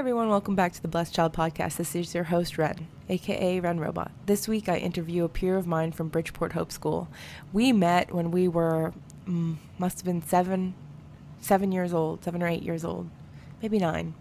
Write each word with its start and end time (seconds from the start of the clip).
everyone, 0.00 0.30
welcome 0.30 0.54
back 0.54 0.72
to 0.72 0.80
the 0.80 0.88
Blessed 0.88 1.14
Child 1.14 1.34
Podcast. 1.34 1.76
This 1.76 1.94
is 1.94 2.14
your 2.14 2.24
host, 2.24 2.56
Ren, 2.56 2.88
aka 3.10 3.60
Ren 3.60 3.78
Robot. 3.78 4.10
This 4.24 4.48
week 4.48 4.66
I 4.66 4.78
interview 4.78 5.24
a 5.24 5.28
peer 5.28 5.58
of 5.58 5.66
mine 5.66 5.92
from 5.92 6.08
Bridgeport 6.08 6.54
Hope 6.54 6.72
School. 6.72 7.08
We 7.52 7.70
met 7.70 8.14
when 8.14 8.30
we 8.30 8.48
were, 8.48 8.94
mm, 9.28 9.56
must 9.78 9.98
have 9.98 10.06
been 10.06 10.22
seven, 10.22 10.72
seven 11.42 11.70
years 11.70 11.92
old, 11.92 12.24
seven 12.24 12.42
or 12.42 12.48
eight 12.48 12.62
years 12.62 12.82
old, 12.82 13.10
maybe 13.60 13.78
nine. 13.78 14.14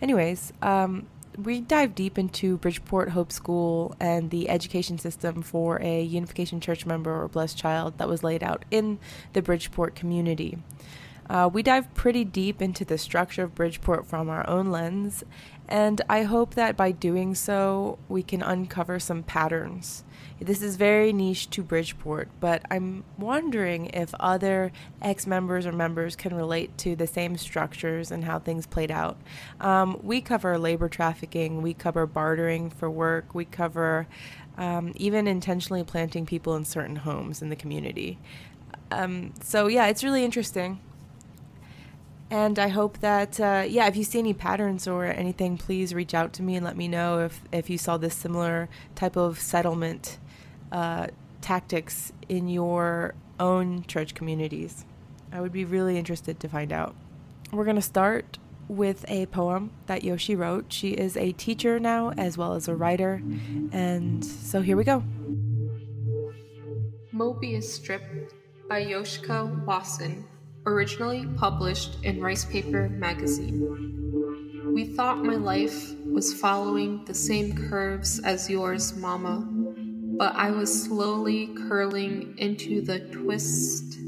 Anyways, 0.00 0.52
um, 0.62 1.08
we 1.36 1.60
dive 1.60 1.96
deep 1.96 2.16
into 2.16 2.58
Bridgeport 2.58 3.08
Hope 3.08 3.32
School 3.32 3.96
and 3.98 4.30
the 4.30 4.48
education 4.48 4.98
system 4.98 5.42
for 5.42 5.82
a 5.82 6.00
Unification 6.00 6.60
Church 6.60 6.86
member 6.86 7.24
or 7.24 7.26
blessed 7.26 7.58
child 7.58 7.98
that 7.98 8.08
was 8.08 8.22
laid 8.22 8.44
out 8.44 8.64
in 8.70 9.00
the 9.32 9.42
Bridgeport 9.42 9.96
community. 9.96 10.58
Uh, 11.28 11.48
we 11.52 11.62
dive 11.62 11.92
pretty 11.94 12.24
deep 12.24 12.60
into 12.60 12.84
the 12.84 12.98
structure 12.98 13.44
of 13.44 13.54
Bridgeport 13.54 14.06
from 14.06 14.28
our 14.28 14.48
own 14.48 14.70
lens, 14.70 15.24
and 15.68 16.02
I 16.08 16.24
hope 16.24 16.54
that 16.54 16.76
by 16.76 16.90
doing 16.90 17.34
so, 17.34 17.98
we 18.08 18.22
can 18.22 18.42
uncover 18.42 18.98
some 18.98 19.22
patterns. 19.22 20.04
This 20.40 20.60
is 20.60 20.76
very 20.76 21.12
niche 21.12 21.48
to 21.50 21.62
Bridgeport, 21.62 22.28
but 22.40 22.62
I'm 22.70 23.04
wondering 23.16 23.86
if 23.86 24.12
other 24.18 24.72
ex 25.00 25.26
members 25.26 25.66
or 25.66 25.72
members 25.72 26.16
can 26.16 26.34
relate 26.34 26.76
to 26.78 26.96
the 26.96 27.06
same 27.06 27.36
structures 27.36 28.10
and 28.10 28.24
how 28.24 28.40
things 28.40 28.66
played 28.66 28.90
out. 28.90 29.16
Um, 29.60 29.98
we 30.02 30.20
cover 30.20 30.58
labor 30.58 30.88
trafficking, 30.88 31.62
we 31.62 31.74
cover 31.74 32.06
bartering 32.06 32.70
for 32.70 32.90
work, 32.90 33.34
we 33.34 33.44
cover 33.44 34.08
um, 34.58 34.92
even 34.96 35.28
intentionally 35.28 35.84
planting 35.84 36.26
people 36.26 36.56
in 36.56 36.64
certain 36.64 36.96
homes 36.96 37.40
in 37.40 37.48
the 37.48 37.56
community. 37.56 38.18
Um, 38.90 39.32
so, 39.42 39.68
yeah, 39.68 39.86
it's 39.86 40.04
really 40.04 40.24
interesting. 40.24 40.80
And 42.32 42.58
I 42.58 42.68
hope 42.68 42.96
that, 43.00 43.38
uh, 43.38 43.66
yeah, 43.68 43.86
if 43.88 43.94
you 43.94 44.04
see 44.04 44.18
any 44.18 44.32
patterns 44.32 44.88
or 44.88 45.04
anything, 45.04 45.58
please 45.58 45.92
reach 45.92 46.14
out 46.14 46.32
to 46.32 46.42
me 46.42 46.56
and 46.56 46.64
let 46.64 46.78
me 46.78 46.88
know 46.88 47.18
if, 47.18 47.42
if 47.52 47.68
you 47.68 47.76
saw 47.76 47.98
this 47.98 48.14
similar 48.14 48.70
type 48.94 49.16
of 49.18 49.38
settlement 49.38 50.16
uh, 50.72 51.08
tactics 51.42 52.10
in 52.30 52.48
your 52.48 53.12
own 53.38 53.84
church 53.84 54.14
communities. 54.14 54.86
I 55.30 55.42
would 55.42 55.52
be 55.52 55.66
really 55.66 55.98
interested 55.98 56.40
to 56.40 56.48
find 56.48 56.72
out. 56.72 56.96
We're 57.52 57.64
going 57.64 57.76
to 57.76 57.82
start 57.82 58.38
with 58.66 59.04
a 59.08 59.26
poem 59.26 59.70
that 59.84 60.02
Yoshi 60.02 60.34
wrote. 60.34 60.72
She 60.72 60.92
is 60.92 61.18
a 61.18 61.32
teacher 61.32 61.78
now 61.78 62.12
as 62.16 62.38
well 62.38 62.54
as 62.54 62.66
a 62.66 62.74
writer. 62.74 63.20
And 63.72 64.24
so 64.24 64.62
here 64.62 64.78
we 64.78 64.84
go. 64.84 65.04
Mobius 67.12 67.64
Strip 67.64 68.02
by 68.70 68.82
Yoshika 68.82 69.66
Wasson 69.66 70.24
originally 70.66 71.26
published 71.36 71.96
in 72.04 72.20
Rice 72.20 72.44
Paper 72.44 72.88
magazine. 72.88 74.72
We 74.72 74.84
thought 74.84 75.24
my 75.24 75.34
life 75.34 75.94
was 76.06 76.32
following 76.32 77.04
the 77.04 77.14
same 77.14 77.68
curves 77.68 78.20
as 78.20 78.48
yours, 78.48 78.96
Mama, 78.96 79.46
but 80.18 80.34
I 80.34 80.50
was 80.50 80.84
slowly 80.84 81.48
curling 81.68 82.34
into 82.38 82.80
the 82.80 83.00
twist 83.00 83.98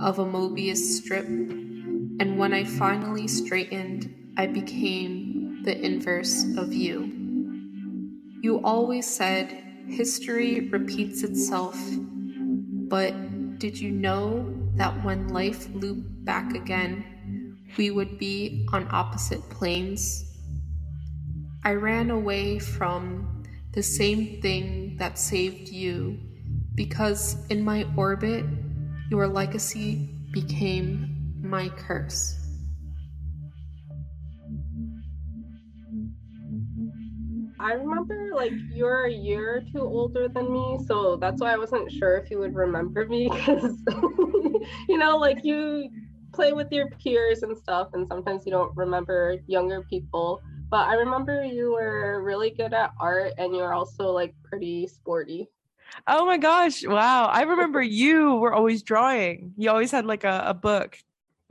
of 0.00 0.18
a 0.18 0.24
Mobius 0.24 0.78
strip, 0.78 1.26
and 1.26 2.38
when 2.38 2.52
I 2.52 2.64
finally 2.64 3.28
straightened, 3.28 4.32
I 4.36 4.46
became 4.46 5.62
the 5.62 5.78
inverse 5.80 6.44
of 6.56 6.72
you. 6.72 7.12
You 8.40 8.60
always 8.64 9.06
said 9.06 9.50
history 9.86 10.68
repeats 10.70 11.22
itself, 11.22 11.78
but 12.88 13.58
did 13.58 13.78
you 13.78 13.90
know 13.90 14.63
that 14.76 15.04
when 15.04 15.28
life 15.28 15.68
looped 15.74 16.24
back 16.24 16.54
again, 16.54 17.58
we 17.76 17.90
would 17.90 18.18
be 18.18 18.66
on 18.72 18.88
opposite 18.90 19.42
planes. 19.50 20.24
I 21.64 21.72
ran 21.72 22.10
away 22.10 22.58
from 22.58 23.44
the 23.72 23.82
same 23.82 24.40
thing 24.40 24.96
that 24.98 25.18
saved 25.18 25.68
you 25.68 26.18
because 26.74 27.36
in 27.48 27.64
my 27.64 27.86
orbit, 27.96 28.44
your 29.10 29.26
legacy 29.26 30.10
became 30.32 31.34
my 31.40 31.68
curse. 31.68 32.43
I 37.64 37.72
remember 37.72 38.14
like 38.34 38.52
you're 38.70 39.06
a 39.06 39.10
year 39.10 39.56
or 39.56 39.60
two 39.62 39.80
older 39.80 40.28
than 40.28 40.52
me, 40.52 40.78
so 40.86 41.16
that's 41.16 41.40
why 41.40 41.54
I 41.54 41.56
wasn't 41.56 41.90
sure 41.90 42.18
if 42.18 42.30
you 42.30 42.38
would 42.38 42.54
remember 42.54 43.06
me 43.06 43.30
because 43.32 43.78
you 44.88 44.98
know, 44.98 45.16
like 45.16 45.42
you 45.44 45.88
play 46.34 46.52
with 46.52 46.70
your 46.70 46.90
peers 46.90 47.42
and 47.42 47.56
stuff, 47.56 47.88
and 47.94 48.06
sometimes 48.06 48.44
you 48.44 48.52
don't 48.52 48.76
remember 48.76 49.38
younger 49.46 49.80
people. 49.80 50.42
But 50.68 50.88
I 50.88 50.94
remember 50.96 51.42
you 51.42 51.72
were 51.72 52.22
really 52.22 52.50
good 52.50 52.74
at 52.74 52.92
art 53.00 53.32
and 53.38 53.56
you're 53.56 53.72
also 53.72 54.10
like 54.10 54.34
pretty 54.42 54.86
sporty. 54.86 55.48
Oh 56.06 56.26
my 56.26 56.36
gosh. 56.36 56.84
Wow. 56.84 57.26
I 57.26 57.42
remember 57.42 57.80
you 57.80 58.34
were 58.34 58.52
always 58.52 58.82
drawing. 58.82 59.54
You 59.56 59.70
always 59.70 59.90
had 59.90 60.04
like 60.04 60.24
a, 60.24 60.42
a 60.46 60.54
book 60.54 60.98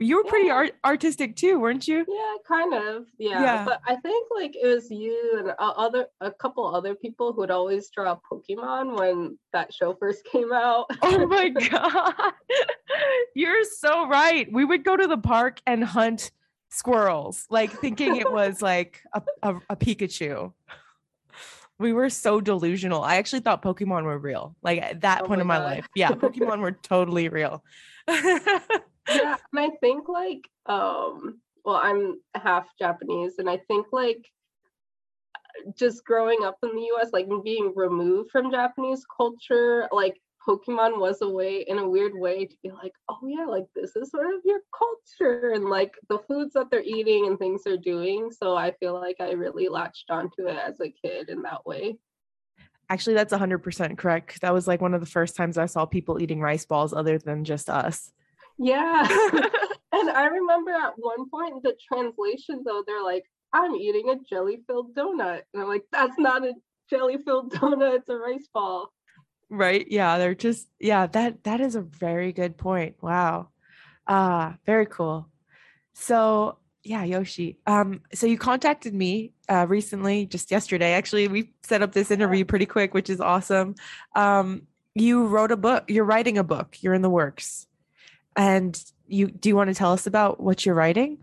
you 0.00 0.16
were 0.16 0.24
pretty 0.24 0.48
yeah. 0.48 0.54
art- 0.54 0.74
artistic 0.84 1.36
too, 1.36 1.58
weren't 1.60 1.86
you? 1.86 2.04
Yeah, 2.08 2.34
kind 2.46 2.74
of. 2.74 3.06
Yeah. 3.18 3.42
yeah. 3.42 3.64
But 3.64 3.80
I 3.86 3.96
think 3.96 4.28
like 4.34 4.56
it 4.56 4.66
was 4.66 4.90
you 4.90 5.36
and 5.38 5.52
other 5.58 6.06
a 6.20 6.32
couple 6.32 6.66
other 6.66 6.94
people 6.94 7.32
who'd 7.32 7.50
always 7.50 7.90
draw 7.90 8.18
Pokemon 8.30 8.98
when 8.98 9.38
that 9.52 9.72
show 9.72 9.94
first 9.94 10.24
came 10.32 10.52
out. 10.52 10.86
oh 11.02 11.26
my 11.26 11.48
god. 11.48 12.14
You're 13.34 13.64
so 13.64 14.08
right. 14.08 14.50
We 14.52 14.64
would 14.64 14.84
go 14.84 14.96
to 14.96 15.06
the 15.06 15.18
park 15.18 15.60
and 15.66 15.84
hunt 15.84 16.32
squirrels, 16.70 17.46
like 17.50 17.70
thinking 17.70 18.16
it 18.16 18.30
was 18.30 18.60
like 18.60 19.00
a, 19.12 19.22
a, 19.42 19.54
a 19.70 19.76
Pikachu. 19.76 20.52
We 21.78 21.92
were 21.92 22.08
so 22.08 22.40
delusional. 22.40 23.02
I 23.02 23.16
actually 23.16 23.40
thought 23.40 23.62
Pokemon 23.62 24.04
were 24.04 24.18
real. 24.18 24.56
Like 24.62 24.80
at 24.80 25.00
that 25.00 25.22
oh 25.22 25.26
point 25.26 25.38
my 25.38 25.42
in 25.42 25.46
my 25.46 25.58
god. 25.58 25.64
life. 25.64 25.88
Yeah, 25.94 26.10
Pokemon 26.12 26.60
were 26.60 26.72
totally 26.72 27.28
real 27.28 27.62
yeah, 28.08 28.48
and 29.08 29.36
I 29.56 29.70
think 29.80 30.08
like 30.08 30.48
um 30.66 31.40
well, 31.64 31.76
I'm 31.76 32.20
half 32.34 32.68
Japanese 32.78 33.38
and 33.38 33.48
I 33.48 33.56
think 33.56 33.86
like 33.92 34.26
just 35.78 36.04
growing 36.04 36.44
up 36.44 36.58
in 36.62 36.74
the 36.74 36.90
US, 36.96 37.10
like 37.12 37.26
being 37.42 37.72
removed 37.74 38.30
from 38.30 38.50
Japanese 38.50 39.04
culture, 39.16 39.88
like 39.92 40.20
Pokemon 40.46 40.98
was 40.98 41.22
a 41.22 41.28
way, 41.28 41.64
in 41.66 41.78
a 41.78 41.88
weird 41.88 42.12
way, 42.14 42.44
to 42.44 42.56
be 42.62 42.70
like, 42.70 42.92
oh 43.08 43.18
yeah, 43.26 43.46
like 43.46 43.64
this 43.74 43.96
is 43.96 44.10
sort 44.10 44.26
of 44.26 44.40
your 44.44 44.60
culture 44.76 45.52
and 45.52 45.64
like 45.64 45.94
the 46.08 46.18
foods 46.28 46.52
that 46.54 46.70
they're 46.70 46.82
eating 46.82 47.26
and 47.26 47.38
things 47.38 47.62
they're 47.64 47.76
doing. 47.76 48.30
So 48.30 48.56
I 48.56 48.72
feel 48.72 48.94
like 48.94 49.16
I 49.20 49.32
really 49.32 49.68
latched 49.68 50.10
onto 50.10 50.46
it 50.46 50.56
as 50.56 50.80
a 50.80 50.90
kid 50.90 51.30
in 51.30 51.42
that 51.42 51.64
way. 51.64 51.96
Actually, 52.90 53.14
that's 53.14 53.32
100% 53.32 53.96
correct. 53.96 54.42
That 54.42 54.52
was 54.52 54.68
like 54.68 54.82
one 54.82 54.92
of 54.92 55.00
the 55.00 55.06
first 55.06 55.36
times 55.36 55.56
I 55.56 55.66
saw 55.66 55.86
people 55.86 56.20
eating 56.20 56.40
rice 56.40 56.66
balls 56.66 56.92
other 56.92 57.18
than 57.18 57.44
just 57.44 57.70
us. 57.70 58.12
Yeah. 58.58 59.06
and 59.92 60.10
I 60.10 60.26
remember 60.26 60.72
at 60.72 60.92
one 60.96 61.28
point 61.30 61.62
the 61.62 61.74
translation 61.88 62.62
though, 62.64 62.84
they're 62.86 63.02
like, 63.02 63.24
I'm 63.54 63.74
eating 63.76 64.10
a 64.10 64.16
jelly 64.28 64.58
filled 64.66 64.94
donut. 64.94 65.42
And 65.54 65.62
I'm 65.62 65.68
like, 65.68 65.84
that's 65.92 66.18
not 66.18 66.44
a 66.44 66.52
jelly 66.90 67.18
filled 67.24 67.52
donut, 67.54 67.96
it's 67.96 68.08
a 68.08 68.16
rice 68.16 68.48
ball. 68.52 68.92
Right. 69.50 69.86
Yeah. 69.88 70.18
They're 70.18 70.34
just, 70.34 70.68
yeah, 70.80 71.06
that 71.08 71.44
that 71.44 71.60
is 71.60 71.74
a 71.74 71.82
very 71.82 72.32
good 72.32 72.56
point. 72.56 72.96
Wow. 73.00 73.48
Ah, 74.06 74.52
uh, 74.52 74.56
very 74.66 74.86
cool. 74.86 75.28
So 75.94 76.58
yeah, 76.82 77.04
Yoshi. 77.04 77.58
Um, 77.66 78.02
so 78.12 78.26
you 78.26 78.36
contacted 78.36 78.94
me 78.94 79.32
uh 79.48 79.66
recently, 79.68 80.26
just 80.26 80.50
yesterday. 80.50 80.92
Actually, 80.92 81.28
we 81.28 81.52
set 81.62 81.82
up 81.82 81.92
this 81.92 82.10
interview 82.10 82.44
pretty 82.44 82.66
quick, 82.66 82.94
which 82.94 83.08
is 83.08 83.20
awesome. 83.20 83.74
Um, 84.14 84.66
you 84.94 85.26
wrote 85.26 85.50
a 85.50 85.56
book, 85.56 85.84
you're 85.88 86.04
writing 86.04 86.38
a 86.38 86.44
book, 86.44 86.76
you're 86.82 86.94
in 86.94 87.02
the 87.02 87.10
works. 87.10 87.66
And 88.36 88.78
you 89.06 89.28
do 89.28 89.48
you 89.48 89.56
want 89.56 89.68
to 89.68 89.74
tell 89.74 89.92
us 89.92 90.06
about 90.06 90.40
what 90.40 90.66
you're 90.66 90.74
writing? 90.74 91.18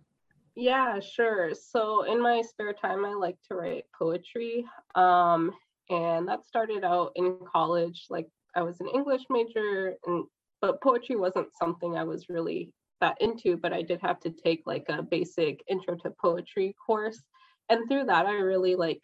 Yeah, 0.55 0.99
sure. 0.99 1.53
So 1.53 2.03
in 2.03 2.21
my 2.21 2.41
spare 2.41 2.73
time, 2.73 3.05
I 3.05 3.13
like 3.13 3.37
to 3.47 3.55
write 3.55 3.85
poetry. 3.97 4.65
Um, 4.95 5.51
and 5.91 6.27
that 6.27 6.45
started 6.45 6.83
out 6.83 7.11
in 7.15 7.37
college. 7.51 8.05
Like 8.09 8.27
I 8.55 8.63
was 8.63 8.79
an 8.79 8.87
English 8.87 9.23
major, 9.29 9.95
and 10.05 10.25
but 10.61 10.81
poetry 10.81 11.15
wasn't 11.15 11.55
something 11.59 11.97
I 11.97 12.03
was 12.03 12.29
really 12.29 12.71
that 13.01 13.17
into. 13.21 13.57
But 13.57 13.73
I 13.73 13.81
did 13.81 14.01
have 14.01 14.19
to 14.21 14.31
take 14.31 14.63
like 14.65 14.85
a 14.89 15.03
basic 15.03 15.61
intro 15.67 15.95
to 15.97 16.13
poetry 16.21 16.75
course, 16.85 17.21
and 17.69 17.87
through 17.87 18.05
that, 18.05 18.25
I 18.25 18.33
really 18.33 18.75
like 18.75 19.01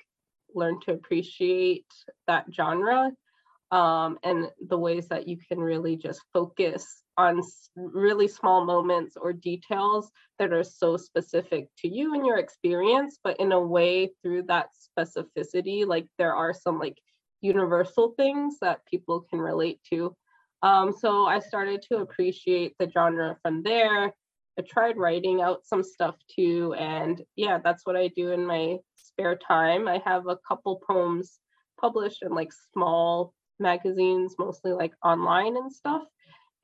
learned 0.56 0.81
to 0.84 0.94
appreciate 0.94 1.86
that 2.25 2.45
genre 2.51 3.12
um, 3.72 4.18
and 4.24 4.50
the 4.69 4.78
ways 4.78 5.07
that 5.10 5.28
you 5.28 5.38
can 5.48 5.60
really 5.60 5.98
just 5.98 6.22
focus 6.34 7.04
on 7.18 7.42
really 7.75 8.28
small 8.28 8.66
moments 8.66 9.18
or 9.19 9.34
details 9.34 10.12
that 10.40 10.54
are 10.54 10.64
so 10.64 10.98
specific 10.98 11.68
to 11.78 11.88
you 11.88 12.14
and 12.14 12.25
your 12.25 12.38
experience 12.38 13.18
but 13.24 13.40
in 13.40 13.52
a 13.52 13.60
way 13.60 14.10
through 14.22 14.44
that 14.44 14.68
specificity 14.98 15.86
like 15.86 16.08
there 16.18 16.36
are 16.36 16.54
some 16.54 16.80
like 16.80 16.98
universal 17.42 18.14
things 18.18 18.58
that 18.62 18.86
people 18.90 19.25
can 19.30 19.40
relate 19.40 19.80
to 19.90 20.16
um, 20.64 20.92
so 20.92 21.25
i 21.25 21.40
started 21.40 21.81
to 21.81 21.98
appreciate 21.98 22.74
the 22.80 22.90
genre 22.90 23.38
from 23.44 23.63
there 23.63 24.13
I 24.58 24.63
tried 24.63 24.98
writing 24.98 25.42
out 25.42 25.66
some 25.66 25.84
stuff 25.84 26.16
too. 26.36 26.74
And 26.78 27.22
yeah, 27.36 27.60
that's 27.63 27.86
what 27.86 27.96
I 27.96 28.08
do 28.08 28.31
in 28.31 28.46
my 28.46 28.78
spare 28.96 29.38
time. 29.38 29.88
I 29.88 30.02
have 30.04 30.28
a 30.28 30.38
couple 30.48 30.81
poems 30.88 31.40
published 31.80 32.24
in 32.24 32.34
like 32.34 32.52
small 32.74 33.34
magazines, 33.60 34.36
mostly 34.40 34.74
like 34.74 34.94
online 35.04 35.58
and 35.58 35.72
stuff. 35.72 36.04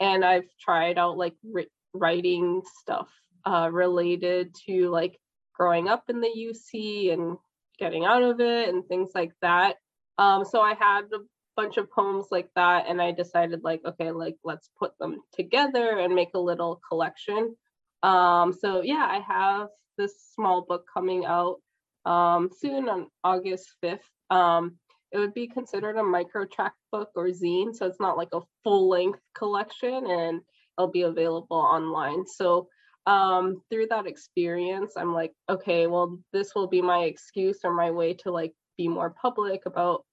And 0.04 0.26
I've 0.26 0.50
tried 0.60 0.98
out 0.98 1.18
like 1.18 1.36
ri- 1.50 1.72
writing 1.94 2.62
stuff 2.82 3.10
uh, 3.46 3.70
related 3.72 4.54
to 4.66 4.90
like 4.90 5.18
growing 5.54 5.88
up 5.88 6.04
in 6.10 6.20
the 6.20 6.28
UC 6.28 7.14
and 7.14 7.38
getting 7.80 8.04
out 8.04 8.22
of 8.22 8.42
it 8.42 8.70
and 8.70 8.86
things 8.86 9.12
like 9.16 9.32
that. 9.42 9.78
Um, 10.18 10.44
so 10.44 10.62
I 10.62 10.74
had 10.74 11.06
a 11.14 11.20
bunch 11.56 11.78
of 11.78 11.90
poems 11.90 12.26
like 12.32 12.50
that, 12.56 12.86
and 12.88 13.02
I 13.02 13.12
decided 13.12 13.64
like, 13.64 13.82
okay, 13.86 14.12
like 14.12 14.36
let's 14.44 14.70
put 14.78 14.92
them 15.00 15.22
together 15.34 16.00
and 16.00 16.14
make 16.14 16.34
a 16.34 16.40
little 16.40 16.82
collection. 16.88 17.56
Um, 18.02 18.52
so 18.52 18.82
yeah, 18.82 19.08
I 19.10 19.20
have 19.26 19.70
this 19.98 20.14
small 20.36 20.66
book 20.68 20.86
coming 20.94 21.26
out 21.26 21.62
um, 22.06 22.50
soon 22.60 22.90
on 22.90 23.08
August 23.24 23.76
5th. 23.84 24.00
Um, 24.30 24.78
it 25.14 25.20
would 25.20 25.34
be 25.34 25.48
considered 25.48 25.96
a 25.96 26.04
micro 26.04 26.46
track 26.46 26.74
book 26.92 27.12
or 27.16 27.28
zine, 27.28 27.74
so 27.74 27.86
it's 27.86 28.00
not 28.00 28.18
like 28.18 28.30
a 28.34 28.42
full 28.64 28.90
length 28.90 29.20
collection, 29.36 30.10
and 30.10 30.42
it'll 30.78 30.92
be 30.92 31.04
available 31.04 31.58
online. 31.58 32.26
So 32.26 32.68
um, 33.06 33.62
through 33.70 33.88
that 33.88 34.08
experience, 34.08 34.94
I'm 34.98 35.14
like, 35.14 35.34
okay, 35.48 35.86
well, 35.86 36.18
this 36.32 36.56
will 36.56 36.68
be 36.68 36.82
my 36.82 37.04
excuse 37.04 37.60
or 37.64 37.74
my 37.74 37.92
way 37.92 38.16
to 38.16 38.32
like 38.32 38.54
be 38.76 38.88
more 38.88 39.12
public 39.12 39.68
about 39.68 40.04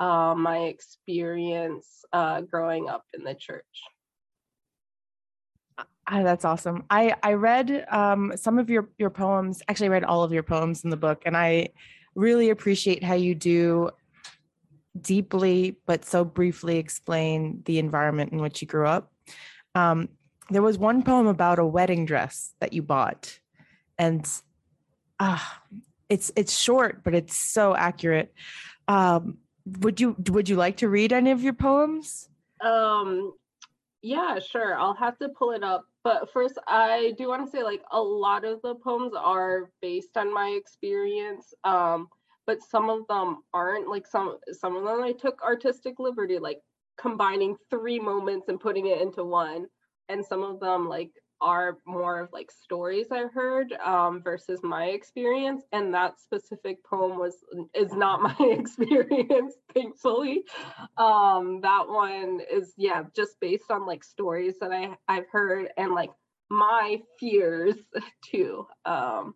uh, 0.00 0.34
my 0.36 0.58
experience 0.58 2.04
uh, 2.12 2.40
growing 2.40 2.88
up 2.88 3.04
in 3.14 3.22
the 3.22 3.34
church. 3.34 3.64
Ah, 6.10 6.22
that's 6.22 6.44
awesome. 6.44 6.84
I 6.90 7.14
I 7.22 7.34
read 7.34 7.86
um, 7.90 8.32
some 8.34 8.58
of 8.58 8.68
your 8.70 8.88
your 8.98 9.10
poems. 9.10 9.62
Actually, 9.68 9.88
I 9.88 9.90
read 9.90 10.04
all 10.04 10.24
of 10.24 10.32
your 10.32 10.42
poems 10.42 10.82
in 10.82 10.90
the 10.90 10.96
book, 10.96 11.22
and 11.26 11.36
I 11.36 11.68
really 12.14 12.50
appreciate 12.50 13.04
how 13.04 13.14
you 13.14 13.34
do 13.34 13.90
deeply 15.00 15.78
but 15.86 16.04
so 16.04 16.24
briefly 16.24 16.78
explain 16.78 17.62
the 17.66 17.78
environment 17.78 18.32
in 18.32 18.38
which 18.38 18.60
you 18.60 18.68
grew 18.68 18.86
up. 18.86 19.12
Um, 19.74 20.08
there 20.50 20.62
was 20.62 20.78
one 20.78 21.02
poem 21.02 21.26
about 21.26 21.58
a 21.58 21.66
wedding 21.66 22.06
dress 22.06 22.54
that 22.60 22.72
you 22.72 22.82
bought, 22.82 23.38
and 23.98 24.26
uh, 25.20 25.38
it's 26.08 26.32
it's 26.36 26.56
short, 26.56 27.04
but 27.04 27.14
it's 27.14 27.36
so 27.36 27.74
accurate. 27.74 28.32
Um, 28.86 29.38
would 29.80 30.00
you 30.00 30.16
would 30.30 30.48
you 30.48 30.56
like 30.56 30.78
to 30.78 30.88
read 30.88 31.12
any 31.12 31.30
of 31.30 31.42
your 31.42 31.52
poems? 31.52 32.28
Um, 32.64 33.34
yeah, 34.02 34.38
sure. 34.38 34.74
I'll 34.74 34.94
have 34.94 35.18
to 35.18 35.28
pull 35.28 35.52
it 35.52 35.62
up. 35.62 35.84
But 36.02 36.32
first, 36.32 36.56
I 36.66 37.14
do 37.18 37.28
want 37.28 37.44
to 37.44 37.50
say 37.50 37.62
like 37.62 37.82
a 37.90 38.00
lot 38.00 38.44
of 38.44 38.62
the 38.62 38.74
poems 38.76 39.12
are 39.16 39.70
based 39.82 40.16
on 40.16 40.32
my 40.32 40.48
experience. 40.50 41.52
Um, 41.64 42.08
but 42.48 42.62
some 42.62 42.88
of 42.88 43.06
them 43.08 43.42
aren't. 43.52 43.88
Like 43.88 44.06
some 44.06 44.38
some 44.52 44.74
of 44.74 44.82
them 44.82 45.02
I 45.02 45.12
took 45.12 45.40
artistic 45.42 46.00
liberty, 46.00 46.38
like 46.38 46.60
combining 46.98 47.56
three 47.70 48.00
moments 48.00 48.48
and 48.48 48.58
putting 48.58 48.86
it 48.86 49.02
into 49.02 49.22
one. 49.22 49.66
And 50.08 50.24
some 50.24 50.42
of 50.42 50.58
them 50.58 50.88
like 50.88 51.10
are 51.42 51.76
more 51.86 52.18
of 52.20 52.30
like 52.32 52.50
stories 52.50 53.08
I 53.12 53.26
heard 53.32 53.72
um, 53.74 54.22
versus 54.22 54.60
my 54.62 54.86
experience. 54.86 55.62
And 55.72 55.92
that 55.92 56.18
specific 56.18 56.82
poem 56.84 57.18
was 57.18 57.36
is 57.74 57.92
not 57.92 58.22
my 58.40 58.46
experience, 58.50 59.54
thankfully. 59.74 60.44
Um, 60.96 61.60
that 61.60 61.86
one 61.86 62.40
is 62.50 62.72
yeah, 62.78 63.04
just 63.14 63.38
based 63.42 63.70
on 63.70 63.86
like 63.86 64.02
stories 64.02 64.54
that 64.62 64.72
I 64.72 64.96
I've 65.06 65.28
heard 65.30 65.68
and 65.76 65.92
like 65.92 66.10
my 66.48 67.02
fears 67.20 67.76
too. 68.24 68.66
Um, 68.86 69.34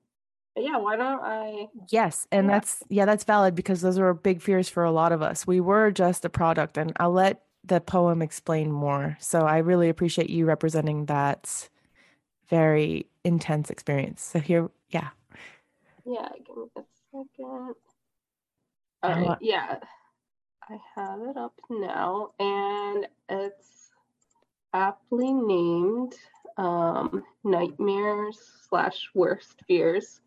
yeah, 0.56 0.76
why 0.76 0.96
don't 0.96 1.22
I? 1.22 1.68
Yes, 1.90 2.26
and 2.30 2.46
yeah. 2.46 2.52
that's 2.52 2.82
yeah, 2.88 3.04
that's 3.04 3.24
valid 3.24 3.54
because 3.54 3.80
those 3.80 3.98
are 3.98 4.14
big 4.14 4.42
fears 4.42 4.68
for 4.68 4.84
a 4.84 4.92
lot 4.92 5.12
of 5.12 5.22
us. 5.22 5.46
We 5.46 5.60
were 5.60 5.90
just 5.90 6.24
a 6.24 6.30
product, 6.30 6.76
and 6.76 6.92
I'll 6.96 7.12
let 7.12 7.42
the 7.64 7.80
poem 7.80 8.22
explain 8.22 8.72
more. 8.72 9.16
So 9.20 9.42
I 9.42 9.58
really 9.58 9.88
appreciate 9.88 10.30
you 10.30 10.46
representing 10.46 11.06
that 11.06 11.68
very 12.48 13.06
intense 13.24 13.70
experience. 13.70 14.22
So 14.22 14.40
here, 14.40 14.70
yeah. 14.90 15.08
Yeah, 16.04 16.28
give 16.46 16.56
me 16.56 16.64
a 16.76 16.82
second. 17.12 17.74
All 19.02 19.10
right, 19.10 19.38
yeah. 19.40 19.76
I 20.68 20.78
have 20.94 21.20
it 21.22 21.36
up 21.36 21.54
now 21.68 22.30
and 22.38 23.06
it's 23.28 23.90
aptly 24.72 25.32
named 25.32 26.14
um, 26.56 27.22
Nightmares 27.44 28.38
slash 28.68 29.10
Worst 29.14 29.60
Fears. 29.66 30.21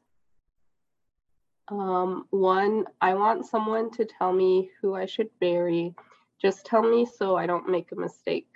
Um, 1.68 2.26
one, 2.30 2.86
I 3.02 3.16
want 3.16 3.46
someone 3.46 3.92
to 3.92 4.06
tell 4.06 4.32
me 4.32 4.70
who 4.82 4.96
I 4.96 5.06
should 5.06 5.30
marry. 5.42 5.96
Just 6.42 6.66
tell 6.66 6.84
me 6.84 7.06
so 7.06 7.36
I 7.36 7.48
don't 7.48 7.70
make 7.70 7.92
a 7.92 7.96
mistake 7.96 8.48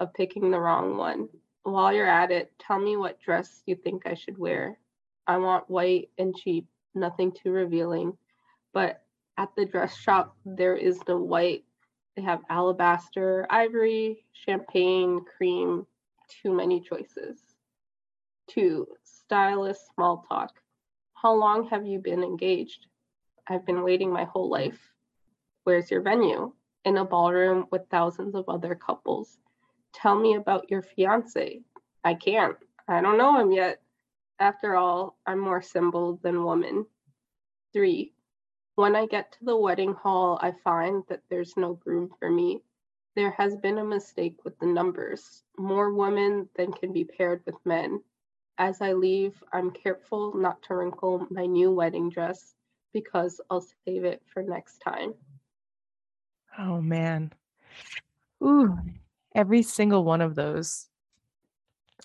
of 0.00 0.14
picking 0.14 0.50
the 0.50 0.60
wrong 0.60 0.96
one 0.96 1.28
while 1.66 1.92
you're 1.92 2.06
at 2.06 2.30
it, 2.30 2.52
tell 2.58 2.78
me 2.78 2.96
what 2.96 3.20
dress 3.20 3.62
you 3.66 3.74
think 3.74 4.06
I 4.06 4.14
should 4.14 4.38
wear. 4.38 4.78
I 5.26 5.38
want 5.38 5.68
white 5.68 6.10
and 6.16 6.34
cheap, 6.36 6.66
nothing 6.94 7.32
too 7.32 7.50
revealing. 7.50 8.16
But 8.72 9.02
at 9.36 9.48
the 9.56 9.64
dress 9.64 9.96
shop, 9.96 10.36
there 10.44 10.76
is 10.76 11.00
no 11.08 11.18
white. 11.18 11.64
They 12.14 12.22
have 12.22 12.42
alabaster, 12.48 13.46
ivory, 13.50 14.24
champagne, 14.32 15.24
cream, 15.36 15.86
too 16.42 16.52
many 16.52 16.80
choices. 16.80 17.40
Two, 18.48 18.86
stylist 19.02 19.92
small 19.94 20.24
talk. 20.28 20.52
How 21.26 21.34
long 21.34 21.66
have 21.70 21.84
you 21.84 21.98
been 21.98 22.22
engaged? 22.22 22.86
I've 23.48 23.66
been 23.66 23.82
waiting 23.82 24.12
my 24.12 24.22
whole 24.22 24.48
life. 24.48 24.78
Where's 25.64 25.90
your 25.90 26.00
venue? 26.00 26.52
In 26.84 26.98
a 26.98 27.04
ballroom 27.04 27.66
with 27.72 27.90
thousands 27.90 28.36
of 28.36 28.48
other 28.48 28.76
couples. 28.76 29.36
Tell 29.92 30.14
me 30.14 30.36
about 30.36 30.70
your 30.70 30.82
fiance. 30.82 31.62
I 32.04 32.14
can't. 32.14 32.56
I 32.86 33.00
don't 33.00 33.18
know 33.18 33.40
him 33.40 33.50
yet. 33.50 33.82
After 34.38 34.76
all, 34.76 35.18
I'm 35.26 35.40
more 35.40 35.60
symbol 35.60 36.20
than 36.22 36.44
woman. 36.44 36.86
Three, 37.72 38.14
when 38.76 38.94
I 38.94 39.06
get 39.06 39.32
to 39.32 39.44
the 39.44 39.56
wedding 39.56 39.94
hall, 39.94 40.38
I 40.40 40.52
find 40.62 41.02
that 41.08 41.24
there's 41.28 41.56
no 41.56 41.74
groom 41.74 42.08
for 42.20 42.30
me. 42.30 42.62
There 43.16 43.32
has 43.32 43.56
been 43.56 43.78
a 43.78 43.84
mistake 43.84 44.44
with 44.44 44.56
the 44.60 44.66
numbers, 44.66 45.42
more 45.58 45.92
women 45.92 46.48
than 46.54 46.72
can 46.72 46.92
be 46.92 47.02
paired 47.02 47.42
with 47.44 47.56
men. 47.64 48.00
As 48.58 48.80
I 48.80 48.94
leave, 48.94 49.42
I'm 49.52 49.70
careful 49.70 50.34
not 50.34 50.62
to 50.62 50.74
wrinkle 50.74 51.26
my 51.30 51.44
new 51.44 51.70
wedding 51.70 52.08
dress 52.08 52.54
because 52.92 53.40
I'll 53.50 53.66
save 53.84 54.04
it 54.04 54.22
for 54.32 54.42
next 54.42 54.78
time. 54.78 55.12
Oh 56.58 56.80
man. 56.80 57.32
Ooh, 58.42 58.78
every 59.34 59.62
single 59.62 60.04
one 60.04 60.22
of 60.22 60.34
those 60.34 60.88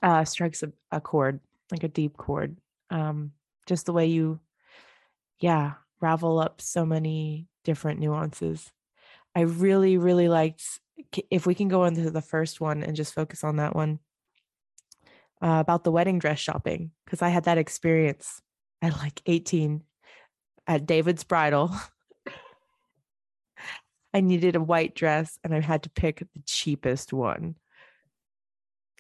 uh, 0.03 0.25
strikes 0.25 0.63
a, 0.63 0.71
a 0.91 0.99
chord, 0.99 1.39
like 1.71 1.83
a 1.83 1.87
deep 1.87 2.17
chord. 2.17 2.57
Um, 2.89 3.31
just 3.65 3.85
the 3.85 3.93
way 3.93 4.07
you, 4.07 4.39
yeah, 5.39 5.73
ravel 6.01 6.39
up 6.39 6.59
so 6.59 6.85
many 6.85 7.47
different 7.63 7.99
nuances. 8.01 8.71
I 9.35 9.41
really, 9.41 9.97
really 9.97 10.27
liked. 10.27 10.63
If 11.29 11.45
we 11.45 11.55
can 11.55 11.69
go 11.69 11.85
into 11.85 12.11
the 12.11 12.21
first 12.21 12.59
one 12.59 12.83
and 12.83 12.95
just 12.95 13.13
focus 13.13 13.43
on 13.43 13.55
that 13.57 13.75
one 13.75 13.99
uh, 15.41 15.57
about 15.59 15.83
the 15.83 15.91
wedding 15.91 16.19
dress 16.19 16.39
shopping, 16.39 16.91
because 17.05 17.21
I 17.21 17.29
had 17.29 17.45
that 17.45 17.57
experience 17.57 18.41
at 18.81 18.97
like 18.97 19.21
18 19.25 19.83
at 20.67 20.85
David's 20.85 21.23
Bridal. 21.23 21.71
I 24.13 24.21
needed 24.21 24.55
a 24.55 24.61
white 24.61 24.93
dress 24.95 25.39
and 25.43 25.53
I 25.53 25.61
had 25.61 25.83
to 25.83 25.89
pick 25.89 26.19
the 26.19 26.41
cheapest 26.45 27.13
one. 27.13 27.55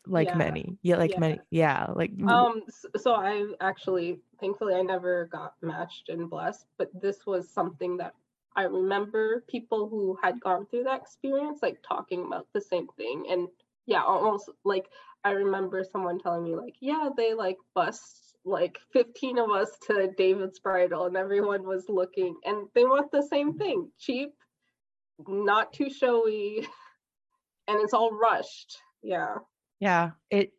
Like 0.07 0.29
yeah. 0.29 0.35
many. 0.35 0.77
Yeah, 0.81 0.97
like 0.97 1.11
yeah. 1.11 1.19
many. 1.19 1.39
Yeah, 1.51 1.87
like 1.95 2.11
um 2.27 2.63
so 2.97 3.13
I 3.13 3.45
actually 3.59 4.19
thankfully 4.39 4.73
I 4.73 4.81
never 4.81 5.25
got 5.31 5.53
matched 5.61 6.09
and 6.09 6.29
Blessed, 6.29 6.65
but 6.77 6.89
this 6.99 7.25
was 7.27 7.49
something 7.49 7.97
that 7.97 8.15
I 8.55 8.63
remember 8.63 9.43
people 9.47 9.87
who 9.87 10.17
had 10.21 10.39
gone 10.39 10.65
through 10.65 10.83
that 10.85 11.01
experience 11.01 11.59
like 11.61 11.83
talking 11.87 12.25
about 12.25 12.47
the 12.51 12.61
same 12.61 12.87
thing 12.97 13.25
and 13.29 13.47
yeah, 13.85 14.03
almost 14.03 14.49
like 14.63 14.87
I 15.23 15.31
remember 15.31 15.83
someone 15.83 16.19
telling 16.19 16.43
me 16.43 16.55
like, 16.55 16.75
yeah, 16.79 17.09
they 17.15 17.33
like 17.33 17.57
bust 17.75 18.35
like 18.43 18.79
15 18.93 19.37
of 19.37 19.51
us 19.51 19.69
to 19.87 20.09
David's 20.17 20.59
bridal 20.59 21.05
and 21.05 21.15
everyone 21.15 21.63
was 21.63 21.85
looking 21.89 22.35
and 22.43 22.67
they 22.73 22.85
want 22.85 23.11
the 23.11 23.21
same 23.21 23.57
thing, 23.57 23.91
cheap 23.99 24.33
not 25.27 25.73
too 25.73 25.89
showy 25.89 26.67
and 27.67 27.79
it's 27.81 27.93
all 27.93 28.11
rushed. 28.11 28.79
Yeah. 29.03 29.35
Yeah 29.79 30.11
it 30.29 30.53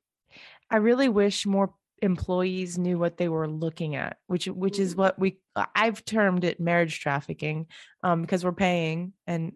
i 0.71 0.77
really 0.77 1.09
wish 1.09 1.47
more 1.47 1.73
employees 2.01 2.79
knew 2.79 2.99
what 2.99 3.17
they 3.17 3.29
were 3.29 3.47
looking 3.47 3.95
at 3.95 4.17
which 4.27 4.47
which 4.47 4.81
is 4.81 4.93
mm-hmm. 4.93 5.03
what 5.03 5.19
we 5.19 5.39
i've 5.77 6.05
termed 6.05 6.43
it 6.43 6.59
marriage 6.59 6.99
trafficking 6.99 7.67
um 8.03 8.23
because 8.23 8.45
we're 8.45 8.51
paying 8.51 9.13
and 9.27 9.53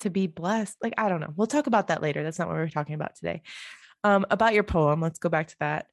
to 0.00 0.10
be 0.10 0.26
blessed 0.26 0.76
like 0.82 0.92
i 0.98 1.08
don't 1.08 1.20
know 1.20 1.32
we'll 1.36 1.46
talk 1.46 1.66
about 1.66 1.88
that 1.88 2.02
later 2.02 2.22
that's 2.22 2.38
not 2.38 2.48
what 2.48 2.56
we're 2.56 2.68
talking 2.68 2.94
about 2.94 3.14
today 3.16 3.40
um 4.06 4.24
about 4.30 4.54
your 4.54 4.62
poem 4.62 5.00
let's 5.00 5.18
go 5.18 5.28
back 5.28 5.48
to 5.48 5.58
that 5.58 5.86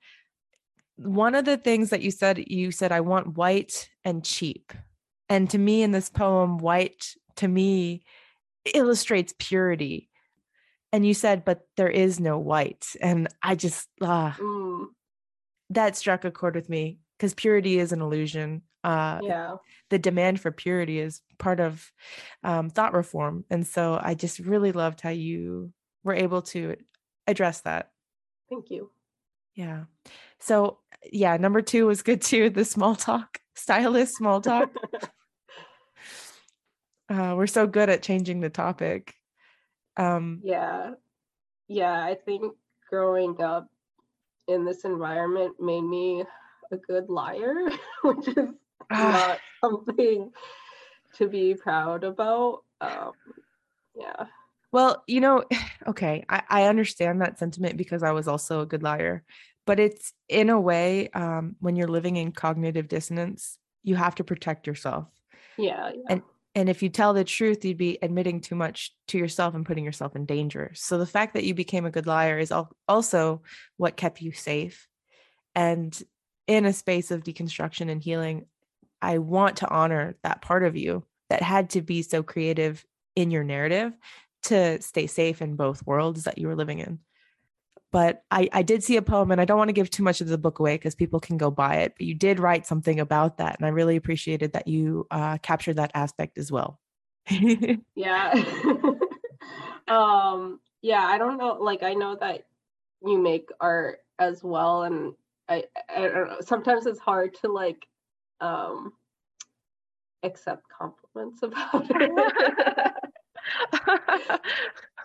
one 0.96 1.36
of 1.36 1.46
the 1.46 1.58
things 1.58 1.90
that 1.90 2.02
you 2.02 2.12
said, 2.12 2.44
you 2.48 2.72
said, 2.72 2.92
I 2.92 3.02
want 3.02 3.38
white 3.38 3.90
and 4.04 4.24
cheap. 4.24 4.74
And 5.30 5.50
to 5.50 5.58
me, 5.58 5.82
in 5.82 5.92
this 5.92 6.10
poem, 6.10 6.58
white 6.58 7.16
to 7.38 7.48
me 7.48 8.04
illustrates 8.74 9.34
purity. 9.40 10.10
And 10.92 11.06
you 11.06 11.14
said, 11.14 11.44
but 11.44 11.62
there 11.78 11.90
is 11.90 12.20
no 12.20 12.38
white. 12.38 12.96
And 13.02 13.28
I 13.42 13.56
just, 13.56 13.90
ah, 14.02 14.36
Mm, 14.40 14.88
that 15.72 15.96
struck 15.96 16.24
a 16.26 16.32
chord 16.32 16.56
with 16.56 16.70
me 16.70 17.00
because 17.18 17.34
purity 17.34 17.80
is 17.80 17.92
an 17.92 18.02
illusion. 18.02 18.62
Uh, 18.84 19.20
yeah. 19.24 19.56
the 19.90 19.98
demand 19.98 20.42
for 20.42 20.52
purity 20.52 21.00
is 21.00 21.22
part 21.40 21.62
of 21.62 21.90
um, 22.44 22.70
thought 22.70 22.94
reform. 22.94 23.46
And 23.50 23.66
so 23.66 23.98
I 24.00 24.14
just 24.14 24.40
really 24.40 24.74
loved 24.74 25.00
how 25.00 25.10
you 25.10 25.72
were 26.04 26.14
able 26.14 26.42
to 26.42 26.76
address 27.26 27.62
that. 27.62 27.93
Thank 28.54 28.70
you. 28.70 28.92
Yeah. 29.56 29.86
So, 30.40 30.80
yeah, 31.12 31.38
number 31.38 31.62
two 31.62 31.88
was 31.88 32.04
good 32.04 32.22
too. 32.22 32.52
The 32.52 32.66
small 32.66 32.96
talk, 32.96 33.40
stylist 33.56 34.16
small 34.16 34.42
talk. 34.42 34.70
uh, 37.10 37.34
we're 37.36 37.48
so 37.48 37.66
good 37.66 37.90
at 37.90 38.04
changing 38.04 38.42
the 38.42 38.50
topic. 38.50 39.16
Um, 39.98 40.42
Yeah. 40.44 40.92
Yeah, 41.68 42.04
I 42.04 42.16
think 42.26 42.54
growing 42.90 43.42
up 43.42 43.68
in 44.48 44.66
this 44.66 44.86
environment 44.86 45.56
made 45.60 45.82
me 45.82 46.24
a 46.72 46.78
good 46.78 47.10
liar, 47.10 47.56
which 48.04 48.28
is 48.28 48.50
not 48.92 49.40
something 49.64 50.32
to 51.16 51.28
be 51.28 51.56
proud 51.56 52.04
about. 52.04 52.64
Um, 52.82 53.14
yeah. 53.96 54.26
Well, 54.74 55.04
you 55.08 55.22
know, 55.22 55.46
okay, 55.88 56.26
I, 56.28 56.44
I 56.50 56.64
understand 56.64 57.22
that 57.22 57.40
sentiment 57.40 57.78
because 57.78 58.04
I 58.04 58.12
was 58.12 58.28
also 58.28 58.60
a 58.60 58.66
good 58.66 58.84
liar, 58.84 59.24
but 59.66 59.80
it's 59.80 60.12
in 60.28 60.50
a 60.50 60.60
way, 60.60 61.08
um, 61.10 61.56
when 61.62 61.78
you're 61.78 61.88
living 61.88 62.18
in 62.18 62.34
cognitive 62.34 62.90
dissonance, 62.90 63.58
you 63.84 63.96
have 63.96 64.16
to 64.16 64.26
protect 64.26 64.68
yourself. 64.68 65.08
Yeah. 65.58 65.92
yeah. 65.94 66.02
And 66.10 66.22
and 66.56 66.70
if 66.70 66.84
you 66.84 66.90
tell 66.90 67.14
the 67.14 67.24
truth, 67.24 67.66
you'd 67.66 67.78
be 67.78 67.98
admitting 68.04 68.40
too 68.40 68.54
much 68.54 68.94
to 69.08 69.18
yourself 69.18 69.56
and 69.56 69.66
putting 69.66 69.84
yourself 69.84 70.16
in 70.16 70.26
danger. 70.26 70.72
So 70.76 71.00
the 71.00 71.08
fact 71.08 71.34
that 71.34 71.46
you 71.46 71.56
became 71.56 71.86
a 71.86 71.92
good 71.92 72.06
liar 72.06 72.38
is 72.38 72.52
al- 72.52 72.76
also 72.88 73.42
what 73.78 73.98
kept 73.98 74.22
you 74.22 74.34
safe. 74.34 74.88
And 75.56 76.00
in 76.46 76.66
a 76.66 76.74
space 76.74 77.10
of 77.10 77.24
deconstruction 77.24 77.90
and 77.90 78.04
healing, 78.04 78.46
I 79.02 79.18
want 79.18 79.58
to 79.58 79.70
honor 79.70 80.16
that 80.22 80.44
part 80.44 80.64
of 80.64 80.78
you 80.78 81.06
that 81.32 81.42
had 81.42 81.72
to 81.72 81.82
be 81.82 82.04
so 82.04 82.22
creative 82.22 82.86
in 83.16 83.32
your 83.32 83.44
narrative 83.44 83.94
to 84.44 84.82
stay 84.82 85.08
safe 85.08 85.42
in 85.42 85.56
both 85.56 85.86
worlds 85.86 86.24
that 86.24 86.38
you 86.38 86.48
were 86.48 86.56
living 86.56 86.80
in. 86.80 87.00
But 87.92 88.24
I, 88.32 88.50
I 88.52 88.64
did 88.64 88.84
see 88.84 88.98
a 88.98 89.04
poem, 89.04 89.32
and 89.32 89.40
I 89.40 89.46
don't 89.46 89.58
want 89.58 89.70
to 89.70 89.74
give 89.74 89.90
too 89.90 90.04
much 90.04 90.20
of 90.20 90.28
the 90.28 90.38
book 90.38 90.60
away 90.60 90.76
because 90.76 90.96
people 90.96 91.20
can 91.20 91.38
go 91.38 91.52
buy 91.52 91.76
it. 91.78 91.94
But 91.96 92.08
you 92.08 92.16
did 92.16 92.40
write 92.40 92.66
something 92.66 93.00
about 93.00 93.38
that, 93.38 93.58
and 93.58 93.66
I 93.66 93.70
really 93.70 93.96
appreciated 93.96 94.54
that 94.54 94.68
you 94.68 95.06
uh, 95.12 95.38
captured 95.40 95.76
that 95.76 95.92
aspect 95.94 96.38
as 96.38 96.52
well. 96.52 96.80
Yeah. 97.96 98.34
um 99.88 100.60
yeah, 100.82 101.04
I 101.06 101.18
don't 101.18 101.38
know 101.38 101.58
like 101.60 101.84
I 101.84 101.94
know 101.94 102.16
that 102.20 102.46
you 103.06 103.18
make 103.18 103.50
art 103.60 104.00
as 104.20 104.44
well 104.44 104.84
and 104.84 105.14
I 105.48 105.66
I 105.90 106.02
don't 106.02 106.14
know 106.14 106.38
sometimes 106.42 106.86
it's 106.86 107.00
hard 107.00 107.36
to 107.36 107.52
like 107.52 107.86
um 108.42 108.94
accept 110.24 110.64
compliments 110.70 111.44
about 111.44 111.86
it. 111.90 112.94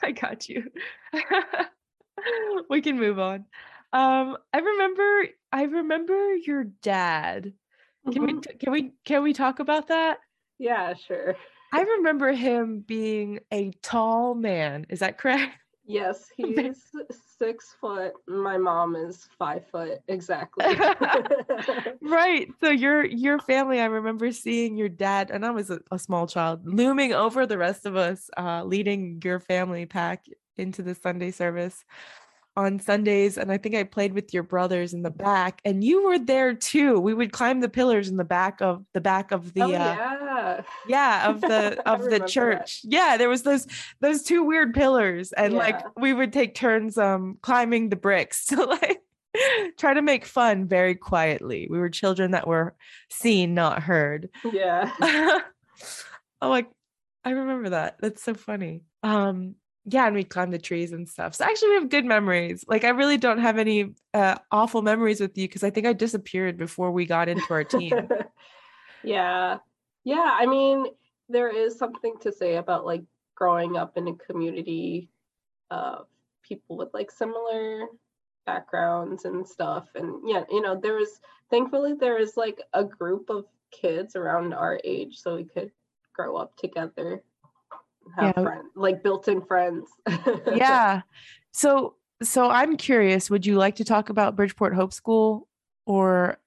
I 0.02 0.12
got 0.12 0.48
you. 0.48 0.70
we 2.70 2.80
can 2.80 2.98
move 2.98 3.18
on. 3.18 3.46
Um, 3.92 4.36
I 4.52 4.58
remember, 4.58 5.26
I 5.52 5.62
remember 5.64 6.34
your 6.34 6.64
dad. 6.64 7.52
Can 8.12 8.22
we, 8.22 8.32
Mhm. 8.34 8.42
t- 8.42 8.54
can 8.58 8.72
we, 8.72 8.92
can 9.04 9.22
we 9.22 9.32
talk 9.32 9.60
about 9.60 9.88
that? 9.88 10.18
Yeah, 10.58 10.94
sure. 10.94 11.36
I 11.72 11.82
remember 11.82 12.32
him 12.32 12.80
being 12.80 13.40
a 13.52 13.70
tall 13.82 14.34
man. 14.34 14.86
Is 14.88 15.00
that 15.00 15.18
correct? 15.18 15.54
Yes, 15.88 16.26
he's 16.36 16.92
six 17.38 17.74
foot. 17.80 18.12
My 18.26 18.58
mom 18.58 18.94
is 18.94 19.28
five 19.38 19.66
foot 19.68 20.00
exactly. 20.06 20.66
right. 22.02 22.48
So 22.60 22.70
your 22.70 23.04
your 23.04 23.38
family, 23.38 23.80
I 23.80 23.86
remember 23.86 24.30
seeing 24.30 24.76
your 24.76 24.90
dad, 24.90 25.30
and 25.30 25.44
I 25.46 25.50
was 25.50 25.70
a, 25.70 25.80
a 25.90 25.98
small 25.98 26.26
child, 26.26 26.60
looming 26.64 27.14
over 27.14 27.46
the 27.46 27.58
rest 27.58 27.86
of 27.86 27.96
us, 27.96 28.28
uh, 28.36 28.62
leading 28.64 29.20
your 29.24 29.40
family 29.40 29.86
pack 29.86 30.26
into 30.56 30.82
the 30.82 30.94
Sunday 30.94 31.30
service 31.30 31.84
on 32.58 32.80
Sundays. 32.80 33.38
And 33.38 33.52
I 33.52 33.56
think 33.56 33.76
I 33.76 33.84
played 33.84 34.12
with 34.12 34.34
your 34.34 34.42
brothers 34.42 34.92
in 34.92 35.02
the 35.02 35.10
back, 35.10 35.60
and 35.64 35.84
you 35.84 36.04
were 36.04 36.18
there 36.18 36.54
too. 36.54 36.98
We 36.98 37.14
would 37.14 37.32
climb 37.32 37.60
the 37.60 37.68
pillars 37.68 38.08
in 38.08 38.16
the 38.16 38.24
back 38.24 38.60
of 38.60 38.84
the 38.94 39.00
back 39.00 39.30
of 39.30 39.54
the 39.54 39.62
oh 39.62 39.66
uh, 39.66 39.68
yeah. 39.68 40.62
yeah 40.88 41.28
of 41.28 41.40
the 41.40 41.80
of 41.86 42.00
the 42.00 42.04
remember 42.06 42.18
that. 42.18 42.28
church 42.28 42.80
yeah 42.84 43.16
there 43.16 43.28
was 43.28 43.42
those 43.42 43.66
those 44.00 44.22
two 44.22 44.42
weird 44.42 44.74
pillars 44.74 45.32
and 45.32 45.54
like 45.54 45.80
we 45.96 46.12
would 46.12 46.32
take 46.32 46.54
turns 46.54 46.98
um 46.98 47.38
climbing 47.42 47.88
the 47.88 47.96
bricks 47.96 48.46
to 48.46 48.64
like 48.64 49.00
try 49.78 49.94
to 49.94 50.02
make 50.02 50.24
fun 50.24 50.66
very 50.66 50.94
quietly 50.94 51.68
we 51.70 51.78
were 51.78 51.88
children 51.88 52.32
that 52.32 52.46
were 52.48 52.74
seen 53.08 53.54
not 53.54 53.82
heard 53.82 54.28
Yeah. 54.52 54.90
oh 56.42 56.48
like 56.48 56.68
i 57.24 57.30
remember 57.30 57.70
that 57.70 57.96
that's 58.00 58.22
so 58.22 58.34
funny 58.34 58.82
um 59.02 59.54
yeah 59.90 60.06
and 60.06 60.14
we 60.14 60.24
climbed 60.24 60.52
the 60.52 60.58
trees 60.58 60.92
and 60.92 61.08
stuff 61.08 61.34
so 61.34 61.44
actually 61.44 61.68
we 61.70 61.74
have 61.74 61.88
good 61.88 62.04
memories 62.04 62.64
like 62.68 62.84
i 62.84 62.88
really 62.88 63.16
don't 63.16 63.38
have 63.38 63.58
any 63.58 63.94
uh 64.14 64.36
awful 64.50 64.82
memories 64.82 65.20
with 65.20 65.36
you 65.38 65.46
because 65.46 65.64
i 65.64 65.70
think 65.70 65.86
i 65.86 65.92
disappeared 65.92 66.56
before 66.56 66.90
we 66.90 67.06
got 67.06 67.28
into 67.28 67.46
our 67.50 67.64
team 67.64 68.08
yeah. 69.02 69.58
Yeah. 70.04 70.36
I 70.38 70.46
mean, 70.46 70.86
there 71.28 71.54
is 71.54 71.78
something 71.78 72.14
to 72.20 72.32
say 72.32 72.56
about 72.56 72.86
like 72.86 73.02
growing 73.34 73.76
up 73.76 73.96
in 73.96 74.08
a 74.08 74.14
community 74.14 75.10
of 75.70 76.06
people 76.42 76.76
with 76.76 76.88
like 76.94 77.10
similar 77.10 77.86
backgrounds 78.46 79.24
and 79.24 79.46
stuff. 79.46 79.88
And 79.94 80.16
yeah, 80.26 80.44
you 80.50 80.62
know, 80.62 80.78
there 80.80 80.94
was 80.94 81.20
thankfully 81.50 81.94
there 81.94 82.18
is 82.18 82.36
like 82.36 82.60
a 82.72 82.84
group 82.84 83.28
of 83.28 83.44
kids 83.70 84.16
around 84.16 84.54
our 84.54 84.80
age 84.84 85.18
so 85.18 85.36
we 85.36 85.44
could 85.44 85.70
grow 86.14 86.36
up 86.36 86.56
together 86.56 87.22
have 88.16 88.34
Yeah. 88.36 88.42
friends 88.42 88.70
like 88.74 89.02
built-in 89.02 89.42
friends. 89.42 89.88
yeah. 90.54 91.02
So 91.52 91.94
so 92.22 92.50
I'm 92.50 92.76
curious, 92.76 93.30
would 93.30 93.46
you 93.46 93.56
like 93.56 93.76
to 93.76 93.84
talk 93.84 94.08
about 94.08 94.34
Bridgeport 94.36 94.74
Hope 94.74 94.92
School 94.92 95.48
or 95.86 96.38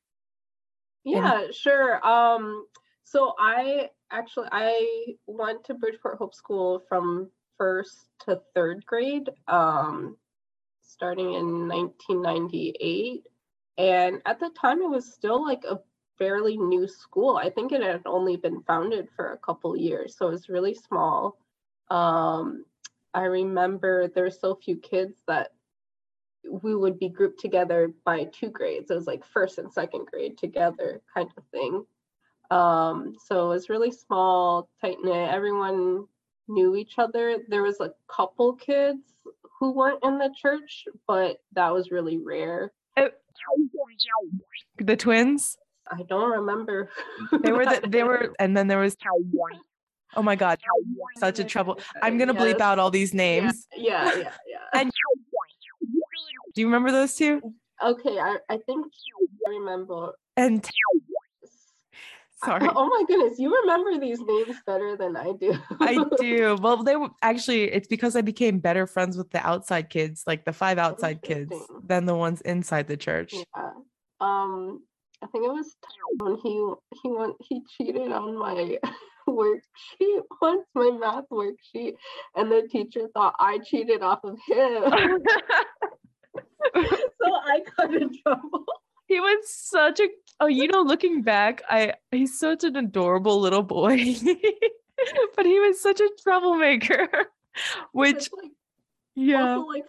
Yeah, 1.03 1.46
sure. 1.51 2.06
Um, 2.06 2.65
so 3.03 3.34
I 3.39 3.89
actually 4.12 4.48
I 4.51 5.15
went 5.27 5.63
to 5.65 5.74
Bridgeport 5.74 6.18
Hope 6.18 6.36
School 6.36 6.84
from 6.88 7.30
first 7.58 8.10
to 8.25 8.41
third 8.53 8.86
grade, 8.86 9.30
um, 9.48 10.18
starting 10.82 11.34
in 11.34 11.68
1998. 11.68 13.27
And 13.77 14.22
at 14.25 14.39
the 14.39 14.50
time, 14.60 14.82
it 14.82 14.89
was 14.89 15.12
still 15.13 15.44
like 15.44 15.63
a 15.63 15.80
fairly 16.18 16.58
new 16.58 16.88
school. 16.88 17.38
I 17.38 17.50
think 17.50 17.72
it 17.72 17.82
had 17.82 18.01
only 18.06 18.36
been 18.36 18.62
founded 18.63 19.08
for 19.15 19.32
a 19.34 19.38
couple 19.38 19.75
years, 19.75 20.15
so 20.18 20.27
it 20.27 20.32
was 20.32 20.50
really 20.50 20.74
small. 20.74 21.38
Um, 21.91 22.63
I 23.13 23.24
remember 23.24 24.07
there 24.07 24.24
were 24.24 24.31
so 24.31 24.55
few 24.55 24.77
kids 24.77 25.21
that 25.27 25.51
we 26.50 26.74
would 26.74 26.98
be 26.98 27.10
grouped 27.10 27.41
together 27.41 27.91
by 28.05 28.24
two 28.31 28.50
grades. 28.50 28.89
It 28.89 28.95
was 28.95 29.07
like 29.07 29.25
first 29.25 29.57
and 29.57 29.71
second 29.71 30.07
grade 30.07 30.38
together 30.38 31.01
kind 31.13 31.29
of 31.38 31.43
thing. 31.51 31.86
Um, 32.50 33.15
so 33.25 33.45
it 33.45 33.50
was 33.50 33.69
really 33.69 33.91
small, 33.91 34.69
tight 34.79 34.98
knit. 35.03 35.29
Everyone 35.29 36.05
knew 36.48 36.75
each 36.75 36.95
other. 36.98 37.38
There 37.50 37.63
was 37.63 37.81
a 37.81 37.93
couple 38.07 38.53
kids 38.53 39.01
who 39.60 39.74
weren't 39.74 40.03
in 40.03 40.17
the 40.17 40.33
church, 40.36 40.86
but 41.07 41.41
that 41.53 41.74
was 41.74 41.91
really 41.91 42.17
rare. 42.17 42.71
the 44.79 44.95
twins? 44.95 45.57
I 45.91 46.03
don't 46.03 46.31
remember. 46.31 46.89
They 47.43 47.51
were 47.51 47.65
the, 47.65 47.81
they 47.88 48.03
were 48.03 48.33
and 48.39 48.55
then 48.55 48.67
there 48.67 48.79
was 48.79 48.95
oh 50.15 50.22
my 50.22 50.36
god, 50.36 50.60
such 51.18 51.39
a 51.39 51.44
trouble. 51.44 51.80
I'm 52.01 52.18
gonna 52.18 52.34
bleep 52.34 52.53
Yes. 52.53 52.62
out 52.62 52.80
all 52.80 52.91
these 52.91 53.13
names. 53.13 53.68
yeah, 53.75 54.06
yeah, 54.15 54.32
yeah. 54.48 54.58
And 54.74 54.91
do 56.53 56.62
you 56.62 56.68
remember 56.68 56.91
those 56.91 57.15
two? 57.15 57.41
Okay, 57.84 58.20
I, 58.20 58.38
I 58.50 58.58
think 58.58 58.86
I 59.48 59.50
remember. 59.50 60.13
And 60.38 60.68
sorry. 62.44 62.68
Oh 62.75 62.88
my 62.88 63.03
goodness, 63.08 63.39
you 63.39 63.53
remember 63.62 64.00
these 64.00 64.20
names 64.22 64.56
better 64.65 64.98
than 64.98 65.15
I 65.15 65.34
do. 65.34 65.58
I 65.80 66.03
do. 66.20 66.58
Well, 66.62 66.84
they 66.84 66.96
were 66.96 67.10
actually, 67.22 67.72
it's 67.72 67.88
because 67.88 68.15
I 68.15 68.22
became 68.22 68.60
better 68.60 68.86
friends 68.88 69.18
with 69.18 69.30
the 69.32 69.46
outside 69.46 69.89
kids, 69.89 70.24
like 70.27 70.46
the 70.46 70.53
five 70.53 70.77
outside 70.77 71.22
kids, 71.22 71.53
than 71.84 72.06
the 72.06 72.15
ones 72.15 72.41
inside 72.41 72.88
the 72.88 72.98
church. 72.98 73.34
Yeah. 73.34 73.72
Um, 74.20 74.84
I 75.24 75.27
think 75.27 75.46
it 75.46 75.51
was 75.51 75.75
when 76.20 76.36
he 76.38 76.74
he 77.01 77.12
went 77.12 77.36
he 77.39 77.62
cheated 77.77 78.12
on 78.12 78.38
my 78.38 78.80
worksheet 79.31 80.21
once, 80.41 80.65
my 80.75 80.91
math 81.00 81.25
worksheet, 81.31 81.95
and 82.35 82.51
the 82.51 82.67
teacher 82.69 83.07
thought 83.13 83.35
I 83.39 83.59
cheated 83.59 84.01
off 84.01 84.23
of 84.23 84.38
him, 84.47 84.83
so 86.75 87.25
I 87.25 87.61
got 87.77 87.93
in 87.93 88.11
trouble. 88.21 88.65
he 89.07 89.19
was 89.19 89.50
such 89.50 90.00
a 90.00 90.07
oh, 90.39 90.47
you 90.47 90.67
know, 90.67 90.81
looking 90.81 91.21
back, 91.21 91.61
I 91.69 91.93
he's 92.11 92.38
such 92.38 92.63
an 92.63 92.75
adorable 92.75 93.39
little 93.39 93.63
boy. 93.63 93.97
but 95.35 95.45
he 95.45 95.59
was 95.59 95.81
such 95.81 96.00
a 96.00 96.09
troublemaker. 96.21 97.07
Which 97.91 98.29
like, 98.31 98.51
yeah. 99.15 99.55
Also, 99.55 99.67
like 99.67 99.85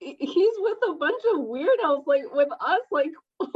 he's 0.00 0.54
with 0.58 0.78
a 0.88 0.94
bunch 0.94 1.22
of 1.32 1.40
weirdos 1.40 2.04
like 2.06 2.22
with 2.32 2.48
us 2.60 2.80
like 2.90 3.10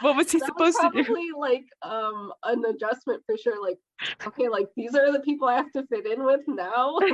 what 0.00 0.16
was 0.16 0.30
he 0.30 0.38
supposed 0.38 0.76
was 0.82 0.92
to 0.92 1.02
do? 1.02 1.36
like 1.38 1.64
um 1.82 2.32
an 2.44 2.64
adjustment 2.64 3.22
for 3.26 3.36
sure 3.36 3.62
like 3.62 3.78
okay 4.26 4.48
like 4.48 4.68
these 4.76 4.94
are 4.94 5.12
the 5.12 5.20
people 5.20 5.48
i 5.48 5.54
have 5.56 5.70
to 5.72 5.86
fit 5.86 6.06
in 6.06 6.24
with 6.24 6.40
now. 6.48 6.98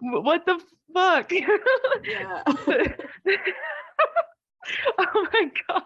What 0.00 0.44
the 0.46 0.60
fuck? 0.92 1.32
Yeah. 1.32 2.42
Oh 4.98 5.26
my 5.32 5.50
god 5.68 5.82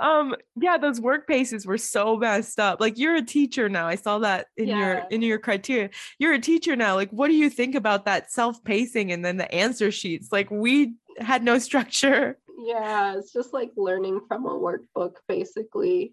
um 0.00 0.34
yeah 0.60 0.76
those 0.76 1.00
work 1.00 1.26
paces 1.26 1.66
were 1.66 1.78
so 1.78 2.16
messed 2.16 2.58
up 2.58 2.80
like 2.80 2.98
you're 2.98 3.16
a 3.16 3.22
teacher 3.22 3.68
now 3.68 3.86
i 3.86 3.94
saw 3.94 4.18
that 4.18 4.46
in 4.56 4.68
yeah. 4.68 4.78
your 4.78 5.06
in 5.10 5.22
your 5.22 5.38
criteria 5.38 5.90
you're 6.18 6.34
a 6.34 6.40
teacher 6.40 6.76
now 6.76 6.94
like 6.94 7.10
what 7.10 7.28
do 7.28 7.34
you 7.34 7.48
think 7.48 7.74
about 7.74 8.04
that 8.04 8.30
self-pacing 8.30 9.12
and 9.12 9.24
then 9.24 9.36
the 9.36 9.52
answer 9.54 9.90
sheets 9.90 10.30
like 10.32 10.50
we 10.50 10.94
had 11.18 11.42
no 11.42 11.58
structure 11.68 12.38
yeah 12.58 13.16
it's 13.16 13.32
just 13.32 13.52
like 13.52 13.70
learning 13.76 14.20
from 14.28 14.46
a 14.46 14.50
workbook 14.50 15.16
basically 15.28 16.12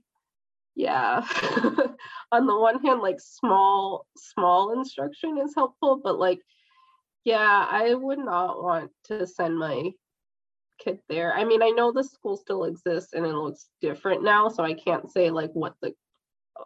yeah 0.75 1.25
on 2.31 2.47
the 2.47 2.57
one 2.57 2.83
hand 2.83 3.01
like 3.01 3.19
small 3.19 4.07
small 4.17 4.71
instruction 4.71 5.37
is 5.37 5.53
helpful 5.55 5.99
but 6.03 6.17
like 6.17 6.39
yeah 7.25 7.67
i 7.69 7.93
would 7.93 8.17
not 8.17 8.61
want 8.61 8.91
to 9.03 9.27
send 9.27 9.57
my 9.57 9.91
kid 10.79 10.99
there. 11.09 11.33
I 11.33 11.43
mean, 11.43 11.61
I 11.61 11.69
know 11.69 11.91
the 11.91 12.03
school 12.03 12.37
still 12.37 12.65
exists 12.65 13.13
and 13.13 13.25
it 13.25 13.33
looks 13.33 13.69
different 13.81 14.23
now, 14.23 14.49
so 14.49 14.63
I 14.63 14.73
can't 14.73 15.11
say 15.11 15.29
like 15.29 15.51
what 15.53 15.75
the 15.81 15.93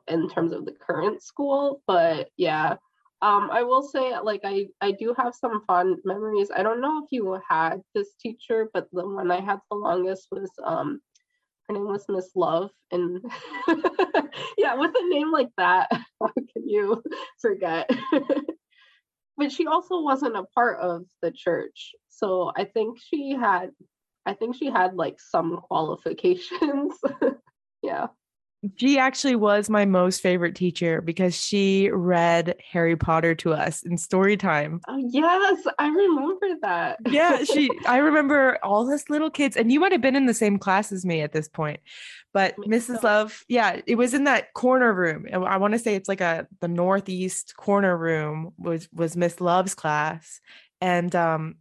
in 0.08 0.30
terms 0.30 0.52
of 0.52 0.66
the 0.66 0.74
current 0.74 1.22
school, 1.22 1.82
but 1.88 2.30
yeah. 2.38 2.76
Um, 3.24 3.50
I 3.52 3.64
will 3.64 3.82
say 3.82 4.14
like 4.20 4.42
I 4.44 4.68
I 4.80 4.92
do 4.92 5.16
have 5.18 5.34
some 5.34 5.64
fond 5.66 5.98
memories. 6.06 6.52
I 6.56 6.62
don't 6.62 6.82
know 6.82 7.04
if 7.04 7.12
you 7.12 7.40
had 7.50 7.82
this 7.96 8.14
teacher, 8.22 8.70
but 8.74 8.88
the 8.92 9.08
one 9.08 9.32
I 9.32 9.40
had 9.40 9.60
the 9.72 9.78
longest 9.78 10.28
was 10.32 10.52
um 10.64 11.02
her 11.68 11.74
name 11.74 11.88
was 11.88 12.06
Miss 12.08 12.30
Love 12.36 12.70
and 12.92 13.22
yeah, 14.58 14.76
with 14.76 14.92
a 14.96 15.10
name 15.10 15.32
like 15.32 15.50
that, 15.58 15.90
how 16.22 16.32
can 16.54 16.68
you 16.70 17.04
forget? 17.42 17.90
but 19.38 19.52
she 19.52 19.68
also 19.68 20.02
wasn't 20.02 20.38
a 20.38 20.46
part 20.56 20.80
of 20.80 21.04
the 21.22 21.32
church. 21.32 21.94
So 22.10 22.52
I 22.56 22.66
think 22.66 22.98
she 23.00 23.32
had 23.32 23.72
I 24.27 24.34
think 24.34 24.57
she 24.57 24.65
had 24.65 24.96
like 24.96 25.19
some 25.22 25.62
qualifications. 25.63 26.93
yeah. 27.81 28.07
She 28.75 28.98
actually 28.98 29.36
was 29.36 29.69
my 29.69 29.86
most 29.86 30.19
favorite 30.19 30.55
teacher 30.55 31.00
because 31.00 31.34
she 31.34 31.89
read 31.91 32.55
Harry 32.72 32.98
Potter 32.98 33.36
to 33.36 33.53
us 33.53 33.84
in 33.84 33.98
story 33.98 34.36
time. 34.36 34.81
Oh, 34.88 34.98
yes, 34.98 35.62
I 35.79 35.88
remember 35.88 36.48
that. 36.63 36.98
yeah, 37.07 37.43
she 37.46 37.69
I 37.86 37.98
remember 37.98 38.57
all 38.63 38.86
those 38.86 39.10
little 39.10 39.29
kids 39.29 39.55
and 39.55 39.72
you 39.72 39.79
might 39.79 39.93
have 39.93 40.01
been 40.01 40.15
in 40.15 40.25
the 40.25 40.34
same 40.34 40.57
class 40.57 40.91
as 40.91 41.05
me 41.05 41.22
at 41.22 41.31
this 41.31 41.48
point. 41.48 41.79
But 42.34 42.57
Mrs. 42.57 43.03
Love, 43.03 43.46
yeah, 43.48 43.79
it 43.88 43.96
was 43.96 44.13
in 44.13 44.25
that 44.25 44.53
corner 44.53 44.93
room. 44.93 45.25
I 45.31 45.57
want 45.57 45.74
to 45.74 45.79
say 45.79 45.96
it's 45.96 46.10
like 46.10 46.22
a 46.22 46.48
the 46.60 46.67
northeast 46.67 47.55
corner 47.55 47.96
room 47.96 48.53
was 48.57 48.89
was 48.91 49.15
Miss 49.15 49.39
Love's 49.39 49.75
class. 49.75 50.41
And 50.81 51.15
um 51.15 51.55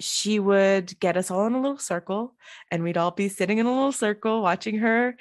she 0.00 0.38
would 0.38 0.98
get 1.00 1.16
us 1.16 1.30
all 1.30 1.46
in 1.46 1.54
a 1.54 1.60
little 1.60 1.78
circle 1.78 2.34
and 2.70 2.82
we'd 2.82 2.96
all 2.96 3.10
be 3.10 3.28
sitting 3.28 3.58
in 3.58 3.66
a 3.66 3.72
little 3.72 3.92
circle 3.92 4.42
watching 4.42 4.78
her 4.78 5.16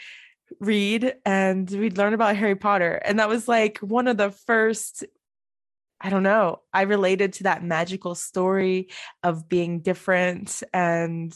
read 0.60 1.16
and 1.26 1.70
we'd 1.70 1.98
learn 1.98 2.14
about 2.14 2.36
Harry 2.36 2.56
Potter. 2.56 3.02
And 3.06 3.20
that 3.20 3.30
was 3.30 3.48
like 3.48 3.78
one 3.80 4.08
of 4.08 4.18
the 4.18 4.32
first, 4.32 5.04
I 6.00 6.10
don't 6.10 6.24
know, 6.24 6.62
I 6.74 6.84
related 6.84 7.34
to 7.34 7.44
that 7.44 7.64
magical 7.64 8.16
story 8.16 8.90
of 9.24 9.48
being 9.48 9.82
different. 9.82 10.64
And 10.74 11.34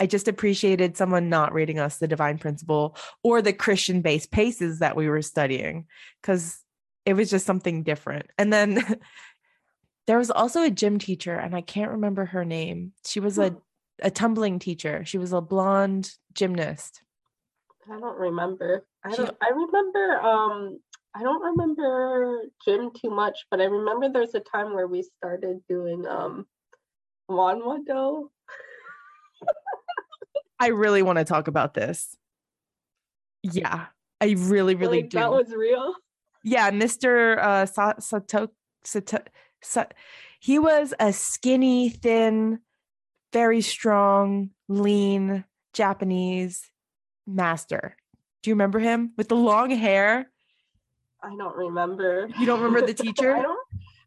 I 0.00 0.06
just 0.06 0.28
appreciated 0.28 0.96
someone 0.96 1.28
not 1.28 1.52
reading 1.52 1.78
us 1.78 1.98
the 1.98 2.08
divine 2.08 2.38
principle 2.38 2.96
or 3.22 3.42
the 3.42 3.52
Christian 3.52 4.00
based 4.00 4.30
paces 4.30 4.80
that 4.80 4.96
we 4.96 5.08
were 5.08 5.22
studying 5.22 5.86
because 6.20 6.58
it 7.06 7.14
was 7.14 7.30
just 7.30 7.46
something 7.46 7.82
different. 7.82 8.26
And 8.38 8.52
then 8.52 9.00
There 10.06 10.18
was 10.18 10.30
also 10.30 10.62
a 10.62 10.70
gym 10.70 10.98
teacher, 10.98 11.34
and 11.34 11.54
I 11.56 11.62
can't 11.62 11.92
remember 11.92 12.26
her 12.26 12.44
name. 12.44 12.92
She 13.06 13.20
was 13.20 13.38
a, 13.38 13.56
a 14.00 14.10
tumbling 14.10 14.58
teacher. 14.58 15.04
She 15.04 15.16
was 15.16 15.32
a 15.32 15.40
blonde 15.40 16.10
gymnast. 16.34 17.02
I 17.90 17.98
don't 17.98 18.18
remember. 18.18 18.84
I 19.02 19.14
don't. 19.14 19.36
I 19.42 19.50
remember. 19.50 20.20
Um, 20.20 20.80
I 21.14 21.22
don't 21.22 21.42
remember 21.42 22.42
gym 22.64 22.90
too 22.90 23.10
much, 23.10 23.46
but 23.50 23.60
I 23.60 23.64
remember 23.64 24.08
there's 24.08 24.34
a 24.34 24.40
time 24.40 24.74
where 24.74 24.88
we 24.88 25.02
started 25.02 25.60
doing 25.68 26.06
um, 26.06 26.46
Won 27.28 27.60
Hwa 27.60 27.78
Do. 27.86 28.30
I 30.58 30.68
really 30.68 31.02
want 31.02 31.18
to 31.18 31.24
talk 31.24 31.48
about 31.48 31.74
this. 31.74 32.16
Yeah, 33.42 33.86
I 34.20 34.34
really, 34.38 34.74
really 34.74 35.02
like 35.02 35.10
do. 35.10 35.18
That 35.18 35.30
was 35.30 35.52
real. 35.54 35.94
Yeah, 36.42 36.70
Mr. 36.70 37.38
Uh, 37.38 37.66
Sato, 38.00 38.48
Sato, 38.84 39.18
so 39.64 39.86
he 40.40 40.58
was 40.58 40.94
a 41.00 41.12
skinny, 41.12 41.88
thin, 41.88 42.60
very 43.32 43.60
strong, 43.60 44.50
lean 44.68 45.44
Japanese 45.72 46.70
master. 47.26 47.96
Do 48.42 48.50
you 48.50 48.54
remember 48.54 48.78
him 48.78 49.12
with 49.16 49.28
the 49.28 49.36
long 49.36 49.70
hair? 49.70 50.30
I 51.22 51.34
don't 51.36 51.56
remember. 51.56 52.28
You 52.38 52.46
don't 52.46 52.60
remember 52.60 52.86
the 52.86 52.94
teacher? 53.04 53.34
I 53.34 53.42
don't. 53.42 53.58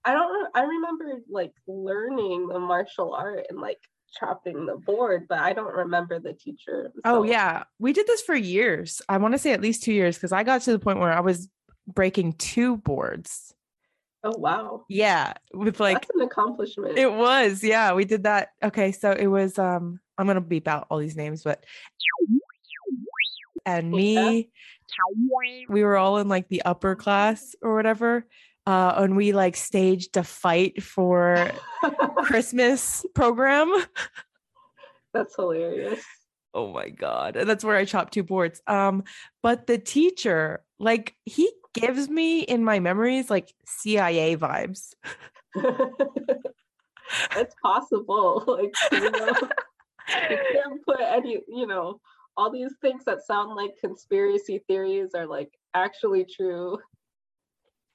I 0.05 0.13
don't. 0.13 0.49
I 0.53 0.61
remember 0.61 1.05
like 1.29 1.53
learning 1.67 2.47
the 2.47 2.59
martial 2.59 3.13
art 3.13 3.47
and 3.49 3.59
like 3.59 3.79
chopping 4.17 4.65
the 4.65 4.75
board, 4.75 5.25
but 5.27 5.39
I 5.39 5.53
don't 5.53 5.73
remember 5.73 6.19
the 6.19 6.33
teacher. 6.33 6.91
So. 6.93 7.01
Oh 7.03 7.23
yeah, 7.23 7.63
we 7.79 7.93
did 7.93 8.07
this 8.07 8.21
for 8.21 8.35
years. 8.35 9.01
I 9.09 9.17
want 9.17 9.33
to 9.33 9.39
say 9.39 9.53
at 9.53 9.61
least 9.61 9.83
two 9.83 9.93
years 9.93 10.15
because 10.15 10.31
I 10.31 10.43
got 10.43 10.61
to 10.61 10.71
the 10.71 10.79
point 10.79 10.99
where 10.99 11.11
I 11.11 11.19
was 11.19 11.49
breaking 11.87 12.33
two 12.33 12.77
boards 12.77 13.53
Oh 14.23 14.37
wow. 14.37 14.85
Yeah, 14.89 15.33
with 15.53 15.79
like 15.79 16.01
That's 16.01 16.15
an 16.15 16.21
accomplishment. 16.21 16.97
It 16.97 17.11
was. 17.11 17.63
Yeah, 17.63 17.93
we 17.93 18.05
did 18.05 18.23
that. 18.23 18.49
Okay, 18.63 18.91
so 18.91 19.11
it 19.11 19.27
was 19.27 19.57
um 19.59 19.99
I'm 20.17 20.25
going 20.25 20.35
to 20.35 20.41
beep 20.41 20.67
out 20.67 20.87
all 20.89 20.97
these 20.97 21.15
names 21.15 21.43
but 21.43 21.63
and 23.65 23.91
me 23.91 24.49
we 25.69 25.83
were 25.83 25.97
all 25.97 26.17
in 26.17 26.27
like 26.27 26.47
the 26.47 26.61
upper 26.63 26.95
class 26.95 27.55
or 27.61 27.75
whatever. 27.75 28.25
Uh, 28.65 28.93
and 28.97 29.15
we 29.15 29.31
like 29.31 29.55
staged 29.55 30.17
a 30.17 30.23
fight 30.23 30.83
for 30.83 31.51
Christmas 32.23 33.05
program. 33.13 33.71
That's 35.13 35.35
hilarious. 35.35 36.03
Oh 36.53 36.71
my 36.73 36.89
god. 36.89 37.35
And 37.37 37.49
that's 37.49 37.63
where 37.63 37.77
I 37.77 37.85
chopped 37.85 38.13
two 38.13 38.23
boards. 38.23 38.61
Um, 38.67 39.03
but 39.41 39.67
the 39.67 39.77
teacher, 39.77 40.63
like 40.79 41.15
he 41.23 41.49
gives 41.79 42.09
me 42.09 42.41
in 42.41 42.63
my 42.63 42.79
memories 42.79 43.29
like 43.29 43.53
CIA 43.65 44.37
vibes. 44.37 44.93
That's 47.33 47.55
possible. 47.63 48.43
Like 48.57 48.73
you, 48.91 49.11
know, 49.11 49.27
you 50.29 50.37
can't 50.53 50.85
put 50.85 50.99
any, 51.01 51.39
you 51.47 51.67
know, 51.67 51.99
all 52.35 52.51
these 52.51 52.73
things 52.81 53.03
that 53.05 53.25
sound 53.25 53.55
like 53.55 53.71
conspiracy 53.79 54.63
theories 54.67 55.11
are 55.15 55.25
like 55.25 55.51
actually 55.73 56.25
true. 56.25 56.77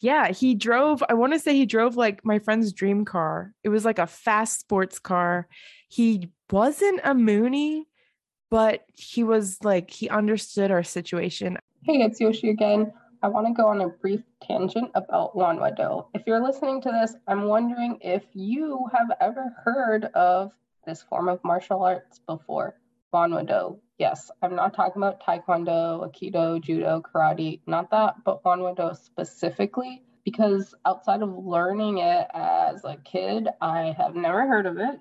Yeah, 0.00 0.32
he 0.32 0.54
drove, 0.54 1.02
I 1.08 1.14
want 1.14 1.32
to 1.32 1.38
say 1.38 1.54
he 1.54 1.66
drove 1.66 1.96
like 1.96 2.24
my 2.24 2.38
friend's 2.38 2.72
dream 2.72 3.04
car. 3.04 3.54
It 3.62 3.68
was 3.68 3.84
like 3.84 3.98
a 3.98 4.06
fast 4.06 4.60
sports 4.60 4.98
car. 4.98 5.46
He 5.88 6.30
wasn't 6.50 7.00
a 7.04 7.14
Moonie, 7.14 7.82
but 8.50 8.84
he 8.94 9.22
was 9.22 9.58
like, 9.62 9.90
he 9.90 10.08
understood 10.08 10.70
our 10.70 10.82
situation. 10.82 11.58
Hey, 11.84 12.02
it's 12.02 12.20
Yoshi 12.20 12.50
again. 12.50 12.92
I 13.24 13.28
want 13.28 13.46
to 13.46 13.52
go 13.52 13.68
on 13.68 13.80
a 13.80 13.88
brief 13.88 14.22
tangent 14.42 14.90
about 14.96 15.36
Won 15.36 15.58
Hwa 15.58 15.70
Do. 15.70 16.06
If 16.12 16.26
you're 16.26 16.42
listening 16.42 16.80
to 16.82 16.90
this, 16.90 17.14
I'm 17.28 17.44
wondering 17.44 17.98
if 18.00 18.24
you 18.32 18.88
have 18.92 19.16
ever 19.20 19.54
heard 19.64 20.06
of 20.06 20.50
this 20.84 21.04
form 21.04 21.28
of 21.28 21.38
martial 21.44 21.84
arts 21.84 22.18
before. 22.26 22.74
Won 23.12 23.30
Hwa 23.30 23.46
Do. 23.46 23.78
Yes, 23.96 24.28
I'm 24.42 24.56
not 24.56 24.74
talking 24.74 25.00
about 25.00 25.22
Taekwondo, 25.22 26.04
Aikido, 26.04 26.60
Judo, 26.60 27.00
Karate, 27.00 27.60
not 27.64 27.92
that, 27.92 28.16
but 28.24 28.44
Won 28.44 28.58
Hwa 28.58 28.74
Do 28.74 28.90
specifically, 29.00 30.02
because 30.24 30.74
outside 30.84 31.22
of 31.22 31.32
learning 31.32 31.98
it 31.98 32.26
as 32.34 32.84
a 32.84 32.96
kid, 33.04 33.46
I 33.60 33.94
have 33.96 34.16
never 34.16 34.48
heard 34.48 34.66
of 34.66 34.78
it. 34.78 34.98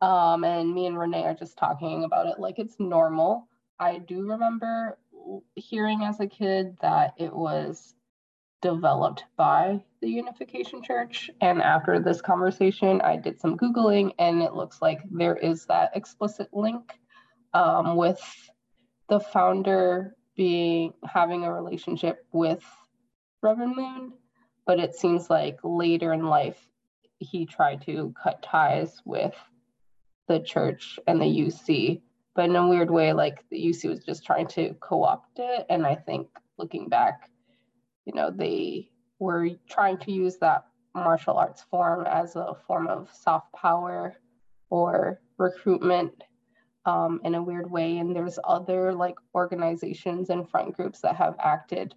Um, 0.00 0.44
and 0.44 0.72
me 0.72 0.86
and 0.86 0.96
Renee 0.96 1.24
are 1.24 1.34
just 1.34 1.58
talking 1.58 2.04
about 2.04 2.28
it 2.28 2.38
like 2.38 2.60
it's 2.60 2.78
normal. 2.78 3.48
I 3.80 3.98
do 3.98 4.28
remember 4.28 4.96
hearing 5.54 6.02
as 6.02 6.20
a 6.20 6.26
kid 6.26 6.76
that 6.80 7.14
it 7.18 7.32
was 7.32 7.94
developed 8.60 9.24
by 9.36 9.82
the 10.00 10.08
Unification 10.08 10.82
Church. 10.82 11.30
And 11.40 11.60
after 11.60 11.98
this 12.00 12.20
conversation, 12.20 13.00
I 13.00 13.16
did 13.16 13.40
some 13.40 13.56
Googling, 13.56 14.12
and 14.18 14.40
it 14.42 14.54
looks 14.54 14.80
like 14.80 15.00
there 15.10 15.36
is 15.36 15.66
that 15.66 15.90
explicit 15.94 16.48
link 16.52 16.92
um, 17.52 17.96
with 17.96 18.20
the 19.08 19.20
founder 19.20 20.14
being 20.36 20.94
having 21.04 21.44
a 21.44 21.52
relationship 21.52 22.24
with 22.32 22.64
Reverend 23.42 23.76
Moon, 23.76 24.12
but 24.64 24.78
it 24.78 24.94
seems 24.94 25.28
like 25.28 25.58
later 25.62 26.12
in 26.12 26.24
life 26.24 26.58
he 27.18 27.44
tried 27.44 27.82
to 27.82 28.14
cut 28.22 28.42
ties 28.42 29.02
with 29.04 29.34
the 30.28 30.40
church 30.40 30.98
and 31.06 31.20
the 31.20 31.26
UC, 31.26 32.00
but 32.34 32.46
in 32.46 32.56
a 32.56 32.68
weird 32.68 32.90
way, 32.90 33.12
like 33.12 33.44
the 33.50 33.58
UC 33.58 33.88
was 33.88 34.00
just 34.00 34.24
trying 34.24 34.46
to 34.48 34.74
co-opt 34.80 35.38
it. 35.38 35.66
And 35.68 35.86
I 35.86 35.94
think 35.94 36.28
looking 36.58 36.88
back, 36.88 37.30
you 38.06 38.14
know, 38.14 38.30
they 38.30 38.90
were 39.18 39.50
trying 39.68 39.98
to 39.98 40.12
use 40.12 40.38
that 40.38 40.64
martial 40.94 41.36
arts 41.36 41.62
form 41.70 42.06
as 42.06 42.36
a 42.36 42.54
form 42.66 42.88
of 42.88 43.10
soft 43.12 43.52
power 43.52 44.16
or 44.70 45.20
recruitment 45.38 46.24
um, 46.86 47.20
in 47.24 47.34
a 47.34 47.42
weird 47.42 47.70
way. 47.70 47.98
And 47.98 48.16
there's 48.16 48.38
other 48.44 48.92
like 48.92 49.16
organizations 49.34 50.30
and 50.30 50.48
front 50.48 50.74
groups 50.74 51.00
that 51.00 51.16
have 51.16 51.36
acted 51.38 51.94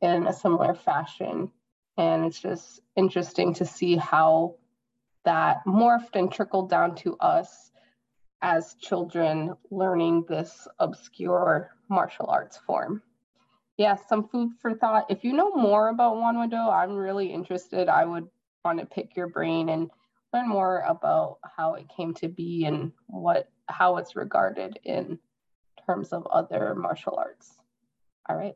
in 0.00 0.26
a 0.26 0.32
similar 0.32 0.74
fashion. 0.74 1.50
And 1.96 2.24
it's 2.24 2.40
just 2.40 2.80
interesting 2.96 3.54
to 3.54 3.64
see 3.64 3.96
how 3.96 4.56
that 5.24 5.64
morphed 5.64 6.16
and 6.16 6.30
trickled 6.30 6.68
down 6.68 6.96
to 6.96 7.16
us 7.18 7.70
as 8.44 8.74
children 8.74 9.54
learning 9.70 10.22
this 10.28 10.68
obscure 10.78 11.74
martial 11.88 12.26
arts 12.28 12.58
form. 12.66 13.00
Yeah, 13.78 13.96
some 14.06 14.28
food 14.28 14.50
for 14.60 14.74
thought. 14.74 15.06
If 15.08 15.24
you 15.24 15.32
know 15.32 15.50
more 15.52 15.88
about 15.88 16.16
Wonhwado, 16.16 16.70
I'm 16.70 16.94
really 16.94 17.32
interested. 17.32 17.88
I 17.88 18.04
would 18.04 18.28
want 18.62 18.80
to 18.80 18.86
pick 18.86 19.16
your 19.16 19.28
brain 19.28 19.70
and 19.70 19.90
learn 20.34 20.46
more 20.46 20.80
about 20.86 21.38
how 21.56 21.74
it 21.74 21.86
came 21.96 22.12
to 22.14 22.28
be 22.28 22.66
and 22.66 22.92
what 23.06 23.48
how 23.66 23.96
it's 23.96 24.14
regarded 24.14 24.78
in 24.84 25.18
terms 25.86 26.12
of 26.12 26.26
other 26.26 26.74
martial 26.74 27.16
arts. 27.16 27.56
All 28.28 28.36
right. 28.36 28.54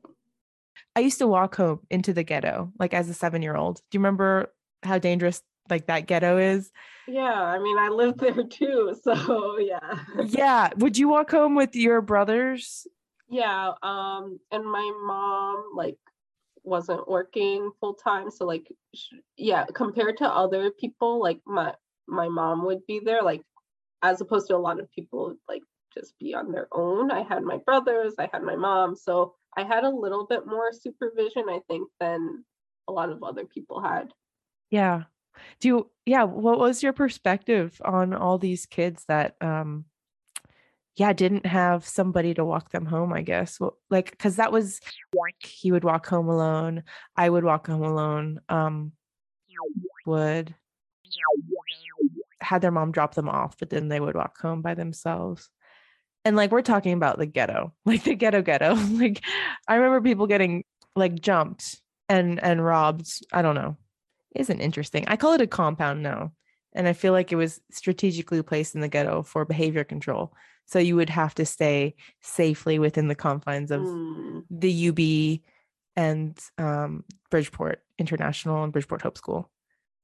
I 0.95 1.01
used 1.01 1.19
to 1.19 1.27
walk 1.27 1.57
home 1.57 1.81
into 1.91 2.13
the 2.13 2.25
ghetto, 2.25 2.73
like 2.79 2.93
as 2.93 3.09
a 3.09 3.15
seven 3.15 3.41
year 3.41 3.57
old. 3.57 3.77
Do 3.91 3.97
you 3.97 4.01
remember 4.01 4.53
how 4.83 4.99
dangerous 4.99 5.43
like 5.71 5.87
that 5.87 6.07
ghetto 6.07 6.39
is? 6.39 6.71
Yeah, 7.07 7.43
I 7.43 7.59
mean, 7.59 7.79
I 7.79 7.89
lived 7.89 8.21
there 8.21 8.45
too. 8.45 8.97
So 9.03 9.59
yeah. 9.59 9.99
yeah. 10.25 10.71
Would 10.77 10.99
you 10.99 11.09
walk 11.09 11.31
home 11.31 11.55
with 11.55 11.75
your 11.75 12.01
brothers? 12.01 12.87
Yeah. 13.29 13.73
Um, 13.83 14.39
and 14.51 14.65
my 14.65 14.93
mom 15.05 15.71
like 15.75 15.99
wasn't 16.63 17.09
working 17.09 17.71
full 17.81 17.95
time. 17.95 18.31
So 18.31 18.47
like, 18.47 18.71
yeah, 19.37 19.65
compared 19.75 20.19
to 20.19 20.29
other 20.29 20.71
people, 20.71 21.21
like 21.21 21.41
my 21.47 21.75
my 22.07 22.29
mom 22.29 22.65
would 22.65 22.87
be 22.87 23.01
there. 23.05 23.23
Like 23.23 23.43
as 24.03 24.21
opposed 24.21 24.49
to 24.49 24.57
a 24.57 24.59
lot 24.59 24.81
of 24.81 24.91
people 24.93 25.35
like 25.49 25.63
just 25.95 26.19
be 26.19 26.35
on 26.35 26.53
their 26.53 26.69
own. 26.73 27.11
I 27.11 27.23
had 27.23 27.43
my 27.43 27.59
brothers, 27.59 28.15
I 28.19 28.29
had 28.33 28.43
my 28.43 28.57
mom, 28.57 28.95
so 28.95 29.35
I 29.57 29.65
had 29.65 29.85
a 29.85 29.91
little 29.91 30.27
bit 30.27 30.47
more 30.47 30.73
supervision, 30.73 31.45
I 31.49 31.61
think, 31.69 31.89
than 31.99 32.45
a 32.87 32.93
lot 32.93 33.11
of 33.11 33.23
other 33.23 33.45
people 33.45 33.81
had. 33.81 34.13
Yeah. 34.71 35.05
Do 35.61 35.69
you, 35.69 35.91
yeah, 36.07 36.25
what 36.25 36.59
was 36.59 36.83
your 36.83 36.93
perspective 36.93 37.81
on 37.85 38.15
all 38.15 38.39
these 38.39 38.67
kids 38.67 39.05
that, 39.09 39.37
um, 39.41 39.85
yeah, 40.97 41.13
didn't 41.13 41.47
have 41.47 41.87
somebody 41.87 42.35
to 42.35 42.45
walk 42.45 42.71
them 42.71 42.85
home, 42.87 43.13
I 43.13 43.23
guess. 43.23 43.61
Well, 43.61 43.79
like, 43.89 44.19
cause 44.19 44.37
that 44.37 44.51
was, 44.51 44.81
he 45.39 45.71
would 45.71 45.85
walk 45.85 46.07
home 46.07 46.29
alone. 46.29 46.83
I 47.17 47.29
would 47.29 47.45
walk 47.45 47.69
home 47.69 47.85
alone. 47.85 48.41
Um, 48.49 48.93
would 50.07 50.55
had 52.41 52.63
their 52.63 52.71
mom 52.71 52.93
drop 52.93 53.15
them 53.15 53.29
off, 53.29 53.57
but 53.59 53.71
then 53.71 53.89
they 53.89 54.01
would 54.01 54.15
walk 54.15 54.41
home 54.41 54.63
by 54.63 54.75
themselves. 54.75 55.51
And 56.25 56.37
like 56.37 56.51
we're 56.51 56.63
talking 56.63 56.93
about 56.93 57.19
the 57.19 57.27
ghetto, 57.27 57.75
like 57.85 58.05
the 58.05 58.15
ghetto 58.15 58.43
ghetto. 58.43 58.75
like 58.93 59.23
I 59.67 59.77
remember 59.77 60.01
people 60.01 60.27
getting 60.27 60.65
like 60.97 61.21
jumped 61.21 61.81
and 62.09 62.43
and 62.43 62.65
robbed. 62.65 63.09
I 63.33 63.43
don't 63.43 63.55
know. 63.55 63.77
Isn't 64.35 64.61
interesting. 64.61 65.05
I 65.09 65.17
call 65.17 65.33
it 65.33 65.41
a 65.41 65.47
compound 65.47 66.03
now. 66.03 66.33
And 66.75 66.87
I 66.87 66.93
feel 66.93 67.13
like 67.13 67.33
it 67.33 67.37
was 67.37 67.61
strategically 67.71 68.43
placed 68.43 68.75
in 68.75 68.81
the 68.81 68.89
ghetto 68.89 69.23
for 69.23 69.45
behavior 69.45 69.85
control. 69.85 70.35
So 70.67 70.79
you 70.79 70.97
would 70.97 71.11
have 71.11 71.35
to 71.37 71.47
stay 71.47 71.95
safely 72.21 72.79
within 72.79 73.09
the 73.09 73.15
confines 73.15 73.71
of 73.71 73.81
mm. 73.81 74.45
the 74.51 74.89
UB 74.89 75.41
and 75.97 76.39
um, 76.59 77.05
Bridgeport 77.31 77.83
International 77.99 78.63
and 78.63 78.73
Bridgeport 78.73 79.03
Hope 79.03 79.17
School. 79.17 79.51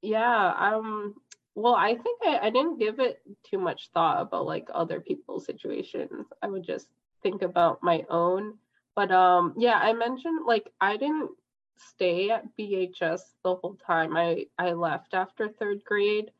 Yeah, 0.01 0.53
um, 0.57 1.13
well, 1.55 1.75
I 1.75 1.95
think 1.95 2.21
I, 2.25 2.39
I 2.43 2.49
didn't 2.49 2.79
give 2.79 2.99
it 2.99 3.21
too 3.49 3.57
much 3.57 3.89
thought 3.93 4.21
about 4.21 4.45
like 4.45 4.67
other 4.73 4.99
people's 4.99 5.45
situations. 5.45 6.27
I 6.41 6.47
would 6.47 6.63
just 6.63 6.87
think 7.23 7.41
about 7.41 7.81
my 7.81 8.05
own. 8.09 8.55
But 8.95 9.11
um 9.11 9.53
yeah, 9.57 9.79
I 9.81 9.93
mentioned 9.93 10.45
like 10.45 10.71
I 10.79 10.97
didn't 10.97 11.31
stay 11.77 12.29
at 12.29 12.45
BHS 12.57 13.21
the 13.43 13.55
whole 13.55 13.77
time. 13.85 14.15
I 14.15 14.45
I 14.57 14.73
left 14.73 15.13
after 15.13 15.47
3rd 15.47 15.83
grade. 15.83 16.31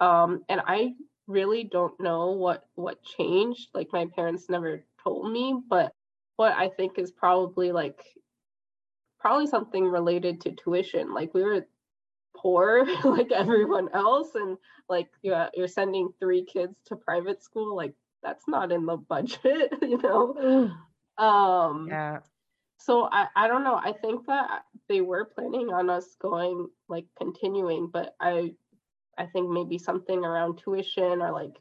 Um 0.00 0.44
and 0.48 0.60
I 0.64 0.94
really 1.26 1.64
don't 1.64 1.98
know 2.00 2.30
what 2.32 2.64
what 2.74 3.02
changed. 3.02 3.68
Like 3.74 3.92
my 3.92 4.06
parents 4.06 4.48
never 4.48 4.84
told 5.02 5.30
me, 5.30 5.60
but 5.68 5.92
what 6.36 6.52
I 6.52 6.68
think 6.68 6.98
is 6.98 7.12
probably 7.12 7.72
like 7.72 8.02
probably 9.18 9.46
something 9.46 9.84
related 9.84 10.40
to 10.42 10.52
tuition. 10.52 11.14
Like 11.14 11.32
we 11.34 11.42
were 11.42 11.66
poor 12.36 12.86
like 13.04 13.32
everyone 13.32 13.88
else 13.94 14.34
and 14.34 14.58
like 14.88 15.08
yeah 15.22 15.48
you're 15.54 15.68
sending 15.68 16.10
three 16.20 16.44
kids 16.44 16.74
to 16.84 16.96
private 16.96 17.42
school 17.42 17.74
like 17.74 17.94
that's 18.22 18.46
not 18.48 18.72
in 18.72 18.84
the 18.86 18.96
budget 18.96 19.72
you 19.82 19.98
know 20.02 20.70
um 21.24 21.88
yeah 21.88 22.18
so 22.84 23.08
I, 23.10 23.28
I 23.36 23.48
don't 23.48 23.64
know 23.64 23.76
i 23.76 23.92
think 23.92 24.26
that 24.26 24.64
they 24.88 25.00
were 25.00 25.24
planning 25.24 25.72
on 25.72 25.90
us 25.90 26.16
going 26.20 26.68
like 26.88 27.06
continuing 27.18 27.88
but 27.92 28.14
i 28.20 28.52
i 29.18 29.26
think 29.26 29.50
maybe 29.50 29.78
something 29.78 30.24
around 30.24 30.58
tuition 30.58 31.22
or 31.22 31.32
like 31.32 31.56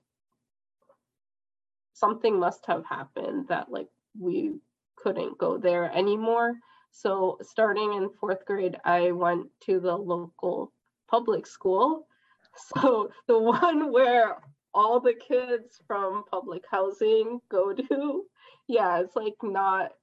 something 1.93 2.39
must 2.39 2.65
have 2.65 2.83
happened 2.86 3.47
that 3.49 3.71
like 3.71 3.88
we 4.19 4.53
couldn't 4.95 5.38
go 5.38 5.57
there 5.57 5.91
anymore 5.91 6.55
so 6.95 7.39
starting 7.41 7.93
in 7.93 8.12
fourth 8.19 8.45
grade, 8.45 8.77
I 8.86 9.12
went 9.12 9.47
to 9.62 9.79
the 9.79 9.97
local 9.97 10.71
public 11.09 11.45
school. 11.45 12.07
So 12.55 13.09
the 13.25 13.39
one 13.39 13.91
where 13.91 14.38
all 14.75 14.99
the 14.99 15.15
kids 15.15 15.81
from 15.88 16.23
public 16.29 16.63
housing 16.69 17.41
go 17.49 17.73
to, 17.73 18.25
yeah, 18.67 18.99
it's 18.99 19.15
like 19.15 19.33
not 19.41 19.93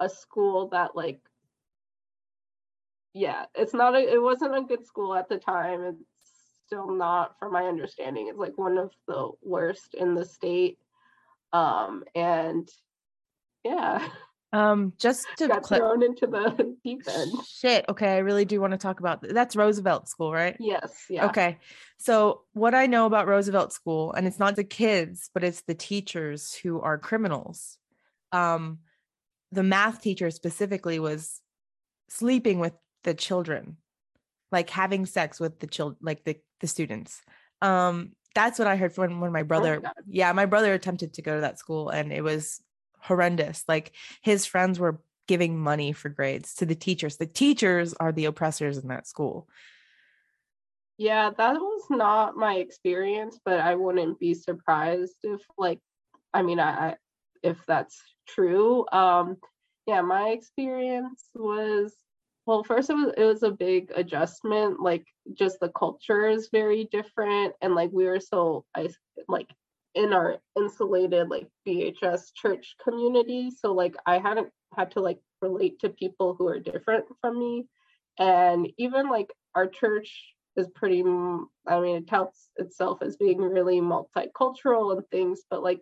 a 0.00 0.08
school 0.08 0.68
that 0.68 0.96
like 0.96 1.20
yeah, 3.12 3.44
it's 3.54 3.74
not 3.74 3.94
a 3.94 3.98
it 3.98 4.22
wasn't 4.22 4.56
a 4.56 4.62
good 4.62 4.86
school 4.86 5.14
at 5.14 5.28
the 5.28 5.38
time. 5.38 5.82
It's 5.82 6.02
still 6.66 6.90
not 6.90 7.38
from 7.38 7.52
my 7.52 7.64
understanding. 7.64 8.28
It's 8.28 8.38
like 8.38 8.56
one 8.56 8.78
of 8.78 8.92
the 9.06 9.30
worst 9.42 9.94
in 9.94 10.14
the 10.14 10.24
state. 10.24 10.78
Um 11.52 12.04
and 12.14 12.68
yeah. 13.64 14.08
Um, 14.52 14.94
just 14.98 15.26
to 15.38 15.48
got 15.48 15.66
cl- 15.66 15.80
thrown 15.80 16.02
into 16.02 16.26
the 16.26 16.76
deep 16.84 17.02
end. 17.08 17.32
Shit. 17.46 17.84
Okay, 17.88 18.14
I 18.14 18.18
really 18.18 18.44
do 18.44 18.60
want 18.60 18.72
to 18.72 18.78
talk 18.78 19.00
about 19.00 19.22
th- 19.22 19.32
that's 19.34 19.54
Roosevelt 19.54 20.08
School, 20.08 20.32
right? 20.32 20.56
Yes. 20.58 21.04
Yeah. 21.08 21.26
Okay. 21.26 21.58
So 21.98 22.42
what 22.52 22.74
I 22.74 22.86
know 22.86 23.06
about 23.06 23.28
Roosevelt 23.28 23.72
School, 23.72 24.12
and 24.12 24.26
it's 24.26 24.38
not 24.38 24.56
the 24.56 24.64
kids, 24.64 25.30
but 25.32 25.44
it's 25.44 25.62
the 25.62 25.74
teachers 25.74 26.54
who 26.54 26.80
are 26.80 26.98
criminals. 26.98 27.78
Um, 28.32 28.78
the 29.52 29.62
math 29.62 30.00
teacher 30.00 30.30
specifically 30.30 30.98
was 30.98 31.40
sleeping 32.08 32.58
with 32.58 32.74
the 33.04 33.14
children, 33.14 33.76
like 34.52 34.70
having 34.70 35.06
sex 35.06 35.40
with 35.40 35.58
the 35.60 35.66
children, 35.66 35.98
like 36.02 36.24
the 36.24 36.36
the 36.60 36.66
students. 36.66 37.20
Um, 37.62 38.12
that's 38.34 38.58
what 38.58 38.68
I 38.68 38.76
heard 38.76 38.92
from 38.92 39.20
when 39.20 39.32
my 39.32 39.42
brother. 39.42 39.80
Oh 39.84 39.90
yeah, 40.06 40.32
my 40.32 40.46
brother 40.46 40.72
attempted 40.74 41.14
to 41.14 41.22
go 41.22 41.34
to 41.34 41.40
that 41.42 41.58
school, 41.58 41.88
and 41.88 42.12
it 42.12 42.22
was 42.22 42.60
horrendous. 43.00 43.64
Like 43.66 43.92
his 44.22 44.46
friends 44.46 44.78
were 44.78 45.00
giving 45.26 45.58
money 45.58 45.92
for 45.92 46.08
grades 46.08 46.54
to 46.56 46.66
the 46.66 46.74
teachers. 46.74 47.16
The 47.16 47.26
teachers 47.26 47.94
are 47.94 48.12
the 48.12 48.26
oppressors 48.26 48.78
in 48.78 48.88
that 48.88 49.06
school. 49.06 49.48
Yeah, 50.98 51.30
that 51.38 51.54
was 51.54 51.84
not 51.88 52.36
my 52.36 52.56
experience, 52.56 53.38
but 53.44 53.58
I 53.58 53.74
wouldn't 53.74 54.18
be 54.18 54.34
surprised 54.34 55.14
if 55.22 55.40
like 55.56 55.80
I 56.34 56.42
mean 56.42 56.60
I 56.60 56.96
if 57.42 57.64
that's 57.66 58.00
true. 58.34 58.86
Um 58.92 59.36
yeah, 59.86 60.00
my 60.00 60.30
experience 60.30 61.24
was 61.34 61.94
well 62.46 62.64
first 62.64 62.90
it 62.90 62.94
was 62.94 63.12
it 63.16 63.24
was 63.24 63.42
a 63.42 63.50
big 63.50 63.92
adjustment 63.94 64.80
like 64.80 65.04
just 65.34 65.60
the 65.60 65.68
culture 65.70 66.26
is 66.26 66.48
very 66.50 66.88
different 66.90 67.54
and 67.60 67.74
like 67.74 67.90
we 67.92 68.04
were 68.06 68.20
so 68.20 68.64
I 68.74 68.88
like 69.28 69.48
in 69.94 70.12
our 70.12 70.38
insulated 70.56 71.28
like 71.28 71.48
BHS 71.66 72.32
church 72.34 72.76
community. 72.82 73.50
So 73.50 73.72
like 73.72 73.96
I 74.06 74.18
hadn't 74.18 74.48
had 74.76 74.92
to 74.92 75.00
like 75.00 75.18
relate 75.42 75.80
to 75.80 75.88
people 75.88 76.34
who 76.34 76.48
are 76.48 76.60
different 76.60 77.06
from 77.20 77.38
me. 77.38 77.66
And 78.18 78.70
even 78.78 79.08
like 79.08 79.32
our 79.54 79.66
church 79.66 80.34
is 80.56 80.68
pretty 80.74 81.00
I 81.00 81.80
mean 81.80 81.96
it 81.96 82.06
touts 82.06 82.50
itself 82.56 83.02
as 83.02 83.16
being 83.16 83.38
really 83.38 83.80
multicultural 83.80 84.96
and 84.96 85.06
things, 85.10 85.42
but 85.50 85.62
like 85.62 85.80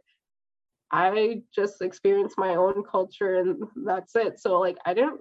I 0.90 1.42
just 1.54 1.82
experienced 1.82 2.38
my 2.38 2.54
own 2.54 2.82
culture 2.90 3.36
and 3.36 3.62
that's 3.84 4.16
it. 4.16 4.40
So 4.40 4.58
like 4.60 4.78
I 4.86 4.94
didn't 4.94 5.20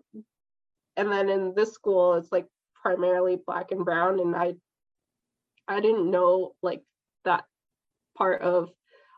and 0.96 1.12
then 1.12 1.30
in 1.30 1.54
this 1.56 1.74
school 1.74 2.16
it's 2.16 2.32
like 2.32 2.48
primarily 2.82 3.38
black 3.46 3.72
and 3.72 3.86
brown 3.86 4.20
and 4.20 4.36
I 4.36 4.54
I 5.68 5.80
didn't 5.82 6.10
know 6.10 6.54
like 6.62 6.82
that 7.26 7.44
part 8.18 8.42
of 8.42 8.70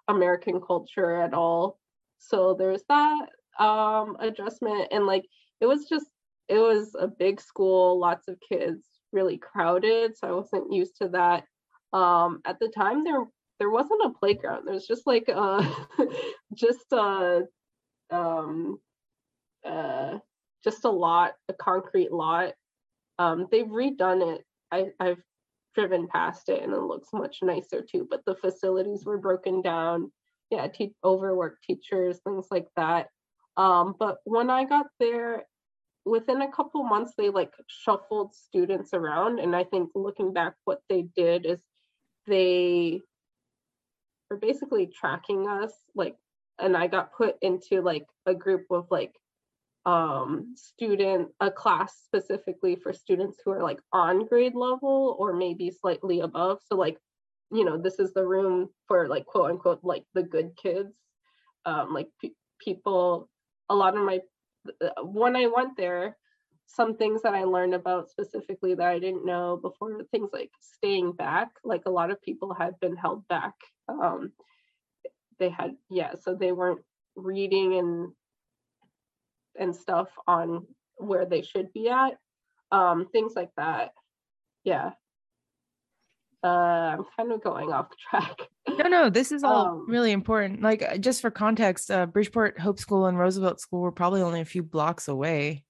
American 0.08 0.60
culture 0.62 1.22
at 1.22 1.34
all. 1.34 1.80
So 2.18 2.54
there's 2.54 2.84
that 2.90 3.28
um 3.60 4.16
adjustment 4.20 4.88
and 4.92 5.06
like 5.06 5.26
it 5.62 5.66
was 5.66 5.86
just 5.86 6.08
it 6.48 6.58
was 6.58 6.96
a 7.00 7.08
big 7.08 7.40
school, 7.40 8.00
lots 8.00 8.28
of 8.28 8.40
kids, 8.40 8.84
really 9.12 9.38
crowded, 9.38 10.18
so 10.18 10.28
I 10.28 10.32
wasn't 10.32 10.74
used 10.74 10.98
to 11.02 11.10
that. 11.10 11.44
Um 11.94 12.42
at 12.46 12.60
the 12.60 12.70
time 12.70 13.04
there 13.04 13.26
there 13.60 13.69
wasn't 13.69 14.02
a 14.06 14.12
playground. 14.12 14.67
There's 14.67 14.88
just 14.88 15.06
like 15.06 15.30
uh 15.34 15.63
just 16.54 16.91
a 16.93 17.43
um 18.12 18.80
uh 19.65 20.19
just 20.63 20.86
a 20.86 20.89
lot, 20.89 21.34
a 21.50 21.54
concrete 21.54 22.12
lot. 22.12 22.54
Um 23.17 23.48
they've 23.52 23.65
redone 23.65 24.36
it. 24.36 24.45
I, 24.72 24.88
I've 25.00 25.22
driven 25.76 26.08
past 26.08 26.50
it 26.50 26.63
and 26.63 26.74
it 26.74 26.82
looks 26.82 27.10
much 27.13 27.39
nicer 27.41 27.82
too, 27.82 28.08
but 28.10 28.24
the 28.26 28.36
facilities 28.36 29.06
were 29.06 29.17
broken 29.17 29.62
down. 29.62 30.12
Yeah, 30.50 30.67
te- 30.67 30.95
overworked 31.04 31.63
teachers, 31.63 32.19
things 32.24 32.48
like 32.50 32.67
that. 32.76 33.08
Um, 33.56 33.95
but 34.00 34.17
when 34.24 34.50
I 34.50 34.63
got 34.65 34.88
there, 35.00 35.43
within 36.06 36.41
a 36.41 36.52
couple 36.52 36.84
months, 36.84 37.13
they 37.17 37.30
like 37.30 37.54
shuffled 37.67 38.34
students 38.34 38.93
around. 38.93 39.39
And 39.39 39.56
I 39.56 39.63
think 39.63 39.91
looking 39.95 40.34
back, 40.34 40.56
what 40.65 40.80
they 40.89 41.04
did 41.15 41.45
is 41.45 41.60
they 42.28 43.02
were 44.30 44.38
basically 44.38 44.88
tracking 44.88 45.48
us, 45.48 45.72
like, 45.96 46.15
and 46.60 46.76
I 46.76 46.88
got 46.88 47.13
put 47.13 47.36
into 47.42 47.82
like 47.82 48.06
a 48.26 48.34
group 48.34 48.65
of 48.70 48.88
like 48.92 49.13
um 49.86 50.54
student 50.58 51.30
a 51.39 51.50
class 51.50 52.02
specifically 52.04 52.76
for 52.76 52.92
students 52.92 53.38
who 53.44 53.52
are 53.52 53.63
like 53.63 53.80
on 53.94 54.26
grade 54.26 54.54
level 54.54 55.15
or 55.18 55.34
maybe 55.34 55.72
slightly 55.72 56.20
above. 56.20 56.60
So 56.68 56.76
like 56.76 56.98
you 57.52 57.63
know 57.63 57.78
this 57.78 57.98
is 57.98 58.13
the 58.13 58.26
room 58.28 58.70
for 58.88 59.08
like 59.08 59.26
quote 59.26 59.52
unquote 59.52 59.80
like 59.84 60.04
the 60.13 60.24
good 60.24 60.52
kids. 60.62 60.94
Um 61.65 61.94
like 61.94 62.10
pe- 62.22 62.32
people 62.60 63.30
a 63.70 63.76
lot 63.76 63.98
of 63.98 64.04
my 64.04 64.20
uh, 64.84 65.04
when 65.04 65.36
i 65.38 65.48
went 65.48 65.78
there 65.78 66.18
some 66.72 66.96
things 66.96 67.22
that 67.24 67.34
i 67.34 67.44
learned 67.44 67.74
about 67.74 68.10
specifically 68.10 68.76
that 68.76 68.88
i 68.88 69.00
didn't 69.00 69.26
know 69.26 69.58
before 69.58 70.04
things 70.12 70.30
like 70.32 70.52
staying 70.62 71.12
back 71.12 71.50
like 71.64 71.82
a 71.88 71.90
lot 71.90 72.12
of 72.12 72.22
people 72.22 72.54
had 72.54 72.80
been 72.80 72.96
held 72.96 73.28
back 73.28 73.56
um 73.88 74.32
they 75.40 75.50
had 75.50 75.72
yeah 75.90 76.14
so 76.22 76.36
they 76.36 76.52
weren't 76.52 76.82
reading 77.16 77.74
and 77.80 78.12
and 79.60 79.76
stuff 79.76 80.10
on 80.28 80.66
where 80.98 81.26
they 81.26 81.42
should 81.42 81.74
be 81.74 81.90
at 81.90 82.18
um 82.72 83.08
things 83.12 83.34
like 83.36 83.50
that. 83.58 83.94
Yeah. 84.64 84.92
Uh 86.44 86.48
i'm 86.96 87.06
kind 87.18 87.32
of 87.32 87.44
going 87.44 87.72
off 87.74 87.88
track. 88.10 88.38
No 88.68 88.88
no 88.88 89.10
this 89.10 89.32
is 89.32 89.44
all 89.44 89.68
Um, 89.68 89.86
really 89.90 90.12
important. 90.12 90.62
Like 90.62 90.82
uh, 90.84 90.98
just 90.98 91.20
for 91.22 91.32
context 91.32 91.90
uh 91.92 92.06
bridgeport 92.06 92.60
hope 92.60 92.80
school 92.80 93.08
and 93.08 93.18
roosevelt 93.18 93.60
school 93.60 93.82
were 93.82 93.92
probably 93.92 94.22
only 94.22 94.40
a 94.42 94.46
few 94.46 94.64
blocks 94.64 95.08
away 95.08 95.66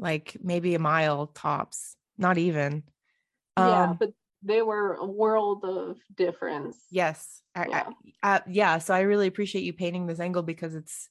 like 0.00 0.36
maybe 0.42 0.74
a 0.74 0.78
mile 0.78 1.28
tops 1.28 1.96
not 2.18 2.38
even. 2.38 2.82
Yeah 3.56 3.84
um 3.84 3.96
but 3.98 4.12
they 4.42 4.62
were 4.62 4.94
a 4.94 5.06
world 5.06 5.64
of 5.64 5.98
difference. 6.14 6.78
Yes 6.90 7.42
Yeah. 7.56 7.90
I, 8.22 8.36
uh, 8.36 8.40
yeah 8.48 8.78
so 8.78 8.94
i 8.94 9.00
really 9.00 9.26
appreciate 9.26 9.64
you 9.64 9.72
painting 9.72 10.06
this 10.06 10.20
angle 10.20 10.42
because 10.42 10.74
it's 10.74 11.08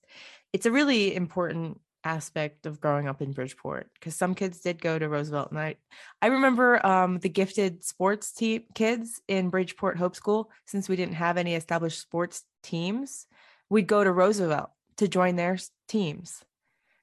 it's 0.54 0.66
a 0.66 0.72
really 0.72 1.16
important 1.16 1.80
aspect 2.06 2.66
of 2.66 2.80
growing 2.80 3.10
up 3.10 3.22
in 3.22 3.34
bridgeport 3.34 3.90
because 3.94 4.16
some 4.16 4.34
kids 4.34 4.62
did 4.62 4.82
go 4.82 4.98
to 4.98 5.10
roosevelt 5.10 5.52
and 5.52 5.60
i 5.60 5.76
i 6.22 6.28
remember 6.28 6.84
um 6.86 7.20
the 7.20 7.28
gifted 7.28 7.84
sports 7.84 8.32
team 8.32 8.64
kids 8.74 9.22
in 9.28 9.50
bridgeport 9.50 9.98
hope 9.98 10.16
school 10.16 10.50
since 10.66 10.88
we 10.88 10.96
didn't 10.96 11.16
have 11.16 11.36
any 11.38 11.56
established 11.56 12.00
sports 12.00 12.46
teams 12.64 13.28
we'd 13.70 13.88
go 13.88 14.04
to 14.04 14.12
roosevelt 14.12 14.72
to 14.98 15.08
join 15.08 15.36
their 15.36 15.58
teams. 15.88 16.44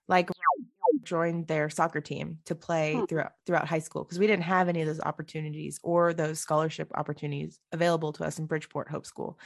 Like 0.09 0.31
join 1.07 1.45
their 1.47 1.71
soccer 1.71 2.01
team 2.01 2.39
to 2.45 2.55
play 2.55 2.97
Hmm. 2.97 3.05
throughout 3.07 3.33
throughout 3.47 3.67
high 3.69 3.79
school 3.79 4.05
because 4.05 4.19
we 4.19 4.27
didn't 4.27 4.43
have 4.45 4.69
any 4.69 4.81
of 4.83 4.87
those 4.87 5.01
opportunities 5.01 5.79
or 5.83 6.13
those 6.13 6.39
scholarship 6.41 6.91
opportunities 6.95 7.59
available 7.73 8.13
to 8.15 8.25
us 8.25 8.39
in 8.39 8.47
Bridgeport 8.47 8.89
Hope 8.91 9.07
School. 9.07 9.39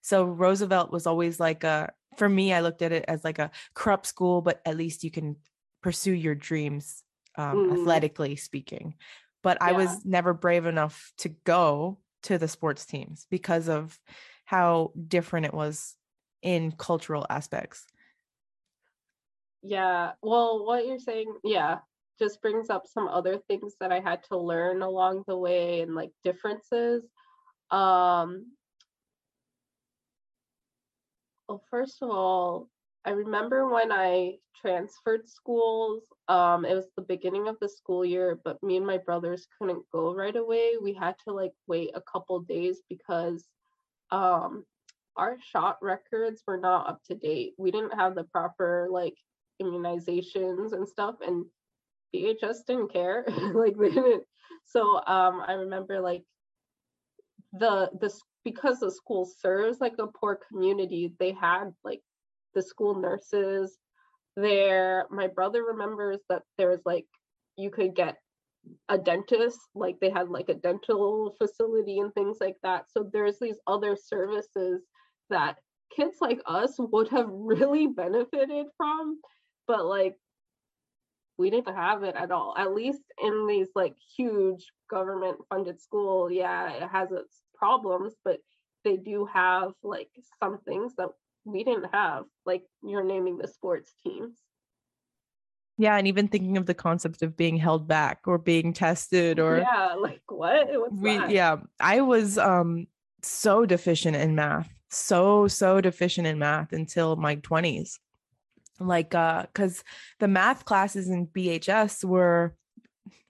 So 0.00 0.24
Roosevelt 0.24 0.90
was 0.90 1.06
always 1.06 1.38
like 1.40 1.64
a 1.64 1.92
for 2.16 2.28
me 2.28 2.52
I 2.54 2.60
looked 2.60 2.82
at 2.82 2.92
it 2.92 3.04
as 3.08 3.24
like 3.24 3.38
a 3.38 3.50
corrupt 3.74 4.06
school 4.06 4.40
but 4.40 4.62
at 4.64 4.76
least 4.76 5.04
you 5.04 5.10
can 5.10 5.36
pursue 5.82 6.12
your 6.12 6.34
dreams 6.34 7.02
um, 7.36 7.56
Mm. 7.70 7.72
athletically 7.72 8.36
speaking. 8.36 8.94
But 9.42 9.58
I 9.60 9.72
was 9.72 10.04
never 10.04 10.34
brave 10.34 10.66
enough 10.66 11.12
to 11.18 11.28
go 11.28 11.98
to 12.24 12.38
the 12.38 12.48
sports 12.48 12.84
teams 12.86 13.26
because 13.30 13.68
of 13.68 13.98
how 14.44 14.92
different 15.06 15.46
it 15.46 15.54
was 15.54 15.94
in 16.42 16.72
cultural 16.72 17.24
aspects. 17.30 17.86
Yeah, 19.62 20.12
well, 20.22 20.64
what 20.66 20.86
you're 20.86 20.98
saying, 20.98 21.34
yeah, 21.44 21.78
just 22.18 22.40
brings 22.42 22.70
up 22.70 22.86
some 22.86 23.08
other 23.08 23.38
things 23.48 23.74
that 23.80 23.92
I 23.92 24.00
had 24.00 24.22
to 24.24 24.38
learn 24.38 24.82
along 24.82 25.24
the 25.26 25.36
way 25.36 25.80
and 25.80 25.94
like 25.94 26.10
differences. 26.24 27.04
Um, 27.70 28.52
well, 31.48 31.62
first 31.70 32.02
of 32.02 32.10
all, 32.10 32.68
I 33.04 33.10
remember 33.10 33.68
when 33.68 33.90
I 33.92 34.38
transferred 34.60 35.28
schools, 35.28 36.04
um, 36.28 36.64
it 36.64 36.74
was 36.74 36.88
the 36.96 37.02
beginning 37.02 37.48
of 37.48 37.56
the 37.60 37.68
school 37.68 38.04
year, 38.04 38.38
but 38.44 38.62
me 38.62 38.76
and 38.76 38.86
my 38.86 38.98
brothers 38.98 39.46
couldn't 39.58 39.84
go 39.92 40.14
right 40.14 40.36
away. 40.36 40.72
We 40.82 40.92
had 40.94 41.16
to 41.26 41.32
like 41.32 41.52
wait 41.66 41.90
a 41.94 42.02
couple 42.02 42.40
days 42.40 42.80
because 42.88 43.44
um 44.10 44.64
our 45.16 45.38
shot 45.40 45.78
records 45.82 46.42
were 46.46 46.58
not 46.58 46.88
up 46.88 47.02
to 47.06 47.14
date. 47.14 47.54
We 47.58 47.70
didn't 47.72 47.94
have 47.94 48.14
the 48.14 48.24
proper 48.24 48.88
like 48.90 49.16
immunizations 49.62 50.72
and 50.72 50.88
stuff 50.88 51.16
and 51.26 51.44
BHS 52.14 52.64
didn't 52.66 52.92
care. 52.92 53.24
like 53.54 53.76
they 53.76 53.90
didn't. 53.90 54.24
So 54.64 54.96
um 55.06 55.42
I 55.46 55.52
remember 55.52 56.00
like 56.00 56.24
the 57.52 57.90
this 58.00 58.20
because 58.44 58.80
the 58.80 58.90
school 58.90 59.26
serves 59.26 59.80
like 59.80 59.94
a 59.98 60.06
poor 60.06 60.38
community, 60.48 61.14
they 61.18 61.32
had 61.32 61.70
like 61.84 62.00
the 62.54 62.62
school 62.62 62.94
nurses 62.94 63.78
there. 64.36 65.06
My 65.10 65.26
brother 65.26 65.64
remembers 65.64 66.20
that 66.28 66.42
there 66.56 66.68
was 66.70 66.82
like 66.84 67.06
you 67.56 67.70
could 67.70 67.94
get 67.94 68.16
a 68.88 68.98
dentist, 68.98 69.58
like 69.74 69.98
they 70.00 70.10
had 70.10 70.28
like 70.28 70.48
a 70.48 70.54
dental 70.54 71.34
facility 71.38 71.98
and 71.98 72.12
things 72.14 72.38
like 72.40 72.56
that. 72.62 72.86
So 72.90 73.08
there's 73.12 73.38
these 73.40 73.58
other 73.66 73.96
services 73.96 74.82
that 75.30 75.56
kids 75.94 76.16
like 76.20 76.40
us 76.46 76.74
would 76.78 77.08
have 77.08 77.28
really 77.30 77.86
benefited 77.86 78.66
from, 78.76 79.20
but 79.68 79.84
like 79.86 80.16
we 81.36 81.50
didn't 81.50 81.72
have 81.72 82.02
it 82.02 82.16
at 82.16 82.32
all. 82.32 82.54
At 82.58 82.74
least 82.74 83.02
in 83.22 83.46
these 83.46 83.68
like 83.76 83.94
huge 84.16 84.66
government 84.90 85.38
funded 85.48 85.80
school, 85.80 86.30
yeah, 86.30 86.72
it 86.72 86.88
has 86.90 87.12
its 87.12 87.42
problems, 87.54 88.14
but 88.24 88.38
they 88.84 88.96
do 88.96 89.28
have 89.32 89.72
like 89.84 90.08
some 90.42 90.58
things 90.66 90.94
that 90.96 91.10
we 91.44 91.62
didn't 91.62 91.90
have, 91.92 92.24
like 92.44 92.64
you're 92.82 93.04
naming 93.04 93.38
the 93.38 93.46
sports 93.46 93.94
teams. 94.02 94.36
Yeah, 95.80 95.96
and 95.96 96.08
even 96.08 96.26
thinking 96.26 96.56
of 96.56 96.66
the 96.66 96.74
concept 96.74 97.22
of 97.22 97.36
being 97.36 97.56
held 97.56 97.86
back 97.86 98.22
or 98.26 98.36
being 98.36 98.72
tested 98.72 99.38
or 99.38 99.58
yeah, 99.58 99.94
like 99.94 100.22
what? 100.26 100.66
What's 100.72 100.94
we 100.94 101.18
that? 101.18 101.30
yeah, 101.30 101.58
I 101.78 102.00
was 102.00 102.36
um 102.36 102.88
so 103.22 103.64
deficient 103.64 104.16
in 104.16 104.34
math. 104.34 104.68
So 104.90 105.46
so 105.46 105.80
deficient 105.80 106.26
in 106.26 106.38
math 106.40 106.72
until 106.72 107.14
my 107.14 107.36
20s. 107.36 107.98
Like 108.80 109.14
uh 109.14 109.46
cuz 109.54 109.82
the 110.20 110.28
math 110.28 110.64
classes 110.64 111.08
in 111.08 111.26
BHS 111.26 112.04
were 112.04 112.54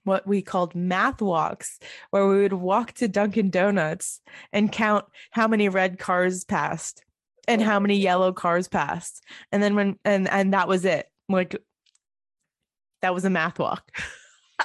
what 0.03 0.25
we 0.25 0.41
called 0.41 0.75
math 0.75 1.21
walks 1.21 1.79
where 2.09 2.27
we 2.27 2.41
would 2.41 2.53
walk 2.53 2.93
to 2.93 3.07
Dunkin 3.07 3.49
Donuts 3.49 4.21
and 4.51 4.71
count 4.71 5.05
how 5.31 5.47
many 5.47 5.69
red 5.69 5.99
cars 5.99 6.43
passed 6.45 7.03
and 7.47 7.61
Oh 7.61 7.65
how 7.65 7.79
many 7.79 7.97
yellow 7.97 8.31
cars 8.31 8.67
passed. 8.67 9.23
And 9.51 9.61
then 9.61 9.75
when 9.75 9.99
and 10.05 10.29
and 10.29 10.53
that 10.53 10.67
was 10.67 10.85
it. 10.85 11.07
Like 11.27 11.55
that 13.01 13.13
was 13.13 13.25
a 13.25 13.29
math 13.29 13.59
walk. 13.59 13.91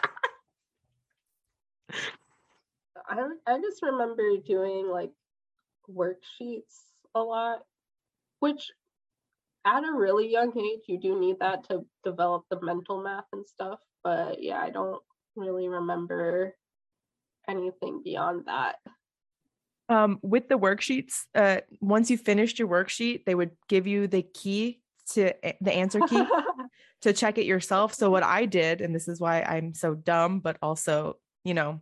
I 3.08 3.28
I 3.46 3.58
just 3.60 3.82
remember 3.82 4.22
doing 4.46 4.88
like 4.88 5.12
worksheets 5.90 6.84
a 7.14 7.20
lot, 7.20 7.64
which 8.40 8.70
at 9.64 9.84
a 9.84 9.92
really 9.92 10.30
young 10.30 10.56
age 10.58 10.80
you 10.86 10.98
do 10.98 11.18
need 11.18 11.36
that 11.40 11.68
to 11.68 11.84
develop 12.04 12.44
the 12.50 12.60
mental 12.60 13.02
math 13.02 13.24
and 13.32 13.46
stuff. 13.46 13.78
But 14.02 14.42
yeah, 14.42 14.58
I 14.60 14.70
don't 14.70 15.02
really 15.36 15.68
remember 15.68 16.54
anything 17.48 18.02
beyond 18.04 18.44
that. 18.46 18.76
Um, 19.88 20.18
with 20.22 20.48
the 20.48 20.58
worksheets, 20.58 21.24
uh, 21.34 21.58
once 21.80 22.10
you 22.10 22.16
finished 22.16 22.58
your 22.58 22.68
worksheet, 22.68 23.24
they 23.26 23.34
would 23.34 23.50
give 23.68 23.86
you 23.86 24.06
the 24.06 24.22
key 24.22 24.80
to 25.12 25.34
the 25.60 25.72
answer 25.72 26.00
key 26.00 26.24
to 27.02 27.12
check 27.12 27.36
it 27.36 27.44
yourself. 27.44 27.92
So 27.92 28.10
what 28.10 28.22
I 28.22 28.46
did, 28.46 28.80
and 28.80 28.94
this 28.94 29.08
is 29.08 29.20
why 29.20 29.42
I'm 29.42 29.74
so 29.74 29.94
dumb, 29.94 30.40
but 30.40 30.56
also, 30.62 31.18
you 31.44 31.52
know, 31.52 31.80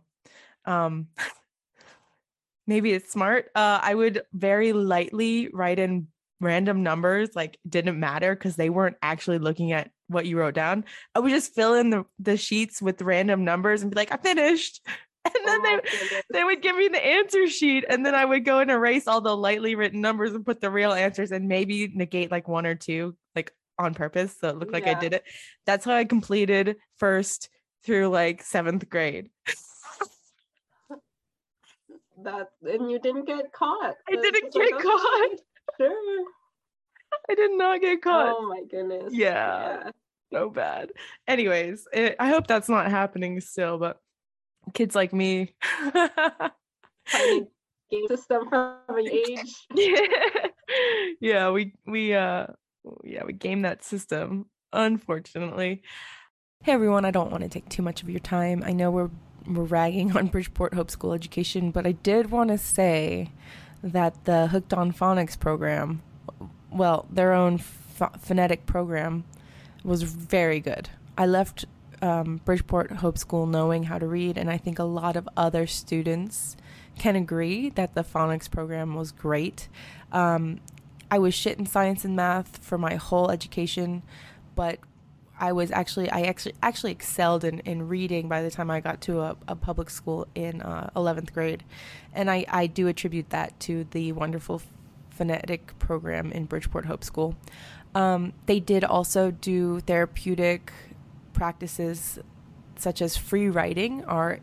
um, 0.65 1.07
maybe 2.67 2.91
it's 2.91 3.11
smart. 3.11 3.49
Uh, 3.55 3.79
I 3.81 3.95
would 3.95 4.23
very 4.33 4.73
lightly 4.73 5.49
write 5.53 5.79
in 5.79 6.07
random 6.43 6.83
numbers, 6.83 7.35
like 7.35 7.57
didn't 7.67 7.99
matter 7.99 8.35
because 8.35 8.55
they 8.55 8.69
weren't 8.69 8.97
actually 9.01 9.39
looking 9.39 9.71
at 9.71 9.91
what 10.07 10.25
you 10.25 10.37
wrote 10.37 10.53
down. 10.53 10.85
I 11.15 11.19
would 11.19 11.31
just 11.31 11.53
fill 11.53 11.73
in 11.75 11.89
the, 11.89 12.05
the 12.19 12.37
sheets 12.37 12.81
with 12.81 13.01
random 13.01 13.43
numbers 13.43 13.81
and 13.81 13.91
be 13.91 13.95
like, 13.95 14.11
I 14.11 14.17
finished. 14.17 14.85
And 15.25 15.47
then 15.47 15.61
oh 15.63 15.79
they, 16.11 16.21
they 16.33 16.43
would 16.43 16.61
give 16.61 16.75
me 16.75 16.89
the 16.89 17.01
answer 17.01 17.47
sheet. 17.47 17.85
And 17.87 18.05
then 18.05 18.13
I 18.13 18.25
would 18.25 18.43
go 18.43 18.59
and 18.59 18.69
erase 18.69 19.07
all 19.07 19.21
the 19.21 19.33
lightly 19.33 19.73
written 19.73 20.01
numbers 20.01 20.33
and 20.33 20.45
put 20.45 20.59
the 20.59 20.69
real 20.69 20.91
answers 20.91 21.31
and 21.31 21.47
maybe 21.47 21.89
negate 21.95 22.29
like 22.29 22.49
one 22.49 22.65
or 22.65 22.75
two, 22.75 23.15
like 23.33 23.53
on 23.79 23.93
purpose. 23.93 24.35
So 24.37 24.49
it 24.49 24.57
looked 24.57 24.73
like 24.73 24.85
yeah. 24.85 24.97
I 24.97 24.99
did 24.99 25.13
it. 25.13 25.23
That's 25.65 25.85
how 25.85 25.93
I 25.93 26.03
completed 26.03 26.75
first 26.97 27.47
through 27.85 28.09
like 28.09 28.43
seventh 28.43 28.89
grade. 28.89 29.29
that 32.23 32.49
and 32.63 32.91
you 32.91 32.99
didn't 32.99 33.25
get 33.25 33.51
caught. 33.53 33.95
I 34.09 34.15
didn't 34.15 34.53
get 34.53 34.71
caught. 34.79 35.39
Sure. 35.77 36.25
I 37.29 37.35
did 37.35 37.51
not 37.57 37.81
get 37.81 38.01
caught. 38.01 38.35
Oh 38.37 38.47
my 38.47 38.63
goodness. 38.69 39.13
Yeah. 39.13 39.83
yeah. 39.85 39.91
So 40.31 40.49
bad. 40.49 40.91
Anyways, 41.27 41.87
it, 41.93 42.15
I 42.19 42.29
hope 42.29 42.47
that's 42.47 42.69
not 42.69 42.89
happening 42.89 43.39
still, 43.39 43.77
but 43.77 44.01
kids 44.73 44.95
like 44.95 45.13
me. 45.13 45.53
game 47.93 48.07
system 48.07 48.49
from 48.49 48.77
an 48.89 49.07
age. 49.07 49.67
yeah, 51.21 51.51
we 51.51 51.73
we 51.85 52.13
uh 52.13 52.47
yeah, 53.03 53.23
we 53.25 53.33
game 53.33 53.61
that 53.61 53.83
system, 53.83 54.47
unfortunately. 54.71 55.83
Hey 56.63 56.71
everyone, 56.71 57.05
I 57.05 57.11
don't 57.11 57.31
want 57.31 57.43
to 57.43 57.49
take 57.49 57.69
too 57.69 57.83
much 57.83 58.01
of 58.01 58.09
your 58.09 58.19
time. 58.19 58.63
I 58.65 58.71
know 58.73 58.89
we're 58.89 59.11
we're 59.47 59.63
ragging 59.63 60.11
on 60.17 60.27
Bridgeport 60.27 60.73
Hope 60.73 60.89
School 60.89 61.13
education, 61.13 61.71
but 61.71 61.85
I 61.85 61.91
did 61.91 62.31
want 62.31 62.49
to 62.49 62.57
say 62.57 63.31
that 63.83 64.23
the 64.23 64.47
Hooked 64.47 64.73
on 64.73 64.93
Phonics 64.93 65.37
program, 65.37 66.01
well, 66.71 67.05
their 67.11 67.33
own 67.33 67.57
ph- 67.59 68.11
phonetic 68.19 68.65
program, 68.65 69.25
was 69.83 70.03
very 70.03 70.59
good. 70.59 70.89
I 71.17 71.25
left 71.25 71.65
um, 72.01 72.41
Bridgeport 72.45 72.91
Hope 72.91 73.17
School 73.17 73.45
knowing 73.45 73.83
how 73.83 73.99
to 73.99 74.07
read, 74.07 74.37
and 74.37 74.49
I 74.49 74.57
think 74.57 74.79
a 74.79 74.83
lot 74.83 75.15
of 75.15 75.27
other 75.35 75.67
students 75.67 76.55
can 76.97 77.15
agree 77.15 77.69
that 77.71 77.93
the 77.93 78.03
phonics 78.03 78.49
program 78.49 78.95
was 78.95 79.11
great. 79.11 79.67
Um, 80.11 80.61
I 81.11 81.19
was 81.19 81.33
shit 81.33 81.59
in 81.59 81.65
science 81.65 82.05
and 82.05 82.15
math 82.15 82.57
for 82.63 82.77
my 82.77 82.95
whole 82.95 83.29
education, 83.29 84.01
but 84.55 84.79
I 85.39 85.51
was 85.51 85.71
actually 85.71 86.09
I 86.09 86.21
actually 86.21 86.55
actually 86.61 86.91
excelled 86.91 87.43
in, 87.43 87.59
in 87.59 87.87
reading 87.87 88.29
by 88.29 88.41
the 88.41 88.51
time 88.51 88.69
I 88.69 88.79
got 88.79 89.01
to 89.01 89.21
a, 89.21 89.37
a 89.47 89.55
public 89.55 89.89
school 89.89 90.27
in 90.35 90.61
uh, 90.61 90.89
11th 90.95 91.33
grade, 91.33 91.63
and 92.13 92.29
I, 92.29 92.45
I 92.47 92.67
do 92.67 92.87
attribute 92.87 93.29
that 93.31 93.59
to 93.61 93.85
the 93.91 94.11
wonderful 94.11 94.61
phonetic 95.09 95.77
program 95.79 96.31
in 96.31 96.45
Bridgeport 96.45 96.85
Hope 96.85 97.03
School. 97.03 97.35
Um, 97.95 98.33
they 98.45 98.59
did 98.59 98.83
also 98.83 99.31
do 99.31 99.79
therapeutic 99.81 100.71
practices 101.33 102.19
such 102.75 103.01
as 103.01 103.17
free 103.17 103.49
writing, 103.49 104.03
our 104.05 104.39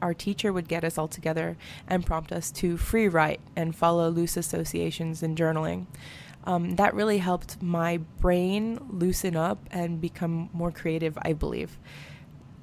our 0.00 0.14
teacher 0.14 0.52
would 0.52 0.68
get 0.68 0.84
us 0.84 0.96
all 0.96 1.08
together 1.08 1.56
and 1.88 2.06
prompt 2.06 2.30
us 2.30 2.52
to 2.52 2.76
free 2.76 3.08
write 3.08 3.40
and 3.56 3.74
follow 3.74 4.08
loose 4.10 4.36
associations 4.36 5.24
in 5.24 5.34
journaling. 5.34 5.86
Um, 6.48 6.76
that 6.76 6.94
really 6.94 7.18
helped 7.18 7.60
my 7.60 7.98
brain 8.20 8.80
loosen 8.88 9.36
up 9.36 9.58
and 9.70 10.00
become 10.00 10.48
more 10.54 10.70
creative, 10.70 11.18
I 11.20 11.34
believe. 11.34 11.78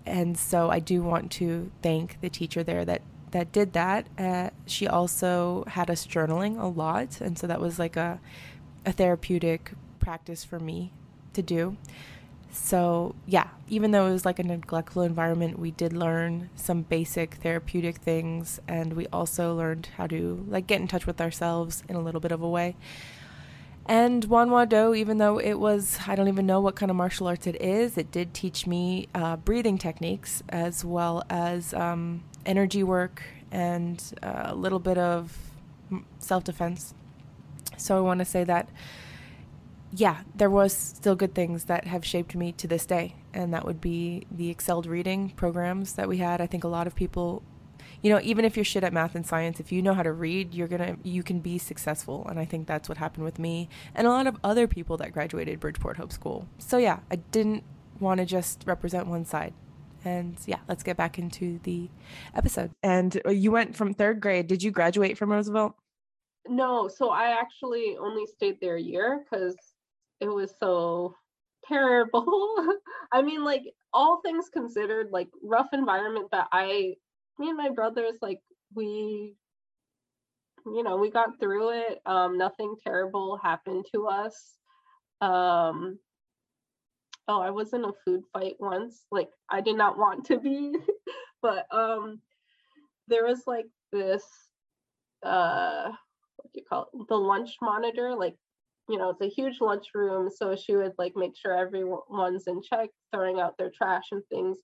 And 0.08 0.36
so 0.36 0.71
I 0.71 0.80
do 0.80 1.04
want 1.04 1.32
to 1.34 1.71
thank 1.84 2.19
the 2.19 2.30
teacher 2.30 2.63
there 2.63 2.84
that 2.86 3.04
that 3.30 3.52
did 3.52 3.74
that. 3.74 4.08
Uh, 4.17 4.50
she 4.65 4.88
also 4.88 5.65
had 5.67 5.91
us 5.91 6.08
journaling 6.08 6.60
a 6.60 6.65
lot, 6.65 7.21
and 7.21 7.38
so 7.38 7.45
that 7.45 7.62
was 7.62 7.78
like 7.78 7.95
a 7.95 8.19
a 8.88 8.91
therapeutic 8.91 9.74
practice 10.00 10.43
for 10.43 10.60
me 10.60 10.91
to 11.34 11.43
do. 11.43 11.78
So, 12.52 13.13
yeah, 13.28 13.50
even 13.67 13.91
though 13.91 14.08
it 14.08 14.13
was 14.13 14.26
like 14.26 14.39
a 14.39 14.43
neglectful 14.43 15.04
environment, 15.04 15.60
we 15.60 15.71
did 15.71 15.93
learn 15.93 16.50
some 16.56 16.84
basic 16.84 17.36
therapeutic 17.36 17.98
things 17.98 18.62
and 18.67 18.93
we 18.93 19.08
also 19.08 19.54
learned 19.54 19.89
how 19.98 20.08
to 20.08 20.45
like 20.48 20.65
get 20.65 20.80
in 20.80 20.88
touch 20.88 21.06
with 21.06 21.19
ourselves 21.19 21.84
in 21.89 21.98
a 21.98 22.00
little 22.00 22.21
bit 22.21 22.32
of 22.32 22.41
a 22.41 22.48
way. 22.50 22.78
And 23.88 24.26
Won 24.26 24.50
Hwa 24.50 24.65
Do, 24.67 24.95
even 24.95 25.19
though 25.19 25.39
it 25.39 25.56
was, 25.56 26.00
I 26.08 26.15
don't 26.15 26.28
even 26.28 26.48
know 26.48 26.60
what 26.60 26.76
kind 26.76 26.89
of 26.89 26.95
martial 26.95 27.28
arts 27.28 27.45
it 27.45 27.62
is, 27.62 27.98
it 27.98 28.12
did 28.12 28.34
teach 28.34 28.65
me 28.65 29.08
uh, 29.13 29.36
breathing 29.38 29.78
techniques 29.78 30.41
as 30.50 30.84
well 30.84 31.24
as 31.30 31.74
um, 31.74 32.24
energy 32.45 32.84
work 32.84 33.21
and 33.52 34.02
uh, 34.24 34.43
a 34.45 34.56
little 34.56 34.80
bit 34.80 34.98
of 34.98 35.38
self 36.17 36.43
defense. 36.43 36.95
So 37.78 37.98
I 37.98 38.00
want 38.00 38.19
to 38.19 38.26
say 38.26 38.43
that 38.43 38.69
yeah, 39.98 40.21
there 40.36 40.50
was 40.50 40.76
still 40.76 41.15
good 41.15 41.34
things 41.34 41.65
that 41.65 41.86
have 41.86 42.04
shaped 42.04 42.36
me 42.36 42.52
to 42.54 42.67
this 42.67 42.86
day, 42.86 43.15
and 43.34 43.54
that 43.54 43.65
would 43.65 43.80
be 43.80 44.26
the 44.30 44.50
excelled 44.50 44.86
reading 44.86 45.30
programs 45.30 45.93
that 45.93 46.10
we 46.10 46.17
had. 46.17 46.41
I 46.41 46.48
think 46.48 46.63
a 46.63 46.67
lot 46.67 46.86
of 46.86 46.95
people, 46.95 47.43
you 48.05 48.11
know, 48.11 48.19
even 48.21 48.45
if 48.45 48.55
you're 48.55 48.63
shit 48.63 48.83
at 48.83 48.93
math 48.93 49.15
and 49.15 49.25
science, 49.25 49.59
if 49.59 49.71
you 49.71 49.81
know 49.81 49.95
how 49.95 50.03
to 50.03 50.13
read, 50.13 50.53
you're 50.53 50.67
gonna 50.67 50.95
you 51.01 51.23
can 51.23 51.39
be 51.39 51.57
successful, 51.57 52.23
and 52.29 52.39
I 52.39 52.45
think 52.45 52.67
that's 52.67 52.87
what 52.87 52.99
happened 52.99 53.23
with 53.23 53.39
me 53.39 53.67
and 53.95 54.05
a 54.05 54.11
lot 54.11 54.27
of 54.27 54.37
other 54.43 54.67
people 54.67 54.95
that 54.97 55.11
graduated 55.11 55.59
Bridgeport 55.59 55.97
Hope 55.97 56.13
School. 56.13 56.47
So 56.59 56.77
yeah, 56.77 56.99
I 57.09 57.15
didn't 57.15 57.63
want 57.99 58.19
to 58.19 58.25
just 58.27 58.63
represent 58.67 59.07
one 59.07 59.25
side. 59.25 59.55
And 60.03 60.37
yeah, 60.45 60.59
let's 60.67 60.83
get 60.83 60.97
back 60.97 61.17
into 61.17 61.59
the 61.63 61.89
episode. 62.35 62.69
And 62.83 63.19
uh, 63.25 63.31
you 63.31 63.49
went 63.49 63.75
from 63.75 63.95
third 63.95 64.21
grade. 64.21 64.45
Did 64.45 64.61
you 64.61 64.69
graduate 64.69 65.17
from 65.17 65.31
Roosevelt? 65.31 65.73
No, 66.47 66.87
so 66.87 67.09
I 67.09 67.39
actually 67.39 67.97
only 67.99 68.27
stayed 68.27 68.59
there 68.61 68.75
a 68.75 68.81
year 68.81 69.25
because 69.25 69.57
it 70.21 70.27
was 70.27 70.53
so 70.59 71.15
terrible. 71.67 72.55
I 73.11 73.23
mean, 73.23 73.43
like 73.43 73.63
all 73.93 74.21
things 74.21 74.47
considered, 74.53 75.07
like 75.11 75.29
rough 75.41 75.69
environment 75.73 76.27
that 76.31 76.49
I, 76.51 76.97
me 77.39 77.50
and 77.50 77.58
my 77.58 77.69
brothers, 77.69 78.15
like 78.21 78.41
we, 78.74 79.36
you 80.65 80.84
know, 80.84 80.98
we 80.98 81.12
got 81.12 81.39
through 81.39 81.71
it. 81.71 82.02
Um, 82.06 82.38
nothing 82.38 82.76
terrible 82.84 83.38
happened 83.41 83.86
to 83.93 84.08
us. 84.08 84.58
Um, 85.21 86.00
oh, 87.28 87.41
I 87.41 87.52
was 87.52 87.74
in 87.74 87.84
a 87.86 87.91
food 88.06 88.24
fight 88.34 88.56
once. 88.60 89.06
Like 89.12 89.30
I 89.50 89.62
did 89.62 89.78
not 89.78 89.98
want 89.98 90.26
to 90.28 90.39
be, 90.39 90.76
but 91.41 91.65
um, 91.71 92.21
there 93.08 93.26
was 93.26 93.43
like 93.48 93.67
this, 93.91 94.24
uh, 95.24 95.89
what 96.38 96.54
do 96.54 96.60
you 96.60 96.65
call 96.67 96.89
it? 96.93 97.08
The 97.10 97.15
lunch 97.15 97.56
monitor, 97.62 98.15
like 98.15 98.36
you 98.89 98.98
know, 98.98 99.10
it's 99.10 99.21
a 99.21 99.28
huge 99.30 99.62
lunch 99.62 99.88
room 99.95 100.30
So 100.30 100.56
she 100.56 100.76
would 100.76 100.93
like 100.98 101.13
make 101.15 101.36
sure 101.36 101.58
everyone's 101.58 102.48
in 102.48 102.62
check, 102.62 102.89
throwing 103.12 103.39
out 103.39 103.58
their 103.58 103.71
trash 103.76 104.06
and 104.12 104.24
things. 104.30 104.58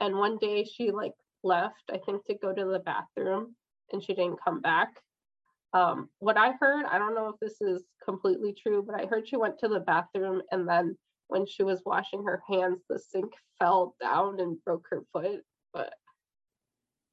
And 0.00 0.16
one 0.18 0.38
day 0.38 0.64
she 0.64 0.90
like 0.90 1.14
left, 1.44 1.82
I 1.90 1.98
think, 2.04 2.24
to 2.26 2.34
go 2.34 2.52
to 2.52 2.64
the 2.64 2.80
bathroom 2.80 3.54
and 3.92 4.02
she 4.02 4.14
didn't 4.14 4.42
come 4.44 4.60
back. 4.60 4.88
Um, 5.74 6.08
what 6.18 6.36
I 6.36 6.52
heard, 6.60 6.84
I 6.86 6.98
don't 6.98 7.14
know 7.14 7.28
if 7.28 7.40
this 7.40 7.60
is 7.60 7.82
completely 8.04 8.54
true, 8.54 8.84
but 8.86 9.00
I 9.00 9.06
heard 9.06 9.28
she 9.28 9.36
went 9.36 9.58
to 9.60 9.68
the 9.68 9.80
bathroom 9.80 10.42
and 10.50 10.68
then 10.68 10.96
when 11.28 11.46
she 11.46 11.62
was 11.62 11.80
washing 11.86 12.24
her 12.24 12.42
hands, 12.46 12.82
the 12.88 12.98
sink 12.98 13.32
fell 13.58 13.94
down 14.00 14.38
and 14.38 14.62
broke 14.64 14.86
her 14.90 15.02
foot. 15.12 15.40
But 15.72 15.94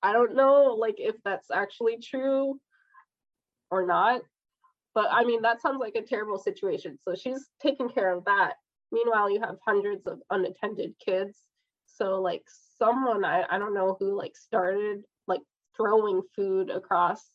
I 0.04 0.12
don't 0.12 0.36
know 0.36 0.76
like 0.78 0.96
if 0.98 1.16
that's 1.24 1.50
actually 1.52 2.00
true 2.00 2.60
or 3.72 3.86
not. 3.86 4.22
But 4.94 5.08
I 5.12 5.24
mean, 5.24 5.42
that 5.44 5.62
sounds 5.62 5.80
like 5.80 5.96
a 5.96 6.02
terrible 6.02 6.38
situation. 6.38 6.98
So 7.08 7.16
she's 7.16 7.48
taking 7.62 7.90
care 7.90 8.14
of 8.14 8.26
that. 8.26 8.56
Meanwhile, 8.92 9.30
you 9.30 9.40
have 9.40 9.56
hundreds 9.66 10.06
of 10.08 10.20
unattended 10.30 10.94
kids. 11.04 11.38
So 12.00 12.22
like 12.22 12.44
someone 12.78 13.26
I, 13.26 13.44
I 13.50 13.58
don't 13.60 13.74
know 13.74 13.98
who 14.00 14.18
like 14.18 14.36
started 14.36 15.04
like 15.28 15.42
throwing 15.76 16.22
food 16.36 16.70
across 16.70 17.30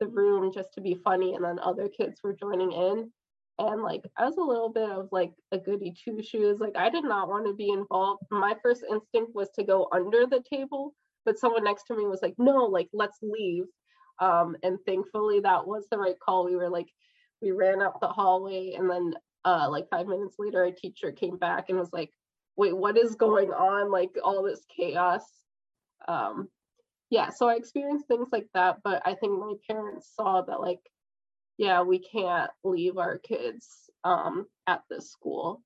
the 0.00 0.06
room 0.06 0.50
just 0.52 0.72
to 0.74 0.80
be 0.80 0.98
funny 1.04 1.34
and 1.34 1.44
then 1.44 1.58
other 1.58 1.88
kids 1.88 2.20
were 2.24 2.32
joining 2.32 2.72
in 2.72 3.12
and 3.60 3.82
like 3.82 4.02
I 4.16 4.24
was 4.24 4.38
a 4.38 4.42
little 4.42 4.70
bit 4.70 4.88
of 4.88 5.08
like 5.12 5.32
a 5.52 5.58
goody 5.58 5.94
two 6.04 6.22
shoes. 6.22 6.60
Like 6.60 6.76
I 6.76 6.88
did 6.88 7.04
not 7.04 7.28
want 7.28 7.46
to 7.46 7.52
be 7.52 7.68
involved. 7.68 8.22
My 8.30 8.56
first 8.62 8.84
instinct 8.90 9.34
was 9.34 9.50
to 9.50 9.64
go 9.64 9.88
under 9.92 10.26
the 10.26 10.42
table, 10.48 10.94
but 11.26 11.38
someone 11.38 11.64
next 11.64 11.84
to 11.84 11.96
me 11.96 12.06
was 12.06 12.22
like, 12.22 12.34
"No, 12.38 12.64
like 12.64 12.88
let's 12.94 13.18
leave." 13.22 13.64
Um, 14.20 14.56
and 14.62 14.78
thankfully 14.86 15.40
that 15.40 15.66
was 15.66 15.86
the 15.90 15.98
right 15.98 16.18
call. 16.18 16.44
We 16.44 16.56
were 16.56 16.70
like, 16.70 16.88
we 17.42 17.50
ran 17.52 17.82
up 17.82 18.00
the 18.00 18.08
hallway 18.08 18.74
and 18.76 18.88
then 18.88 19.14
uh, 19.44 19.68
like 19.70 19.88
five 19.90 20.06
minutes 20.06 20.36
later, 20.38 20.64
a 20.64 20.72
teacher 20.72 21.12
came 21.12 21.36
back 21.36 21.68
and 21.68 21.78
was 21.78 21.92
like, 21.92 22.10
wait, 22.56 22.76
what 22.76 22.98
is 22.98 23.14
going 23.14 23.50
on? 23.50 23.90
Like 23.90 24.10
all 24.22 24.42
this 24.42 24.64
chaos. 24.76 25.24
Um, 26.08 26.48
yeah, 27.10 27.30
so 27.30 27.48
I 27.48 27.54
experienced 27.54 28.06
things 28.06 28.28
like 28.32 28.46
that, 28.54 28.78
but 28.84 29.02
I 29.04 29.14
think 29.14 29.32
my 29.32 29.54
parents 29.68 30.12
saw 30.14 30.42
that 30.42 30.60
like, 30.60 30.80
yeah, 31.58 31.82
we 31.82 31.98
can't 31.98 32.50
leave 32.62 32.98
our 32.98 33.18
kids 33.18 33.66
um, 34.04 34.46
at 34.66 34.82
this 34.88 35.10
school. 35.10 35.62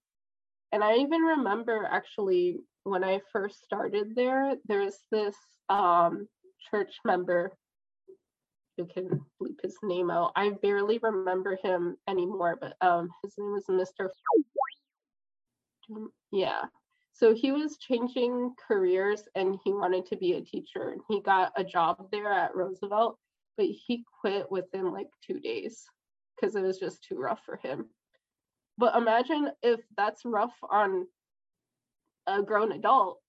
And 0.73 0.83
I 0.83 0.97
even 0.97 1.21
remember 1.21 1.89
actually 1.91 2.59
when 2.85 3.05
I 3.05 3.21
first 3.33 3.63
started 3.63 4.15
there, 4.15 4.55
there's 4.67 4.99
this 5.11 5.37
um, 5.69 6.27
church 6.71 6.95
member 7.05 7.53
who 8.77 8.87
can 8.87 9.21
bleep 9.41 9.57
his 9.63 9.77
name 9.83 10.11
out. 10.11 10.33
I 10.37 10.51
barely 10.51 10.99
remember 11.03 11.59
him 11.63 11.97
anymore, 12.09 12.59
but 12.61 12.75
um, 12.81 13.09
his 13.23 13.35
name 13.39 13.53
was 13.53 13.65
Mr. 13.69 14.09
Um, 15.91 16.11
yeah. 16.33 16.63
So 17.13 17.33
he 17.33 17.53
was 17.53 17.79
changing 17.79 18.55
careers 18.67 19.23
and 19.37 19.59
he 19.65 19.73
wanted 19.73 20.07
to 20.07 20.17
be 20.17 20.33
a 20.33 20.41
teacher. 20.41 20.91
And 20.91 21.01
he 21.09 21.21
got 21.21 21.53
a 21.57 21.63
job 21.63 22.09
there 22.11 22.33
at 22.33 22.57
Roosevelt, 22.57 23.19
but 23.57 23.67
he 23.67 24.05
quit 24.21 24.51
within 24.51 24.93
like 24.93 25.07
two 25.25 25.39
days 25.39 25.85
because 26.35 26.57
it 26.57 26.63
was 26.63 26.79
just 26.79 27.05
too 27.05 27.17
rough 27.17 27.41
for 27.47 27.57
him. 27.63 27.87
But 28.77 28.97
imagine 28.97 29.51
if 29.63 29.81
that's 29.97 30.25
rough 30.25 30.55
on 30.69 31.07
a 32.27 32.43
grown 32.43 32.73
adult. 32.73 33.21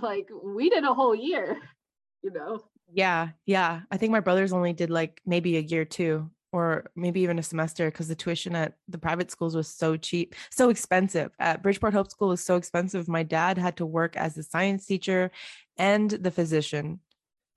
Like 0.00 0.28
we 0.44 0.68
did 0.68 0.84
a 0.84 0.92
whole 0.92 1.14
year, 1.14 1.58
you 2.22 2.30
know? 2.30 2.60
Yeah. 2.92 3.30
Yeah. 3.46 3.80
I 3.90 3.96
think 3.96 4.12
my 4.12 4.20
brothers 4.20 4.52
only 4.52 4.74
did 4.74 4.90
like 4.90 5.22
maybe 5.24 5.56
a 5.56 5.60
year 5.60 5.86
too 5.86 6.30
or 6.52 6.90
maybe 6.94 7.20
even 7.20 7.38
a 7.38 7.42
semester 7.42 7.90
because 7.90 8.08
the 8.08 8.14
tuition 8.14 8.54
at 8.54 8.74
the 8.88 8.98
private 8.98 9.30
schools 9.30 9.56
was 9.56 9.68
so 9.68 9.96
cheap, 9.96 10.34
so 10.50 10.70
expensive. 10.70 11.30
At 11.38 11.62
Bridgeport 11.62 11.92
Hope 11.92 12.10
School 12.10 12.28
was 12.28 12.42
so 12.42 12.56
expensive. 12.56 13.08
My 13.08 13.22
dad 13.22 13.58
had 13.58 13.76
to 13.78 13.86
work 13.86 14.16
as 14.16 14.36
a 14.38 14.42
science 14.42 14.86
teacher 14.86 15.30
and 15.76 16.10
the 16.10 16.30
physician 16.30 17.00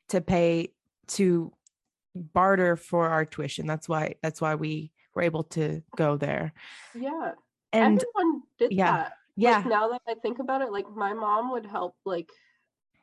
to 0.09 0.21
pay 0.21 0.73
to 1.07 1.53
barter 2.15 2.75
for 2.75 3.09
our 3.09 3.25
tuition. 3.25 3.67
That's 3.67 3.87
why 3.87 4.15
that's 4.21 4.41
why 4.41 4.55
we 4.55 4.91
were 5.13 5.21
able 5.21 5.43
to 5.43 5.81
go 5.95 6.17
there. 6.17 6.53
Yeah. 6.93 7.33
And 7.71 8.03
everyone 8.03 8.41
did 8.57 8.71
yeah, 8.71 8.91
that. 8.91 9.13
yeah. 9.35 9.57
Like, 9.57 9.65
now 9.67 9.89
that 9.89 10.01
I 10.07 10.15
think 10.15 10.39
about 10.39 10.61
it, 10.61 10.71
like 10.71 10.89
my 10.89 11.13
mom 11.13 11.51
would 11.51 11.65
help 11.65 11.95
like 12.05 12.29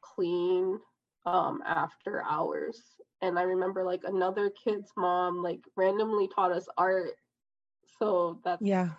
clean 0.02 0.78
um 1.24 1.62
after 1.66 2.22
hours 2.22 2.80
and 3.22 3.38
I 3.38 3.42
remember 3.42 3.84
like 3.84 4.02
another 4.04 4.50
kid's 4.50 4.90
mom 4.96 5.42
like 5.42 5.60
randomly 5.76 6.28
taught 6.34 6.52
us 6.52 6.66
art. 6.76 7.12
So 7.98 8.40
that's 8.44 8.62
Yeah. 8.62 8.90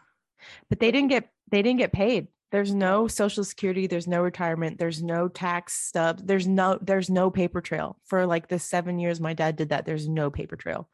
But 0.69 0.79
they 0.79 0.91
didn't 0.91 1.09
get 1.09 1.29
they 1.49 1.61
didn't 1.61 1.79
get 1.79 1.91
paid. 1.91 2.27
There's 2.51 2.73
no 2.73 3.07
social 3.07 3.43
security, 3.43 3.87
there's 3.87 4.07
no 4.07 4.21
retirement, 4.21 4.79
there's 4.79 5.03
no 5.03 5.27
tax 5.27 5.73
stub, 5.73 6.21
there's 6.23 6.47
no 6.47 6.79
there's 6.81 7.09
no 7.09 7.29
paper 7.29 7.61
trail. 7.61 7.99
For 8.05 8.25
like 8.25 8.47
the 8.47 8.59
7 8.59 8.99
years 8.99 9.19
my 9.19 9.33
dad 9.33 9.55
did 9.55 9.69
that, 9.69 9.85
there's 9.85 10.07
no 10.07 10.29
paper 10.29 10.55
trail. 10.55 10.89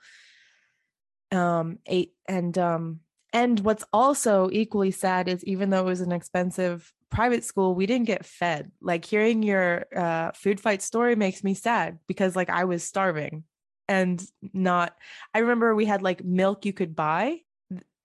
Um 1.32 1.80
eight 1.86 2.14
and 2.28 2.58
um 2.58 3.00
and 3.34 3.60
what's 3.62 3.84
also 3.92 4.50
equally 4.52 4.92
sad 4.92 5.28
is 5.28 5.44
even 5.44 5.72
though 5.72 5.82
it 5.82 5.86
was 5.86 6.02
an 6.02 6.12
expensive 6.12 6.94
private 7.10 7.44
school, 7.44 7.74
we 7.74 7.88
didn't 7.88 8.06
get 8.06 8.26
fed. 8.26 8.72
Like 8.80 9.04
hearing 9.04 9.42
your 9.42 9.86
uh, 9.96 10.32
food 10.32 10.60
fight 10.60 10.84
story 10.84 11.16
makes 11.16 11.44
me 11.44 11.56
sad 11.56 11.98
because 12.08 12.36
like 12.36 12.50
I 12.50 12.66
was 12.66 12.84
starving 12.84 13.44
and 13.88 14.24
not. 14.54 14.96
I 15.34 15.40
remember 15.40 15.74
we 15.74 15.86
had 15.86 16.04
like 16.04 16.24
milk 16.24 16.66
you 16.66 16.74
could 16.74 16.96
buy, 16.96 17.40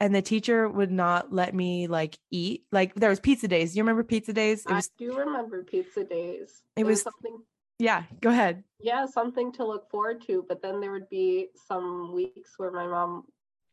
and 0.00 0.14
the 0.14 0.22
teacher 0.22 0.66
would 0.66 0.90
not 0.90 1.30
let 1.32 1.54
me 1.54 1.88
like 1.88 2.18
eat. 2.30 2.64
Like 2.72 2.94
there 2.94 3.10
was 3.10 3.20
pizza 3.20 3.48
days. 3.48 3.76
You 3.76 3.82
remember 3.82 4.04
pizza 4.04 4.32
days? 4.32 4.64
It 4.64 4.72
was, 4.72 4.90
I 4.98 5.04
do 5.04 5.18
remember 5.18 5.62
pizza 5.62 6.04
days. 6.04 6.62
It, 6.74 6.84
was 6.84 7.02
something. 7.02 7.42
Yeah, 7.78 8.04
go 8.22 8.30
ahead. 8.30 8.64
Yeah, 8.80 9.04
something 9.06 9.52
to 9.52 9.66
look 9.66 9.90
forward 9.90 10.22
to. 10.26 10.44
But 10.48 10.62
then 10.62 10.80
there 10.80 10.92
would 10.92 11.10
be 11.10 11.48
some 11.66 12.14
weeks 12.14 12.54
where 12.56 12.70
my 12.70 12.86
mom 12.86 13.24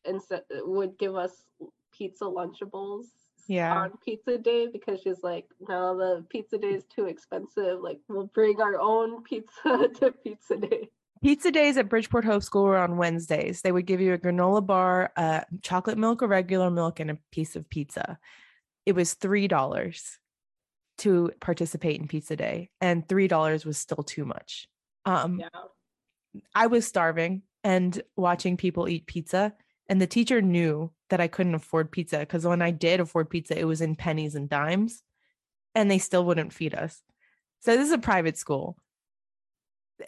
instead 0.08 0.44
would 0.52 0.98
give 0.98 1.16
us 1.16 1.44
pizza 1.92 2.26
lunchables 2.26 3.06
yeah. 3.48 3.76
on 3.76 3.92
pizza 4.04 4.38
day 4.38 4.68
because 4.68 5.02
she's 5.02 5.24
like 5.24 5.46
no 5.68 5.98
the 5.98 6.26
pizza 6.30 6.58
day 6.58 6.74
is 6.74 6.86
too 6.86 7.06
expensive. 7.06 7.82
Like 7.82 8.00
we'll 8.08 8.28
bring 8.28 8.62
our 8.62 8.80
own 8.80 9.24
pizza 9.24 9.88
to 10.00 10.14
pizza 10.24 10.58
day. 10.58 10.90
Pizza 11.24 11.52
days 11.52 11.78
at 11.78 11.90
bridgeport 11.90 12.26
hope 12.26 12.44
school 12.44 12.64
were 12.64 12.78
on 12.78 12.98
wednesdays. 12.98 13.62
They 13.62 13.72
would 13.72 13.86
give 13.86 14.02
you 14.02 14.14
a 14.14 14.18
granola 14.18 14.66
bar 14.66 15.12
uh, 15.16 15.42
chocolate 15.62 15.98
milk 15.98 16.22
or 16.22 16.28
regular 16.28 16.70
milk 16.70 17.00
and 17.00 17.12
a 17.12 17.18
piece 17.32 17.56
of 17.56 17.70
pizza. 17.70 18.20
It 18.86 18.94
was 18.94 19.14
three 19.14 19.48
dollars 19.48 20.20
to 21.00 21.32
participate 21.42 22.00
in 22.00 22.08
pizza 22.08 22.36
day 22.36 22.70
and 22.80 23.08
three 23.08 23.28
dollars 23.28 23.66
was 23.66 23.78
still 23.78 24.04
too 24.04 24.26
much. 24.26 24.68
Um 25.06 25.40
yeah. 25.40 25.50
i 26.54 26.68
was 26.68 26.86
starving 26.86 27.44
and 27.64 28.02
watching 28.16 28.58
people 28.58 28.88
eat 28.88 29.06
pizza 29.06 29.54
and 29.88 30.02
the 30.02 30.08
teacher 30.08 30.42
knew 30.42 30.92
that 31.10 31.22
I 31.22 31.28
couldn't 31.28 31.56
afford 31.56 31.92
pizza 31.92 32.20
because 32.20 32.46
when 32.46 32.62
I 32.62 32.72
did 32.72 33.00
afford 33.00 33.30
pizza, 33.30 33.58
it 33.58 33.66
was 33.66 33.82
in 33.82 33.96
pennies 33.96 34.36
and 34.36 34.50
dimes, 34.50 35.04
and 35.74 35.90
they 35.90 36.00
still 36.00 36.26
wouldn't 36.26 36.54
feed 36.54 36.74
us. 36.74 37.02
So 37.60 37.76
this 37.76 37.88
is 37.88 37.94
a 37.94 37.98
private 37.98 38.38
school 38.38 38.78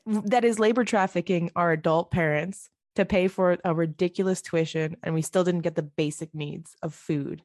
that 0.05 0.43
is 0.43 0.59
labor 0.59 0.84
trafficking 0.84 1.51
our 1.55 1.71
adult 1.71 2.11
parents 2.11 2.69
to 2.95 3.05
pay 3.05 3.28
for 3.28 3.57
a 3.63 3.73
ridiculous 3.73 4.41
tuition, 4.41 4.97
and 5.03 5.13
we 5.13 5.21
still 5.21 5.43
didn't 5.43 5.61
get 5.61 5.75
the 5.75 5.84
basic 5.84 6.34
needs 6.34 6.75
of 6.82 6.93
food. 6.93 7.43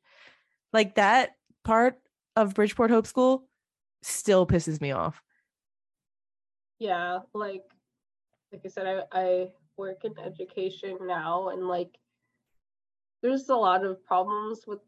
Like 0.72 0.94
that 0.94 1.32
part 1.64 1.98
of 2.34 2.54
Bridgeport 2.54 2.90
Hope 2.90 3.06
School 3.06 3.46
still 4.02 4.46
pisses 4.46 4.80
me 4.80 4.92
off. 4.92 5.22
Yeah, 6.78 7.20
like 7.34 7.64
like 8.50 8.62
I 8.64 8.68
said, 8.68 8.86
I, 8.86 9.18
I 9.18 9.48
work 9.76 10.04
in 10.04 10.18
education 10.18 10.98
now, 11.02 11.50
and 11.50 11.68
like 11.68 11.96
there's 13.22 13.48
a 13.48 13.54
lot 13.54 13.84
of 13.84 14.04
problems 14.04 14.66
with 14.66 14.80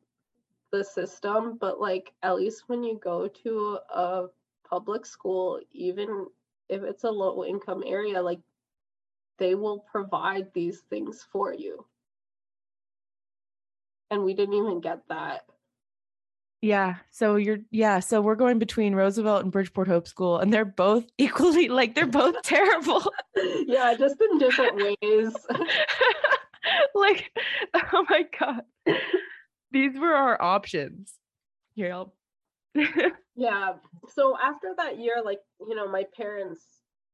the 0.72 0.84
system, 0.84 1.56
but 1.60 1.80
like 1.80 2.12
at 2.22 2.36
least 2.36 2.64
when 2.66 2.82
you 2.82 2.98
go 3.02 3.28
to 3.28 3.78
a 3.94 4.26
public 4.68 5.06
school, 5.06 5.60
even 5.72 6.26
if 6.68 6.82
it's 6.82 7.04
a 7.04 7.10
low 7.10 7.44
income 7.44 7.84
area, 7.86 8.20
like 8.20 8.40
they 9.38 9.54
will 9.54 9.84
provide 9.90 10.48
these 10.52 10.80
things 10.90 11.26
for 11.30 11.54
you. 11.54 11.84
And 14.10 14.24
we 14.24 14.34
didn't 14.34 14.54
even 14.54 14.80
get 14.80 15.00
that. 15.08 15.42
Yeah. 16.60 16.96
So 17.10 17.36
you're 17.36 17.58
yeah, 17.70 18.00
so 18.00 18.20
we're 18.20 18.36
going 18.36 18.58
between 18.58 18.94
Roosevelt 18.94 19.42
and 19.42 19.52
Bridgeport 19.52 19.86
Hope 19.86 20.08
School 20.08 20.38
and 20.38 20.52
they're 20.52 20.64
both 20.64 21.04
equally 21.18 21.68
like 21.68 21.94
they're 21.94 22.06
both 22.06 22.40
terrible. 22.42 23.02
yeah, 23.66 23.94
just 23.94 24.16
in 24.20 24.38
different 24.38 24.76
ways. 24.76 25.34
like, 26.94 27.30
oh 27.92 28.04
my 28.08 28.24
God. 28.38 28.62
These 29.70 29.98
were 29.98 30.14
our 30.14 30.40
options. 30.40 31.14
Here, 31.74 31.92
I'll. 31.92 32.14
yeah. 33.36 33.74
So 34.08 34.36
after 34.40 34.74
that 34.76 34.98
year, 34.98 35.22
like, 35.24 35.40
you 35.60 35.74
know, 35.74 35.88
my 35.88 36.04
parents 36.16 36.62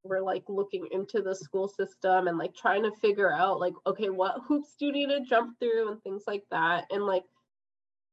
were 0.03 0.21
like 0.21 0.43
looking 0.47 0.87
into 0.91 1.21
the 1.21 1.35
school 1.35 1.67
system 1.67 2.27
and 2.27 2.37
like 2.37 2.55
trying 2.55 2.83
to 2.83 2.91
figure 3.01 3.31
out, 3.31 3.59
like, 3.59 3.73
okay, 3.85 4.09
what 4.09 4.41
hoops 4.47 4.75
do 4.79 4.87
you 4.87 4.91
need 4.91 5.09
to 5.09 5.21
jump 5.21 5.59
through 5.59 5.91
and 5.91 6.01
things 6.03 6.23
like 6.27 6.43
that. 6.51 6.85
And 6.91 7.05
like, 7.05 7.23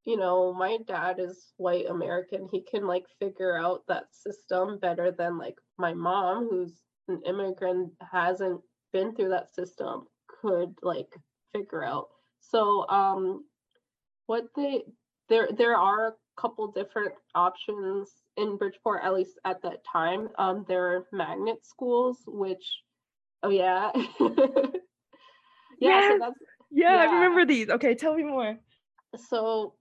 you 0.05 0.17
know, 0.17 0.55
my 0.55 0.79
dad 0.87 1.19
is 1.19 1.53
white 1.59 1.87
American. 1.87 2.49
He 2.51 2.63
can 2.63 2.87
like 2.87 3.05
figure 3.19 3.57
out 3.57 3.83
that 3.89 4.05
system 4.11 4.79
better 4.79 5.11
than 5.11 5.37
like 5.37 5.57
my 5.79 5.93
mom, 5.93 6.49
who's 6.49 6.81
an 7.09 7.21
immigrant, 7.27 7.93
hasn't 8.01 8.61
been 8.93 9.15
through 9.15 9.31
that 9.31 9.55
system, 9.55 10.07
could 10.41 10.75
like 10.83 11.15
figure 11.53 11.85
out. 11.85 12.09
So 12.41 12.89
um, 12.89 13.45
what 14.27 14.45
they 14.57 14.83
there 15.29 15.49
there 15.57 15.77
are 15.77 16.09
a 16.09 16.13
couple 16.41 16.71
different 16.73 17.13
options 17.35 18.11
in 18.37 18.57
Bridgeport, 18.57 19.03
at 19.05 19.15
least 19.15 19.39
at 19.45 19.63
that 19.63 19.85
time. 19.91 20.29
Um, 20.39 20.65
there 20.69 20.97
are 20.97 21.07
magnet 21.13 21.65
schools, 21.65 22.19
which 22.27 22.65
oh 23.43 23.51
yeah. 23.51 23.91
yeah, 25.81 26.19
so 26.19 26.33
yeah, 26.71 26.95
yeah, 26.95 26.97
I 26.97 27.05
remember 27.15 27.45
these. 27.45 27.69
Okay, 27.69 27.95
tell 27.95 28.15
me 28.15 28.25
more. 28.25 28.59
So 29.29 29.75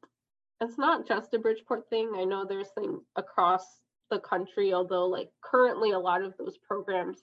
it's 0.61 0.77
not 0.77 1.07
just 1.07 1.33
a 1.33 1.39
Bridgeport 1.39 1.89
thing. 1.89 2.11
I 2.15 2.23
know 2.23 2.45
there's 2.45 2.69
things 2.77 3.01
across 3.15 3.65
the 4.09 4.19
country, 4.19 4.73
although 4.73 5.07
like 5.07 5.29
currently 5.43 5.91
a 5.91 5.99
lot 5.99 6.21
of 6.23 6.33
those 6.37 6.57
programs 6.67 7.21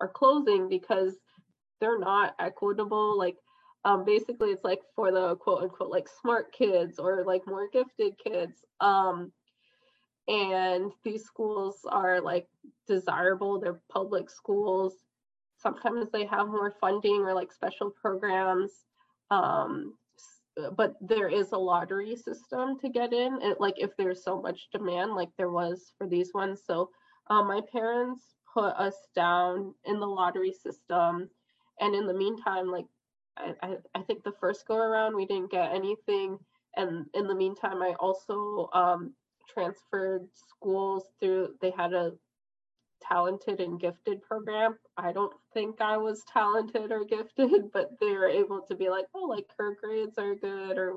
are 0.00 0.08
closing 0.08 0.68
because 0.68 1.14
they're 1.80 1.98
not 1.98 2.34
equitable. 2.38 3.18
Like 3.18 3.36
um, 3.84 4.04
basically 4.04 4.50
it's 4.50 4.64
like 4.64 4.80
for 4.94 5.12
the 5.12 5.36
quote 5.36 5.62
unquote 5.62 5.90
like 5.90 6.08
smart 6.20 6.52
kids 6.52 6.98
or 6.98 7.24
like 7.24 7.46
more 7.46 7.68
gifted 7.72 8.14
kids 8.18 8.64
um, 8.80 9.32
and 10.28 10.92
these 11.04 11.24
schools 11.24 11.80
are 11.86 12.20
like 12.20 12.48
desirable. 12.86 13.60
They're 13.60 13.80
public 13.90 14.30
schools. 14.30 14.94
Sometimes 15.58 16.10
they 16.10 16.24
have 16.24 16.46
more 16.46 16.72
funding 16.80 17.20
or 17.20 17.34
like 17.34 17.52
special 17.52 17.90
programs 17.90 18.70
um, 19.30 19.94
but 20.76 20.94
there 21.00 21.28
is 21.28 21.52
a 21.52 21.58
lottery 21.58 22.14
system 22.14 22.78
to 22.78 22.88
get 22.88 23.12
in. 23.12 23.40
It, 23.42 23.60
like 23.60 23.74
if 23.76 23.90
there's 23.96 24.22
so 24.22 24.40
much 24.40 24.68
demand 24.72 25.14
like 25.14 25.30
there 25.36 25.50
was 25.50 25.92
for 25.98 26.06
these 26.06 26.32
ones. 26.32 26.62
So 26.64 26.90
um, 27.28 27.48
my 27.48 27.60
parents 27.72 28.22
put 28.52 28.74
us 28.76 28.94
down 29.16 29.74
in 29.84 29.98
the 29.98 30.06
lottery 30.06 30.52
system. 30.52 31.28
And 31.80 31.94
in 31.94 32.06
the 32.06 32.14
meantime, 32.14 32.70
like 32.70 32.86
I, 33.36 33.76
I, 33.94 34.02
think 34.02 34.22
the 34.22 34.32
first 34.40 34.66
go 34.66 34.76
around 34.76 35.16
we 35.16 35.26
didn't 35.26 35.50
get 35.50 35.72
anything. 35.72 36.38
And 36.76 37.06
in 37.14 37.26
the 37.26 37.34
meantime, 37.34 37.82
I 37.82 37.94
also 37.98 38.68
um, 38.72 39.14
transferred 39.52 40.28
schools 40.34 41.04
through 41.20 41.54
they 41.60 41.70
had 41.70 41.92
a 41.92 42.12
talented 43.08 43.60
and 43.60 43.80
gifted 43.80 44.22
program. 44.22 44.78
I 44.96 45.12
don't 45.12 45.34
think 45.52 45.80
I 45.80 45.96
was 45.96 46.24
talented 46.32 46.90
or 46.90 47.04
gifted, 47.08 47.72
but 47.72 47.90
they 48.00 48.12
were 48.12 48.28
able 48.28 48.62
to 48.68 48.74
be 48.74 48.88
like, 48.88 49.06
oh, 49.14 49.26
like 49.26 49.46
her 49.58 49.76
grades 49.82 50.18
are 50.18 50.34
good 50.34 50.78
or 50.78 50.94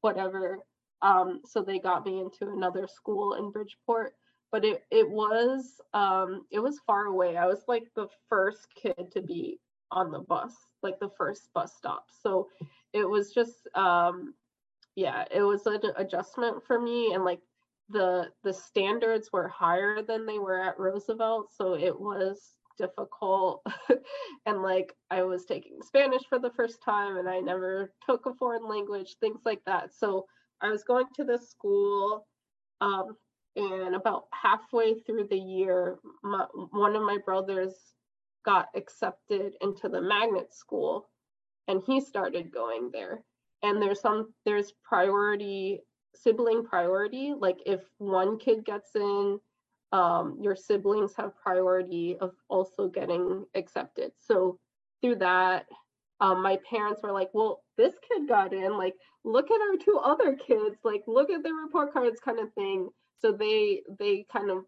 whatever. 0.00 0.58
Um, 1.02 1.40
so 1.44 1.62
they 1.62 1.78
got 1.78 2.04
me 2.04 2.20
into 2.20 2.52
another 2.52 2.88
school 2.88 3.34
in 3.34 3.50
Bridgeport, 3.50 4.14
but 4.50 4.64
it 4.64 4.82
it 4.90 5.08
was 5.08 5.80
um, 5.94 6.42
it 6.50 6.58
was 6.58 6.80
far 6.86 7.06
away. 7.06 7.36
I 7.36 7.46
was 7.46 7.62
like 7.68 7.84
the 7.94 8.08
first 8.28 8.66
kid 8.74 9.12
to 9.12 9.22
be 9.22 9.60
on 9.90 10.10
the 10.10 10.20
bus, 10.20 10.54
like 10.82 10.98
the 11.00 11.10
first 11.16 11.52
bus 11.54 11.74
stop. 11.76 12.06
So 12.22 12.48
it 12.92 13.08
was 13.08 13.32
just 13.32 13.68
um, 13.74 14.34
yeah, 14.96 15.24
it 15.30 15.42
was 15.42 15.66
an 15.66 15.80
adjustment 15.96 16.64
for 16.66 16.80
me, 16.80 17.14
and 17.14 17.24
like 17.24 17.40
the 17.88 18.30
the 18.44 18.52
standards 18.52 19.30
were 19.32 19.48
higher 19.48 20.02
than 20.02 20.26
they 20.26 20.38
were 20.38 20.60
at 20.60 20.78
Roosevelt, 20.78 21.50
so 21.56 21.74
it 21.74 21.98
was 21.98 22.54
difficult 22.78 23.66
and 24.46 24.62
like 24.62 24.94
I 25.10 25.22
was 25.22 25.44
taking 25.44 25.82
Spanish 25.82 26.22
for 26.28 26.38
the 26.38 26.52
first 26.56 26.82
time 26.82 27.16
and 27.16 27.28
I 27.28 27.40
never 27.40 27.92
took 28.08 28.24
a 28.26 28.34
foreign 28.34 28.66
language, 28.68 29.16
things 29.20 29.40
like 29.44 29.60
that. 29.66 29.94
So 29.94 30.26
I 30.62 30.70
was 30.70 30.84
going 30.84 31.06
to 31.16 31.24
this 31.24 31.50
school 31.50 32.26
um, 32.80 33.16
and 33.56 33.94
about 33.94 34.26
halfway 34.32 35.00
through 35.00 35.26
the 35.28 35.38
year, 35.38 35.98
my, 36.22 36.46
one 36.70 36.94
of 36.94 37.02
my 37.02 37.18
brothers 37.24 37.74
got 38.48 38.68
accepted 38.74 39.52
into 39.60 39.90
the 39.90 40.00
magnet 40.00 40.54
school 40.54 41.10
and 41.68 41.82
he 41.86 42.00
started 42.00 42.50
going 42.50 42.88
there. 42.90 43.22
And 43.62 43.82
there's 43.82 44.00
some, 44.00 44.32
there's 44.46 44.72
priority, 44.82 45.80
sibling 46.14 46.64
priority. 46.64 47.34
Like 47.38 47.58
if 47.66 47.82
one 47.98 48.38
kid 48.38 48.64
gets 48.64 48.96
in, 48.96 49.38
um, 49.92 50.38
your 50.40 50.56
siblings 50.56 51.12
have 51.16 51.36
priority 51.36 52.16
of 52.22 52.32
also 52.48 52.88
getting 52.88 53.44
accepted. 53.54 54.12
So 54.18 54.58
through 55.02 55.16
that, 55.16 55.66
um, 56.20 56.42
my 56.42 56.58
parents 56.68 57.02
were 57.02 57.12
like, 57.12 57.28
well, 57.34 57.62
this 57.76 57.94
kid 58.08 58.26
got 58.28 58.54
in, 58.54 58.78
like, 58.78 58.94
look 59.24 59.50
at 59.50 59.60
our 59.60 59.76
two 59.76 60.00
other 60.02 60.36
kids, 60.36 60.78
like, 60.84 61.02
look 61.06 61.30
at 61.30 61.42
their 61.42 61.54
report 61.54 61.92
cards 61.92 62.18
kind 62.18 62.40
of 62.40 62.52
thing. 62.54 62.88
So 63.20 63.32
they 63.32 63.82
they 63.98 64.26
kind 64.32 64.50
of 64.50 64.64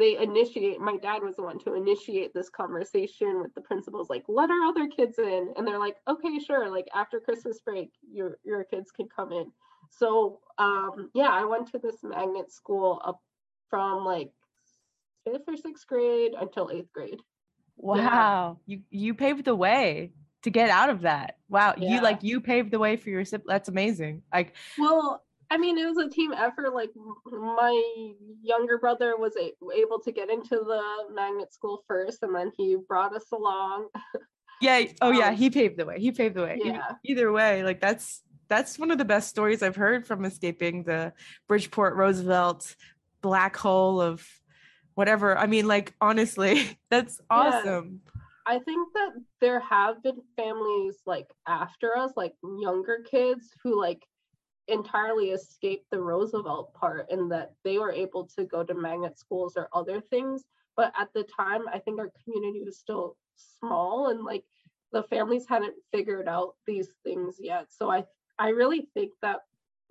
they 0.00 0.16
initiate 0.16 0.80
my 0.80 0.96
dad 0.96 1.22
was 1.22 1.36
the 1.36 1.42
one 1.42 1.58
to 1.58 1.74
initiate 1.74 2.34
this 2.34 2.50
conversation 2.50 3.40
with 3.40 3.54
the 3.54 3.60
principals 3.60 4.10
like 4.10 4.24
let 4.26 4.50
our 4.50 4.64
other 4.64 4.88
kids 4.88 5.18
in 5.18 5.52
and 5.56 5.66
they're 5.66 5.78
like 5.78 5.96
okay 6.08 6.38
sure 6.38 6.70
like 6.70 6.88
after 6.94 7.20
christmas 7.20 7.60
break 7.60 7.90
your 8.10 8.38
your 8.44 8.64
kids 8.64 8.90
can 8.90 9.08
come 9.14 9.30
in 9.32 9.52
so 9.90 10.40
um 10.58 11.10
yeah 11.14 11.30
i 11.30 11.44
went 11.44 11.70
to 11.70 11.78
this 11.78 11.96
magnet 12.02 12.50
school 12.50 13.00
up 13.04 13.20
from 13.68 14.04
like 14.04 14.32
fifth 15.24 15.42
or 15.46 15.56
sixth 15.56 15.86
grade 15.86 16.32
until 16.38 16.70
eighth 16.70 16.92
grade. 16.92 17.20
Wow. 17.76 18.58
Yeah. 18.66 18.74
You 18.74 18.82
you 18.90 19.14
paved 19.14 19.44
the 19.44 19.54
way 19.54 20.12
to 20.42 20.50
get 20.50 20.70
out 20.70 20.90
of 20.90 21.02
that. 21.02 21.38
Wow. 21.48 21.74
Yeah. 21.78 21.94
You 21.94 22.02
like 22.02 22.22
you 22.22 22.40
paved 22.40 22.70
the 22.70 22.78
way 22.78 22.96
for 22.96 23.10
your 23.10 23.24
sip. 23.24 23.44
That's 23.46 23.68
amazing. 23.68 24.22
Like 24.32 24.54
well, 24.78 25.22
I 25.50 25.58
mean, 25.58 25.78
it 25.78 25.86
was 25.86 25.98
a 25.98 26.08
team 26.08 26.32
effort. 26.32 26.72
Like 26.74 26.90
my 27.26 28.12
younger 28.42 28.78
brother 28.78 29.16
was 29.16 29.34
a, 29.36 29.52
able 29.74 30.00
to 30.00 30.12
get 30.12 30.30
into 30.30 30.56
the 30.56 30.82
magnet 31.12 31.52
school 31.52 31.84
first, 31.88 32.22
and 32.22 32.34
then 32.34 32.52
he 32.56 32.76
brought 32.88 33.14
us 33.14 33.26
along. 33.32 33.88
Yeah. 34.60 34.84
Oh, 35.00 35.08
um, 35.08 35.14
yeah. 35.14 35.32
He 35.32 35.48
paved 35.48 35.78
the 35.78 35.86
way. 35.86 35.98
He 35.98 36.12
paved 36.12 36.34
the 36.34 36.42
way. 36.42 36.60
Yeah. 36.62 36.82
Either 37.04 37.32
way, 37.32 37.64
like 37.64 37.80
that's 37.80 38.22
that's 38.48 38.78
one 38.78 38.90
of 38.90 38.98
the 38.98 39.04
best 39.04 39.30
stories 39.30 39.62
I've 39.62 39.76
heard 39.76 40.06
from 40.06 40.24
escaping 40.24 40.82
the 40.82 41.14
Bridgeport 41.48 41.96
Roosevelt 41.96 42.76
black 43.22 43.56
hole 43.56 44.00
of 44.00 44.26
whatever. 44.94 45.36
I 45.38 45.46
mean, 45.46 45.66
like 45.66 45.94
honestly, 46.00 46.78
that's 46.90 47.20
awesome. 47.30 48.02
Yeah. 48.04 48.22
I 48.46 48.58
think 48.58 48.92
that 48.94 49.10
there 49.40 49.60
have 49.60 50.02
been 50.02 50.20
families 50.36 50.96
like 51.06 51.28
after 51.46 51.96
us, 51.96 52.12
like 52.16 52.34
younger 52.42 53.04
kids 53.08 53.48
who 53.62 53.80
like 53.80 54.02
entirely 54.68 55.30
escaped 55.30 55.86
the 55.90 56.00
Roosevelt 56.00 56.74
part 56.74 57.10
and 57.10 57.30
that 57.32 57.52
they 57.64 57.78
were 57.78 57.92
able 57.92 58.26
to 58.36 58.44
go 58.44 58.62
to 58.62 58.74
magnet 58.74 59.18
schools 59.18 59.54
or 59.56 59.68
other 59.72 60.00
things. 60.00 60.44
But 60.76 60.92
at 60.98 61.12
the 61.14 61.24
time, 61.24 61.62
I 61.72 61.78
think 61.78 61.98
our 61.98 62.12
community 62.24 62.62
was 62.64 62.78
still 62.78 63.16
small 63.36 64.08
and 64.08 64.24
like 64.24 64.44
the 64.92 65.02
families 65.04 65.46
hadn't 65.48 65.74
figured 65.92 66.28
out 66.28 66.54
these 66.66 66.88
things 67.04 67.36
yet. 67.40 67.66
So 67.70 67.90
I 67.90 68.04
I 68.38 68.48
really 68.50 68.88
think 68.94 69.12
that 69.22 69.40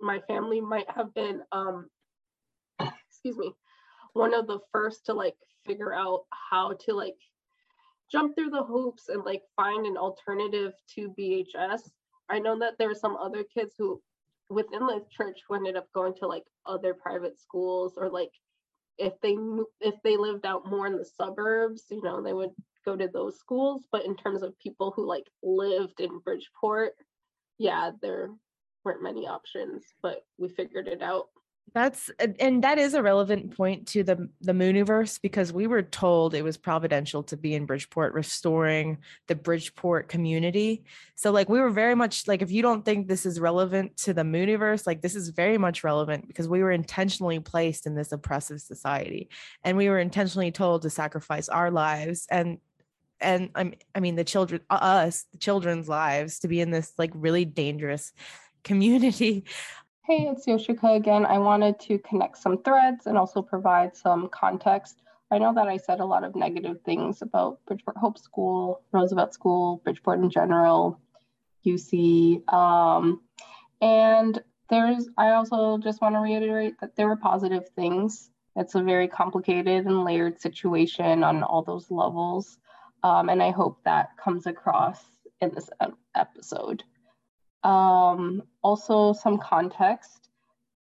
my 0.00 0.20
family 0.20 0.60
might 0.60 0.90
have 0.90 1.14
been 1.14 1.42
um 1.52 1.88
excuse 2.80 3.36
me 3.36 3.52
one 4.12 4.34
of 4.34 4.46
the 4.46 4.58
first 4.72 5.06
to 5.06 5.14
like 5.14 5.36
figure 5.66 5.94
out 5.94 6.24
how 6.30 6.72
to 6.72 6.94
like 6.94 7.16
jump 8.10 8.34
through 8.34 8.50
the 8.50 8.64
hoops 8.64 9.08
and 9.08 9.24
like 9.24 9.42
find 9.56 9.86
an 9.86 9.96
alternative 9.96 10.72
to 10.94 11.14
BHS. 11.18 11.90
I 12.28 12.38
know 12.38 12.58
that 12.58 12.74
there 12.78 12.90
are 12.90 12.94
some 12.94 13.16
other 13.16 13.44
kids 13.44 13.74
who 13.78 14.02
within 14.50 14.80
the 14.86 15.04
church 15.10 15.40
who 15.48 15.54
ended 15.54 15.76
up 15.76 15.86
going 15.94 16.14
to 16.14 16.26
like 16.26 16.44
other 16.66 16.92
private 16.92 17.40
schools 17.40 17.94
or 17.96 18.10
like 18.10 18.32
if 18.98 19.14
they 19.22 19.36
if 19.80 19.94
they 20.04 20.16
lived 20.16 20.44
out 20.44 20.68
more 20.68 20.86
in 20.86 20.96
the 20.96 21.04
suburbs, 21.04 21.84
you 21.90 22.02
know, 22.02 22.22
they 22.22 22.34
would 22.34 22.50
go 22.84 22.96
to 22.96 23.08
those 23.08 23.38
schools. 23.38 23.86
But 23.90 24.04
in 24.04 24.16
terms 24.16 24.42
of 24.42 24.58
people 24.58 24.92
who 24.94 25.06
like 25.06 25.26
lived 25.42 26.00
in 26.00 26.18
Bridgeport, 26.18 26.92
yeah, 27.58 27.92
there 28.02 28.28
weren't 28.84 29.02
many 29.02 29.26
options, 29.26 29.84
but 30.02 30.24
we 30.38 30.48
figured 30.48 30.88
it 30.88 31.02
out. 31.02 31.28
That's 31.72 32.10
and 32.18 32.64
that 32.64 32.78
is 32.78 32.94
a 32.94 33.02
relevant 33.02 33.56
point 33.56 33.86
to 33.88 34.02
the 34.02 34.28
the 34.40 34.52
Mooniverse 34.52 35.20
because 35.20 35.52
we 35.52 35.66
were 35.66 35.82
told 35.82 36.34
it 36.34 36.42
was 36.42 36.56
providential 36.56 37.22
to 37.24 37.36
be 37.36 37.54
in 37.54 37.66
Bridgeport 37.66 38.12
restoring 38.12 38.98
the 39.28 39.36
Bridgeport 39.36 40.08
community. 40.08 40.84
So 41.14 41.30
like 41.30 41.48
we 41.48 41.60
were 41.60 41.70
very 41.70 41.94
much 41.94 42.26
like 42.26 42.42
if 42.42 42.50
you 42.50 42.62
don't 42.62 42.84
think 42.84 43.06
this 43.06 43.24
is 43.24 43.38
relevant 43.38 43.96
to 43.98 44.12
the 44.12 44.22
Mooniverse, 44.22 44.86
like 44.86 45.00
this 45.00 45.14
is 45.14 45.28
very 45.28 45.58
much 45.58 45.84
relevant 45.84 46.26
because 46.26 46.48
we 46.48 46.62
were 46.62 46.72
intentionally 46.72 47.38
placed 47.38 47.86
in 47.86 47.94
this 47.94 48.10
oppressive 48.10 48.60
society 48.60 49.28
and 49.62 49.76
we 49.76 49.88
were 49.88 49.98
intentionally 49.98 50.50
told 50.50 50.82
to 50.82 50.90
sacrifice 50.90 51.48
our 51.48 51.70
lives 51.70 52.26
and 52.30 52.58
and 53.20 53.50
I'm 53.54 53.74
I 53.94 54.00
mean 54.00 54.16
the 54.16 54.24
children 54.24 54.62
us 54.70 55.26
the 55.32 55.38
children's 55.38 55.88
lives 55.88 56.40
to 56.40 56.48
be 56.48 56.60
in 56.60 56.70
this 56.70 56.92
like 56.98 57.12
really 57.14 57.44
dangerous 57.44 58.12
community 58.64 59.44
Hey, 60.02 60.28
it's 60.28 60.46
Yoshika 60.46 60.96
again. 60.96 61.26
I 61.26 61.38
wanted 61.38 61.78
to 61.80 61.98
connect 61.98 62.38
some 62.38 62.62
threads 62.62 63.06
and 63.06 63.18
also 63.18 63.42
provide 63.42 63.94
some 63.94 64.30
context. 64.30 65.02
I 65.30 65.36
know 65.36 65.52
that 65.52 65.68
I 65.68 65.76
said 65.76 66.00
a 66.00 66.06
lot 66.06 66.24
of 66.24 66.34
negative 66.34 66.80
things 66.86 67.20
about 67.20 67.60
Bridgeport 67.66 67.98
Hope 67.98 68.18
School, 68.18 68.80
Roosevelt 68.92 69.34
School, 69.34 69.82
Bridgeport 69.84 70.20
in 70.20 70.30
general, 70.30 70.98
UC. 71.66 72.50
Um, 72.50 73.20
and 73.82 74.42
there's, 74.70 75.06
I 75.18 75.32
also 75.32 75.76
just 75.76 76.00
want 76.00 76.14
to 76.14 76.20
reiterate 76.20 76.80
that 76.80 76.96
there 76.96 77.06
were 77.06 77.16
positive 77.16 77.68
things. 77.76 78.30
It's 78.56 78.74
a 78.74 78.82
very 78.82 79.06
complicated 79.06 79.84
and 79.84 80.02
layered 80.02 80.40
situation 80.40 81.22
on 81.22 81.42
all 81.42 81.62
those 81.62 81.90
levels. 81.90 82.56
Um, 83.02 83.28
and 83.28 83.42
I 83.42 83.50
hope 83.50 83.84
that 83.84 84.16
comes 84.16 84.46
across 84.46 85.04
in 85.42 85.50
this 85.54 85.68
episode. 86.14 86.84
Um, 87.62 88.42
also, 88.62 89.12
some 89.12 89.38
context. 89.38 90.30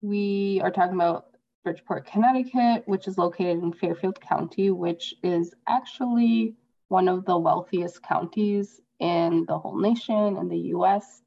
We 0.01 0.61
are 0.63 0.71
talking 0.71 0.95
about 0.95 1.27
Bridgeport, 1.65 2.07
Connecticut, 2.07 2.85
which 2.87 3.09
is 3.09 3.19
located 3.19 3.63
in 3.63 3.73
Fairfield 3.73 4.21
County, 4.21 4.71
which 4.71 5.15
is 5.23 5.55
actually 5.67 6.55
one 6.89 7.09
of 7.09 7.25
the 7.25 7.37
wealthiest 7.37 8.03
counties 8.03 8.81
in 9.01 9.45
the 9.47 9.59
whole 9.59 9.79
nation 9.79 10.37
in 10.37 10.49
the 10.49 10.59
US. 10.75 11.23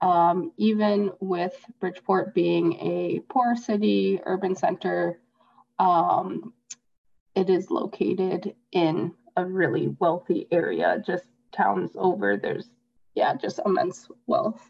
Um, 0.00 0.52
even 0.56 1.12
with 1.20 1.56
Bridgeport 1.80 2.34
being 2.34 2.74
a 2.74 3.20
poor 3.28 3.56
city, 3.56 4.20
urban 4.24 4.54
center, 4.54 5.20
um, 5.78 6.52
it 7.34 7.48
is 7.48 7.70
located 7.70 8.54
in 8.72 9.12
a 9.36 9.44
really 9.44 9.94
wealthy 10.00 10.48
area. 10.50 11.02
Just 11.04 11.26
towns 11.52 11.92
over, 11.96 12.36
there's, 12.36 12.70
yeah, 13.14 13.34
just 13.34 13.60
immense 13.64 14.08
wealth. 14.26 14.60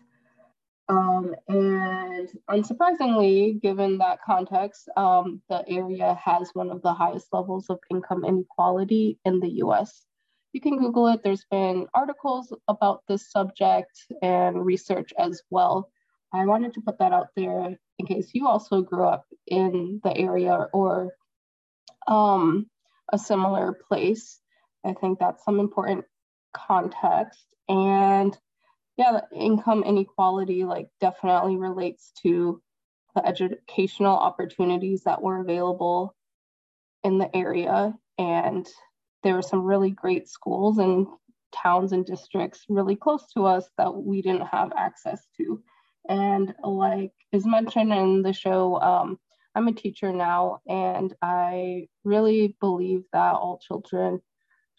Um, 0.89 1.35
and 1.49 2.29
unsurprisingly, 2.49 3.61
given 3.61 3.99
that 3.99 4.21
context, 4.25 4.89
um, 4.97 5.43
the 5.49 5.65
area 5.69 6.15
has 6.23 6.51
one 6.55 6.71
of 6.71 6.81
the 6.83 6.95
highest 6.95 7.27
levels 7.33 7.69
of 7.71 7.79
income 7.91 8.25
inequality 8.25 9.19
in 9.25 9.41
the 9.41 9.51
US. 9.65 10.05
You 10.53 10.61
can 10.61 10.79
Google 10.79 11.09
it. 11.09 11.21
There's 11.23 11.45
been 11.51 11.87
articles 11.93 12.55
about 12.69 13.03
this 13.09 13.31
subject 13.31 13.91
and 14.23 14.65
research 14.65 15.13
as 15.19 15.43
well. 15.51 15.91
I 16.33 16.47
wanted 16.47 16.75
to 16.75 16.81
put 16.81 16.99
that 16.99 17.13
out 17.13 17.29
there 17.37 17.77
in 17.99 18.07
case 18.07 18.31
you 18.33 18.47
also 18.47 18.83
grew 18.83 19.05
up 19.05 19.27
in 19.47 20.01
the 20.05 20.17
area 20.17 20.69
or 20.73 21.15
um, 22.07 22.71
a 23.13 23.19
similar 23.19 23.79
place. 23.89 24.41
I 24.85 24.95
think 24.95 25.19
that's 25.19 25.45
some 25.45 25.59
important 25.59 26.05
context. 26.55 27.45
And 27.69 28.37
yeah, 28.97 29.21
income 29.33 29.85
inequality 29.85 30.65
like 30.65 30.89
definitely 31.01 31.57
relates 31.57 32.13
to 32.23 32.63
the 33.15 33.27
educational 33.27 34.17
opportunities 34.17 35.05
that 35.05 35.23
were 35.23 35.41
available 35.41 36.15
in 37.05 37.19
the 37.19 37.35
area. 37.35 37.95
And 38.19 38.67
there 39.23 39.35
were 39.35 39.43
some 39.43 39.65
really 39.65 39.91
great 39.91 40.29
schools 40.29 40.79
and 40.79 41.07
towns 41.53 41.93
and 41.93 42.05
districts 42.05 42.65
really 42.69 42.97
close 42.97 43.27
to 43.35 43.45
us 43.47 43.69
that 43.79 43.95
we 43.95 44.23
didn't 44.23 44.47
have 44.47 44.73
access 44.77 45.21
to. 45.39 45.63
And 46.09 46.55
like 46.63 47.13
is 47.33 47.47
mentioned 47.47 47.93
in 47.93 48.23
the 48.23 48.33
show, 48.33 48.81
um, 48.81 49.19
I'm 49.55 49.69
a 49.69 49.73
teacher 49.73 50.13
now, 50.13 50.61
and 50.69 51.15
I 51.23 51.89
really 52.05 52.57
believe 52.61 53.05
that 53.13 53.35
all 53.35 53.59
children 53.59 54.21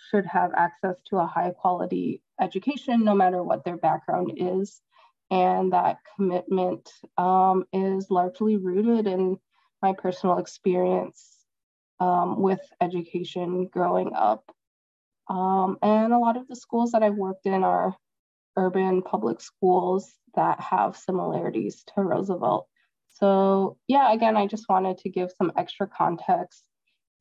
should 0.10 0.26
have 0.28 0.52
access 0.56 0.96
to 1.10 1.18
a 1.18 1.26
high 1.26 1.52
quality 1.52 2.22
education, 2.40 3.04
no 3.04 3.14
matter 3.14 3.44
what 3.44 3.64
their 3.64 3.78
background 3.78 4.34
is. 4.38 4.82
And 5.30 5.74
that 5.74 5.98
commitment 6.16 6.90
um, 7.18 7.66
is 7.74 8.10
largely 8.10 8.58
rooted 8.58 9.08
in 9.08 9.38
my 9.82 9.94
personal 9.94 10.38
experience 10.38 11.38
um, 12.00 12.42
with 12.42 12.62
education 12.82 13.68
growing 13.68 14.14
up. 14.14 14.44
Um, 15.30 15.78
and 15.82 16.14
a 16.14 16.20
lot 16.20 16.38
of 16.38 16.48
the 16.48 16.56
schools 16.56 16.92
that 16.92 17.04
I've 17.04 17.16
worked 17.16 17.46
in 17.46 17.64
are 17.64 17.96
urban 18.56 19.02
public 19.02 19.42
schools 19.42 20.14
that 20.36 20.60
have 20.60 20.96
similarities 20.98 21.84
to 21.96 22.02
Roosevelt. 22.02 22.68
So, 23.10 23.78
yeah, 23.88 24.14
again, 24.14 24.38
I 24.38 24.48
just 24.48 24.70
wanted 24.70 25.00
to 25.00 25.10
give 25.10 25.32
some 25.38 25.52
extra 25.58 25.88
context 25.88 26.64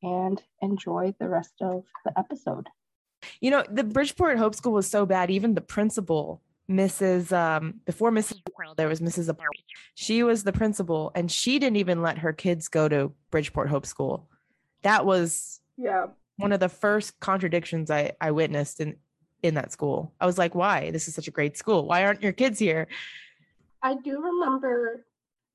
and 0.03 0.41
enjoy 0.61 1.15
the 1.19 1.27
rest 1.27 1.55
of 1.61 1.83
the 2.05 2.17
episode. 2.17 2.67
You 3.41 3.51
know, 3.51 3.63
the 3.69 3.83
Bridgeport 3.83 4.37
Hope 4.37 4.55
School 4.55 4.73
was 4.73 4.87
so 4.87 5.05
bad, 5.05 5.29
even 5.31 5.53
the 5.53 5.61
principal, 5.61 6.41
Mrs. 6.69 7.31
Um, 7.31 7.75
before 7.85 8.11
Mrs. 8.11 8.41
there 8.75 8.87
was 8.87 8.99
Mrs. 8.99 9.35
She 9.95 10.23
was 10.23 10.43
the 10.43 10.53
principal, 10.53 11.11
and 11.15 11.31
she 11.31 11.59
didn't 11.59 11.77
even 11.77 12.01
let 12.01 12.17
her 12.19 12.33
kids 12.33 12.67
go 12.67 12.87
to 12.89 13.11
Bridgeport 13.31 13.69
Hope 13.69 13.85
School. 13.85 14.27
That 14.81 15.05
was 15.05 15.61
yeah 15.77 16.07
one 16.37 16.51
of 16.51 16.59
the 16.59 16.69
first 16.69 17.19
contradictions 17.19 17.91
I, 17.91 18.13
I 18.21 18.31
witnessed 18.31 18.79
in 18.79 18.95
in 19.43 19.53
that 19.53 19.71
school. 19.71 20.13
I 20.19 20.25
was 20.25 20.37
like, 20.37 20.55
why? 20.55 20.89
This 20.91 21.07
is 21.07 21.13
such 21.13 21.27
a 21.27 21.31
great 21.31 21.57
school. 21.57 21.85
Why 21.85 22.03
aren't 22.03 22.23
your 22.23 22.31
kids 22.31 22.57
here? 22.57 22.87
I 23.83 23.95
do 23.95 24.19
remember 24.21 25.05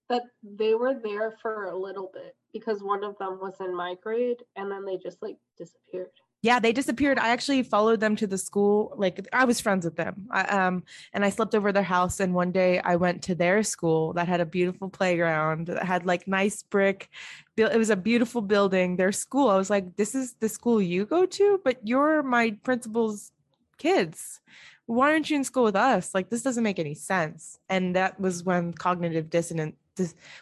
that 0.09 0.23
they 0.43 0.75
were 0.75 0.95
there 0.95 1.33
for 1.43 1.65
a 1.65 1.77
little 1.77 2.11
bit 2.13 2.37
because 2.53 2.83
one 2.83 3.03
of 3.03 3.19
them 3.19 3.39
was 3.41 3.55
in 3.61 3.75
my 3.75 3.97
grade 4.03 4.39
and 4.57 4.71
then 4.71 4.85
they 4.85 4.99
just 4.99 5.21
like 5.23 5.37
disappeared 5.59 6.11
yeah 6.43 6.59
they 6.59 6.73
disappeared. 6.73 7.19
I 7.19 7.29
actually 7.29 7.63
followed 7.63 8.01
them 8.01 8.17
to 8.17 8.27
the 8.27 8.37
school 8.37 8.93
like 8.97 9.27
i 9.33 9.45
was 9.45 9.61
friends 9.61 9.85
with 9.85 9.97
them. 9.97 10.27
I, 10.31 10.43
um 10.43 10.83
and 11.13 11.25
i 11.25 11.31
slept 11.31 11.55
over 11.55 11.73
their 11.73 11.83
house 11.83 12.21
and 12.21 12.35
one 12.35 12.53
day 12.53 12.81
i 12.81 12.97
went 12.97 13.23
to 13.23 13.35
their 13.35 13.63
school 13.63 14.13
that 14.15 14.29
had 14.29 14.41
a 14.41 14.47
beautiful 14.47 14.91
playground 14.91 15.69
that 15.69 15.85
had 15.85 16.05
like 16.05 16.27
nice 16.27 16.63
brick 16.63 17.09
it 17.57 17.79
was 17.79 17.91
a 17.91 17.97
beautiful 17.97 18.41
building. 18.41 18.97
Their 18.97 19.13
school 19.13 19.49
i 19.49 19.57
was 19.57 19.71
like 19.71 19.97
this 19.97 20.15
is 20.15 20.35
the 20.41 20.49
school 20.49 20.83
you 20.83 21.07
go 21.07 21.25
to? 21.27 21.61
But 21.65 21.79
you're 21.87 22.23
my 22.23 22.57
principal's 22.63 23.31
kids. 23.79 24.41
Why 24.87 25.13
aren't 25.13 25.31
you 25.31 25.37
in 25.37 25.45
school 25.45 25.65
with 25.65 25.77
us? 25.77 26.13
Like 26.15 26.29
this 26.29 26.43
doesn't 26.43 26.65
make 26.65 26.79
any 26.81 26.95
sense. 26.95 27.59
And 27.69 27.95
that 27.97 28.19
was 28.21 28.43
when 28.43 28.73
cognitive 28.73 29.31
dissonance 29.31 29.77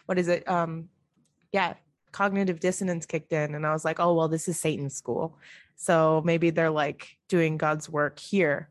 what 0.06 0.18
is 0.18 0.28
it? 0.28 0.48
Um 0.48 0.88
yeah 1.52 1.74
cognitive 2.12 2.60
dissonance 2.60 3.06
kicked 3.06 3.32
in 3.32 3.54
and 3.54 3.66
i 3.66 3.72
was 3.72 3.84
like 3.84 4.00
oh 4.00 4.12
well 4.14 4.28
this 4.28 4.48
is 4.48 4.58
satan's 4.58 4.94
school 4.94 5.36
so 5.80 6.20
maybe 6.26 6.50
they're 6.50 6.70
like 6.70 7.08
doing 7.30 7.56
God's 7.56 7.88
work 7.88 8.18
here. 8.18 8.68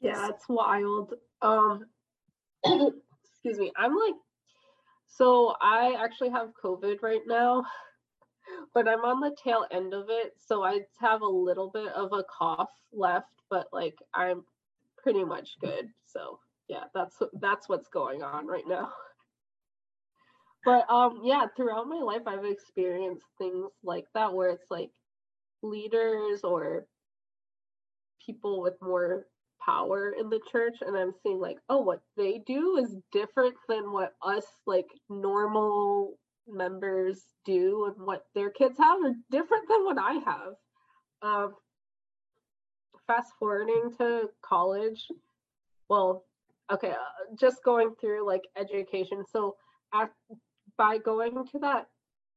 Yeah, 0.00 0.30
it's 0.30 0.48
wild. 0.48 1.12
Um 1.42 1.84
excuse 2.64 3.58
me. 3.58 3.70
I'm 3.76 3.94
like 3.94 4.14
so 5.06 5.54
I 5.60 5.96
actually 6.02 6.30
have 6.30 6.48
COVID 6.64 7.02
right 7.02 7.20
now, 7.26 7.62
but 8.72 8.88
I'm 8.88 9.04
on 9.04 9.20
the 9.20 9.36
tail 9.44 9.66
end 9.70 9.92
of 9.92 10.06
it. 10.08 10.32
So 10.38 10.64
I 10.64 10.80
have 10.98 11.20
a 11.20 11.26
little 11.26 11.70
bit 11.70 11.88
of 11.88 12.14
a 12.14 12.24
cough 12.24 12.70
left, 12.90 13.42
but 13.50 13.66
like 13.70 13.98
I'm 14.14 14.44
pretty 14.96 15.24
much 15.24 15.58
good. 15.60 15.90
So 16.06 16.38
yeah, 16.68 16.84
that's 16.94 17.18
that's 17.38 17.68
what's 17.68 17.88
going 17.88 18.22
on 18.22 18.46
right 18.46 18.66
now. 18.66 18.90
But 20.64 20.88
um 20.88 21.20
yeah, 21.22 21.48
throughout 21.54 21.86
my 21.86 22.00
life 22.00 22.22
I've 22.26 22.46
experienced 22.46 23.26
things 23.36 23.66
like 23.82 24.06
that 24.14 24.32
where 24.32 24.48
it's 24.48 24.70
like 24.70 24.90
leaders 25.62 26.40
or 26.44 26.86
people 28.24 28.60
with 28.60 28.74
more 28.80 29.26
power 29.64 30.14
in 30.18 30.28
the 30.30 30.40
church 30.50 30.76
and 30.82 30.96
i'm 30.96 31.12
seeing 31.22 31.40
like 31.40 31.58
oh 31.68 31.80
what 31.80 32.00
they 32.16 32.40
do 32.46 32.76
is 32.76 32.96
different 33.12 33.54
than 33.68 33.92
what 33.92 34.14
us 34.22 34.44
like 34.66 34.86
normal 35.10 36.16
members 36.46 37.22
do 37.44 37.86
and 37.86 38.06
what 38.06 38.24
their 38.34 38.50
kids 38.50 38.78
have 38.78 38.98
are 39.04 39.14
different 39.30 39.68
than 39.68 39.84
what 39.84 39.98
i 39.98 40.12
have. 40.24 40.52
Um 41.22 41.54
fast 43.06 43.32
forwarding 43.38 43.90
to 43.98 44.28
college 44.42 45.08
well 45.88 46.24
okay 46.70 46.90
uh, 46.90 47.34
just 47.38 47.64
going 47.64 47.94
through 48.00 48.26
like 48.26 48.42
education. 48.56 49.24
So 49.30 49.56
at, 49.94 50.10
by 50.76 50.98
going 50.98 51.46
to 51.52 51.58
that 51.60 51.86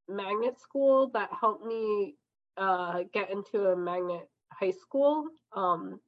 magnet 0.08 0.60
school 0.60 1.10
that 1.14 1.30
helped 1.40 1.66
me 1.66 2.16
uh, 2.58 3.00
get 3.14 3.32
into 3.32 3.68
a 3.68 3.76
magnet 3.76 4.28
high 4.52 4.72
school. 4.72 5.28
Um, 5.56 6.00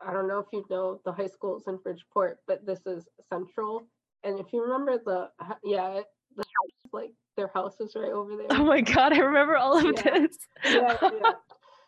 I 0.00 0.12
don't 0.12 0.28
know 0.28 0.40
if 0.40 0.46
you 0.52 0.64
know 0.68 1.00
the 1.04 1.12
high 1.12 1.26
schools 1.26 1.64
in 1.66 1.78
Bridgeport, 1.78 2.38
but 2.46 2.66
this 2.66 2.80
is 2.86 3.06
central. 3.28 3.86
And 4.24 4.38
if 4.38 4.52
you 4.52 4.62
remember 4.62 4.98
the, 5.04 5.30
yeah, 5.64 6.00
the 6.36 6.42
house, 6.42 6.92
like 6.92 7.10
their 7.36 7.50
house 7.54 7.80
is 7.80 7.94
right 7.94 8.12
over 8.12 8.36
there. 8.36 8.46
Oh 8.50 8.64
my 8.64 8.80
God, 8.80 9.12
I 9.12 9.18
remember 9.18 9.56
all 9.56 9.78
of 9.78 9.84
yeah. 9.84 10.18
this. 10.18 10.38
yeah, 10.64 10.96
yeah. 11.02 11.32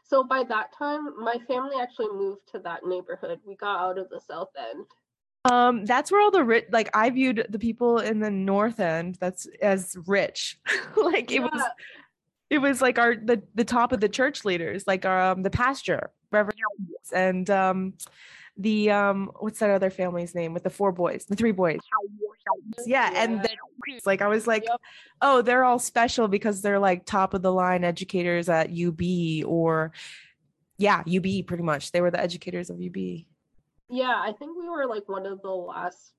So 0.09 0.24
by 0.24 0.43
that 0.45 0.72
time, 0.72 1.22
my 1.22 1.36
family 1.47 1.76
actually 1.78 2.09
moved 2.09 2.41
to 2.53 2.59
that 2.61 2.86
neighborhood. 2.86 3.41
We 3.45 3.57
got 3.57 3.78
out 3.78 3.99
of 3.99 4.09
the 4.09 4.20
South 4.26 4.49
End. 4.59 4.86
Um, 5.45 5.84
that's 5.84 6.11
where 6.11 6.22
all 6.22 6.30
the 6.30 6.45
rich, 6.45 6.64
like 6.72 6.89
I 6.97 7.11
viewed 7.11 7.47
the 7.51 7.59
people 7.59 7.99
in 7.99 8.18
the 8.18 8.30
North 8.30 8.80
End, 8.80 9.18
that's 9.20 9.47
as 9.61 9.97
rich. 10.07 10.59
like 10.97 11.30
it 11.30 11.41
was 11.41 11.62
it 12.51 12.59
was 12.59 12.80
like 12.80 12.99
our 12.99 13.14
the 13.16 13.42
the 13.55 13.64
top 13.64 13.92
of 13.92 14.01
the 14.01 14.09
church 14.09 14.44
leaders, 14.44 14.86
like 14.86 15.05
our 15.05 15.20
um 15.20 15.42
the 15.42 15.51
pastor, 15.51 16.11
Reverend, 16.30 16.59
and 17.12 17.49
um 17.51 17.94
the 18.57 18.90
um 18.90 19.30
what's 19.38 19.61
that 19.61 19.70
other 19.70 19.90
family's 19.90 20.34
name 20.34 20.55
with 20.55 20.64
the 20.64 20.70
four 20.70 20.92
boys, 20.92 21.26
the 21.26 21.36
three 21.36 21.53
boys. 21.53 21.80
Yeah, 22.86 23.11
yeah. 23.12 23.22
and 23.22 23.42
then 23.42 23.57
it's 23.86 24.07
like 24.07 24.22
I 24.22 24.28
was 24.28 24.46
like, 24.46 24.64
yep. 24.64 24.80
oh, 25.20 25.42
they're 25.42 25.64
all 25.64 25.78
special 25.78 26.28
because 26.28 26.62
they're 26.62 26.78
like 26.78 27.05
top 27.05 27.34
of 27.34 27.42
the 27.42 27.53
line 27.53 27.84
educators 27.84 28.49
at 28.49 28.70
UB 28.70 29.01
or 29.46 29.92
yeah, 30.78 31.01
UB 31.01 31.46
pretty 31.46 31.62
much. 31.62 31.92
They 31.92 32.01
were 32.01 32.11
the 32.11 32.20
educators 32.20 32.70
of 32.70 32.76
UB. 32.76 32.96
Yeah, 33.90 34.14
I 34.14 34.32
think 34.38 34.57
we 34.59 34.68
were 34.68 34.86
like 34.86 35.09
one 35.09 35.26
of 35.26 35.42
the 35.42 35.51
last 35.51 36.12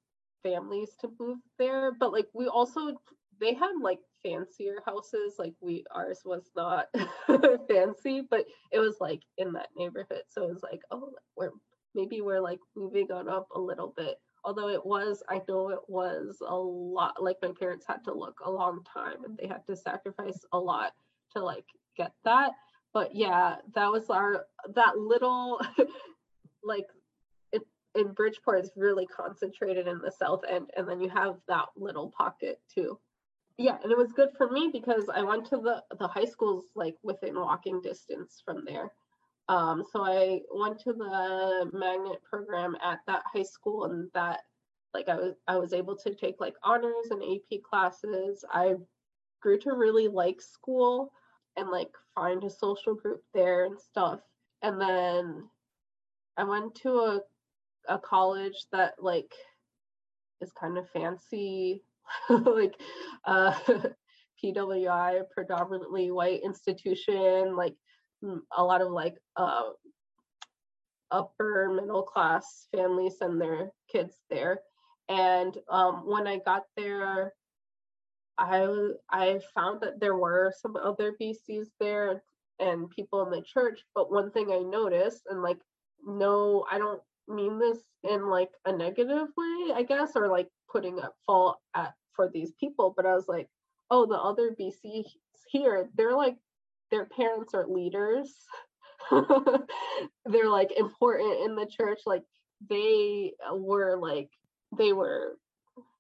families 0.43 0.89
to 1.01 1.09
move 1.19 1.37
there, 1.57 1.91
but 1.91 2.11
like 2.11 2.27
we 2.33 2.47
also 2.47 2.95
they 3.39 3.53
had 3.53 3.71
like 3.81 3.99
fancier 4.23 4.81
houses 4.85 5.35
like 5.37 5.53
we 5.61 5.83
ours 5.93 6.21
was 6.25 6.49
not 6.55 6.87
fancy 7.67 8.21
but 8.29 8.45
it 8.71 8.79
was 8.79 8.97
like 8.99 9.21
in 9.37 9.53
that 9.53 9.69
neighborhood. 9.77 10.23
So 10.27 10.43
it 10.43 10.53
was 10.53 10.63
like 10.63 10.81
oh 10.91 11.11
we're 11.35 11.51
maybe 11.95 12.21
we're 12.21 12.41
like 12.41 12.59
moving 12.75 13.11
on 13.11 13.29
up 13.29 13.47
a 13.55 13.59
little 13.59 13.93
bit. 13.95 14.19
Although 14.43 14.69
it 14.69 14.85
was 14.85 15.21
i 15.29 15.41
know 15.47 15.69
it 15.69 15.79
was 15.87 16.37
a 16.45 16.55
lot 16.55 17.21
like 17.21 17.37
my 17.41 17.51
parents 17.59 17.85
had 17.87 18.03
to 18.05 18.13
look 18.13 18.39
a 18.43 18.51
long 18.51 18.83
time 18.83 19.23
and 19.25 19.37
they 19.37 19.47
had 19.47 19.65
to 19.67 19.75
sacrifice 19.75 20.45
a 20.51 20.59
lot 20.59 20.93
to 21.35 21.43
like 21.43 21.65
get 21.97 22.13
that. 22.23 22.51
But 22.93 23.15
yeah 23.15 23.57
that 23.75 23.91
was 23.91 24.09
our 24.09 24.45
that 24.75 24.97
little 24.97 25.61
like 26.63 26.87
it, 27.51 27.61
in 27.95 28.13
bridgeport 28.13 28.63
is 28.63 28.71
really 28.75 29.05
concentrated 29.05 29.87
in 29.87 29.99
the 29.99 30.11
south 30.11 30.41
end 30.49 30.69
and 30.75 30.87
then 30.87 30.99
you 30.99 31.09
have 31.09 31.35
that 31.47 31.67
little 31.77 32.09
pocket 32.09 32.59
too 32.73 32.99
yeah 33.59 33.77
and 33.83 33.91
it 33.91 33.97
was 33.97 34.13
good 34.13 34.29
for 34.37 34.49
me 34.49 34.69
because 34.71 35.09
i 35.13 35.21
went 35.21 35.45
to 35.45 35.57
the 35.57 35.83
the 35.99 36.07
high 36.07 36.25
schools 36.25 36.65
like 36.75 36.95
within 37.03 37.35
walking 37.35 37.81
distance 37.81 38.41
from 38.43 38.63
there. 38.65 38.91
Um, 39.49 39.83
so 39.91 40.03
i 40.03 40.39
went 40.53 40.79
to 40.81 40.93
the 40.93 41.69
magnet 41.73 42.21
program 42.23 42.75
at 42.83 42.99
that 43.05 43.23
high 43.31 43.43
school 43.43 43.85
and 43.85 44.09
that 44.13 44.41
like 44.93 45.09
i 45.09 45.15
was 45.15 45.35
i 45.47 45.57
was 45.57 45.73
able 45.73 45.95
to 45.97 46.15
take 46.15 46.39
like 46.39 46.55
honors 46.63 47.11
and 47.11 47.21
ap 47.21 47.61
classes. 47.69 48.45
I 48.51 48.75
grew 49.41 49.59
to 49.59 49.73
really 49.73 50.07
like 50.07 50.41
school 50.41 51.11
and 51.57 51.69
like 51.69 51.91
find 52.15 52.43
a 52.43 52.49
social 52.49 52.95
group 52.95 53.23
there 53.33 53.65
and 53.65 53.77
stuff. 53.77 54.21
And 54.61 54.79
then 54.79 55.49
i 56.37 56.43
went 56.43 56.75
to 56.75 56.91
a 56.91 57.21
a 57.89 57.97
college 57.97 58.67
that 58.71 58.93
like 59.01 59.33
is 60.41 60.51
kind 60.51 60.77
of 60.77 60.89
fancy 60.91 61.83
like 62.29 62.75
uh, 63.25 63.53
PWI, 64.43 65.23
predominantly 65.33 66.11
white 66.11 66.41
institution, 66.43 67.55
like 67.55 67.75
a 68.57 68.63
lot 68.63 68.81
of 68.81 68.91
like 68.91 69.17
uh, 69.35 69.69
upper 71.11 71.71
middle 71.73 72.03
class 72.03 72.67
families 72.75 73.17
send 73.19 73.41
their 73.41 73.71
kids 73.91 74.15
there. 74.29 74.59
And 75.07 75.57
um, 75.69 76.03
when 76.05 76.27
I 76.27 76.39
got 76.39 76.63
there, 76.77 77.33
I 78.37 78.67
I 79.09 79.39
found 79.53 79.81
that 79.81 79.99
there 79.99 80.15
were 80.15 80.53
some 80.61 80.75
other 80.77 81.15
BCs 81.19 81.67
there 81.79 82.23
and 82.59 82.89
people 82.89 83.23
in 83.23 83.31
the 83.31 83.41
church. 83.41 83.81
But 83.95 84.11
one 84.11 84.31
thing 84.31 84.51
I 84.51 84.59
noticed, 84.59 85.23
and 85.29 85.41
like, 85.41 85.59
no, 86.05 86.65
I 86.71 86.77
don't 86.77 87.01
mean 87.27 87.59
this 87.59 87.79
in 88.03 88.27
like 88.27 88.51
a 88.65 88.71
negative 88.71 89.27
way, 89.35 89.73
I 89.73 89.83
guess, 89.87 90.11
or 90.15 90.27
like 90.27 90.47
putting 90.71 90.99
at 90.99 91.11
fault 91.25 91.57
at 91.75 91.93
for 92.19 92.29
these 92.33 92.51
people. 92.59 92.93
But 92.97 93.05
I 93.05 93.13
was 93.13 93.29
like, 93.29 93.47
oh, 93.89 94.05
the 94.05 94.19
other 94.19 94.53
BCs 94.59 95.05
here, 95.49 95.89
they're 95.95 96.17
like, 96.17 96.35
their 96.91 97.05
parents 97.05 97.53
are 97.53 97.65
leaders. 97.65 98.33
they're 100.25 100.49
like 100.49 100.71
important 100.75 101.45
in 101.45 101.55
the 101.55 101.65
church. 101.65 102.01
Like 102.05 102.23
they 102.69 103.31
were 103.53 103.97
like 103.97 104.29
they 104.77 104.91
were 104.91 105.37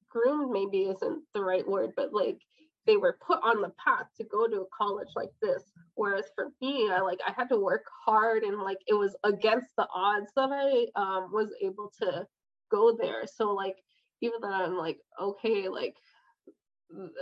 groomed 0.09 0.51
maybe 0.51 0.83
isn't 0.83 1.23
the 1.33 1.41
right 1.41 1.67
word, 1.67 1.91
but 1.95 2.13
like 2.13 2.39
they 2.85 2.97
were 2.97 3.17
put 3.25 3.39
on 3.43 3.61
the 3.61 3.71
path 3.83 4.07
to 4.17 4.23
go 4.25 4.47
to 4.47 4.61
a 4.61 4.65
college 4.77 5.09
like 5.15 5.31
this. 5.41 5.63
Whereas 5.95 6.25
for 6.35 6.49
me, 6.61 6.89
I 6.91 6.99
like 6.99 7.19
I 7.25 7.31
had 7.31 7.49
to 7.49 7.57
work 7.57 7.85
hard 8.05 8.43
and 8.43 8.59
like 8.61 8.79
it 8.87 8.95
was 8.95 9.15
against 9.23 9.69
the 9.77 9.87
odds 9.93 10.31
that 10.35 10.49
I 10.51 10.87
um, 10.99 11.31
was 11.31 11.49
able 11.61 11.91
to 12.01 12.25
go 12.71 12.97
there. 12.99 13.25
So 13.27 13.53
like 13.53 13.77
even 14.21 14.41
though 14.41 14.51
I'm 14.51 14.77
like 14.77 14.99
okay, 15.21 15.69
like 15.69 15.95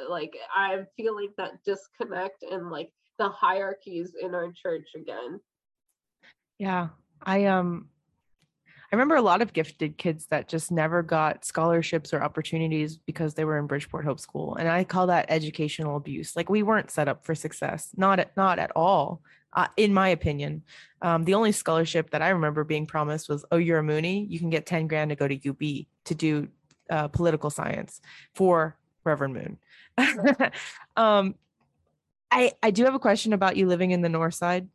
like 0.10 0.36
I'm 0.56 0.88
feeling 0.96 1.30
that 1.38 1.64
disconnect 1.66 2.44
and 2.44 2.70
like 2.70 2.92
the 3.18 3.30
hierarchies 3.30 4.14
in 4.20 4.36
our 4.36 4.52
church 4.52 4.90
again. 4.96 5.40
Yeah. 6.60 6.90
I 7.24 7.46
um 7.46 7.90
I 8.92 8.96
remember 8.96 9.16
a 9.16 9.22
lot 9.22 9.42
of 9.42 9.52
gifted 9.52 9.98
kids 9.98 10.28
that 10.28 10.48
just 10.48 10.72
never 10.72 11.04
got 11.04 11.44
scholarships 11.44 12.14
or 12.14 12.24
opportunities 12.24 12.98
because 12.98 13.34
they 13.34 13.44
were 13.44 13.58
in 13.58 13.68
Bridgeport 13.68 14.06
Hope 14.06 14.20
School. 14.20 14.56
And 14.56 14.70
I 14.70 14.86
call 14.86 15.08
that 15.08 15.26
educational 15.28 15.98
abuse. 15.98 16.38
Like 16.38 16.50
we 16.50 16.64
weren't 16.64 16.90
set 16.90 17.10
up 17.10 17.26
for 17.26 17.36
success, 17.36 17.90
not 17.98 18.20
at, 18.20 18.38
not 18.38 18.60
at 18.60 18.72
all, 18.78 19.22
uh, 19.52 19.68
in 19.76 19.94
my 19.94 20.08
opinion. 20.08 20.64
Um, 21.02 21.26
the 21.26 21.34
only 21.34 21.52
scholarship 21.52 22.12
that 22.12 22.22
I 22.22 22.30
remember 22.30 22.64
being 22.64 22.86
promised 22.86 23.28
was, 23.28 23.44
oh, 23.52 23.58
you're 23.58 23.80
a 23.80 23.84
Mooney, 23.84 24.26
you 24.30 24.40
can 24.40 24.50
get 24.50 24.66
10 24.66 24.88
grand 24.88 25.10
to 25.10 25.18
go 25.18 25.28
to 25.28 25.50
UB 25.50 25.86
to 26.06 26.16
do 26.16 26.48
uh, 26.90 27.10
political 27.10 27.50
science 27.50 28.00
for 28.36 28.78
Reverend 29.08 29.34
Moon. 29.34 29.58
um, 30.98 31.36
I, 32.30 32.52
I 32.62 32.72
do 32.72 32.84
have 32.86 32.94
a 32.94 33.00
question 33.00 33.34
about 33.34 33.58
you 33.58 33.66
living 33.66 33.92
in 33.92 34.02
the 34.02 34.10
North 34.10 34.36
Side. 34.36 34.68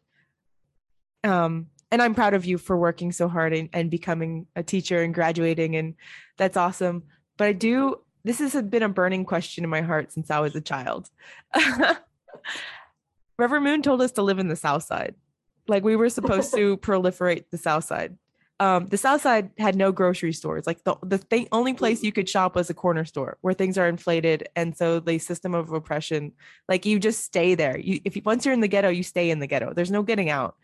Um, 1.22 1.68
and 1.90 2.00
I'm 2.00 2.14
proud 2.14 2.34
of 2.34 2.46
you 2.46 2.58
for 2.58 2.76
working 2.76 3.12
so 3.12 3.28
hard 3.28 3.52
and, 3.52 3.68
and 3.72 3.90
becoming 3.90 4.46
a 4.56 4.62
teacher 4.62 5.02
and 5.02 5.14
graduating, 5.14 5.76
and 5.76 5.94
that's 6.38 6.56
awesome. 6.56 7.04
But 7.36 7.48
I 7.48 7.52
do, 7.52 8.00
this 8.24 8.38
has 8.38 8.54
been 8.62 8.82
a 8.82 8.88
burning 8.88 9.24
question 9.24 9.62
in 9.62 9.70
my 9.70 9.82
heart 9.82 10.10
since 10.10 10.30
I 10.30 10.40
was 10.40 10.56
a 10.56 10.60
child. 10.60 11.10
Reverend 13.38 13.64
Moon 13.64 13.82
told 13.82 14.00
us 14.00 14.12
to 14.12 14.22
live 14.22 14.38
in 14.38 14.48
the 14.48 14.56
South 14.56 14.84
Side. 14.84 15.14
Like 15.68 15.84
we 15.84 15.96
were 15.96 16.08
supposed 16.08 16.54
to 16.54 16.78
proliferate 16.78 17.44
the 17.50 17.58
South 17.58 17.84
Side. 17.84 18.16
Um, 18.60 18.86
the 18.86 18.96
South 18.96 19.22
Side 19.22 19.50
had 19.58 19.74
no 19.74 19.90
grocery 19.90 20.32
stores. 20.32 20.66
Like 20.66 20.84
the 20.84 20.96
the 21.02 21.18
thing, 21.18 21.48
only 21.50 21.74
place 21.74 22.02
you 22.02 22.12
could 22.12 22.28
shop 22.28 22.54
was 22.54 22.70
a 22.70 22.74
corner 22.74 23.04
store 23.04 23.38
where 23.40 23.54
things 23.54 23.76
are 23.76 23.88
inflated, 23.88 24.48
and 24.54 24.76
so 24.76 25.00
the 25.00 25.18
system 25.18 25.54
of 25.54 25.72
oppression, 25.72 26.32
like 26.68 26.86
you 26.86 26.98
just 26.98 27.24
stay 27.24 27.54
there. 27.54 27.78
You 27.78 28.00
if 28.04 28.14
you, 28.16 28.22
once 28.24 28.44
you're 28.44 28.54
in 28.54 28.60
the 28.60 28.68
ghetto, 28.68 28.88
you 28.88 29.02
stay 29.02 29.30
in 29.30 29.40
the 29.40 29.46
ghetto. 29.46 29.72
There's 29.74 29.90
no 29.90 30.02
getting 30.02 30.30
out. 30.30 30.56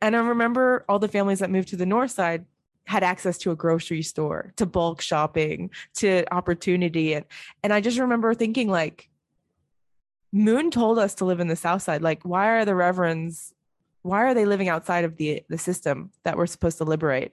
And 0.00 0.16
I 0.16 0.18
remember 0.18 0.84
all 0.88 0.98
the 0.98 1.08
families 1.08 1.38
that 1.38 1.50
moved 1.50 1.68
to 1.68 1.76
the 1.76 1.86
north 1.86 2.10
side 2.10 2.44
had 2.86 3.04
access 3.04 3.38
to 3.38 3.52
a 3.52 3.56
grocery 3.56 4.02
store, 4.02 4.52
to 4.56 4.66
bulk 4.66 5.00
shopping, 5.00 5.70
to 5.94 6.24
opportunity. 6.34 7.14
And 7.14 7.24
and 7.62 7.72
I 7.72 7.80
just 7.80 7.98
remember 7.98 8.34
thinking 8.34 8.68
like 8.68 9.08
Moon 10.32 10.70
told 10.70 10.98
us 10.98 11.14
to 11.16 11.24
live 11.26 11.40
in 11.40 11.48
the 11.48 11.56
south 11.56 11.82
side. 11.82 12.02
Like, 12.02 12.22
why 12.24 12.48
are 12.48 12.64
the 12.64 12.74
reverends, 12.74 13.52
why 14.02 14.22
are 14.22 14.34
they 14.34 14.44
living 14.44 14.68
outside 14.68 15.04
of 15.04 15.16
the 15.16 15.42
the 15.48 15.58
system 15.58 16.10
that 16.24 16.36
we're 16.36 16.46
supposed 16.46 16.78
to 16.78 16.84
liberate? 16.84 17.32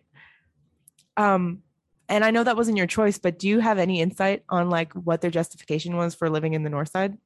Um, 1.18 1.64
and 2.08 2.24
I 2.24 2.32
know 2.32 2.44
that 2.44 2.58
wasn't 2.58 2.78
your 2.78 2.88
choice, 2.88 3.18
but 3.18 3.38
do 3.38 3.48
you 3.48 3.60
have 3.60 3.78
any 3.78 4.02
insight 4.02 4.44
on 4.50 4.70
like 4.70 4.94
what 4.94 5.22
their 5.22 5.32
justification 5.32 5.96
was 5.96 6.16
for 6.16 6.30
living 6.30 6.54
in 6.54 6.64
the 6.64 6.70
north 6.70 6.90
side? 6.90 7.18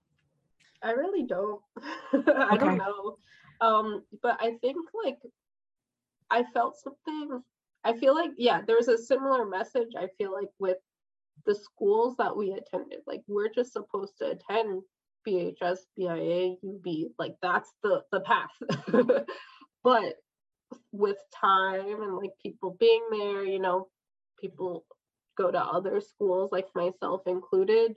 I 0.82 0.91
really 0.91 1.24
don't. 1.24 1.62
I 2.14 2.50
okay. 2.54 2.58
don't 2.58 2.78
know. 2.78 3.18
Um, 3.62 4.04
but 4.22 4.38
I 4.41 4.58
think 4.62 4.78
like 5.06 5.20
I 6.30 6.44
felt 6.54 6.78
something. 6.78 7.41
I 7.86 7.98
feel 7.98 8.14
like 8.14 8.32
yeah, 8.38 8.62
there's 8.66 8.88
a 8.88 8.98
similar 8.98 9.46
message. 9.46 9.89
I 9.98 10.08
feel 10.18 10.34
like 10.34 10.50
with 10.60 10.78
the 11.46 11.56
schools 11.56 12.16
that 12.18 12.36
we 12.36 12.52
attended, 12.52 13.00
like 13.08 13.22
we're 13.28 13.50
just 13.50 13.74
supposed 13.74 14.18
to 14.20 14.32
attend 14.32 14.84
BHS, 15.28 15.80
BIA, 15.96 16.56
UB, 16.66 17.12
like 17.20 17.36
that's 17.42 17.72
the 17.84 18.04
the 18.12 18.22
path. 18.22 18.52
but 19.84 20.16
with 20.92 21.18
time 21.40 22.02
and 22.02 22.16
like 22.18 22.32
people 22.42 22.76
being 22.80 23.04
there, 23.12 23.44
you 23.44 23.60
know, 23.60 23.88
people 24.40 24.86
go 25.38 25.52
to 25.52 25.60
other 25.60 26.02
schools, 26.02 26.50
like 26.52 26.68
myself 26.76 27.22
included. 27.28 27.94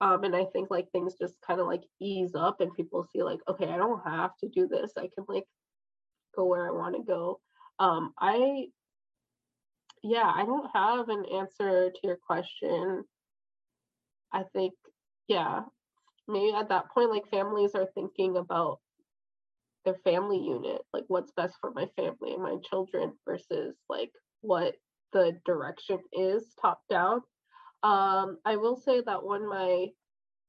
Um, 0.00 0.22
and 0.24 0.34
I 0.34 0.44
think 0.44 0.70
like 0.70 0.90
things 0.92 1.14
just 1.20 1.34
kind 1.46 1.60
of 1.60 1.66
like 1.66 1.82
ease 2.00 2.34
up 2.34 2.60
and 2.60 2.74
people 2.74 3.06
see 3.12 3.22
like, 3.22 3.40
okay, 3.48 3.66
I 3.66 3.76
don't 3.76 4.00
have 4.04 4.30
to 4.40 4.48
do 4.48 4.68
this. 4.68 4.92
I 4.96 5.08
can 5.14 5.24
like 5.28 5.44
go 6.36 6.44
where 6.44 6.68
I 6.68 6.70
want 6.70 6.94
to 6.94 7.02
go. 7.02 7.40
Um, 7.78 8.12
I, 8.18 8.66
yeah, 10.02 10.30
I 10.32 10.44
don't 10.44 10.70
have 10.72 11.08
an 11.08 11.24
answer 11.34 11.90
to 11.90 12.00
your 12.04 12.18
question. 12.24 13.04
I 14.32 14.44
think, 14.52 14.74
yeah, 15.26 15.62
maybe 16.28 16.54
at 16.54 16.68
that 16.68 16.90
point, 16.90 17.10
like 17.10 17.28
families 17.30 17.74
are 17.74 17.88
thinking 17.94 18.36
about 18.36 18.78
their 19.84 19.96
family 20.04 20.38
unit, 20.38 20.82
like 20.92 21.04
what's 21.08 21.32
best 21.32 21.54
for 21.60 21.72
my 21.72 21.86
family 21.96 22.34
and 22.34 22.42
my 22.42 22.56
children 22.68 23.12
versus 23.26 23.76
like 23.88 24.10
what 24.42 24.74
the 25.12 25.38
direction 25.46 25.98
is 26.12 26.54
top 26.60 26.80
down. 26.90 27.22
Um, 27.82 28.38
I 28.44 28.56
will 28.56 28.76
say 28.76 29.00
that 29.06 29.24
when 29.24 29.48
my 29.48 29.86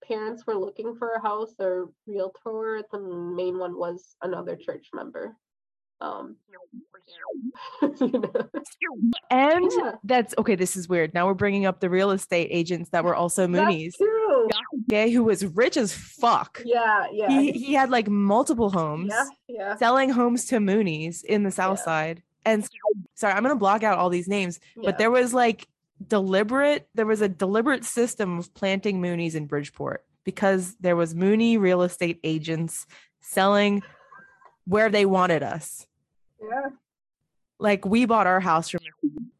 parents 0.06 0.46
were 0.46 0.56
looking 0.58 0.96
for 0.96 1.12
a 1.14 1.22
house, 1.22 1.54
their 1.58 1.86
realtor, 2.08 2.84
the 2.92 3.00
main 3.00 3.58
one 3.58 3.78
was 3.78 4.16
another 4.22 4.56
church 4.56 4.88
member. 4.94 5.36
Um, 6.02 6.38
And 9.32 9.72
yeah. 9.78 9.91
that's 10.04 10.34
okay. 10.38 10.56
This 10.56 10.76
is 10.76 10.89
weird. 10.89 11.14
Now 11.14 11.28
we're 11.28 11.34
bringing 11.36 11.66
up 11.66 11.80
the 11.80 11.89
real 11.89 12.12
estate 12.12 12.47
agents 12.52 12.89
that 12.89 13.04
were 13.04 13.16
also 13.16 13.47
Moonies. 13.47 13.93
Yeah, 14.88 15.08
who 15.08 15.24
was 15.24 15.45
rich 15.45 15.78
as 15.78 15.93
fuck. 15.93 16.62
Yeah, 16.66 17.06
yeah. 17.12 17.30
He, 17.30 17.52
he 17.52 17.74
had 17.74 17.91
like 17.91 18.08
multiple 18.08 18.70
homes. 18.70 19.12
Yeah, 19.12 19.26
yeah. 19.47 19.76
Selling 19.76 20.10
homes 20.10 20.45
to 20.45 20.58
Moonies 20.58 21.24
in 21.24 21.43
the 21.43 21.52
South 21.52 21.78
yeah. 21.80 21.86
Side. 21.86 22.24
And 22.45 22.68
sorry, 23.16 23.34
I'm 23.34 23.43
gonna 23.43 23.56
block 23.56 23.84
out 23.84 24.00
all 24.00 24.10
these 24.10 24.28
names, 24.28 24.60
yeah. 24.76 24.82
but 24.86 24.97
there 24.97 25.12
was 25.12 25.34
like 25.34 25.68
deliberate 26.08 26.88
there 26.95 27.06
was 27.06 27.22
a 27.22 27.28
deliberate 27.28 27.84
system 27.84 28.39
of 28.39 28.54
planting 28.54 29.02
moonies 29.02 29.36
in 29.36 29.45
bridgeport 29.45 30.06
because 30.24 30.76
there 30.80 30.95
was 30.95 31.14
mooney 31.14 31.58
real 31.58 31.82
estate 31.82 32.22
agents 32.24 32.88
selling 33.20 33.84
where 34.66 34.89
they 34.89 35.06
wanted 35.06 35.43
us 35.43 35.86
yeah 36.42 36.70
like 37.60 37.86
we 37.86 38.06
bought 38.06 38.28
our 38.28 38.40
house 38.40 38.70
from 38.70 38.82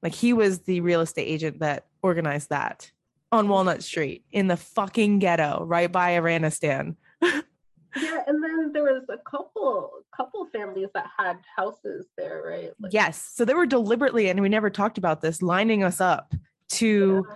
like 0.04 0.14
he 0.14 0.34
was 0.34 0.60
the 0.60 0.82
real 0.82 1.02
estate 1.02 1.28
agent 1.28 1.60
that 1.60 1.86
organized 2.02 2.50
that 2.50 2.92
on 3.32 3.48
walnut 3.48 3.84
street 3.84 4.24
in 4.32 4.48
the 4.48 4.58
fucking 4.58 5.20
ghetto 5.20 5.64
right 5.66 5.92
by 5.92 6.12
iranistan 6.12 6.96
yeah 7.22 8.24
and 8.28 8.44
then 8.44 8.72
there 8.74 8.84
was 8.84 9.04
a 9.10 9.18
couple 9.30 9.92
couple 10.16 10.46
families 10.52 10.90
that 10.94 11.06
had 11.18 11.38
houses 11.56 12.08
there 12.18 12.44
right 12.46 12.72
like- 12.82 12.94
yes 12.94 13.32
so 13.34 13.46
they 13.46 13.54
were 13.54 13.66
deliberately 13.66 14.30
and 14.30 14.42
we 14.42 14.50
never 14.50 14.70
talked 14.70 14.98
about 14.98 15.22
this 15.22 15.42
lining 15.42 15.84
us 15.84 16.02
up 16.02 16.34
to 16.70 17.26
yeah. 17.28 17.36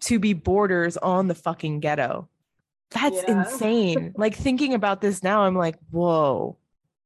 to 0.00 0.18
be 0.18 0.32
borders 0.32 0.96
on 0.96 1.28
the 1.28 1.34
fucking 1.34 1.80
ghetto. 1.80 2.28
That's 2.90 3.22
yeah. 3.28 3.42
insane. 3.42 4.14
like 4.16 4.34
thinking 4.34 4.74
about 4.74 5.00
this 5.00 5.22
now, 5.22 5.42
I'm 5.42 5.54
like, 5.54 5.76
whoa. 5.90 6.56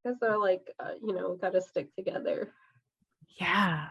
Because 0.04 0.18
they're 0.20 0.38
like, 0.38 0.70
uh, 0.78 0.90
you 1.02 1.14
know, 1.14 1.36
got 1.36 1.52
to 1.54 1.62
stick 1.62 1.94
together. 1.96 2.52
Yeah. 3.40 3.88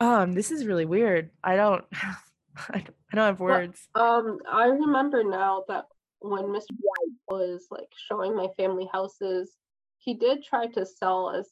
Um, 0.00 0.32
this 0.32 0.50
is 0.50 0.66
really 0.66 0.84
weird. 0.84 1.30
I 1.42 1.56
don't, 1.56 1.84
I 1.92 2.78
don't, 2.78 2.94
I 3.12 3.16
don't 3.16 3.26
have 3.26 3.40
words. 3.40 3.88
But, 3.92 4.00
um, 4.00 4.38
I 4.50 4.66
remember 4.66 5.24
now 5.24 5.64
that 5.68 5.86
when 6.20 6.44
Mr. 6.44 6.70
White 6.80 7.18
was 7.28 7.66
like 7.70 7.88
showing 8.08 8.36
my 8.36 8.48
family 8.56 8.88
houses, 8.92 9.56
he 9.98 10.14
did 10.14 10.44
try 10.44 10.66
to 10.68 10.86
sell 10.86 11.28
us. 11.28 11.48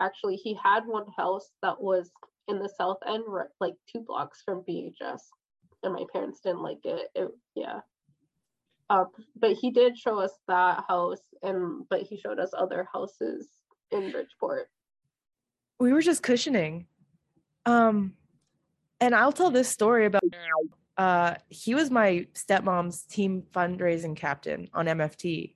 Actually, 0.00 0.36
he 0.36 0.58
had 0.62 0.86
one 0.86 1.06
house 1.16 1.50
that 1.62 1.80
was 1.80 2.10
in 2.48 2.58
the 2.58 2.68
south 2.68 2.98
end, 3.06 3.24
like 3.60 3.74
two 3.90 4.00
blocks 4.00 4.42
from 4.44 4.64
BHS, 4.68 5.20
and 5.82 5.94
my 5.94 6.04
parents 6.12 6.40
didn't 6.40 6.62
like 6.62 6.84
it. 6.84 7.08
it 7.14 7.28
yeah. 7.54 7.80
Uh, 8.88 9.04
but 9.34 9.52
he 9.52 9.70
did 9.70 9.98
show 9.98 10.18
us 10.18 10.32
that 10.46 10.84
house, 10.88 11.22
and 11.42 11.88
but 11.88 12.02
he 12.02 12.16
showed 12.16 12.38
us 12.38 12.50
other 12.56 12.88
houses 12.92 13.48
in 13.90 14.10
Bridgeport? 14.10 14.68
We 15.78 15.92
were 15.92 16.02
just 16.02 16.22
cushioning. 16.22 16.86
Um, 17.64 18.14
and 19.00 19.14
I'll 19.14 19.32
tell 19.32 19.50
this 19.50 19.68
story 19.68 20.06
about 20.06 20.22
uh 20.96 21.34
he 21.50 21.74
was 21.74 21.90
my 21.90 22.26
stepmom's 22.32 23.02
team 23.02 23.42
fundraising 23.54 24.16
captain 24.16 24.68
on 24.72 24.86
MFT. 24.86 25.54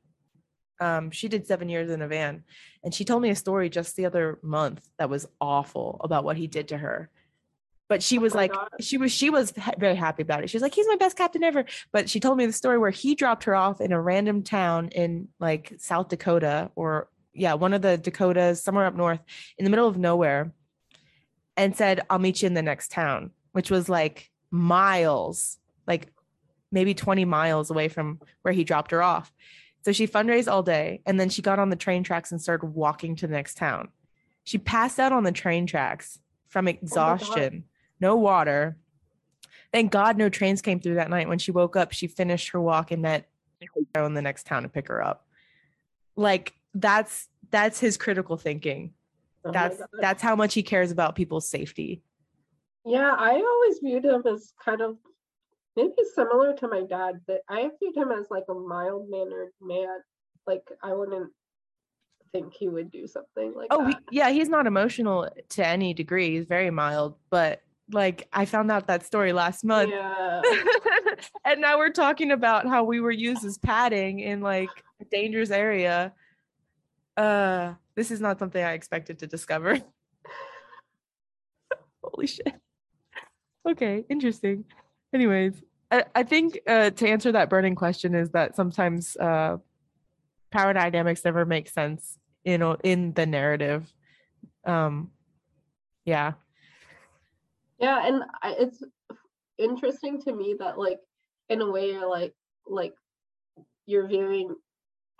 Um, 0.81 1.11
she 1.11 1.28
did 1.28 1.47
seven 1.47 1.68
years 1.68 1.91
in 1.91 2.03
a 2.03 2.09
van, 2.09 2.43
and 2.83 2.93
she 2.93 3.05
told 3.05 3.22
me 3.22 3.31
a 3.31 3.37
story 3.37 3.68
just 3.68 3.97
the 3.97 4.07
other 4.07 4.39
month 4.43 4.87
that 4.99 5.11
was 5.11 5.26
awful 5.41 6.01
about 6.03 6.24
what 6.24 6.37
he 6.37 6.47
did 6.47 6.68
to 6.68 6.78
her. 6.78 7.11
But 7.91 8.05
she 8.05 8.18
Oh 8.18 8.22
was 8.22 8.34
my 8.34 8.43
like, 8.43 8.53
God. 8.53 8.68
she 8.80 8.97
was 8.99 9.11
she 9.11 9.30
was 9.30 9.53
very 9.76 9.97
happy 9.97 10.22
about 10.22 10.45
it. 10.45 10.49
She 10.49 10.57
was 10.57 10.62
like, 10.62 10.74
he's 10.74 10.86
my 10.86 10.95
best 10.95 11.16
captain 11.18 11.43
ever. 11.43 11.64
But 11.91 12.09
she 12.09 12.20
told 12.20 12.38
me 12.38 12.47
the 12.47 12.53
story 12.53 12.78
where 12.78 12.91
he 12.91 13.16
dropped 13.16 13.45
her 13.45 13.55
off 13.57 13.80
in 13.80 13.91
a 13.91 14.01
random 14.01 14.45
town 14.45 14.88
in 14.91 15.26
like 15.41 15.74
South 15.78 16.09
Dakota 16.09 16.70
or 16.76 17.09
yeah, 17.34 17.55
one 17.55 17.72
of 17.72 17.82
the 17.82 17.99
Dakotas, 17.99 18.62
somewhere 18.62 18.86
up 18.86 18.95
north, 18.95 19.18
in 19.59 19.64
the 19.64 19.70
middle 19.70 19.88
of 19.88 19.99
nowhere, 19.99 20.53
and 21.57 21.76
said, 21.76 22.01
I'll 22.09 22.18
meet 22.20 22.43
you 22.43 22.47
in 22.47 22.55
the 22.55 22.62
next 22.62 22.93
town, 22.93 23.32
which 23.53 23.70
was 23.72 23.88
like 23.88 24.30
miles, 24.53 25.59
like 25.86 26.12
maybe 26.70 26.95
20 26.95 27.24
miles 27.24 27.70
away 27.70 27.88
from 27.88 28.20
where 28.43 28.55
he 28.55 28.62
dropped 28.62 28.93
her 28.93 29.03
off. 29.03 29.32
So 29.84 29.91
she 29.91 30.07
fundraised 30.07 30.51
all 30.51 30.62
day 30.62 31.03
and 31.07 31.18
then 31.18 31.28
she 31.28 31.43
got 31.43 31.59
on 31.59 31.70
the 31.70 31.76
train 31.76 32.05
tracks 32.05 32.30
and 32.30 32.41
started 32.41 32.66
walking 32.66 33.16
to 33.16 33.26
the 33.26 33.32
next 33.32 33.57
town. 33.57 33.88
She 34.45 34.59
passed 34.59 35.01
out 35.01 35.12
on 35.12 35.24
the 35.24 35.32
train 35.32 35.66
tracks 35.66 36.20
from 36.49 36.68
exhaustion, 36.68 37.64
no 38.01 38.16
water. 38.16 38.76
Thank 39.72 39.92
God 39.92 40.16
no 40.16 40.28
trains 40.28 40.62
came 40.62 40.80
through 40.80 40.96
that 40.96 41.11
night. 41.11 41.28
When 41.28 41.38
she 41.38 41.53
woke 41.53 41.76
up, 41.76 41.92
she 41.92 42.07
finished 42.09 42.51
her 42.51 42.61
walk 42.61 42.90
and 42.90 43.03
met 43.03 43.28
her 43.94 44.05
in 44.05 44.14
the 44.14 44.22
next 44.22 44.46
town 44.46 44.62
to 44.64 44.68
pick 44.68 44.88
her 44.88 45.03
up. 45.03 45.26
Like 46.16 46.55
that's 46.74 47.28
that's 47.51 47.78
his 47.78 47.96
critical 47.96 48.36
thinking. 48.36 48.94
Oh 49.44 49.53
That's 49.53 49.80
that's 50.01 50.22
how 50.22 50.34
much 50.36 50.55
he 50.55 50.62
cares 50.62 50.90
about 50.90 51.14
people's 51.14 51.48
safety. 51.48 52.03
Yeah, 52.84 53.14
I 53.16 53.34
always 53.34 53.78
viewed 53.82 54.05
him 54.05 54.22
as 54.26 54.53
kind 54.64 54.80
of 54.80 54.96
maybe 55.76 55.92
similar 56.14 56.55
to 56.57 56.68
my 56.68 56.82
dad, 56.82 57.20
but 57.26 57.42
I 57.48 57.70
viewed 57.80 57.96
him 57.96 58.11
as 58.11 58.26
like 58.30 58.44
a 58.48 58.55
mild 58.55 59.09
mannered 59.09 59.51
man. 59.61 59.98
Like 60.46 60.62
I 60.82 60.94
wouldn't 60.94 61.30
think 62.32 62.55
he 62.55 62.68
would 62.68 62.90
do 62.90 63.07
something 63.07 63.53
like 63.55 63.68
Oh, 63.70 63.84
that. 63.84 64.01
yeah, 64.11 64.30
he's 64.30 64.48
not 64.48 64.66
emotional 64.66 65.28
to 65.51 65.66
any 65.66 65.94
degree. 65.94 66.36
He's 66.36 66.46
very 66.46 66.70
mild, 66.70 67.16
but 67.30 67.61
like 67.93 68.28
I 68.32 68.45
found 68.45 68.70
out 68.70 68.86
that 68.86 69.05
story 69.05 69.32
last 69.32 69.64
month. 69.64 69.91
Yeah. 69.93 70.43
and 71.45 71.61
now 71.61 71.78
we're 71.78 71.91
talking 71.91 72.30
about 72.30 72.66
how 72.66 72.84
we 72.84 73.01
were 73.01 73.11
used 73.11 73.45
as 73.45 73.59
padding 73.59 74.20
in 74.20 74.41
like 74.41 74.70
a 75.01 75.05
dangerous 75.05 75.51
area. 75.51 76.12
Uh, 77.16 77.74
this 77.95 78.11
is 78.11 78.20
not 78.20 78.38
something 78.38 78.62
I 78.62 78.72
expected 78.72 79.18
to 79.20 79.26
discover. 79.26 79.78
Holy 82.03 82.26
shit. 82.26 82.55
Okay, 83.68 84.05
interesting. 84.09 84.64
Anyways, 85.12 85.62
I, 85.91 86.05
I 86.14 86.22
think 86.22 86.59
uh, 86.66 86.91
to 86.91 87.09
answer 87.09 87.32
that 87.32 87.51
burning 87.51 87.74
question 87.74 88.14
is 88.14 88.30
that 88.30 88.57
sometimes 88.57 89.16
uh, 89.16 89.59
power 90.51 90.72
dynamics 90.72 91.24
never 91.24 91.45
make 91.45 91.68
sense 91.68 92.18
in 92.45 92.62
in 92.82 93.12
the 93.12 93.26
narrative. 93.26 93.93
Um, 94.64 95.11
yeah, 96.05 96.32
Yeah, 97.81 98.07
and 98.07 98.24
I, 98.43 98.57
it's 98.59 98.83
interesting 99.59 100.20
to 100.22 100.33
me 100.35 100.57
that 100.59 100.78
like 100.78 101.01
in 101.49 101.61
a 101.61 101.70
way 101.70 101.93
you're 101.93 102.09
like 102.09 102.35
like 102.66 102.95
you're 103.87 104.09
viewing 104.09 104.55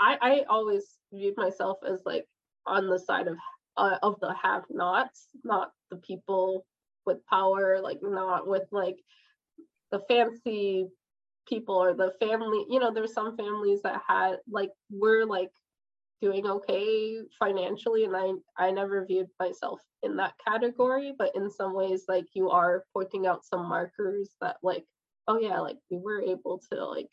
I 0.01 0.19
I 0.23 0.45
always 0.49 0.85
viewed 1.13 1.37
myself 1.37 1.79
as 1.89 2.03
like 2.07 2.27
on 2.67 2.89
the 2.89 2.99
side 2.99 3.29
of 3.29 3.37
uh, 3.77 3.99
of 4.03 4.21
the 4.21 4.35
have-nots, 4.43 5.29
not 5.45 5.73
the 5.91 5.97
people 5.99 6.67
with 7.07 7.25
power, 7.27 7.81
like 7.83 7.99
not 8.03 8.47
with 8.49 8.65
like 8.73 8.97
the 9.91 10.01
fancy 10.09 10.87
people 11.49 11.77
or 11.77 11.95
the 11.95 12.13
family, 12.21 12.65
you 12.71 12.81
know, 12.81 12.93
there's 12.93 13.15
some 13.15 13.37
families 13.37 13.83
that 13.83 14.03
had 14.07 14.37
like 14.51 14.71
were 14.91 15.25
like 15.27 15.51
doing 16.21 16.47
okay 16.47 17.19
financially 17.39 18.05
and 18.05 18.17
I 18.17 18.33
I 18.57 18.71
never 18.71 19.05
viewed 19.05 19.29
myself 19.39 19.81
in 20.03 20.17
that 20.17 20.35
category, 20.47 21.15
but 21.19 21.35
in 21.35 21.51
some 21.51 21.75
ways 21.75 22.05
like 22.09 22.27
you 22.35 22.51
are 22.51 22.85
pointing 22.93 23.27
out 23.27 23.45
some 23.45 23.69
markers 23.69 24.31
that 24.41 24.57
like 24.63 24.85
oh 25.29 25.39
yeah, 25.39 25.61
like 25.61 25.79
we 25.91 25.99
were 25.99 26.21
able 26.21 26.63
to 26.71 26.85
like 26.85 27.09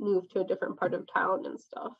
move 0.00 0.28
to 0.30 0.40
a 0.40 0.44
different 0.44 0.78
part 0.78 0.94
of 0.94 1.06
town 1.12 1.44
and 1.46 1.60
stuff. 1.60 1.92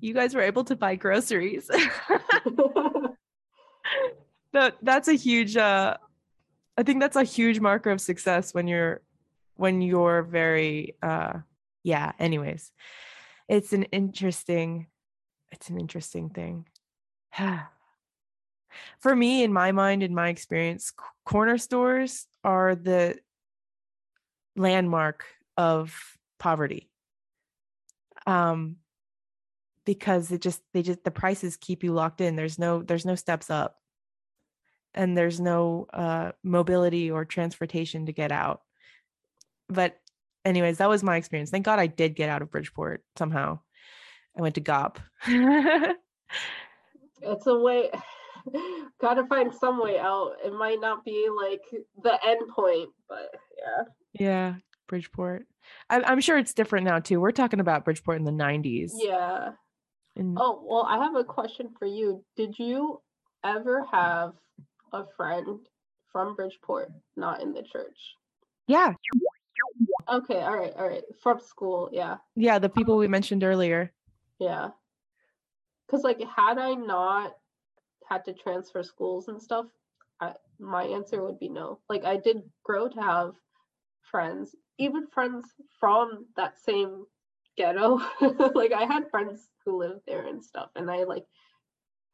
you 0.00 0.12
guys 0.12 0.34
were 0.34 0.42
able 0.42 0.64
to 0.64 0.76
buy 0.76 0.96
groceries. 0.96 1.70
that 4.52 4.76
that's 4.82 5.08
a 5.08 5.14
huge 5.14 5.56
uh 5.56 5.96
i 6.78 6.82
think 6.82 7.00
that's 7.00 7.16
a 7.16 7.24
huge 7.24 7.60
marker 7.60 7.90
of 7.90 8.00
success 8.00 8.54
when 8.54 8.66
you're 8.66 9.02
when 9.56 9.82
you're 9.82 10.22
very 10.22 10.96
uh 11.02 11.34
yeah 11.82 12.12
anyways 12.18 12.72
it's 13.48 13.72
an 13.72 13.84
interesting 13.84 14.86
it's 15.52 15.68
an 15.68 15.78
interesting 15.78 16.30
thing. 16.30 16.66
For 18.98 19.14
me 19.16 19.42
in 19.42 19.52
my 19.52 19.72
mind 19.72 20.02
in 20.02 20.14
my 20.14 20.28
experience 20.28 20.92
corner 21.24 21.56
stores 21.56 22.26
are 22.44 22.74
the 22.74 23.18
landmark 24.54 25.24
of 25.56 25.94
poverty. 26.38 26.90
Um 28.26 28.76
because 29.84 30.32
it 30.32 30.42
just 30.42 30.60
they 30.74 30.82
just 30.82 31.04
the 31.04 31.10
prices 31.10 31.56
keep 31.56 31.84
you 31.84 31.92
locked 31.92 32.20
in. 32.20 32.36
There's 32.36 32.58
no 32.58 32.82
there's 32.82 33.06
no 33.06 33.14
steps 33.14 33.50
up. 33.50 33.76
And 34.94 35.16
there's 35.16 35.40
no 35.40 35.86
uh 35.92 36.32
mobility 36.42 37.10
or 37.10 37.24
transportation 37.24 38.06
to 38.06 38.12
get 38.12 38.32
out. 38.32 38.60
But 39.68 39.98
anyways 40.44 40.78
that 40.78 40.88
was 40.88 41.02
my 41.02 41.16
experience. 41.16 41.50
Thank 41.50 41.64
god 41.64 41.78
i 41.78 41.86
did 41.86 42.14
get 42.14 42.28
out 42.28 42.42
of 42.42 42.50
bridgeport 42.50 43.02
somehow 43.16 43.60
i 44.36 44.42
went 44.42 44.54
to 44.54 44.60
gop 44.60 44.96
it's 47.22 47.46
a 47.46 47.58
way 47.58 47.90
gotta 49.00 49.26
find 49.26 49.52
some 49.54 49.82
way 49.82 49.98
out. 49.98 50.32
It 50.44 50.52
might 50.52 50.80
not 50.80 51.04
be 51.04 51.28
like 51.34 51.62
the 52.02 52.18
end 52.26 52.48
point 52.48 52.90
but 53.08 53.30
yeah. 53.58 53.82
Yeah 54.18 54.54
bridgeport. 54.88 55.46
I, 55.90 56.00
i'm 56.02 56.20
sure 56.20 56.38
it's 56.38 56.54
different 56.54 56.86
now 56.86 57.00
too. 57.00 57.20
We're 57.20 57.32
talking 57.32 57.60
about 57.60 57.84
bridgeport 57.84 58.18
in 58.18 58.24
the 58.24 58.30
90s 58.30 58.92
yeah. 58.96 59.50
And 60.16 60.36
oh 60.40 60.62
well 60.64 60.86
i 60.88 61.02
have 61.02 61.16
a 61.16 61.24
question 61.24 61.70
for 61.78 61.86
you. 61.86 62.24
Did 62.36 62.58
you 62.58 63.00
ever 63.44 63.84
have 63.90 64.32
a 64.92 65.04
friend 65.16 65.60
from 66.12 66.34
bridgeport 66.34 66.92
not 67.16 67.42
in 67.42 67.52
the 67.52 67.62
church? 67.62 67.98
Yeah. 68.68 68.94
Okay 70.08 70.40
all 70.40 70.56
right 70.56 70.72
all 70.76 70.88
right. 70.88 71.02
From 71.22 71.40
school 71.40 71.90
yeah. 71.92 72.16
Yeah 72.36 72.58
the 72.58 72.68
people 72.68 72.96
we 72.96 73.08
mentioned 73.08 73.42
earlier 73.42 73.92
yeah. 74.38 74.70
Because 75.86 76.04
like 76.04 76.20
had 76.20 76.58
i 76.58 76.74
not 76.74 77.36
had 78.08 78.24
to 78.24 78.32
transfer 78.32 78.82
schools 78.82 79.28
and 79.28 79.40
stuff 79.42 79.66
I, 80.20 80.32
my 80.58 80.84
answer 80.84 81.22
would 81.22 81.38
be 81.38 81.48
no. 81.48 81.80
Like 81.88 82.04
i 82.04 82.16
did 82.16 82.42
grow 82.64 82.88
to 82.88 83.00
have 83.00 83.34
friends 84.10 84.54
even 84.78 85.06
friends 85.08 85.46
from 85.80 86.26
that 86.36 86.58
same 86.58 87.04
ghetto. 87.56 88.00
Like 88.54 88.72
i 88.72 88.84
had 88.84 89.10
friends 89.10 89.48
who 89.64 89.78
lived 89.78 90.02
there 90.06 90.26
and 90.26 90.42
stuff 90.42 90.70
and 90.76 90.90
i 90.90 91.04
like 91.04 91.26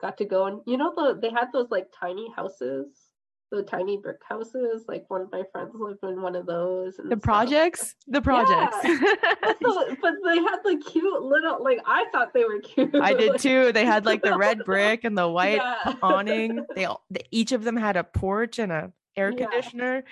got 0.01 0.19
to 0.19 0.25
go 0.25 0.47
and 0.47 0.61
you 0.67 0.77
know 0.77 0.93
the 0.97 1.19
they 1.21 1.31
had 1.31 1.49
those 1.53 1.71
like 1.71 1.89
tiny 1.99 2.29
houses 2.35 3.12
the 3.53 3.63
tiny 3.63 3.99
brick 3.99 4.17
houses 4.27 4.85
like 4.89 5.05
one 5.09 5.21
of 5.21 5.31
my 5.31 5.43
friends 5.53 5.73
lived 5.75 5.99
in 6.03 6.23
one 6.23 6.35
of 6.35 6.47
those 6.47 6.97
the 6.97 7.05
stuff. 7.09 7.21
projects 7.21 7.95
the 8.09 8.21
projects 8.23 8.77
But 8.83 9.59
the- 9.61 9.97
but 10.01 10.15
they 10.25 10.37
had 10.39 10.57
the 10.65 10.83
cute 10.91 11.23
little 11.23 11.63
like 11.63 11.79
i 11.87 12.07
thought 12.13 12.33
they 12.33 12.45
were 12.45 12.61
cute 12.61 12.95
I 12.95 13.13
did 13.13 13.39
too. 13.47 13.71
They 13.73 13.85
had 13.85 14.07
like 14.07 14.23
the 14.23 14.37
red 14.39 14.65
brick 14.65 15.05
and 15.05 15.17
the 15.17 15.29
white 15.29 15.57
Yeah. 15.57 15.95
awning. 16.03 16.65
They 16.75 16.87
all, 16.87 17.05
they, 17.11 17.25
each 17.31 17.53
of 17.53 17.63
them 17.65 17.77
had 17.77 17.97
a 17.97 18.05
porch 18.05 18.59
and 18.59 18.73
a 18.73 18.93
air 19.17 19.31
Yeah. 19.31 19.45
conditioner. 19.47 20.05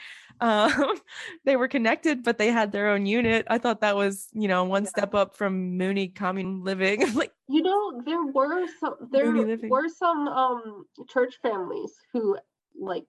Um, 0.42 0.94
they 1.44 1.56
were 1.56 1.68
connected, 1.68 2.22
but 2.22 2.36
they 2.38 2.48
had 2.50 2.72
their 2.72 2.88
own 2.88 3.04
unit. 3.06 3.46
I 3.48 3.58
thought 3.58 3.80
that 3.82 3.96
was, 3.96 4.28
you 4.32 4.48
know, 4.48 4.64
one 4.64 4.84
Yeah. 4.84 4.90
step 4.90 5.14
up 5.14 5.36
from 5.36 5.76
Mooney 5.78 6.08
commune 6.08 6.62
living. 6.64 7.12
like, 7.14 7.32
You 7.48 7.62
know, 7.62 8.02
there 8.04 8.24
were 8.24 8.66
some 8.80 8.94
there 9.10 9.32
were 9.68 9.88
some 9.88 10.28
um 10.28 10.84
church 11.08 11.38
families 11.42 11.92
who 12.12 12.36
like 12.78 13.04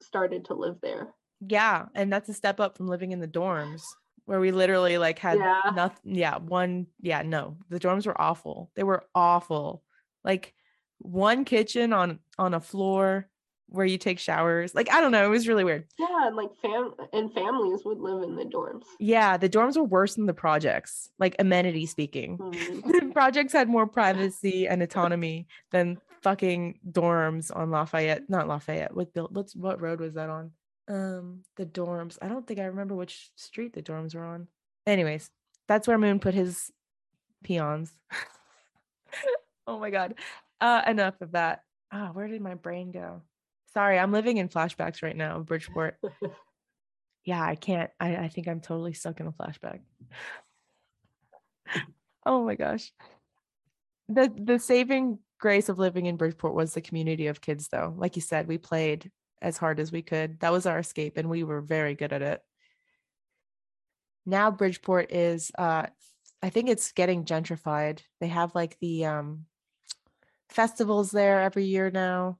started 0.00 0.44
to 0.46 0.54
live 0.54 0.76
there. 0.82 1.14
yeah, 1.46 1.86
and 1.94 2.12
that's 2.12 2.28
a 2.28 2.34
step 2.34 2.60
up 2.60 2.76
from 2.76 2.88
living 2.88 3.12
in 3.12 3.20
the 3.20 3.28
dorms 3.28 3.82
where 4.24 4.40
we 4.40 4.50
literally 4.50 4.98
like 4.98 5.18
had 5.18 5.38
Yeah. 5.38 5.70
nothing. 5.74 6.14
Yeah, 6.14 6.38
one. 6.38 6.86
Yeah, 7.00 7.22
no, 7.22 7.56
the 7.68 7.78
dorms 7.80 8.06
were 8.06 8.20
awful. 8.20 8.70
They 8.74 8.82
were 8.82 9.04
awful. 9.14 9.82
Like 10.24 10.54
one 10.98 11.44
kitchen 11.44 11.92
on 11.92 12.18
on 12.38 12.54
a 12.54 12.60
floor 12.60 13.28
where 13.68 13.84
you 13.86 13.98
take 13.98 14.18
showers. 14.18 14.74
Like 14.74 14.90
I 14.92 15.00
don't 15.00 15.12
know, 15.12 15.24
it 15.26 15.28
was 15.28 15.46
really 15.48 15.64
weird. 15.64 15.86
Yeah, 15.98 16.26
and 16.28 16.36
like 16.36 16.50
fam 16.62 16.94
and 17.12 17.32
families 17.34 17.84
would 17.84 17.98
live 17.98 18.22
in 18.22 18.34
the 18.36 18.44
dorms. 18.44 18.84
Yeah, 18.98 19.36
the 19.36 19.48
dorms 19.48 19.76
were 19.76 19.84
worse 19.84 20.14
than 20.14 20.26
the 20.26 20.34
projects, 20.34 21.10
like 21.18 21.36
amenity 21.38 21.84
speaking. 21.86 22.38
Mm. 22.38 22.82
The 22.84 23.10
projects 23.12 23.52
had 23.52 23.68
more 23.68 23.86
privacy 23.86 24.66
and 24.68 24.82
autonomy 24.82 25.46
than 25.70 25.98
fucking 26.22 26.80
dorms 26.90 27.54
on 27.54 27.70
Lafayette, 27.70 28.28
not 28.28 28.48
Lafayette. 28.48 28.94
What 28.94 29.12
built? 29.12 29.32
What's 29.32 29.54
what 29.54 29.80
road 29.80 30.00
was 30.00 30.14
that 30.14 30.30
on? 30.30 30.52
Um, 30.88 31.42
the 31.56 31.66
dorms. 31.66 32.18
I 32.22 32.28
don't 32.28 32.46
think 32.46 32.60
I 32.60 32.64
remember 32.64 32.94
which 32.94 33.30
street 33.36 33.72
the 33.72 33.82
dorms 33.82 34.14
were 34.14 34.24
on. 34.24 34.48
Anyways, 34.86 35.30
that's 35.68 35.88
where 35.88 35.98
Moon 35.98 36.20
put 36.20 36.34
his 36.34 36.70
peons. 37.42 37.92
oh 39.66 39.78
my 39.78 39.90
god. 39.90 40.14
Uh, 40.60 40.82
enough 40.86 41.20
of 41.20 41.32
that. 41.32 41.62
Ah, 41.92 42.08
oh, 42.08 42.12
where 42.12 42.28
did 42.28 42.40
my 42.40 42.54
brain 42.54 42.90
go? 42.90 43.22
Sorry, 43.72 43.98
I'm 43.98 44.12
living 44.12 44.38
in 44.38 44.48
flashbacks 44.48 45.02
right 45.02 45.16
now, 45.16 45.40
Bridgeport. 45.40 45.98
yeah, 47.24 47.42
I 47.42 47.56
can't. 47.56 47.90
I, 48.00 48.16
I 48.16 48.28
think 48.28 48.48
I'm 48.48 48.60
totally 48.60 48.92
stuck 48.92 49.20
in 49.20 49.26
a 49.26 49.32
flashback. 49.32 49.80
oh 52.26 52.44
my 52.44 52.54
gosh. 52.54 52.92
The 54.08 54.32
the 54.34 54.58
saving 54.58 55.18
grace 55.38 55.68
of 55.68 55.78
living 55.78 56.06
in 56.06 56.16
Bridgeport 56.16 56.54
was 56.54 56.74
the 56.74 56.80
community 56.80 57.26
of 57.26 57.40
kids 57.40 57.68
though. 57.68 57.94
Like 57.96 58.16
you 58.16 58.22
said, 58.22 58.46
we 58.46 58.58
played 58.58 59.10
as 59.42 59.56
hard 59.58 59.80
as 59.80 59.92
we 59.92 60.02
could. 60.02 60.40
That 60.40 60.52
was 60.52 60.66
our 60.66 60.78
escape 60.78 61.16
and 61.16 61.28
we 61.28 61.44
were 61.44 61.60
very 61.60 61.94
good 61.94 62.12
at 62.12 62.22
it. 62.22 62.40
Now 64.24 64.50
Bridgeport 64.50 65.12
is 65.12 65.50
uh 65.56 65.86
I 66.42 66.50
think 66.50 66.68
it's 66.68 66.92
getting 66.92 67.24
gentrified. 67.24 68.00
They 68.20 68.28
have 68.28 68.54
like 68.54 68.78
the 68.80 69.06
um 69.06 69.46
festivals 70.48 71.10
there 71.10 71.40
every 71.42 71.64
year 71.64 71.90
now 71.90 72.38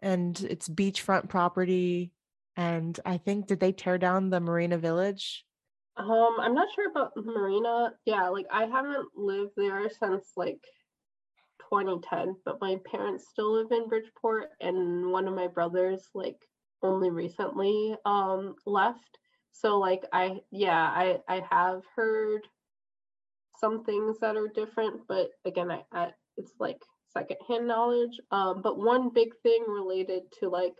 and 0.00 0.38
it's 0.48 0.68
beachfront 0.68 1.28
property. 1.28 2.12
And 2.56 2.98
I 3.04 3.16
think 3.16 3.46
did 3.46 3.58
they 3.58 3.72
tear 3.72 3.98
down 3.98 4.30
the 4.30 4.40
Marina 4.40 4.78
Village? 4.78 5.44
Um, 5.96 6.36
I'm 6.40 6.54
not 6.54 6.68
sure 6.74 6.90
about 6.90 7.12
Marina. 7.16 7.92
Yeah, 8.04 8.28
like 8.28 8.46
I 8.50 8.66
haven't 8.66 9.08
lived 9.16 9.52
there 9.56 9.88
since 9.90 10.32
like 10.36 10.60
2010, 11.70 12.36
but 12.44 12.60
my 12.60 12.76
parents 12.90 13.28
still 13.28 13.52
live 13.54 13.70
in 13.72 13.88
Bridgeport, 13.88 14.50
and 14.60 15.10
one 15.10 15.28
of 15.28 15.34
my 15.34 15.46
brothers 15.46 16.08
like 16.14 16.40
only 16.82 17.10
recently 17.10 17.96
um 18.04 18.54
left. 18.66 19.18
So 19.52 19.78
like 19.78 20.04
I 20.12 20.40
yeah 20.50 20.82
I 20.82 21.18
I 21.28 21.42
have 21.50 21.82
heard 21.96 22.46
some 23.58 23.84
things 23.84 24.18
that 24.20 24.36
are 24.36 24.48
different, 24.48 25.02
but 25.08 25.30
again 25.44 25.70
I, 25.70 25.82
I 25.92 26.10
it's 26.36 26.52
like 26.58 26.80
secondhand 27.14 27.66
knowledge. 27.66 28.20
Um, 28.30 28.60
but 28.62 28.78
one 28.78 29.10
big 29.10 29.34
thing 29.42 29.64
related 29.68 30.22
to 30.40 30.48
like 30.48 30.74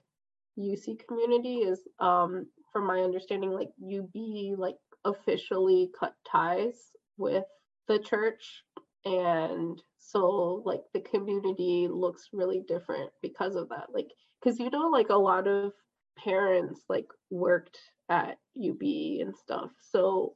UC 0.58 1.06
community 1.06 1.58
is, 1.58 1.80
um, 2.00 2.46
from 2.72 2.86
my 2.86 3.00
understanding, 3.00 3.50
like 3.50 3.70
UB 3.82 4.58
like 4.58 4.76
officially 5.04 5.90
cut 5.98 6.14
ties 6.30 6.76
with 7.16 7.44
the 7.88 7.98
church, 7.98 8.62
and 9.04 9.80
so 10.06 10.62
like 10.64 10.82
the 10.92 11.00
community 11.00 11.88
looks 11.90 12.28
really 12.32 12.62
different 12.68 13.10
because 13.22 13.56
of 13.56 13.68
that. 13.70 13.86
Like, 13.92 14.08
because 14.42 14.58
you 14.58 14.70
know, 14.70 14.88
like 14.88 15.08
a 15.08 15.14
lot 15.14 15.46
of 15.46 15.72
parents 16.18 16.82
like 16.88 17.06
worked 17.30 17.78
at 18.08 18.36
UB 18.58 18.82
and 18.82 19.34
stuff, 19.36 19.70
so 19.80 20.34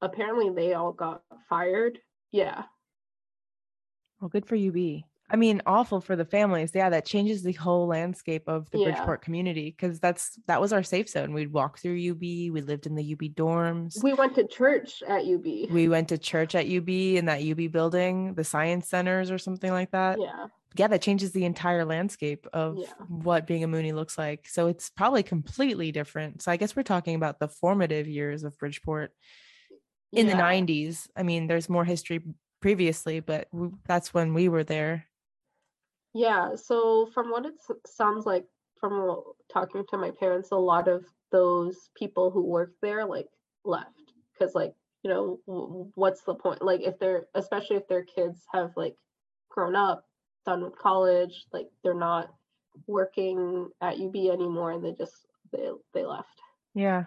apparently 0.00 0.50
they 0.50 0.74
all 0.74 0.92
got 0.92 1.22
fired. 1.48 1.98
Yeah. 2.30 2.64
Well, 4.20 4.28
good 4.28 4.46
for 4.46 4.56
UB. 4.56 5.02
I 5.30 5.36
mean, 5.36 5.60
awful 5.66 6.00
for 6.00 6.16
the 6.16 6.24
families. 6.24 6.72
Yeah, 6.74 6.88
that 6.90 7.04
changes 7.04 7.42
the 7.42 7.52
whole 7.52 7.86
landscape 7.86 8.44
of 8.46 8.70
the 8.70 8.78
yeah. 8.78 8.84
Bridgeport 8.86 9.22
community 9.22 9.70
because 9.70 10.00
that's 10.00 10.38
that 10.46 10.60
was 10.60 10.72
our 10.72 10.82
safe 10.82 11.08
zone. 11.08 11.34
We'd 11.34 11.52
walk 11.52 11.78
through 11.78 12.10
UB. 12.10 12.20
We 12.20 12.62
lived 12.62 12.86
in 12.86 12.94
the 12.94 13.12
UB 13.12 13.34
dorms. 13.34 14.02
We 14.02 14.14
went 14.14 14.34
to 14.36 14.46
church 14.46 15.02
at 15.06 15.26
UB. 15.26 15.70
We 15.70 15.88
went 15.88 16.08
to 16.08 16.18
church 16.18 16.54
at 16.54 16.66
UB 16.66 16.88
in 16.88 17.26
that 17.26 17.42
UB 17.42 17.70
building, 17.70 18.34
the 18.34 18.44
science 18.44 18.88
centers 18.88 19.30
or 19.30 19.38
something 19.38 19.70
like 19.70 19.90
that. 19.90 20.18
Yeah. 20.18 20.46
Yeah, 20.76 20.88
that 20.88 21.02
changes 21.02 21.32
the 21.32 21.44
entire 21.44 21.84
landscape 21.84 22.46
of 22.52 22.76
yeah. 22.76 22.92
what 23.08 23.46
being 23.46 23.64
a 23.64 23.68
Moonie 23.68 23.94
looks 23.94 24.18
like. 24.18 24.46
So 24.48 24.66
it's 24.68 24.90
probably 24.90 25.22
completely 25.22 25.92
different. 25.92 26.42
So 26.42 26.52
I 26.52 26.56
guess 26.56 26.76
we're 26.76 26.82
talking 26.82 27.14
about 27.14 27.40
the 27.40 27.48
formative 27.48 28.06
years 28.06 28.44
of 28.44 28.56
Bridgeport 28.58 29.12
in 30.12 30.28
yeah. 30.28 30.36
the 30.36 30.42
90s. 30.42 31.08
I 31.16 31.22
mean, 31.22 31.46
there's 31.46 31.70
more 31.70 31.84
history 31.84 32.22
previously, 32.60 33.20
but 33.20 33.48
that's 33.86 34.12
when 34.12 34.34
we 34.34 34.48
were 34.48 34.64
there. 34.64 35.07
Yeah, 36.18 36.56
so 36.56 37.08
from 37.14 37.30
what 37.30 37.46
it 37.46 37.54
sounds 37.86 38.26
like 38.26 38.44
from 38.80 39.22
talking 39.52 39.84
to 39.88 39.96
my 39.96 40.10
parents, 40.10 40.50
a 40.50 40.56
lot 40.56 40.88
of 40.88 41.04
those 41.30 41.90
people 41.96 42.32
who 42.32 42.42
work 42.42 42.72
there 42.82 43.06
like 43.06 43.28
left 43.64 43.92
because 44.32 44.52
like 44.52 44.74
you 45.04 45.10
know 45.10 45.38
what's 45.94 46.22
the 46.22 46.34
point? 46.34 46.60
Like 46.60 46.80
if 46.80 46.98
they're 46.98 47.26
especially 47.36 47.76
if 47.76 47.86
their 47.86 48.02
kids 48.02 48.40
have 48.52 48.72
like 48.74 48.96
grown 49.48 49.76
up 49.76 50.06
done 50.44 50.64
with 50.64 50.76
college 50.76 51.46
like 51.52 51.68
they're 51.84 51.94
not 51.94 52.34
working 52.88 53.68
at 53.80 54.00
ub 54.00 54.16
anymore 54.16 54.72
and 54.72 54.84
they 54.84 54.94
just 54.94 55.14
they 55.52 55.70
they 55.94 56.04
left. 56.04 56.40
Yeah. 56.74 57.04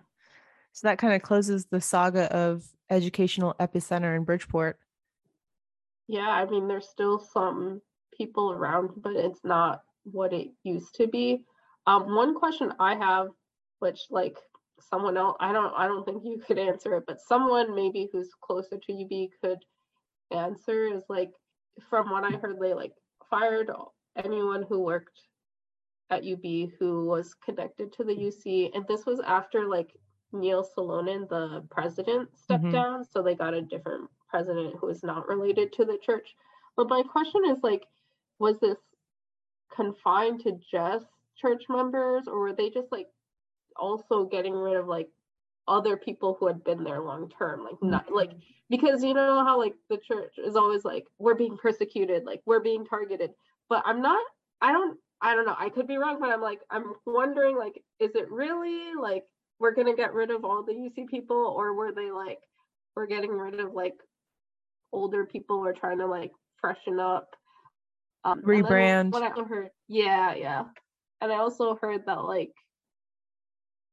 So 0.71 0.87
that 0.87 0.99
kind 0.99 1.13
of 1.13 1.21
closes 1.21 1.65
the 1.65 1.81
saga 1.81 2.33
of 2.33 2.63
educational 2.89 3.57
epicenter 3.59 4.15
in 4.15 4.23
bridgeport. 4.23 4.79
Yeah 6.07 6.29
i 6.29 6.45
mean 6.45 6.69
there's 6.69 6.87
still 6.87 7.19
some 7.19 7.81
people 8.15 8.51
around, 8.51 8.91
but 8.97 9.13
it's 9.13 9.43
not 9.43 9.83
what 10.03 10.33
it 10.33 10.49
used 10.63 10.95
to 10.95 11.07
be. 11.07 11.43
Um, 11.87 12.15
one 12.15 12.35
question 12.35 12.73
I 12.79 12.95
have, 12.95 13.27
which 13.79 14.01
like 14.09 14.37
someone 14.89 15.17
else, 15.17 15.37
I 15.39 15.51
don't, 15.51 15.73
I 15.75 15.87
don't 15.87 16.05
think 16.05 16.23
you 16.23 16.41
could 16.45 16.57
answer 16.57 16.95
it, 16.95 17.03
but 17.07 17.21
someone 17.21 17.75
maybe 17.75 18.09
who's 18.11 18.29
closer 18.41 18.77
to 18.77 19.01
UB 19.01 19.29
could 19.41 19.59
answer 20.31 20.87
is 20.87 21.03
like, 21.09 21.31
from 21.89 22.09
what 22.09 22.23
I 22.23 22.37
heard, 22.37 22.59
they 22.59 22.73
like 22.73 22.93
fired 23.29 23.71
anyone 24.15 24.65
who 24.67 24.79
worked 24.79 25.19
at 26.09 26.25
UB 26.27 26.69
who 26.77 27.05
was 27.05 27.33
connected 27.33 27.93
to 27.93 28.03
the 28.03 28.13
UC, 28.13 28.75
and 28.75 28.85
this 28.87 29.05
was 29.05 29.19
after 29.21 29.67
like 29.67 29.95
Neil 30.33 30.65
Salonen, 30.77 31.27
the 31.29 31.63
president, 31.69 32.29
stepped 32.37 32.63
mm-hmm. 32.63 32.71
down, 32.71 33.05
so 33.05 33.21
they 33.21 33.35
got 33.35 33.53
a 33.53 33.61
different 33.61 34.09
president 34.29 34.75
who 34.79 34.89
is 34.89 35.03
not 35.03 35.27
related 35.27 35.73
to 35.73 35.85
the 35.85 35.97
church. 36.03 36.35
But 36.77 36.89
my 36.89 37.03
question 37.03 37.41
is 37.47 37.59
like, 37.63 37.85
was 38.41 38.59
this 38.59 38.77
confined 39.73 40.41
to 40.41 40.59
just 40.69 41.05
church 41.37 41.63
members 41.69 42.23
or 42.27 42.39
were 42.39 42.53
they 42.53 42.69
just 42.69 42.91
like 42.91 43.07
also 43.77 44.25
getting 44.25 44.53
rid 44.53 44.75
of 44.75 44.87
like 44.87 45.07
other 45.67 45.95
people 45.95 46.35
who 46.39 46.47
had 46.47 46.63
been 46.63 46.83
there 46.83 46.99
long 46.99 47.31
term? 47.37 47.63
Like 47.63 47.75
mm-hmm. 47.75 47.91
not 47.91 48.11
like 48.11 48.31
because 48.69 49.03
you 49.03 49.13
know 49.13 49.45
how 49.45 49.59
like 49.59 49.75
the 49.89 49.97
church 49.97 50.33
is 50.37 50.55
always 50.55 50.83
like 50.83 51.05
we're 51.19 51.35
being 51.35 51.55
persecuted 51.55 52.25
like 52.25 52.41
we're 52.47 52.59
being 52.59 52.83
targeted. 52.83 53.31
But 53.69 53.83
i'm 53.85 54.01
not 54.01 54.21
i 54.61 54.71
don't 54.73 54.97
i 55.21 55.33
don't 55.35 55.45
know. 55.45 55.55
I 55.57 55.69
could 55.69 55.87
be 55.87 55.97
wrong 55.97 56.17
but 56.19 56.29
i'm 56.29 56.41
like 56.41 56.59
i'm 56.69 56.93
wondering 57.05 57.57
like 57.57 57.81
is 57.99 58.11
it 58.15 58.29
really 58.29 58.95
like 58.99 59.23
we're 59.59 59.73
gonna 59.73 59.95
get 59.95 60.13
rid 60.13 60.29
of 60.29 60.43
all 60.43 60.63
the 60.63 60.73
uc 60.73 61.07
people 61.07 61.37
or 61.37 61.73
were 61.73 61.93
they 61.93 62.11
like 62.11 62.39
we're 62.95 63.05
getting 63.05 63.31
rid 63.31 63.59
of 63.61 63.73
like 63.73 63.95
older 64.91 65.25
people 65.25 65.61
we're 65.61 65.71
trying 65.71 65.99
to 65.99 66.05
like 66.05 66.31
freshen 66.59 66.99
up 66.99 67.29
um, 68.23 68.41
rebrand. 68.41 69.13
I 69.15 69.43
heard, 69.43 69.69
yeah, 69.87 70.35
yeah, 70.35 70.63
and 71.21 71.31
I 71.31 71.37
also 71.37 71.77
heard 71.81 72.05
that 72.05 72.23
like 72.23 72.53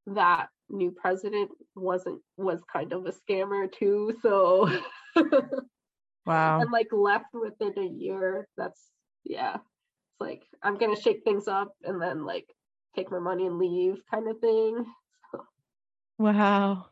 that 0.06 0.48
new 0.70 0.90
president 0.90 1.50
wasn't 1.74 2.20
was 2.36 2.60
kind 2.70 2.92
of 2.92 3.06
a 3.06 3.12
scammer 3.12 3.70
too. 3.70 4.14
So 4.22 4.70
wow, 6.26 6.60
and 6.60 6.70
like 6.70 6.88
left 6.92 7.32
within 7.32 7.78
a 7.78 7.86
year. 7.86 8.48
That's 8.56 8.80
yeah. 9.24 9.54
It's 9.56 10.20
like 10.20 10.42
I'm 10.62 10.78
gonna 10.78 11.00
shake 11.00 11.24
things 11.24 11.48
up 11.48 11.72
and 11.84 12.00
then 12.00 12.24
like 12.24 12.46
take 12.96 13.10
my 13.10 13.18
money 13.18 13.46
and 13.46 13.58
leave, 13.58 14.00
kind 14.10 14.28
of 14.28 14.38
thing. 14.40 14.84
So, 15.32 15.44
wow. 16.18 16.86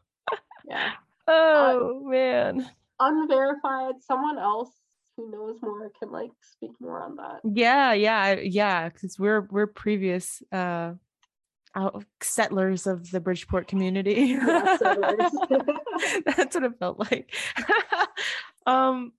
Yeah. 0.68 0.92
oh 1.28 2.02
uh, 2.04 2.08
man. 2.08 2.68
Unverified. 2.98 3.94
Someone 4.00 4.38
else 4.38 4.70
who 5.16 5.30
knows 5.30 5.56
more 5.62 5.90
can 5.98 6.10
like 6.10 6.30
speak 6.40 6.72
more 6.80 7.02
on 7.02 7.16
that. 7.16 7.40
Yeah, 7.44 7.92
yeah, 7.92 8.36
yeah. 8.40 8.88
Because 8.88 9.18
we're 9.18 9.48
we're 9.50 9.66
previous 9.66 10.42
uh 10.52 10.94
settlers 12.22 12.86
of 12.86 13.10
the 13.10 13.20
Bridgeport 13.20 13.68
community. 13.68 14.14
Yeah, 14.46 14.76
That's 16.26 16.54
what 16.54 16.64
it 16.64 16.78
felt 16.78 16.98
like. 16.98 17.34
um 18.66 19.12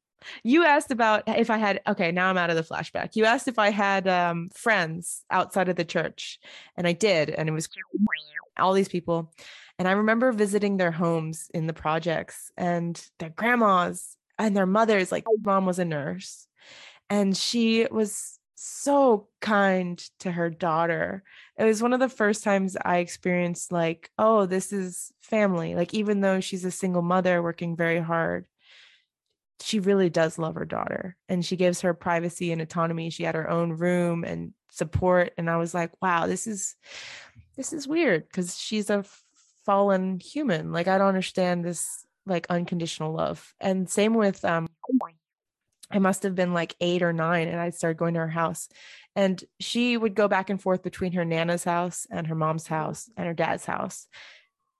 you 0.43 0.66
asked 0.66 0.91
about 0.91 1.24
if 1.28 1.50
I 1.50 1.58
had 1.58 1.82
okay, 1.88 2.12
now 2.12 2.30
I'm 2.30 2.38
out 2.38 2.50
of 2.50 2.56
the 2.56 2.64
flashback. 2.64 3.16
You 3.16 3.26
asked 3.26 3.48
if 3.48 3.60
I 3.60 3.70
had 3.70 4.08
um 4.08 4.50
friends 4.54 5.24
outside 5.32 5.70
of 5.70 5.76
the 5.76 5.86
church, 5.86 6.39
and 6.76 6.88
I 6.88 6.93
did, 6.93 7.30
and 7.30 7.48
it 7.50 7.52
was 7.52 7.68
all 8.58 8.74
these 8.74 8.89
people. 8.89 9.32
And 9.80 9.88
I 9.88 9.91
remember 9.91 10.32
visiting 10.32 10.78
their 10.78 10.91
homes 10.91 11.52
in 11.54 11.68
the 11.68 11.74
projects 11.74 12.52
and 12.58 13.00
their 13.20 13.30
grandmas 13.30 14.16
and 14.40 14.56
their 14.56 14.66
mothers 14.66 15.12
like 15.12 15.26
mom 15.44 15.66
was 15.66 15.80
a 15.80 15.86
nurse 15.86 16.48
and 17.10 17.36
she 17.36 17.88
was 17.90 18.40
so 18.56 19.28
kind 19.40 20.00
to 20.20 20.32
her 20.32 20.50
daughter 20.50 21.24
it 21.58 21.64
was 21.64 21.82
one 21.82 21.94
of 21.94 22.00
the 22.00 22.10
first 22.10 22.44
times 22.44 22.76
i 22.84 22.98
experienced 22.98 23.72
like 23.72 24.10
oh 24.18 24.46
this 24.46 24.74
is 24.74 25.12
family 25.22 25.76
like 25.76 25.94
even 25.94 26.22
though 26.22 26.40
she's 26.40 26.66
a 26.66 26.72
single 26.72 27.04
mother 27.04 27.42
working 27.42 27.76
very 27.76 28.00
hard 28.00 28.48
she 29.62 29.80
really 29.80 30.10
does 30.10 30.38
love 30.38 30.56
her 30.56 30.66
daughter 30.66 31.16
and 31.30 31.46
she 31.46 31.56
gives 31.56 31.82
her 31.82 31.94
privacy 31.94 32.52
and 32.52 32.62
autonomy. 32.62 33.10
She 33.10 33.24
had 33.24 33.36
her 33.36 33.50
own 33.50 33.74
room 33.74 34.24
and 34.24 34.54
support. 34.72 35.34
And 35.38 35.50
I 35.50 35.58
was 35.58 35.74
like, 35.74 35.92
wow, 36.02 36.28
this 36.28 36.48
is 36.48 36.76
this 37.56 37.74
is 37.74 37.88
weird 37.88 38.28
because 38.28 38.58
she's 38.58 38.90
a 38.90 39.04
fallen 39.66 40.20
human. 40.20 40.72
Like 40.72 40.88
I 40.88 40.98
don't 40.98 41.08
understand 41.08 41.66
this 41.66 42.06
like 42.28 42.47
unconditional 42.49 43.13
love. 43.13 43.53
And 43.59 43.89
same 43.89 44.13
with 44.13 44.43
um 44.45 44.67
I 45.89 45.99
must 45.99 46.23
have 46.23 46.36
been 46.36 46.53
like 46.53 46.75
eight 46.82 47.01
or 47.01 47.13
nine, 47.13 47.47
and 47.47 47.59
I 47.59 47.69
started 47.69 47.97
going 47.97 48.13
to 48.15 48.21
her 48.21 48.28
house. 48.28 48.67
And 49.15 49.41
she 49.59 49.95
would 49.97 50.15
go 50.15 50.28
back 50.28 50.49
and 50.49 50.61
forth 50.61 50.84
between 50.84 51.13
her 51.13 51.25
nana's 51.25 51.63
house 51.63 52.05
and 52.11 52.28
her 52.28 52.36
mom's 52.36 52.67
house 52.67 53.09
and 53.15 53.25
her 53.25 53.34
dad's 53.34 53.65
house. 53.65 54.07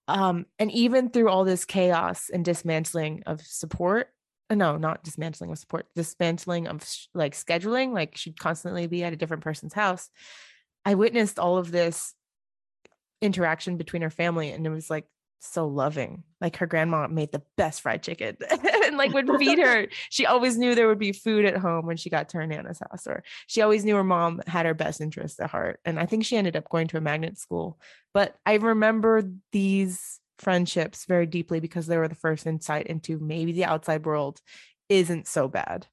Um, 0.07 0.45
and 0.59 0.71
even 0.71 1.09
through 1.09 1.29
all 1.29 1.43
this 1.43 1.65
chaos 1.65 2.29
and 2.29 2.43
dismantling 2.43 3.23
of 3.25 3.41
support, 3.41 4.09
uh, 4.49 4.55
no, 4.55 4.77
not 4.77 5.03
dismantling 5.03 5.51
of 5.51 5.59
support, 5.59 5.87
dismantling 5.95 6.67
of 6.67 6.83
like 7.13 7.33
scheduling, 7.33 7.93
like 7.93 8.15
she'd 8.15 8.39
constantly 8.39 8.87
be 8.87 9.03
at 9.03 9.13
a 9.13 9.17
different 9.17 9.43
person's 9.43 9.73
house. 9.73 10.09
I 10.85 10.95
witnessed 10.95 11.39
all 11.39 11.57
of 11.57 11.71
this 11.71 12.13
interaction 13.21 13.77
between 13.77 14.01
her 14.01 14.09
family, 14.09 14.51
and 14.51 14.65
it 14.65 14.69
was 14.69 14.89
like 14.89 15.05
so 15.39 15.67
loving. 15.67 16.23
Like 16.41 16.57
her 16.57 16.65
grandma 16.65 17.07
made 17.07 17.31
the 17.31 17.43
best 17.55 17.81
fried 17.81 18.03
chicken 18.03 18.38
and 18.49 18.97
like 18.97 19.13
would 19.13 19.29
feed 19.38 19.59
her. 19.63 19.88
She 20.09 20.25
always 20.25 20.57
knew 20.57 20.75
there 20.75 20.88
would 20.88 20.99
be 20.99 21.11
food 21.11 21.45
at 21.45 21.57
home 21.57 21.85
when 21.85 21.97
she 21.97 22.09
got 22.09 22.29
to 22.29 22.38
her 22.38 22.47
nana's 22.47 22.79
house, 22.79 23.07
or 23.07 23.23
she 23.47 23.61
always 23.61 23.85
knew 23.85 23.95
her 23.95 24.03
mom 24.03 24.41
had 24.47 24.65
her 24.65 24.73
best 24.73 25.01
interests 25.01 25.39
at 25.39 25.49
heart. 25.49 25.79
And 25.85 25.99
I 25.99 26.05
think 26.05 26.25
she 26.25 26.38
ended 26.38 26.55
up 26.55 26.69
going 26.69 26.88
to 26.89 26.97
a 26.97 27.01
magnet 27.01 27.38
school. 27.38 27.79
But 28.13 28.35
I 28.45 28.55
remember 28.55 29.23
these 29.51 30.19
friendships 30.39 31.05
very 31.05 31.25
deeply 31.25 31.59
because 31.59 31.88
they 31.88 31.97
were 31.97 32.07
the 32.07 32.15
first 32.15 32.45
insight 32.45 32.88
into 32.88 33.19
maybe 33.19 33.51
the 33.51 33.65
outside 33.65 34.05
world 34.05 34.39
isn't 34.89 35.27
so 35.27 35.47
bad. 35.47 35.88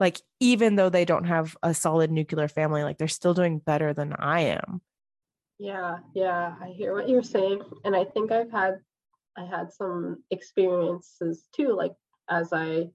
Like, 0.00 0.20
even 0.40 0.74
though 0.74 0.88
they 0.88 1.04
don't 1.04 1.24
have 1.24 1.56
a 1.62 1.72
solid 1.72 2.10
nuclear 2.10 2.48
family, 2.48 2.82
like 2.82 2.98
they're 2.98 3.08
still 3.08 3.34
doing 3.34 3.58
better 3.58 3.94
than 3.94 4.12
I 4.18 4.40
am 4.40 4.82
yeah, 5.58 5.98
yeah, 6.14 6.54
I 6.60 6.68
hear 6.68 6.94
what 6.94 7.08
you're 7.08 7.22
saying. 7.22 7.62
And 7.84 7.94
I 7.94 8.04
think 8.04 8.32
I've 8.32 8.50
had 8.50 8.80
I 9.36 9.44
had 9.44 9.72
some 9.72 10.22
experiences 10.30 11.48
too, 11.54 11.74
like 11.74 11.94
as 12.30 12.52
I 12.52 12.88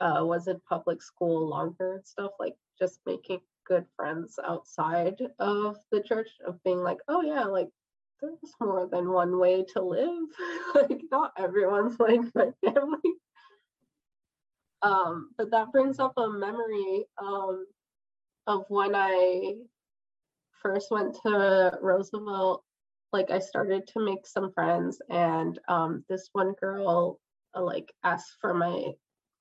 uh, 0.00 0.20
was 0.22 0.48
in 0.48 0.60
public 0.68 1.02
school 1.02 1.48
longer 1.48 1.94
and 1.94 2.06
stuff, 2.06 2.32
like 2.38 2.54
just 2.78 3.00
making 3.06 3.40
good 3.66 3.86
friends 3.96 4.38
outside 4.46 5.20
of 5.38 5.76
the 5.90 6.02
church 6.02 6.28
of 6.46 6.62
being 6.64 6.80
like, 6.82 6.98
oh 7.08 7.22
yeah, 7.22 7.44
like 7.44 7.70
there's 8.20 8.54
more 8.60 8.88
than 8.90 9.10
one 9.10 9.38
way 9.38 9.64
to 9.74 9.82
live. 9.82 10.28
like 10.74 11.00
not 11.10 11.32
everyone's 11.38 11.96
like 12.00 12.20
my 12.34 12.50
family. 12.64 13.14
Um, 14.82 15.30
but 15.38 15.50
that 15.50 15.72
brings 15.72 15.98
up 15.98 16.12
a 16.18 16.28
memory 16.28 17.06
um, 17.18 17.66
of 18.46 18.64
when 18.68 18.94
I 18.94 19.54
first 20.64 20.90
went 20.90 21.16
to 21.22 21.78
Roosevelt, 21.80 22.64
like 23.12 23.30
I 23.30 23.38
started 23.38 23.86
to 23.88 24.04
make 24.04 24.26
some 24.26 24.52
friends, 24.52 25.00
and 25.10 25.58
um, 25.68 26.04
this 26.08 26.30
one 26.32 26.54
girl 26.60 27.20
uh, 27.54 27.62
like 27.62 27.92
asked 28.02 28.36
for 28.40 28.54
my 28.54 28.86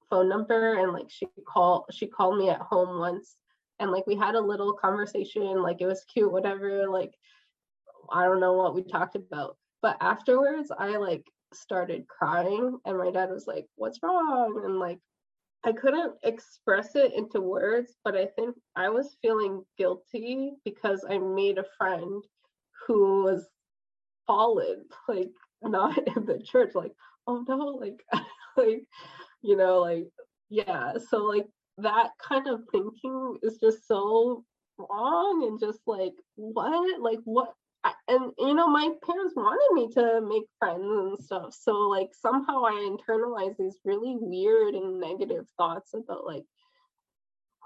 phone 0.10 0.30
number, 0.30 0.80
and 0.80 0.92
like 0.94 1.10
she 1.10 1.28
called 1.48 1.86
she 1.92 2.06
called 2.08 2.38
me 2.38 2.50
at 2.50 2.62
home 2.62 3.00
once, 3.00 3.36
and 3.80 3.92
like 3.92 4.06
we 4.06 4.16
had 4.16 4.36
a 4.36 4.42
little 4.42 4.74
conversation, 4.74 5.64
like 5.64 5.82
it 5.82 5.88
was 5.88 6.06
cute, 6.14 6.32
whatever. 6.32 6.88
Like 6.90 7.14
I 8.12 8.26
don't 8.26 8.42
know 8.42 8.54
what 8.54 8.76
we 8.76 8.84
talked 8.84 9.16
about, 9.16 9.58
but 9.82 9.98
afterwards 10.02 10.72
I 10.78 10.98
like 10.98 11.26
started 11.54 12.08
crying, 12.08 12.78
and 12.86 12.98
my 12.98 13.12
dad 13.12 13.30
was 13.30 13.48
like, 13.48 13.66
"What's 13.76 14.04
wrong?" 14.04 14.62
and 14.66 14.78
like 14.80 15.00
I 15.66 15.72
couldn't 15.72 16.14
express 16.24 16.96
it 16.96 17.14
into 17.14 17.40
words, 17.40 17.96
but 18.04 18.16
I 18.16 18.26
think 18.26 18.56
I 18.76 18.90
was 18.90 19.18
feeling 19.22 19.64
guilty 19.78 20.52
because 20.66 21.06
I 21.10 21.18
made 21.18 21.58
a 21.58 21.66
friend 21.78 22.24
who 22.86 23.24
was 23.24 23.48
fallen, 24.28 24.86
like 25.08 25.32
not 25.62 25.98
in 26.16 26.26
the 26.26 26.40
church, 26.40 26.76
like, 26.76 26.92
oh 27.28 27.46
no, 27.48 27.58
like, 27.80 28.04
like, 28.58 28.84
you 29.42 29.56
know, 29.56 29.80
like, 29.80 30.08
yeah. 30.50 30.94
So 31.10 31.20
like 31.24 31.48
that 31.78 32.12
kind 32.22 32.48
of 32.48 32.62
thinking 32.72 33.38
is 33.42 33.58
just 33.60 33.88
so 33.88 34.44
wrong 34.78 35.48
and 35.48 35.60
just 35.60 35.80
like, 35.88 36.14
what? 36.36 37.00
Like 37.02 37.20
what 37.24 37.54
and 38.08 38.32
you 38.38 38.54
know 38.54 38.68
my 38.68 38.90
parents 39.06 39.34
wanted 39.36 39.74
me 39.74 39.94
to 39.94 40.22
make 40.22 40.44
friends 40.60 40.84
and 40.86 41.20
stuff 41.20 41.54
so 41.54 41.74
like 41.90 42.10
somehow 42.14 42.64
i 42.66 42.72
internalized 42.72 43.58
these 43.58 43.78
really 43.84 44.16
weird 44.20 44.74
and 44.74 45.00
negative 45.00 45.46
thoughts 45.58 45.94
about 45.94 46.26
like 46.26 46.44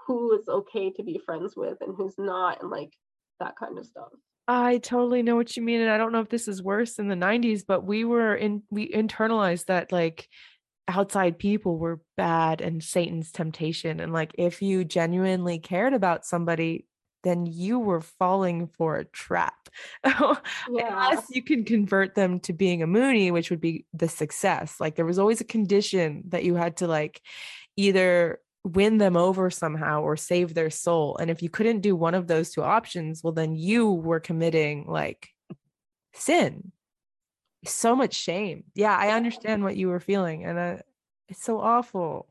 who 0.06 0.36
is 0.38 0.48
okay 0.48 0.90
to 0.90 1.02
be 1.02 1.20
friends 1.24 1.54
with 1.56 1.78
and 1.80 1.94
who's 1.96 2.14
not 2.18 2.62
and 2.62 2.70
like 2.70 2.92
that 3.40 3.54
kind 3.56 3.78
of 3.78 3.86
stuff. 3.86 4.08
I 4.48 4.78
totally 4.78 5.22
know 5.22 5.36
what 5.36 5.56
you 5.56 5.62
mean 5.62 5.82
and 5.82 5.90
i 5.90 5.98
don't 5.98 6.10
know 6.10 6.22
if 6.22 6.30
this 6.30 6.48
is 6.48 6.62
worse 6.62 6.98
in 6.98 7.08
the 7.08 7.14
90s 7.14 7.64
but 7.68 7.84
we 7.84 8.04
were 8.04 8.34
in 8.34 8.62
we 8.70 8.90
internalized 8.90 9.66
that 9.66 9.92
like 9.92 10.26
outside 10.88 11.38
people 11.38 11.76
were 11.76 12.00
bad 12.16 12.62
and 12.62 12.82
satan's 12.82 13.30
temptation 13.30 14.00
and 14.00 14.10
like 14.10 14.32
if 14.38 14.62
you 14.62 14.86
genuinely 14.86 15.58
cared 15.58 15.92
about 15.92 16.24
somebody 16.24 16.86
then 17.22 17.46
you 17.46 17.78
were 17.78 18.00
falling 18.00 18.68
for 18.68 18.96
a 18.96 19.04
trap. 19.04 19.68
yeah. 20.04 20.38
Unless 20.70 21.26
you 21.30 21.42
can 21.42 21.64
convert 21.64 22.14
them 22.14 22.40
to 22.40 22.52
being 22.52 22.82
a 22.82 22.86
Moonie, 22.86 23.32
which 23.32 23.50
would 23.50 23.60
be 23.60 23.86
the 23.92 24.08
success. 24.08 24.76
Like 24.80 24.94
there 24.94 25.04
was 25.04 25.18
always 25.18 25.40
a 25.40 25.44
condition 25.44 26.24
that 26.28 26.44
you 26.44 26.54
had 26.54 26.78
to 26.78 26.86
like 26.86 27.20
either 27.76 28.40
win 28.64 28.98
them 28.98 29.16
over 29.16 29.50
somehow 29.50 30.02
or 30.02 30.16
save 30.16 30.54
their 30.54 30.70
soul. 30.70 31.16
And 31.16 31.30
if 31.30 31.42
you 31.42 31.48
couldn't 31.48 31.80
do 31.80 31.96
one 31.96 32.14
of 32.14 32.26
those 32.26 32.50
two 32.50 32.62
options, 32.62 33.22
well, 33.22 33.32
then 33.32 33.54
you 33.54 33.90
were 33.90 34.20
committing 34.20 34.86
like 34.86 35.28
sin. 36.12 36.72
So 37.64 37.96
much 37.96 38.14
shame. 38.14 38.64
Yeah, 38.74 38.96
I 38.96 39.10
understand 39.10 39.64
what 39.64 39.76
you 39.76 39.88
were 39.88 40.00
feeling. 40.00 40.44
And 40.44 40.58
uh, 40.58 40.76
it's 41.28 41.42
so 41.42 41.60
awful 41.60 42.26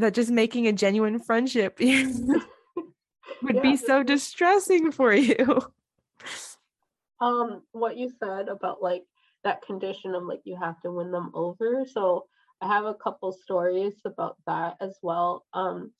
that 0.00 0.14
just 0.14 0.30
making 0.30 0.66
a 0.66 0.72
genuine 0.72 1.18
friendship 1.18 1.78
would 3.42 3.56
yeah. 3.56 3.62
be 3.62 3.76
so 3.76 4.02
distressing 4.02 4.90
for 4.90 5.12
you. 5.12 5.62
Um, 7.20 7.62
what 7.72 7.96
you 7.96 8.10
said 8.18 8.48
about 8.48 8.82
like 8.82 9.04
that 9.44 9.62
condition 9.62 10.14
of 10.14 10.24
like 10.24 10.40
you 10.44 10.56
have 10.56 10.80
to 10.82 10.90
win 10.90 11.10
them 11.10 11.30
over. 11.34 11.84
So 11.86 12.26
I 12.60 12.68
have 12.68 12.84
a 12.84 12.94
couple 12.94 13.32
stories 13.32 13.94
about 14.04 14.36
that 14.46 14.76
as 14.80 14.98
well. 15.02 15.44
Um, 15.54 15.92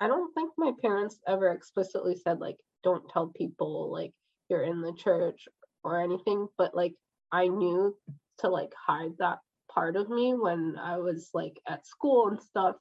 I 0.00 0.08
don't 0.08 0.32
think 0.34 0.52
my 0.56 0.72
parents 0.80 1.18
ever 1.28 1.50
explicitly 1.50 2.16
said 2.16 2.40
like 2.40 2.56
don't 2.82 3.08
tell 3.08 3.28
people 3.28 3.92
like 3.92 4.12
you're 4.48 4.64
in 4.64 4.80
the 4.80 4.94
church 4.94 5.46
or 5.84 6.00
anything, 6.00 6.48
but 6.58 6.74
like 6.74 6.94
I 7.30 7.48
knew 7.48 7.96
to 8.38 8.48
like 8.48 8.72
hide 8.86 9.12
that 9.18 9.38
part 9.70 9.96
of 9.96 10.10
me 10.10 10.34
when 10.34 10.76
I 10.78 10.98
was 10.98 11.30
like 11.32 11.58
at 11.66 11.86
school 11.86 12.28
and 12.28 12.40
stuff 12.40 12.76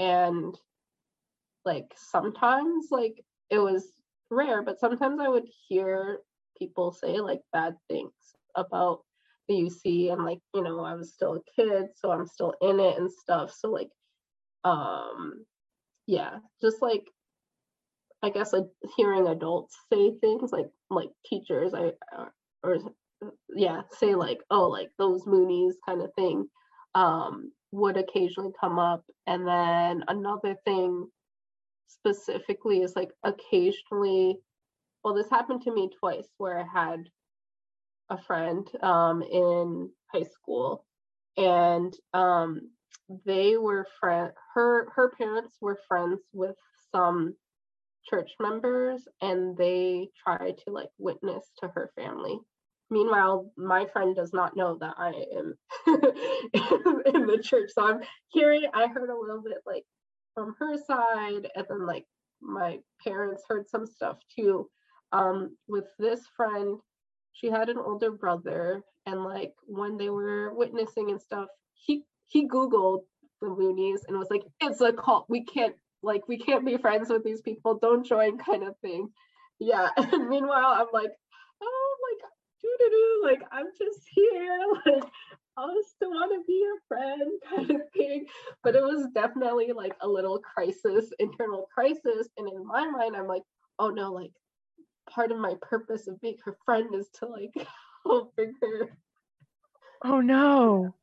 and 0.00 0.58
like 1.64 1.92
sometimes 1.94 2.86
like 2.90 3.22
it 3.50 3.58
was 3.58 3.92
rare 4.30 4.62
but 4.62 4.80
sometimes 4.80 5.20
i 5.20 5.28
would 5.28 5.46
hear 5.68 6.20
people 6.58 6.90
say 6.92 7.20
like 7.20 7.40
bad 7.52 7.74
things 7.88 8.12
about 8.56 9.00
the 9.48 9.54
uc 9.54 10.12
and 10.12 10.24
like 10.24 10.40
you 10.54 10.62
know 10.62 10.80
i 10.80 10.94
was 10.94 11.12
still 11.12 11.34
a 11.34 11.62
kid 11.62 11.86
so 11.94 12.10
i'm 12.10 12.26
still 12.26 12.54
in 12.62 12.80
it 12.80 12.98
and 12.98 13.10
stuff. 13.12 13.52
So 13.52 13.70
like 13.70 13.90
um 14.64 15.44
yeah 16.06 16.38
just 16.62 16.82
like 16.82 17.04
i 18.22 18.30
guess 18.30 18.52
like 18.52 18.66
hearing 18.96 19.26
adults 19.26 19.76
say 19.92 20.12
things 20.20 20.52
like 20.52 20.68
like 20.90 21.10
teachers 21.26 21.74
i 21.74 21.92
uh, 22.16 22.26
or 22.62 22.78
yeah 23.54 23.82
say 23.90 24.14
like 24.14 24.40
oh 24.50 24.68
like 24.68 24.90
those 24.98 25.24
moonies 25.24 25.74
kind 25.86 26.02
of 26.02 26.12
thing. 26.14 26.48
Um 26.94 27.52
would 27.72 27.96
occasionally 27.96 28.52
come 28.60 28.78
up. 28.78 29.04
And 29.26 29.46
then 29.46 30.04
another 30.08 30.56
thing 30.64 31.06
specifically 31.88 32.82
is 32.82 32.96
like 32.96 33.10
occasionally, 33.24 34.38
well, 35.04 35.14
this 35.14 35.30
happened 35.30 35.62
to 35.62 35.72
me 35.74 35.90
twice 35.98 36.28
where 36.38 36.58
I 36.58 36.64
had 36.72 37.04
a 38.10 38.18
friend 38.22 38.68
um, 38.82 39.22
in 39.22 39.90
high 40.12 40.24
school 40.24 40.84
and 41.36 41.94
um, 42.12 42.70
they 43.24 43.56
were 43.56 43.86
friend 43.98 44.32
her 44.54 44.88
her 44.94 45.10
parents 45.16 45.56
were 45.60 45.78
friends 45.88 46.20
with 46.32 46.56
some 46.92 47.34
church 48.08 48.30
members 48.40 49.06
and 49.20 49.56
they 49.56 50.08
tried 50.24 50.58
to 50.58 50.72
like 50.72 50.90
witness 50.98 51.44
to 51.60 51.68
her 51.68 51.90
family 51.96 52.38
Meanwhile, 52.90 53.52
my 53.56 53.86
friend 53.86 54.16
does 54.16 54.32
not 54.32 54.56
know 54.56 54.76
that 54.80 54.94
I 54.98 55.08
am 55.36 55.54
in, 57.14 57.26
the 57.26 57.40
church. 57.42 57.70
So 57.72 57.86
I'm 57.86 58.00
hearing, 58.28 58.66
I 58.74 58.88
heard 58.88 59.10
a 59.10 59.18
little 59.18 59.42
bit 59.42 59.58
like 59.66 59.84
from 60.34 60.54
her 60.58 60.76
side, 60.76 61.48
and 61.54 61.66
then 61.68 61.86
like 61.86 62.04
my 62.40 62.78
parents 63.04 63.44
heard 63.48 63.68
some 63.68 63.86
stuff 63.86 64.18
too. 64.36 64.68
Um, 65.12 65.56
with 65.68 65.84
this 65.98 66.20
friend, 66.36 66.78
she 67.32 67.48
had 67.48 67.68
an 67.68 67.78
older 67.78 68.10
brother, 68.10 68.82
and 69.06 69.22
like 69.24 69.52
when 69.66 69.96
they 69.96 70.10
were 70.10 70.52
witnessing 70.54 71.10
and 71.10 71.20
stuff, 71.20 71.46
he 71.74 72.04
he 72.26 72.48
googled 72.48 73.02
the 73.40 73.48
moonies 73.48 74.00
and 74.06 74.18
was 74.18 74.30
like 74.30 74.42
it's 74.60 74.80
a 74.80 74.92
cult 74.92 75.26
we 75.28 75.44
can't 75.44 75.74
like 76.02 76.26
we 76.28 76.38
can't 76.38 76.64
be 76.64 76.76
friends 76.76 77.08
with 77.08 77.24
these 77.24 77.40
people 77.40 77.78
don't 77.80 78.06
join 78.06 78.38
kind 78.38 78.62
of 78.62 78.74
thing 78.80 79.08
yeah 79.58 79.88
and 79.96 80.28
meanwhile 80.28 80.74
i'm 80.76 80.86
like 80.92 81.10
oh 81.62 81.89
doo-doo-doo, 82.62 83.20
like 83.24 83.42
i'm 83.52 83.66
just 83.78 84.00
here 84.14 84.58
like 84.86 85.04
i 85.56 85.82
still 85.86 86.10
want 86.10 86.32
to 86.32 86.42
be 86.46 86.62
your 86.62 86.76
friend 86.88 87.32
kind 87.48 87.70
of 87.80 87.90
thing 87.96 88.26
but 88.62 88.74
it 88.74 88.82
was 88.82 89.06
definitely 89.14 89.72
like 89.72 89.94
a 90.00 90.08
little 90.08 90.38
crisis 90.38 91.12
internal 91.18 91.66
crisis 91.72 92.28
and 92.36 92.48
in 92.48 92.66
my 92.66 92.86
mind 92.88 93.16
i'm 93.16 93.26
like 93.26 93.42
oh 93.78 93.88
no 93.88 94.12
like 94.12 94.32
part 95.08 95.32
of 95.32 95.38
my 95.38 95.54
purpose 95.60 96.06
of 96.06 96.20
being 96.20 96.36
her 96.44 96.56
friend 96.64 96.94
is 96.94 97.08
to 97.12 97.26
like 97.26 97.52
help 98.04 98.34
bring 98.36 98.54
her 98.62 98.90
Oh 100.02 100.20
no. 100.20 100.94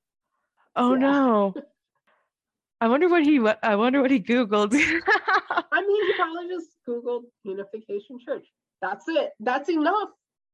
Oh 0.76 0.94
Yeah. 0.94 1.00
no. 1.00 1.54
I 2.82 2.88
wonder 2.88 3.08
what 3.10 3.24
he 3.24 3.40
I 3.64 3.76
wonder 3.76 4.02
what 4.02 4.12
he 4.12 4.20
googled. 4.20 4.74
I 4.74 5.82
mean, 5.82 6.06
he 6.06 6.14
probably 6.14 6.48
just 6.48 6.70
Googled 6.88 7.24
Unification 7.44 8.20
Church. 8.20 8.48
That's 8.82 9.08
it. 9.08 9.32
That's 9.40 9.70
enough 9.70 10.10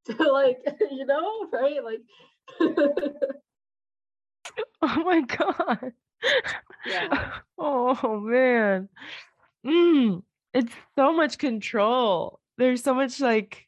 to 0.17 0.31
like, 0.31 0.59
you 0.91 1.05
know, 1.05 1.47
right? 1.51 1.83
Like, 1.83 2.01
oh 4.81 5.03
my 5.03 5.21
god. 5.21 5.93
yeah, 6.85 7.31
Oh 7.57 8.19
man. 8.19 8.89
Mm, 9.65 10.23
it's 10.53 10.73
so 10.95 11.13
much 11.13 11.37
control. 11.37 12.39
There's 12.57 12.83
so 12.83 12.93
much 12.93 13.19
like 13.19 13.67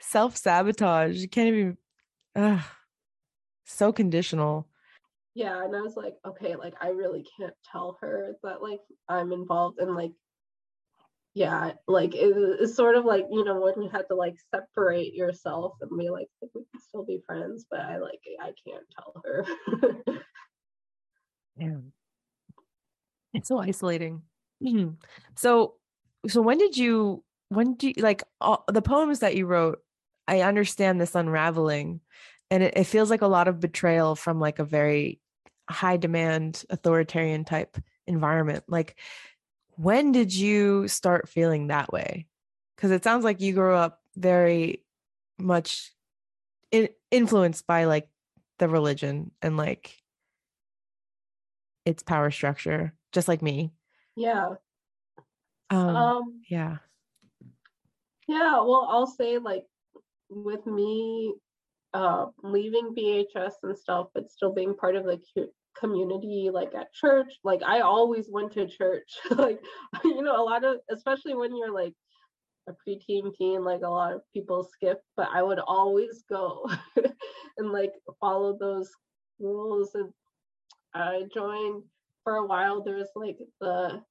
self-sabotage. 0.00 1.16
You 1.18 1.28
can't 1.28 1.48
even 1.48 1.78
ugh, 2.36 2.62
so 3.66 3.92
conditional. 3.92 4.68
yeah. 5.34 5.62
And 5.64 5.74
I 5.74 5.80
was 5.80 5.96
like, 5.96 6.14
okay, 6.26 6.56
like, 6.56 6.74
I 6.80 6.88
really 6.90 7.24
can't 7.38 7.54
tell 7.70 7.98
her 8.00 8.34
that 8.42 8.62
like 8.62 8.80
I'm 9.08 9.32
involved 9.32 9.80
in 9.80 9.94
like, 9.94 10.12
yeah, 11.34 11.72
like 11.88 12.14
it, 12.14 12.32
it's 12.60 12.76
sort 12.76 12.96
of 12.96 13.04
like 13.04 13.26
you 13.30 13.44
know 13.44 13.60
when 13.60 13.82
you 13.82 13.88
had 13.90 14.08
to 14.08 14.14
like 14.14 14.36
separate 14.54 15.14
yourself 15.14 15.74
and 15.80 15.98
be 15.98 16.08
like, 16.10 16.28
we 16.40 16.48
can 16.70 16.80
still 16.80 17.04
be 17.04 17.20
friends, 17.26 17.66
but 17.70 17.80
I 17.80 17.98
like 17.98 18.20
I 18.40 18.52
can't 18.66 18.84
tell 18.94 19.22
her. 19.24 19.46
Yeah. 21.56 21.76
It's 23.32 23.48
so 23.48 23.58
isolating. 23.58 24.22
Mhm. 24.62 24.96
So 25.36 25.74
so 26.26 26.40
when 26.40 26.58
did 26.58 26.76
you 26.76 27.22
when 27.48 27.74
do 27.74 27.88
you 27.88 27.94
like 27.98 28.22
all, 28.40 28.64
the 28.68 28.82
poems 28.82 29.20
that 29.20 29.36
you 29.36 29.46
wrote, 29.46 29.78
I 30.26 30.40
understand 30.40 31.00
this 31.00 31.14
unraveling 31.14 32.00
and 32.50 32.62
it, 32.62 32.74
it 32.76 32.84
feels 32.84 33.10
like 33.10 33.22
a 33.22 33.26
lot 33.26 33.48
of 33.48 33.60
betrayal 33.60 34.14
from 34.16 34.40
like 34.40 34.58
a 34.58 34.64
very 34.64 35.20
high 35.70 35.96
demand 35.96 36.64
authoritarian 36.70 37.44
type 37.44 37.76
environment. 38.06 38.64
Like 38.68 38.98
when 39.76 40.12
did 40.12 40.34
you 40.34 40.88
start 40.88 41.28
feeling 41.28 41.68
that 41.68 41.92
way? 41.92 42.26
Cuz 42.76 42.90
it 42.90 43.04
sounds 43.04 43.24
like 43.24 43.40
you 43.40 43.52
grew 43.54 43.74
up 43.74 44.02
very 44.16 44.84
much 45.38 45.92
in, 46.70 46.88
influenced 47.10 47.66
by 47.66 47.84
like 47.84 48.08
the 48.58 48.68
religion 48.68 49.30
and 49.42 49.56
like 49.56 49.96
its 51.84 52.02
power 52.02 52.30
structure, 52.30 52.94
just 53.12 53.28
like 53.28 53.42
me. 53.42 53.72
yeah. 54.16 54.54
Um, 55.70 55.96
Um. 55.96 56.42
yeah. 56.48 56.78
Yeah, 58.26 58.60
well, 58.62 58.88
I'll 58.90 59.06
say 59.06 59.38
like 59.38 59.66
with 60.30 60.66
me 60.66 61.34
uh 61.92 62.26
leaving 62.42 62.94
BHS 62.94 63.54
and 63.62 63.76
stuff, 63.78 64.08
but 64.14 64.30
still 64.30 64.52
being 64.52 64.74
part 64.74 64.96
of 64.96 65.04
the 65.04 65.20
community, 65.78 66.50
like 66.52 66.74
at 66.74 66.92
church, 66.92 67.34
like 67.44 67.62
I 67.62 67.80
always 67.80 68.28
went 68.30 68.52
to 68.52 68.66
church. 68.66 69.10
like, 69.30 69.60
you 70.04 70.22
know, 70.22 70.40
a 70.40 70.44
lot 70.44 70.64
of, 70.64 70.78
especially 70.90 71.34
when 71.34 71.56
you're 71.56 71.72
like 71.72 71.94
a 72.68 72.72
preteen 72.72 73.34
teen, 73.34 73.64
like 73.64 73.82
a 73.82 73.88
lot 73.88 74.12
of 74.12 74.22
people 74.32 74.68
skip, 74.72 75.00
but 75.16 75.28
I 75.32 75.42
would 75.42 75.58
always 75.58 76.24
go 76.28 76.68
and 77.58 77.72
like 77.72 77.92
follow 78.20 78.56
those 78.58 78.90
rules. 79.38 79.94
And 79.94 80.10
I 80.94 81.22
joined 81.32 81.82
for 82.22 82.36
a 82.36 82.46
while. 82.46 82.82
There 82.82 82.96
was 82.96 83.10
like 83.14 83.38
the 83.60 84.02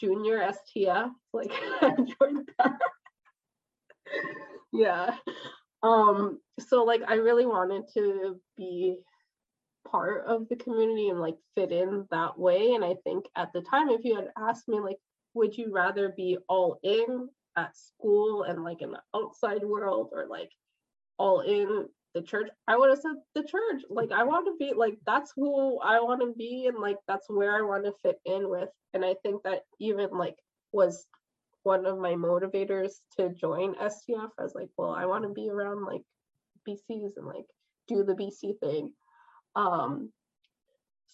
junior 0.00 0.38
STF, 0.38 1.10
like 1.32 1.50
I 1.82 1.94
joined 2.20 2.48
that 2.58 2.78
yeah 4.72 5.14
um 5.82 6.38
so 6.58 6.84
like 6.84 7.00
i 7.08 7.14
really 7.14 7.46
wanted 7.46 7.82
to 7.92 8.38
be 8.56 8.96
part 9.88 10.24
of 10.26 10.48
the 10.48 10.56
community 10.56 11.08
and 11.08 11.20
like 11.20 11.36
fit 11.54 11.72
in 11.72 12.06
that 12.10 12.38
way 12.38 12.74
and 12.74 12.84
i 12.84 12.94
think 13.04 13.24
at 13.36 13.52
the 13.52 13.60
time 13.62 13.88
if 13.88 14.04
you 14.04 14.14
had 14.14 14.28
asked 14.38 14.68
me 14.68 14.80
like 14.80 14.98
would 15.34 15.56
you 15.56 15.72
rather 15.72 16.12
be 16.16 16.36
all 16.48 16.78
in 16.82 17.28
at 17.56 17.76
school 17.76 18.44
and 18.44 18.62
like 18.62 18.82
in 18.82 18.90
the 18.90 19.00
outside 19.14 19.62
world 19.62 20.10
or 20.12 20.26
like 20.28 20.50
all 21.18 21.40
in 21.40 21.86
the 22.14 22.22
church 22.22 22.48
i 22.66 22.76
would 22.76 22.90
have 22.90 22.98
said 22.98 23.12
the 23.34 23.42
church 23.42 23.82
like 23.88 24.10
i 24.12 24.22
want 24.22 24.46
to 24.46 24.56
be 24.58 24.72
like 24.74 24.98
that's 25.06 25.32
who 25.36 25.78
i 25.80 26.00
want 26.00 26.20
to 26.20 26.34
be 26.36 26.66
and 26.66 26.78
like 26.78 26.96
that's 27.06 27.28
where 27.28 27.56
i 27.56 27.62
want 27.62 27.84
to 27.84 27.92
fit 28.02 28.20
in 28.24 28.48
with 28.48 28.68
and 28.94 29.04
i 29.04 29.14
think 29.22 29.42
that 29.42 29.62
even 29.78 30.10
like 30.10 30.36
was 30.72 31.06
one 31.62 31.86
of 31.86 31.98
my 31.98 32.14
motivators 32.14 32.92
to 33.16 33.30
join 33.30 33.74
STF. 33.74 34.30
I 34.38 34.42
was 34.42 34.54
like, 34.54 34.70
well, 34.76 34.90
I 34.90 35.06
want 35.06 35.24
to 35.24 35.30
be 35.30 35.50
around 35.50 35.84
like 35.84 36.02
BCs 36.68 37.16
and 37.16 37.26
like 37.26 37.46
do 37.88 38.02
the 38.04 38.14
BC 38.14 38.58
thing. 38.60 38.92
Um, 39.56 40.12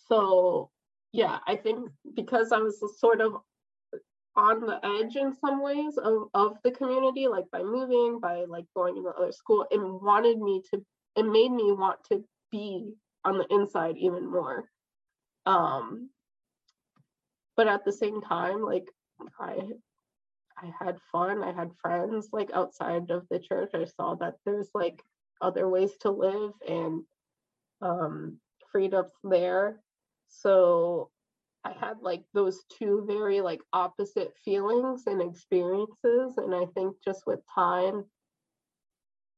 so 0.09 0.71
yeah, 1.13 1.39
I 1.47 1.57
think 1.57 1.89
because 2.15 2.53
I 2.53 2.59
was 2.59 2.83
sort 2.99 3.21
of 3.21 3.37
on 4.37 4.61
the 4.61 4.79
edge 4.85 5.17
in 5.17 5.33
some 5.33 5.63
ways 5.63 5.97
of, 5.97 6.29
of 6.35 6.59
the 6.63 6.71
community, 6.71 7.27
like 7.27 7.47
by 7.51 7.63
moving, 7.63 8.21
by 8.21 8.45
like 8.47 8.67
going 8.77 8.95
to 8.97 9.03
the 9.03 9.11
other 9.11 9.33
school, 9.33 9.67
it 9.71 9.81
wanted 9.81 10.39
me 10.39 10.63
to, 10.71 10.85
it 11.17 11.25
made 11.25 11.51
me 11.51 11.73
want 11.73 11.99
to 12.11 12.23
be 12.51 12.93
on 13.25 13.39
the 13.39 13.47
inside 13.51 13.97
even 13.97 14.31
more. 14.31 14.69
Um, 15.47 16.11
but 17.57 17.67
at 17.67 17.85
the 17.85 17.93
same 17.93 18.21
time, 18.21 18.63
like 18.63 18.85
I 19.41 19.61
I 20.59 20.73
had 20.79 20.99
fun. 21.13 21.43
I 21.43 21.53
had 21.53 21.71
friends 21.83 22.29
like 22.33 22.51
outside 22.53 23.11
of 23.11 23.27
the 23.31 23.39
church. 23.39 23.71
I 23.75 23.85
saw 23.85 24.15
that 24.17 24.35
there's 24.45 24.71
like 24.75 25.03
other 25.41 25.69
ways 25.69 25.93
to 26.01 26.11
live 26.11 26.53
and 26.67 27.03
um 27.83 28.39
freedoms 28.73 29.13
there. 29.25 29.81
So 30.29 31.11
I 31.65 31.73
had 31.73 31.97
like 32.01 32.25
those 32.33 32.65
two 32.79 33.05
very 33.07 33.41
like 33.41 33.61
opposite 33.73 34.35
feelings 34.45 35.05
and 35.07 35.21
experiences. 35.21 36.37
And 36.37 36.55
I 36.55 36.67
think 36.75 36.97
just 37.05 37.27
with 37.27 37.41
time, 37.53 38.05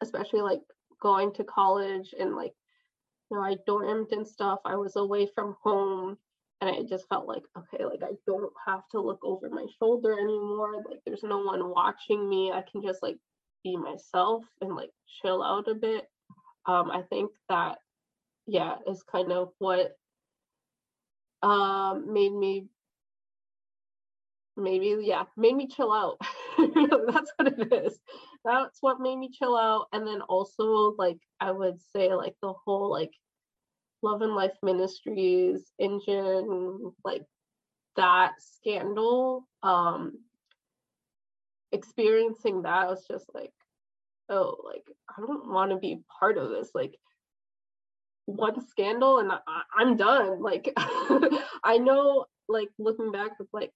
especially 0.02 0.42
like 0.42 0.60
going 1.00 1.32
to 1.34 1.44
college 1.44 2.14
and 2.18 2.36
like, 2.36 2.52
you 3.30 3.36
know, 3.36 3.42
I 3.42 3.56
dormed 3.66 4.12
and 4.12 4.26
stuff, 4.26 4.60
I 4.64 4.76
was 4.76 4.96
away 4.96 5.28
from 5.34 5.56
home 5.62 6.18
and 6.60 6.68
I 6.68 6.82
just 6.82 7.08
felt 7.08 7.28
like, 7.28 7.44
okay, 7.56 7.84
like 7.84 8.02
I 8.02 8.14
don't 8.26 8.52
have 8.66 8.82
to 8.90 9.00
look 9.00 9.20
over 9.22 9.48
my 9.48 9.66
shoulder 9.78 10.12
anymore. 10.12 10.82
Like 10.88 11.00
there's 11.06 11.22
no 11.22 11.38
one 11.38 11.70
watching 11.70 12.28
me. 12.28 12.52
I 12.52 12.62
can 12.70 12.82
just 12.82 13.02
like 13.02 13.18
be 13.64 13.76
myself 13.76 14.44
and 14.60 14.74
like 14.74 14.90
chill 15.22 15.42
out 15.42 15.68
a 15.68 15.74
bit. 15.74 16.06
Um, 16.66 16.90
I 16.90 17.02
think 17.02 17.30
that, 17.48 17.78
yeah, 18.48 18.76
is 18.88 19.02
kind 19.02 19.30
of 19.30 19.50
what 19.58 19.94
um 21.42 22.12
made 22.12 22.32
me 22.32 22.66
maybe 24.56 24.96
yeah 25.02 25.24
made 25.36 25.54
me 25.54 25.68
chill 25.68 25.92
out. 25.92 26.16
That's 26.58 27.32
what 27.36 27.46
it 27.58 27.72
is. 27.72 27.98
That's 28.44 28.78
what 28.80 29.00
made 29.00 29.16
me 29.16 29.30
chill 29.30 29.56
out. 29.56 29.86
And 29.92 30.06
then 30.06 30.22
also 30.22 30.94
like 30.98 31.18
i 31.40 31.52
would 31.52 31.80
say 31.94 32.14
like 32.14 32.34
the 32.42 32.52
whole 32.64 32.90
like 32.90 33.12
love 34.02 34.22
and 34.22 34.34
life 34.34 34.56
ministries 34.62 35.70
engine 35.78 36.92
like 37.04 37.22
that 37.96 38.32
scandal 38.38 39.46
um 39.62 40.18
experiencing 41.72 42.62
that 42.62 42.72
I 42.72 42.86
was 42.86 43.04
just 43.06 43.26
like 43.34 43.52
oh 44.30 44.56
like 44.64 44.84
i 45.10 45.20
don't 45.20 45.50
want 45.50 45.70
to 45.70 45.76
be 45.76 46.00
part 46.18 46.38
of 46.38 46.48
this. 46.50 46.70
Like 46.74 46.94
one 48.28 48.66
scandal 48.68 49.18
and 49.20 49.32
I, 49.32 49.62
i'm 49.74 49.96
done. 49.96 50.42
Like 50.42 50.72
i 51.64 51.78
know 51.78 52.26
like 52.48 52.68
looking 52.78 53.10
back 53.10 53.38
with 53.38 53.48
like 53.52 53.72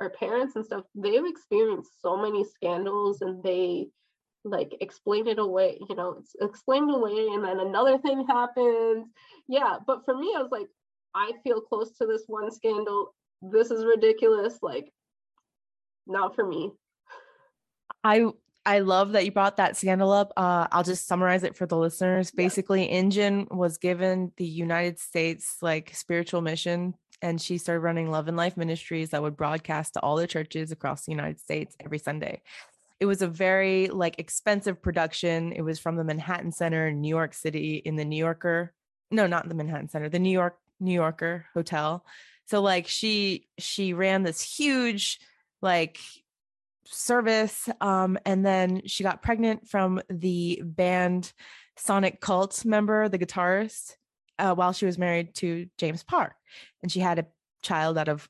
our 0.00 0.10
parents 0.10 0.56
and 0.56 0.64
stuff 0.64 0.84
they've 0.94 1.24
experienced 1.24 1.90
so 2.02 2.16
many 2.16 2.44
scandals 2.44 3.22
and 3.22 3.42
they 3.42 3.88
like 4.44 4.76
explain 4.80 5.26
it 5.26 5.38
away 5.38 5.78
you 5.88 5.96
know 5.96 6.16
it's 6.20 6.34
explained 6.40 6.94
away 6.94 7.28
and 7.32 7.44
then 7.44 7.58
another 7.58 7.98
thing 7.98 8.24
happens 8.26 9.08
yeah 9.48 9.78
but 9.86 10.04
for 10.04 10.16
me 10.16 10.32
i 10.36 10.42
was 10.42 10.52
like 10.52 10.68
i 11.16 11.32
feel 11.42 11.60
close 11.60 11.96
to 11.96 12.06
this 12.06 12.24
one 12.26 12.50
scandal. 12.52 13.14
This 13.42 13.70
is 13.70 13.84
ridiculous. 13.84 14.58
Like 14.62 14.92
not 16.06 16.34
for 16.34 16.46
me. 16.46 16.72
I 18.04 18.26
I 18.66 18.80
love 18.80 19.12
that 19.12 19.24
you 19.24 19.30
brought 19.30 19.58
that 19.58 19.76
scandal 19.76 20.10
up. 20.10 20.32
Uh, 20.36 20.66
I'll 20.72 20.82
just 20.82 21.06
summarize 21.06 21.44
it 21.44 21.56
for 21.56 21.66
the 21.66 21.76
listeners. 21.76 22.32
Basically, 22.32 22.90
In 22.90 23.12
Jin 23.12 23.46
was 23.48 23.78
given 23.78 24.32
the 24.36 24.44
United 24.44 24.98
States 24.98 25.58
like 25.62 25.94
spiritual 25.94 26.40
mission, 26.40 26.94
and 27.22 27.40
she 27.40 27.58
started 27.58 27.80
running 27.80 28.10
Love 28.10 28.26
and 28.26 28.36
Life 28.36 28.56
Ministries 28.56 29.10
that 29.10 29.22
would 29.22 29.36
broadcast 29.36 29.94
to 29.94 30.00
all 30.00 30.16
the 30.16 30.26
churches 30.26 30.72
across 30.72 31.06
the 31.06 31.12
United 31.12 31.38
States 31.38 31.76
every 31.78 31.98
Sunday. 31.98 32.42
It 32.98 33.06
was 33.06 33.22
a 33.22 33.28
very 33.28 33.86
like 33.86 34.18
expensive 34.18 34.82
production. 34.82 35.52
It 35.52 35.62
was 35.62 35.78
from 35.78 35.94
the 35.94 36.04
Manhattan 36.04 36.50
Center 36.50 36.88
in 36.88 37.00
New 37.00 37.08
York 37.08 37.34
City 37.34 37.76
in 37.76 37.94
the 37.94 38.04
New 38.04 38.16
Yorker. 38.16 38.72
No, 39.12 39.28
not 39.28 39.48
the 39.48 39.54
Manhattan 39.54 39.88
Center, 39.88 40.08
the 40.08 40.18
New 40.18 40.30
York 40.30 40.58
New 40.80 40.92
Yorker 40.92 41.46
hotel. 41.54 42.04
So 42.46 42.60
like 42.62 42.88
she 42.88 43.46
she 43.58 43.92
ran 43.92 44.24
this 44.24 44.42
huge 44.42 45.20
like 45.62 45.98
service 46.86 47.68
um 47.80 48.18
and 48.24 48.44
then 48.44 48.82
she 48.86 49.02
got 49.02 49.22
pregnant 49.22 49.68
from 49.68 50.00
the 50.08 50.62
band 50.64 51.32
Sonic 51.76 52.20
Cult 52.20 52.64
member, 52.64 53.08
the 53.08 53.18
guitarist, 53.18 53.96
uh, 54.38 54.54
while 54.54 54.72
she 54.72 54.86
was 54.86 54.98
married 54.98 55.34
to 55.36 55.66
James 55.78 56.02
Park 56.02 56.34
and 56.82 56.90
she 56.90 57.00
had 57.00 57.18
a 57.18 57.26
child 57.62 57.98
out 57.98 58.08
of 58.08 58.28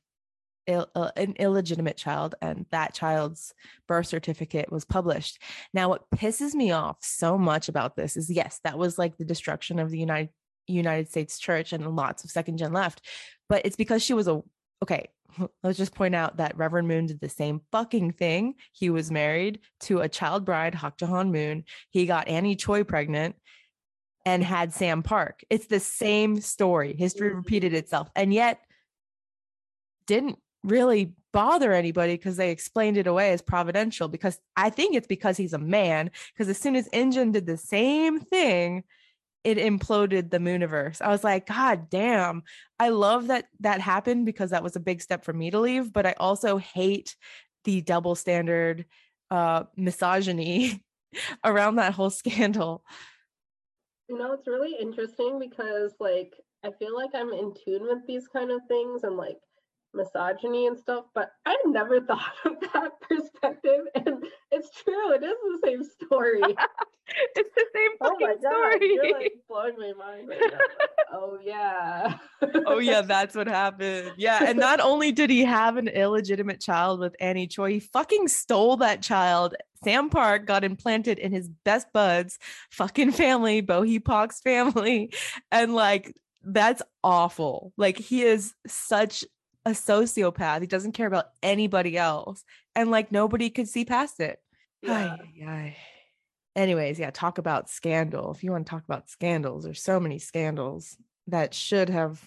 Ill, 0.66 0.88
uh, 0.96 1.12
an 1.16 1.34
illegitimate 1.38 1.96
child 1.96 2.34
and 2.42 2.66
that 2.70 2.92
child's 2.92 3.54
birth 3.86 4.08
certificate 4.08 4.70
was 4.72 4.84
published. 4.84 5.40
Now 5.72 5.88
what 5.88 6.10
pisses 6.10 6.54
me 6.54 6.72
off 6.72 6.98
so 7.02 7.38
much 7.38 7.68
about 7.68 7.94
this 7.94 8.16
is 8.16 8.30
yes, 8.30 8.60
that 8.64 8.78
was 8.78 8.98
like 8.98 9.16
the 9.16 9.24
destruction 9.24 9.78
of 9.78 9.90
the 9.90 9.98
United 9.98 10.30
United 10.66 11.08
States 11.08 11.38
church 11.38 11.72
and 11.72 11.94
lots 11.94 12.24
of 12.24 12.30
second 12.30 12.58
gen 12.58 12.72
left, 12.72 13.00
but 13.48 13.64
it's 13.64 13.76
because 13.76 14.02
she 14.02 14.14
was 14.14 14.26
a 14.26 14.42
okay, 14.82 15.08
let's 15.62 15.78
just 15.78 15.94
point 15.94 16.14
out 16.14 16.38
that 16.38 16.56
Reverend 16.56 16.88
Moon 16.88 17.06
did 17.06 17.20
the 17.20 17.28
same 17.28 17.60
fucking 17.72 18.12
thing. 18.12 18.54
He 18.72 18.90
was 18.90 19.10
married 19.10 19.60
to 19.80 20.00
a 20.00 20.08
child 20.08 20.44
bride, 20.44 20.74
Hak 20.74 21.00
Ja 21.00 21.06
Han 21.08 21.32
Moon. 21.32 21.64
He 21.90 22.06
got 22.06 22.28
Annie 22.28 22.56
Choi 22.56 22.84
pregnant 22.84 23.36
and 24.24 24.42
had 24.42 24.72
Sam 24.72 25.02
Park. 25.02 25.44
It's 25.50 25.66
the 25.66 25.80
same 25.80 26.40
story. 26.40 26.94
History 26.96 27.32
repeated 27.32 27.74
itself. 27.74 28.10
And 28.16 28.34
yet 28.34 28.60
didn't 30.06 30.38
really 30.64 31.14
bother 31.32 31.72
anybody 31.72 32.14
because 32.14 32.36
they 32.36 32.50
explained 32.50 32.96
it 32.96 33.06
away 33.06 33.30
as 33.32 33.42
providential 33.42 34.08
because 34.08 34.38
I 34.56 34.70
think 34.70 34.94
it's 34.94 35.06
because 35.06 35.36
he's 35.36 35.52
a 35.52 35.58
man 35.58 36.10
because 36.32 36.48
as 36.48 36.58
soon 36.58 36.74
as 36.76 36.86
In 36.88 37.12
Jin 37.12 37.32
did 37.32 37.46
the 37.46 37.56
same 37.56 38.18
thing 38.18 38.84
it 39.46 39.58
imploded 39.58 40.28
the 40.28 40.38
mooniverse. 40.38 41.00
I 41.00 41.08
was 41.08 41.22
like, 41.22 41.46
God 41.46 41.88
damn. 41.88 42.42
I 42.80 42.88
love 42.88 43.28
that 43.28 43.44
that 43.60 43.80
happened 43.80 44.26
because 44.26 44.50
that 44.50 44.64
was 44.64 44.74
a 44.74 44.80
big 44.80 45.00
step 45.00 45.24
for 45.24 45.32
me 45.32 45.52
to 45.52 45.60
leave, 45.60 45.92
but 45.92 46.04
I 46.04 46.14
also 46.18 46.56
hate 46.56 47.14
the 47.62 47.80
double 47.80 48.16
standard 48.16 48.86
uh 49.30 49.64
misogyny 49.76 50.82
around 51.44 51.76
that 51.76 51.94
whole 51.94 52.10
scandal. 52.10 52.84
You 54.08 54.18
know, 54.18 54.32
it's 54.32 54.48
really 54.48 54.74
interesting 54.80 55.38
because 55.38 55.94
like 56.00 56.34
I 56.64 56.72
feel 56.80 56.96
like 56.96 57.10
I'm 57.14 57.32
in 57.32 57.54
tune 57.64 57.82
with 57.82 58.04
these 58.08 58.26
kind 58.26 58.50
of 58.50 58.62
things 58.66 59.04
and 59.04 59.16
like 59.16 59.38
misogyny 59.96 60.66
and 60.66 60.78
stuff, 60.78 61.06
but 61.14 61.32
I 61.44 61.56
never 61.66 62.00
thought 62.00 62.32
of 62.44 62.60
that 62.72 63.00
perspective. 63.00 63.80
And 63.94 64.24
it's 64.52 64.70
true, 64.82 65.12
it 65.12 65.22
is 65.22 65.36
the 65.42 65.58
same 65.64 65.82
story. 65.82 66.40
it's 67.34 67.54
the 67.54 67.64
same 67.74 67.90
oh 68.00 68.16
my 68.20 68.34
god, 68.34 68.40
story. 68.40 68.94
you're 68.94 69.12
like 69.12 69.32
blowing 69.48 69.74
my 69.78 69.92
mind 69.92 70.28
right 70.28 70.40
now. 70.40 70.58
oh 71.12 71.38
yeah. 71.42 72.18
oh 72.66 72.78
yeah, 72.78 73.02
that's 73.02 73.34
what 73.34 73.46
happened. 73.46 74.12
Yeah, 74.16 74.44
and 74.44 74.58
not 74.58 74.80
only 74.80 75.12
did 75.12 75.30
he 75.30 75.44
have 75.44 75.76
an 75.76 75.88
illegitimate 75.88 76.60
child 76.60 77.00
with 77.00 77.16
Annie 77.20 77.46
Choi, 77.46 77.72
he 77.72 77.80
fucking 77.80 78.28
stole 78.28 78.76
that 78.78 79.02
child. 79.02 79.54
Sam 79.84 80.10
Park 80.10 80.46
got 80.46 80.64
implanted 80.64 81.18
in 81.18 81.32
his 81.32 81.48
best 81.48 81.86
bud's 81.92 82.38
fucking 82.70 83.12
family, 83.12 83.60
Bo 83.60 83.84
Hi 83.84 83.98
Pak's 83.98 84.40
family, 84.40 85.12
and 85.50 85.74
like 85.74 86.14
that's 86.46 86.82
awful. 87.02 87.72
Like 87.76 87.98
he 87.98 88.22
is 88.22 88.54
such 88.66 89.24
a 89.66 89.70
sociopath. 89.70 90.60
He 90.62 90.66
doesn't 90.66 90.92
care 90.92 91.06
about 91.08 91.26
anybody 91.42 91.98
else, 91.98 92.44
and 92.74 92.90
like 92.90 93.12
nobody 93.12 93.50
could 93.50 93.68
see 93.68 93.84
past 93.84 94.20
it. 94.20 94.38
Yeah. 94.80 95.16
Ay, 95.18 95.44
ay. 95.46 95.76
Anyways, 96.54 96.98
yeah, 96.98 97.10
talk 97.10 97.36
about 97.36 97.68
scandal. 97.68 98.32
If 98.32 98.42
you 98.42 98.52
want 98.52 98.64
to 98.66 98.70
talk 98.70 98.84
about 98.84 99.10
scandals, 99.10 99.64
there's 99.64 99.82
so 99.82 100.00
many 100.00 100.18
scandals 100.18 100.96
that 101.26 101.52
should 101.52 101.90
have 101.90 102.26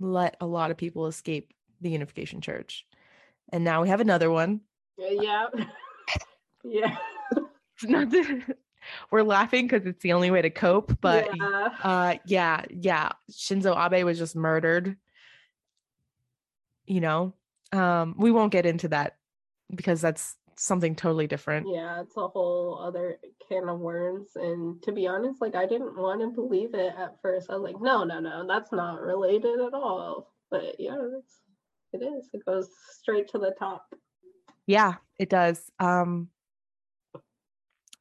let 0.00 0.36
a 0.40 0.46
lot 0.46 0.70
of 0.70 0.78
people 0.78 1.06
escape 1.08 1.52
the 1.82 1.90
Unification 1.90 2.40
Church. 2.40 2.86
And 3.52 3.62
now 3.64 3.82
we 3.82 3.88
have 3.88 4.00
another 4.00 4.30
one. 4.30 4.60
yeah. 4.96 5.46
yeah. 6.64 6.96
Not 7.82 8.10
that- 8.10 8.56
We're 9.10 9.22
laughing 9.22 9.66
because 9.66 9.86
it's 9.86 10.02
the 10.02 10.12
only 10.12 10.30
way 10.30 10.42
to 10.42 10.50
cope, 10.50 10.98
but 11.00 11.34
yeah. 11.34 11.68
uh 11.82 12.14
yeah, 12.26 12.64
yeah. 12.70 13.12
Shinzo 13.30 13.74
Abe 13.74 14.04
was 14.04 14.18
just 14.18 14.36
murdered. 14.36 14.96
You 16.86 17.00
know, 17.00 17.34
um, 17.72 18.14
we 18.18 18.30
won't 18.30 18.52
get 18.52 18.66
into 18.66 18.88
that 18.88 19.16
because 19.74 20.00
that's 20.00 20.36
something 20.56 20.94
totally 20.94 21.26
different. 21.26 21.66
Yeah, 21.68 22.00
it's 22.00 22.16
a 22.16 22.28
whole 22.28 22.78
other 22.80 23.18
can 23.48 23.68
of 23.68 23.80
worms. 23.80 24.28
And 24.36 24.82
to 24.82 24.92
be 24.92 25.06
honest, 25.06 25.40
like 25.40 25.54
I 25.54 25.66
didn't 25.66 25.96
want 25.96 26.20
to 26.20 26.28
believe 26.28 26.74
it 26.74 26.94
at 26.96 27.20
first. 27.22 27.50
I 27.50 27.54
was 27.54 27.62
like, 27.62 27.80
no, 27.80 28.04
no, 28.04 28.20
no, 28.20 28.46
that's 28.46 28.72
not 28.72 29.00
related 29.00 29.60
at 29.60 29.74
all. 29.74 30.32
But 30.50 30.76
yeah, 30.78 30.96
it's 31.18 31.40
it 31.92 31.98
is. 32.02 32.28
It 32.32 32.44
goes 32.44 32.68
straight 32.92 33.28
to 33.28 33.38
the 33.38 33.54
top. 33.58 33.86
Yeah, 34.66 34.94
it 35.18 35.28
does. 35.28 35.70
Um 35.78 36.28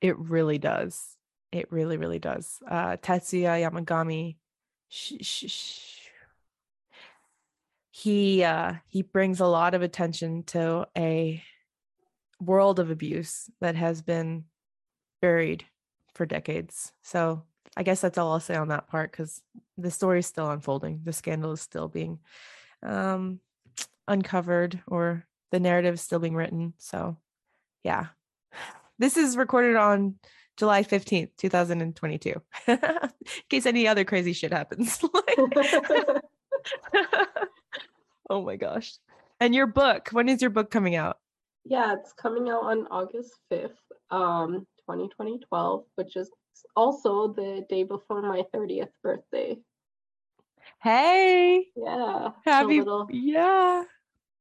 it 0.02 0.18
really 0.20 0.58
does. 0.58 1.18
It 1.52 1.72
really, 1.72 1.98
really 1.98 2.20
does. 2.20 2.60
Uh 2.70 2.98
Tetsuya 2.98 3.70
Yamagami 3.70 4.38
sh- 4.90 5.14
sh- 5.22 5.52
sh- 5.52 6.03
he 7.96 8.44
uh 8.44 8.74
he 8.88 9.04
brings 9.04 9.40
a 9.40 9.46
lot 9.46 9.76
of 9.76 9.84
attention 9.84 10.42
to 10.42 10.88
a 10.98 11.44
world 12.42 12.80
of 12.80 12.90
abuse 12.90 13.52
that 13.62 13.76
has 13.76 14.02
been 14.02 14.46
buried 15.22 15.64
for 16.16 16.26
decades. 16.26 16.92
So 17.04 17.44
I 17.78 17.84
guess 17.84 18.02
that's 18.02 18.18
all 18.18 18.32
I'll 18.32 18.40
say 18.40 18.56
on 18.56 18.70
that 18.70 18.88
part 18.88 19.12
because 19.12 19.44
the 19.78 19.92
story 19.92 20.18
is 20.20 20.26
still 20.26 20.50
unfolding. 20.50 21.02
The 21.04 21.14
scandal 21.14 21.52
is 21.52 21.62
still 21.62 21.88
being 21.88 22.18
um, 22.82 23.40
uncovered 24.08 24.82
or 24.88 25.28
the 25.52 25.60
narrative 25.60 25.94
is 25.94 26.02
still 26.02 26.18
being 26.18 26.36
written. 26.36 26.74
So 26.80 27.18
yeah. 27.84 28.08
This 29.00 29.18
is 29.18 29.36
recorded 29.36 29.76
on 29.76 30.16
July 30.56 30.84
15th, 30.84 31.32
2022. 31.38 32.42
In 32.68 32.80
case 33.50 33.66
any 33.66 33.88
other 33.88 34.06
crazy 34.06 34.34
shit 34.34 34.54
happens. 34.54 35.00
oh 38.34 38.42
my 38.44 38.56
gosh. 38.56 38.98
And 39.40 39.54
your 39.54 39.68
book, 39.68 40.10
when 40.12 40.28
is 40.28 40.42
your 40.42 40.50
book 40.52 40.72
coming 40.72 40.96
out? 40.96 41.18
yeah, 41.66 41.94
it's 41.94 42.12
coming 42.12 42.50
out 42.50 42.64
on 42.64 42.88
August 42.92 43.32
5th, 43.52 43.78
um, 44.12 44.68
2012, 44.90 45.86
which 45.96 46.18
is 46.18 46.30
also 46.76 47.32
the 47.32 47.66
day 47.70 47.84
before 47.84 48.22
my 48.22 48.44
30th 48.54 48.90
birthday. 49.02 49.58
Hey, 50.82 51.68
Yeah. 51.76 52.32
happy 52.44 52.80
little 52.80 53.08
yeah. 53.12 53.84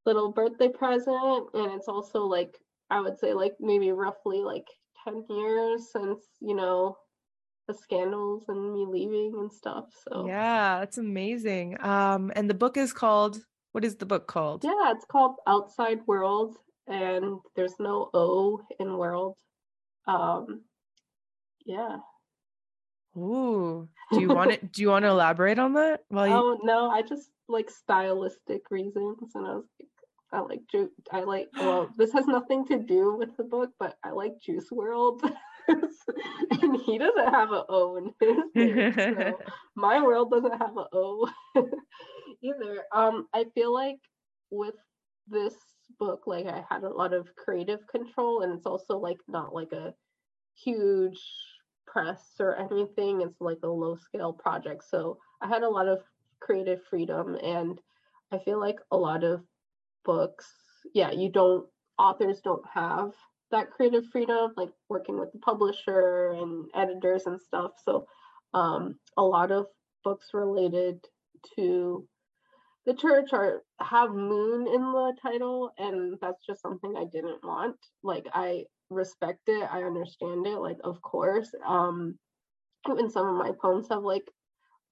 little 0.05 0.33
birthday 0.33 0.69
present 0.69 1.49
and 1.55 1.73
it's 1.73 1.87
also 1.87 2.25
like 2.25 2.59
I 2.91 3.01
would 3.01 3.19
say 3.19 3.35
like 3.35 3.55
maybe 3.61 3.93
roughly 3.93 4.39
like 4.43 4.67
10 5.05 5.25
years 5.31 5.93
since, 5.93 6.25
you 6.41 6.55
know, 6.55 6.97
the 7.69 7.75
scandals 7.75 8.45
and 8.49 8.73
me 8.73 8.85
leaving 8.87 9.33
and 9.39 9.53
stuff. 9.53 9.87
So 10.09 10.27
Yeah, 10.27 10.81
that's 10.81 10.99
amazing. 10.99 11.81
Um, 11.81 12.33
and 12.35 12.51
the 12.51 12.55
book 12.55 12.77
is 12.77 12.93
called 12.93 13.39
what 13.73 13.85
is 13.85 13.97
the 13.97 14.07
book 14.07 14.27
called? 14.27 14.65
Yeah, 14.65 14.93
it's 14.93 15.05
called 15.05 15.37
Outside 15.47 16.01
World 16.07 16.57
and 16.87 17.39
there's 17.57 17.75
no 17.79 18.11
O 18.15 18.61
in 18.79 18.97
world. 18.97 19.37
Um 20.07 20.63
yeah. 21.65 21.97
Ooh. 23.17 23.89
Do 24.11 24.21
you 24.21 24.29
want 24.29 24.53
it? 24.53 24.73
Do 24.73 24.83
you 24.83 24.89
want 24.89 25.05
to 25.05 25.11
elaborate 25.11 25.59
on 25.59 25.75
that? 25.75 26.05
Well, 26.11 26.27
you, 26.27 26.35
Oh 26.35 26.59
no, 26.63 26.91
I 26.91 27.03
just 27.03 27.31
like 27.49 27.71
stylistic 27.71 28.71
reasons 28.71 29.19
and 29.35 29.47
I 29.47 29.55
was 29.55 29.65
like 29.81 29.89
I 30.35 30.41
like 30.41 30.63
ju- 30.71 30.93
I 31.11 31.21
like 31.21 31.49
well 31.59 31.91
this 31.97 32.13
has 32.13 32.27
nothing 32.27 32.67
to 32.67 32.79
do 32.79 33.17
with 33.17 33.37
the 33.37 33.45
book, 33.45 33.71
but 33.79 33.97
I 34.05 34.11
like 34.11 34.33
Juice 34.41 34.69
WRLD. 34.71 35.35
and 35.69 36.81
he 36.85 36.99
doesn't 36.99 37.33
have 37.33 37.53
an 37.53 37.63
O 37.69 37.97
in 37.97 38.13
his 38.21 38.39
name, 38.55 38.93
so 38.95 39.39
my 39.77 40.03
world 40.03 40.31
doesn't 40.31 40.59
have 40.59 40.77
an 40.77 40.87
O 40.93 41.29
either. 42.43 42.85
Um, 42.93 43.29
I 43.35 43.45
feel 43.55 43.73
like 43.73 43.99
with 44.51 44.75
this 45.29 45.55
book, 45.99 46.23
like 46.27 46.47
I 46.47 46.65
had 46.69 46.85
a 46.85 46.89
lot 46.89 47.13
of 47.13 47.35
creative 47.37 47.87
control, 47.87 48.43
and 48.43 48.53
it's 48.53 48.67
also 48.67 48.99
like 48.99 49.19
not 49.29 49.55
like 49.55 49.73
a 49.73 49.95
huge 50.55 51.21
press 51.87 52.23
or 52.41 52.57
anything. 52.57 53.23
It's 53.23 53.41
like 53.41 53.59
a 53.63 53.69
low 53.69 53.97
scale 53.97 54.33
project, 54.33 54.85
so 54.89 55.19
I 55.41 55.49
had 55.49 55.63
a 55.63 55.71
lot 55.71 55.89
of 55.89 56.01
creative 56.41 56.81
freedom, 56.91 57.37
and 57.43 57.81
I 58.33 58.39
feel 58.39 58.59
like 58.59 58.79
a 58.91 58.97
lot 58.97 59.25
of 59.25 59.43
books, 60.05 60.51
yeah, 60.95 61.11
you 61.13 61.31
don't 61.31 61.67
authors 61.99 62.41
don't 62.41 62.65
have 62.73 63.13
that 63.51 63.71
creative 63.71 64.07
freedom, 64.11 64.53
like 64.57 64.71
working 64.89 65.19
with 65.19 65.31
the 65.33 65.39
publisher 65.39 66.31
and 66.31 66.69
editors 66.75 67.27
and 67.27 67.41
stuff. 67.41 67.73
So 67.85 68.07
um, 68.55 68.99
a 69.17 69.23
lot 69.23 69.53
of 69.53 69.67
books 70.03 70.29
related 70.33 71.05
to 71.57 72.07
the 72.87 72.95
church 72.95 73.33
are 73.33 73.63
have 73.81 74.11
moon 74.11 74.67
in 74.67 74.81
the 74.81 75.15
title 75.23 75.73
and 75.79 76.19
that's 76.21 76.45
just 76.47 76.63
something 76.63 76.95
i 76.97 77.05
didn't 77.13 77.45
want 77.45 77.77
like 78.03 78.27
i 78.35 78.65
respect 78.91 79.41
it 79.49 79.69
i 79.73 79.83
understand 79.83 80.47
it 80.47 80.59
like 80.59 80.79
of 80.85 81.01
course 81.03 81.51
um 81.67 82.19
even 82.91 83.11
some 83.11 83.27
of 83.29 83.37
my 83.37 83.53
poems 83.61 83.89
have 83.91 84.03
like 84.03 84.25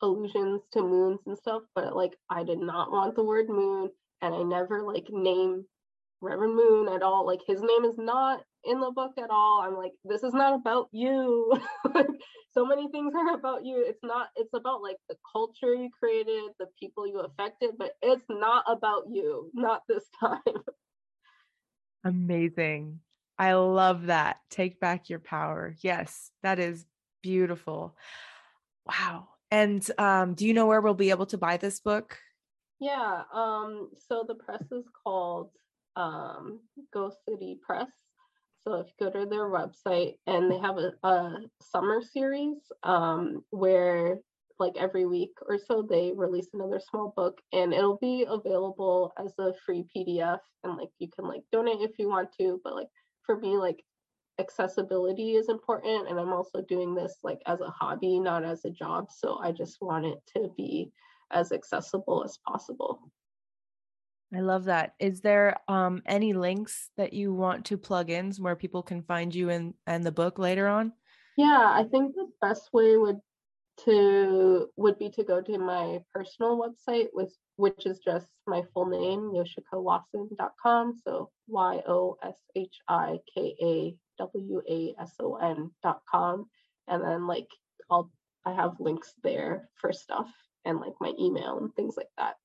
allusions 0.02 0.62
to 0.72 0.82
moons 0.82 1.20
and 1.26 1.36
stuff 1.36 1.62
but 1.74 1.96
like 1.96 2.16
i 2.30 2.44
did 2.44 2.58
not 2.58 2.90
want 2.92 3.14
the 3.14 3.24
word 3.24 3.48
moon 3.48 3.90
and 4.22 4.34
i 4.34 4.42
never 4.42 4.82
like 4.82 5.06
name 5.10 5.64
reverend 6.20 6.54
moon 6.54 6.88
at 6.88 7.02
all 7.02 7.26
like 7.26 7.40
his 7.46 7.60
name 7.62 7.84
is 7.84 7.98
not 7.98 8.42
in 8.64 8.80
the 8.80 8.90
book 8.90 9.12
at 9.18 9.30
all. 9.30 9.62
I'm 9.66 9.76
like, 9.76 9.92
this 10.04 10.22
is 10.22 10.34
not 10.34 10.54
about 10.54 10.88
you. 10.92 11.52
so 12.52 12.64
many 12.66 12.88
things 12.90 13.12
are 13.16 13.34
about 13.34 13.64
you. 13.64 13.84
It's 13.86 14.02
not, 14.02 14.28
it's 14.36 14.54
about 14.54 14.82
like 14.82 14.96
the 15.08 15.16
culture 15.32 15.74
you 15.74 15.90
created, 15.98 16.50
the 16.58 16.66
people 16.78 17.06
you 17.06 17.20
affected, 17.20 17.70
but 17.78 17.92
it's 18.02 18.24
not 18.28 18.64
about 18.66 19.04
you, 19.10 19.50
not 19.54 19.82
this 19.88 20.04
time. 20.20 20.40
Amazing. 22.04 23.00
I 23.38 23.54
love 23.54 24.06
that. 24.06 24.38
Take 24.50 24.80
back 24.80 25.08
your 25.08 25.18
power. 25.18 25.74
Yes, 25.80 26.30
that 26.42 26.58
is 26.58 26.84
beautiful. 27.22 27.96
Wow. 28.86 29.28
And 29.50 29.86
um, 29.98 30.34
do 30.34 30.46
you 30.46 30.54
know 30.54 30.66
where 30.66 30.80
we'll 30.80 30.94
be 30.94 31.10
able 31.10 31.26
to 31.26 31.38
buy 31.38 31.56
this 31.56 31.80
book? 31.80 32.18
Yeah. 32.80 33.22
Um, 33.32 33.90
so 34.08 34.24
the 34.26 34.34
press 34.34 34.62
is 34.70 34.84
called 35.04 35.50
um, 35.96 36.60
Ghost 36.92 37.18
City 37.28 37.58
Press. 37.64 37.88
So 38.64 38.74
if 38.74 38.88
you 38.88 39.06
go 39.06 39.20
to 39.20 39.26
their 39.26 39.48
website 39.48 40.14
and 40.26 40.50
they 40.50 40.58
have 40.58 40.76
a, 40.76 40.92
a 41.02 41.36
summer 41.62 42.02
series 42.02 42.58
um, 42.82 43.42
where 43.50 44.18
like 44.58 44.76
every 44.76 45.06
week 45.06 45.32
or 45.48 45.58
so 45.58 45.82
they 45.82 46.12
release 46.14 46.48
another 46.52 46.78
small 46.78 47.14
book 47.16 47.40
and 47.52 47.72
it'll 47.72 47.96
be 47.96 48.26
available 48.28 49.12
as 49.18 49.32
a 49.38 49.54
free 49.64 49.86
PDF 49.96 50.40
and 50.62 50.76
like 50.76 50.90
you 50.98 51.08
can 51.08 51.26
like 51.26 51.42
donate 51.50 51.80
if 51.80 51.98
you 51.98 52.08
want 52.08 52.28
to, 52.38 52.60
but 52.62 52.74
like 52.74 52.88
for 53.24 53.38
me 53.38 53.56
like 53.56 53.82
accessibility 54.38 55.32
is 55.32 55.48
important 55.48 56.08
and 56.08 56.18
I'm 56.18 56.32
also 56.32 56.62
doing 56.68 56.94
this 56.94 57.16
like 57.22 57.40
as 57.46 57.60
a 57.60 57.70
hobby, 57.70 58.20
not 58.20 58.44
as 58.44 58.64
a 58.66 58.70
job. 58.70 59.08
So 59.10 59.38
I 59.42 59.52
just 59.52 59.78
want 59.80 60.04
it 60.04 60.18
to 60.36 60.50
be 60.56 60.92
as 61.30 61.52
accessible 61.52 62.22
as 62.24 62.38
possible. 62.46 63.10
I 64.34 64.40
love 64.40 64.64
that. 64.64 64.94
Is 65.00 65.20
there 65.20 65.56
um, 65.68 66.02
any 66.06 66.32
links 66.32 66.90
that 66.96 67.12
you 67.12 67.34
want 67.34 67.64
to 67.66 67.76
plug 67.76 68.10
in 68.10 68.32
where 68.32 68.54
people 68.54 68.82
can 68.82 69.02
find 69.02 69.34
you 69.34 69.50
and 69.50 69.74
and 69.86 70.04
the 70.04 70.12
book 70.12 70.38
later 70.38 70.68
on? 70.68 70.92
Yeah, 71.36 71.72
I 71.74 71.84
think 71.90 72.14
the 72.14 72.28
best 72.40 72.70
way 72.72 72.96
would 72.96 73.18
to 73.84 74.68
would 74.76 74.98
be 74.98 75.10
to 75.10 75.24
go 75.24 75.40
to 75.40 75.58
my 75.58 76.00
personal 76.14 76.60
website 76.60 77.08
with 77.12 77.34
which 77.56 77.86
is 77.86 77.98
just 77.98 78.26
my 78.46 78.62
full 78.74 78.86
name 78.86 79.32
yoshikawason.com 79.32 80.94
so 81.02 81.30
y 81.48 81.82
o 81.86 82.16
s 82.22 82.36
h 82.54 82.76
i 82.88 83.18
k 83.34 83.56
a 83.62 83.96
w 84.18 84.62
a 84.68 84.94
s 84.98 85.14
o 85.20 85.36
n.com 85.36 86.46
and 86.88 87.02
then 87.02 87.26
like 87.26 87.48
I'll 87.90 88.10
I 88.44 88.52
have 88.52 88.80
links 88.80 89.14
there 89.22 89.68
for 89.76 89.92
stuff 89.92 90.30
and 90.64 90.78
like 90.78 90.94
my 91.00 91.12
email 91.18 91.58
and 91.58 91.74
things 91.74 91.94
like 91.96 92.10
that. 92.16 92.36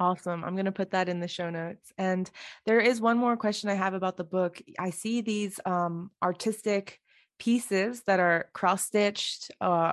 Awesome. 0.00 0.44
I'm 0.44 0.54
going 0.54 0.64
to 0.64 0.72
put 0.72 0.90
that 0.90 1.08
in 1.08 1.20
the 1.20 1.28
show 1.28 1.50
notes. 1.50 1.92
And 1.98 2.30
there 2.66 2.80
is 2.80 3.00
one 3.00 3.18
more 3.18 3.36
question 3.36 3.70
I 3.70 3.74
have 3.74 3.94
about 3.94 4.16
the 4.16 4.24
book. 4.24 4.60
I 4.78 4.90
see 4.90 5.20
these 5.20 5.60
um, 5.64 6.10
artistic 6.22 7.00
pieces 7.38 8.02
that 8.06 8.20
are 8.20 8.48
cross 8.52 8.84
stitched, 8.84 9.50
uh, 9.60 9.92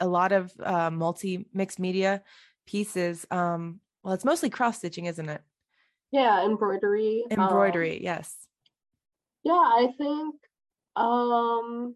a 0.00 0.06
lot 0.06 0.32
of 0.32 0.52
uh, 0.62 0.90
multi 0.90 1.46
mixed 1.52 1.78
media 1.78 2.22
pieces. 2.66 3.26
Um, 3.30 3.80
well, 4.02 4.14
it's 4.14 4.24
mostly 4.24 4.50
cross 4.50 4.78
stitching, 4.78 5.06
isn't 5.06 5.28
it? 5.28 5.42
Yeah, 6.10 6.44
embroidery. 6.44 7.24
Embroidery, 7.30 7.98
um, 7.98 8.02
yes. 8.02 8.34
Yeah, 9.42 9.52
I 9.52 9.88
think 9.96 10.34
um 10.96 11.94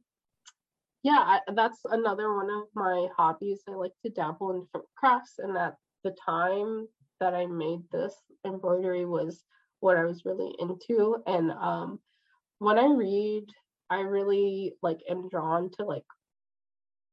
yeah, 1.03 1.19
I, 1.19 1.41
that's 1.55 1.81
another 1.85 2.35
one 2.35 2.49
of 2.49 2.65
my 2.75 3.09
hobbies. 3.15 3.61
I 3.69 3.73
like 3.73 3.93
to 4.05 4.11
dabble 4.11 4.53
in 4.53 4.61
different 4.63 4.87
crafts 4.97 5.35
and 5.39 5.57
at 5.57 5.77
the 6.03 6.15
time 6.25 6.89
that 7.25 7.35
I 7.35 7.47
made 7.47 7.81
this 7.91 8.15
embroidery 8.47 9.07
was 9.07 9.43
what 9.81 9.97
I 9.97 10.05
was 10.05 10.27
really 10.27 10.55
into. 10.59 11.17
And 11.27 11.51
um, 11.53 11.99
when 12.59 12.79
I 12.79 12.85
read, 12.85 13.47
I 13.89 14.01
really 14.01 14.75
like 14.83 15.01
am 15.09 15.31
drawn 15.31 15.71
to 15.79 15.87
like 15.87 16.05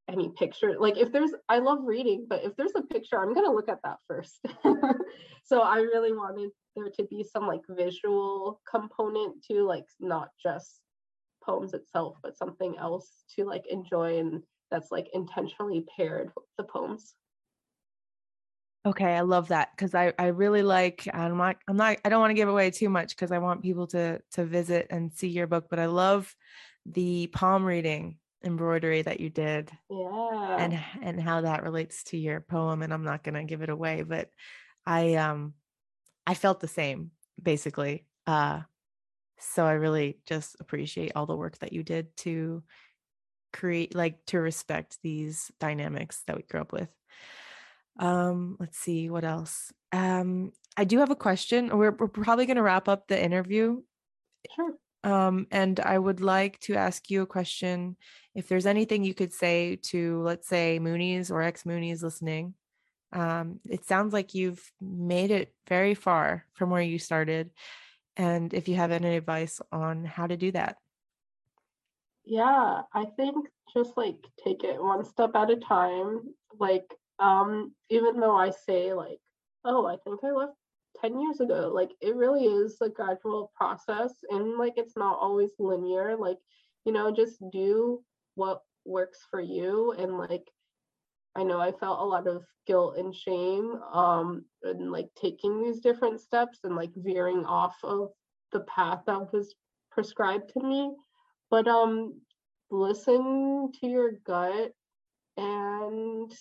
any 0.10 0.34
picture. 0.38 0.76
Like 0.78 0.98
if 0.98 1.14
there's, 1.14 1.32
I 1.48 1.60
love 1.60 1.80
reading, 1.84 2.26
but 2.30 2.44
if 2.44 2.58
there's 2.58 2.76
a 2.76 2.82
picture, 2.82 3.22
I'm 3.22 3.34
gonna 3.34 3.54
look 3.54 3.70
at 3.70 3.82
that 3.86 4.00
first. 4.06 4.46
so 5.46 5.62
I 5.62 5.78
really 5.78 6.12
wanted 6.12 6.50
there 6.76 6.90
to 6.90 7.04
be 7.06 7.24
some 7.24 7.48
like 7.48 7.62
visual 7.70 8.60
component 8.70 9.46
to 9.46 9.66
like 9.66 9.86
not 10.02 10.28
just 10.44 10.82
poems 11.42 11.74
itself, 11.74 12.18
but 12.22 12.38
something 12.38 12.76
else 12.78 13.24
to 13.38 13.46
like 13.46 13.64
enjoy 13.72 14.20
and 14.20 14.44
that's 14.72 14.92
like 14.92 15.08
intentionally 15.14 15.86
paired 15.96 16.32
with 16.36 16.46
the 16.58 16.66
poems. 16.66 17.14
Okay, 18.84 19.16
I 19.16 19.22
love 19.22 19.50
that 19.50 19.70
because 19.76 19.94
I 19.94 20.12
I 20.18 20.28
really 20.28 20.64
like 20.64 21.08
I'm 21.14 21.38
not 21.38 21.58
I'm 21.68 21.78
not 21.78 21.98
I 22.04 22.10
don't 22.10 22.20
want 22.20 22.32
to 22.32 22.36
give 22.36 22.50
away 22.50 22.72
too 22.72 22.90
much 22.90 23.10
because 23.16 23.32
I 23.32 23.38
want 23.38 23.62
people 23.62 23.86
to 23.88 24.22
to 24.32 24.46
visit 24.46 24.88
and 24.90 25.14
see 25.14 25.28
your 25.28 25.46
book, 25.46 25.68
but 25.70 25.78
I 25.78 25.86
love 25.86 26.36
the 26.86 27.28
palm 27.28 27.64
reading 27.64 28.18
embroidery 28.44 29.04
that 29.04 29.20
you 29.20 29.30
did. 29.30 29.72
Yeah. 29.90 30.58
And 30.58 30.80
and 31.02 31.22
how 31.22 31.42
that 31.42 31.62
relates 31.64 32.04
to 32.06 32.18
your 32.18 32.42
poem 32.42 32.82
and 32.82 32.92
I'm 32.92 33.04
not 33.04 33.24
going 33.24 33.36
to 33.36 33.44
give 33.44 33.62
it 33.62 33.70
away, 33.70 34.02
but 34.02 34.32
I 34.86 35.16
um 35.16 35.54
I 36.28 36.36
felt 36.36 36.60
the 36.60 36.68
same 36.68 37.12
basically. 37.42 38.08
Uh 38.28 38.64
so 39.40 39.66
I 39.66 39.74
really 39.74 40.22
just 40.28 40.58
appreciate 40.60 41.14
all 41.16 41.26
the 41.28 41.38
work 41.38 41.60
that 41.60 41.74
you 41.74 41.84
did 41.84 42.16
to 42.18 42.64
create 43.54 43.96
like 43.96 44.26
to 44.28 44.40
respect 44.40 45.00
these 45.04 45.52
dynamics 45.60 46.24
that 46.28 46.38
we 46.38 46.44
grew 46.44 46.62
up 46.62 46.74
with. 46.74 46.90
Um, 48.00 48.58
let's 48.60 48.78
see 48.78 49.10
what 49.10 49.24
else. 49.24 49.72
Um, 49.92 50.54
I 50.78 50.86
do 50.86 51.00
have 51.00 51.12
a 51.12 51.16
question. 51.16 51.78
We're, 51.78 51.92
we're 51.92 52.08
probably 52.08 52.46
going 52.46 52.58
to 52.58 52.64
wrap 52.64 52.88
up 52.88 53.08
the 53.08 53.22
interview. 53.22 53.82
Sure. 54.56 54.74
Um, 55.04 55.48
and 55.52 55.80
I 55.80 55.98
would 55.98 56.22
like 56.22 56.60
to 56.62 56.76
ask 56.76 57.10
you 57.10 57.24
a 57.24 57.28
question. 57.28 57.98
If 58.36 58.48
there's 58.48 58.66
anything 58.66 59.04
you 59.04 59.14
could 59.14 59.34
say 59.34 59.78
to, 59.84 60.22
let's 60.22 60.48
say, 60.48 60.80
Moonies 60.82 61.32
or 61.32 61.42
ex 61.42 61.64
Moonies 61.64 62.04
listening, 62.04 62.54
um, 63.14 63.60
it 63.70 63.86
sounds 63.86 64.14
like 64.14 64.34
you've 64.34 64.72
made 64.80 65.32
it 65.32 65.54
very 65.68 65.96
far 65.96 66.46
from 66.54 66.70
where 66.70 66.82
you 66.82 67.00
started. 67.00 67.50
And 68.16 68.54
if 68.54 68.68
you 68.68 68.76
have 68.76 68.92
any 68.92 69.18
advice 69.18 69.60
on 69.72 70.06
how 70.06 70.28
to 70.28 70.38
do 70.38 70.52
that. 70.52 70.78
Yeah, 72.24 72.82
I 72.94 73.06
think 73.18 73.48
just 73.76 73.98
like 73.98 74.18
take 74.44 74.64
it 74.64 74.82
one 74.82 75.04
step 75.04 75.32
at 75.36 75.50
a 75.50 75.56
time. 75.56 76.22
Like 76.60 76.94
um 77.22 77.72
even 77.90 78.20
though 78.20 78.36
i 78.36 78.50
say 78.50 78.94
like 78.94 79.20
oh 79.64 79.86
i 79.86 79.96
think 80.04 80.20
i 80.24 80.32
left 80.32 80.54
10 81.02 81.22
years 81.22 81.40
ago 81.40 81.72
like 81.74 81.92
it 82.02 82.16
really 82.16 82.46
is 82.46 82.78
a 82.82 82.90
gradual 82.90 83.52
process 83.56 84.14
and 84.30 84.58
like 84.58 84.74
it's 84.76 84.98
not 84.98 85.18
always 85.20 85.52
linear 85.60 86.18
like 86.18 86.38
you 86.86 86.92
know 86.92 87.12
just 87.12 87.38
do 87.52 88.04
what 88.36 88.62
works 88.86 89.20
for 89.30 89.40
you 89.40 89.94
and 89.98 90.18
like 90.18 90.44
i 91.36 91.44
know 91.44 91.60
i 91.60 91.72
felt 91.72 92.00
a 92.00 92.04
lot 92.06 92.28
of 92.28 92.44
guilt 92.68 92.98
and 92.98 93.16
shame 93.16 93.76
um 93.94 94.44
and 94.64 94.92
like 94.92 95.10
taking 95.20 95.62
these 95.62 95.80
different 95.80 96.20
steps 96.20 96.60
and 96.64 96.76
like 96.76 96.92
veering 96.96 97.46
off 97.46 97.76
of 97.84 98.10
the 98.52 98.62
path 98.62 99.00
that 99.08 99.32
was 99.32 99.56
prescribed 99.92 100.52
to 100.52 100.60
me 100.62 100.92
but 101.50 101.68
um 101.68 102.20
listen 102.70 103.72
to 103.80 103.88
your 103.88 104.12
gut 104.26 104.72
and 105.38 106.32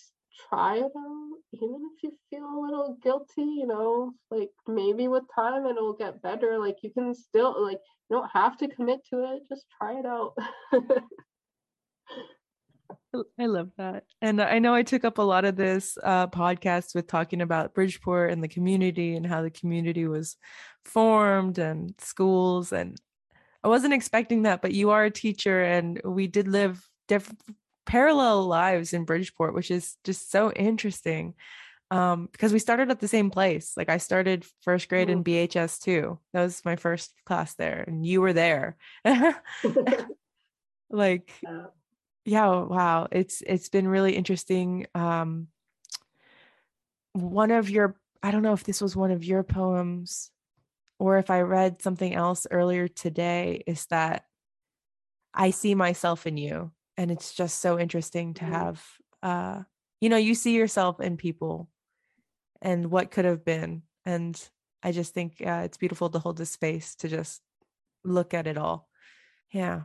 try 0.49 0.77
it 0.77 0.83
out, 0.83 1.29
even 1.53 1.89
if 1.95 2.03
you 2.03 2.11
feel 2.29 2.45
a 2.45 2.61
little 2.61 2.97
guilty, 3.03 3.41
you 3.41 3.67
know, 3.67 4.13
like 4.29 4.49
maybe 4.67 5.07
with 5.07 5.23
time 5.33 5.65
it'll 5.65 5.93
get 5.93 6.21
better. 6.21 6.59
Like 6.59 6.77
you 6.81 6.91
can 6.91 7.13
still, 7.13 7.63
like, 7.63 7.79
you 8.09 8.17
don't 8.17 8.29
have 8.33 8.57
to 8.57 8.67
commit 8.67 8.99
to 9.09 9.33
it, 9.33 9.43
just 9.49 9.65
try 9.77 9.99
it 9.99 10.05
out. 10.05 10.33
I 13.39 13.45
love 13.45 13.69
that. 13.77 14.03
And 14.21 14.41
I 14.41 14.59
know 14.59 14.73
I 14.73 14.83
took 14.83 15.03
up 15.03 15.17
a 15.17 15.21
lot 15.21 15.43
of 15.43 15.55
this 15.55 15.97
uh, 16.01 16.27
podcast 16.27 16.95
with 16.95 17.07
talking 17.07 17.41
about 17.41 17.73
Bridgeport 17.73 18.31
and 18.31 18.43
the 18.43 18.47
community 18.47 19.15
and 19.15 19.25
how 19.25 19.41
the 19.41 19.49
community 19.49 20.07
was 20.07 20.37
formed 20.85 21.57
and 21.57 21.93
schools. 21.99 22.71
And 22.71 22.97
I 23.63 23.67
wasn't 23.67 23.93
expecting 23.93 24.43
that, 24.43 24.61
but 24.61 24.73
you 24.73 24.91
are 24.91 25.03
a 25.05 25.11
teacher 25.11 25.61
and 25.61 26.01
we 26.05 26.27
did 26.27 26.47
live 26.47 26.87
different 27.07 27.41
parallel 27.91 28.47
lives 28.47 28.93
in 28.93 29.03
Bridgeport, 29.05 29.53
which 29.53 29.69
is 29.71 29.97
just 30.03 30.31
so 30.31 30.51
interesting. 30.53 31.35
um, 31.91 32.29
because 32.31 32.53
we 32.53 32.59
started 32.59 32.89
at 32.91 32.99
the 33.01 33.07
same 33.07 33.29
place. 33.31 33.73
Like 33.77 33.89
I 33.89 33.97
started 33.99 34.45
first 34.63 34.87
grade 34.89 35.09
in 35.09 35.23
BHS 35.23 35.79
too. 35.79 36.19
That 36.33 36.43
was 36.43 36.63
my 36.65 36.77
first 36.77 37.13
class 37.25 37.55
there, 37.55 37.83
and 37.87 38.05
you 38.05 38.21
were 38.21 38.33
there. 38.33 38.77
like, 40.89 41.31
Yeah. 41.43 41.65
yeah, 42.25 42.63
wow, 42.63 43.07
it's 43.11 43.43
it's 43.45 43.69
been 43.69 43.87
really 43.87 44.15
interesting. 44.15 44.87
Um, 44.95 45.47
one 47.13 47.51
of 47.51 47.69
your, 47.69 47.95
I 48.23 48.31
don't 48.31 48.43
know 48.43 48.53
if 48.53 48.63
this 48.63 48.81
was 48.81 48.95
one 48.95 49.11
of 49.11 49.23
your 49.25 49.43
poems, 49.43 50.31
or 50.99 51.17
if 51.17 51.29
I 51.29 51.41
read 51.41 51.81
something 51.81 52.13
else 52.13 52.47
earlier 52.49 52.87
today, 52.87 53.63
is 53.67 53.85
that 53.87 54.23
I 55.33 55.51
see 55.51 55.75
myself 55.75 56.25
in 56.27 56.37
you, 56.37 56.71
and 56.97 57.11
it's 57.11 57.33
just 57.33 57.59
so 57.59 57.79
interesting 57.79 58.33
to 58.35 58.45
Mhm. 58.45 58.49
have. 58.49 58.85
Uh, 59.23 59.63
you 59.99 60.09
know, 60.09 60.17
you 60.17 60.33
see 60.35 60.55
yourself 60.55 60.99
in 60.99 61.17
people 61.17 61.69
and 62.61 62.91
what 62.91 63.11
could 63.11 63.25
have 63.25 63.45
been. 63.45 63.83
And 64.05 64.35
I 64.83 64.91
just 64.91 65.13
think 65.13 65.41
uh, 65.45 65.61
it's 65.65 65.77
beautiful 65.77 66.09
to 66.09 66.19
hold 66.19 66.37
this 66.37 66.51
space 66.51 66.95
to 66.97 67.07
just 67.07 67.41
look 68.03 68.33
at 68.33 68.47
it 68.47 68.57
all. 68.57 68.89
Yeah. 69.51 69.83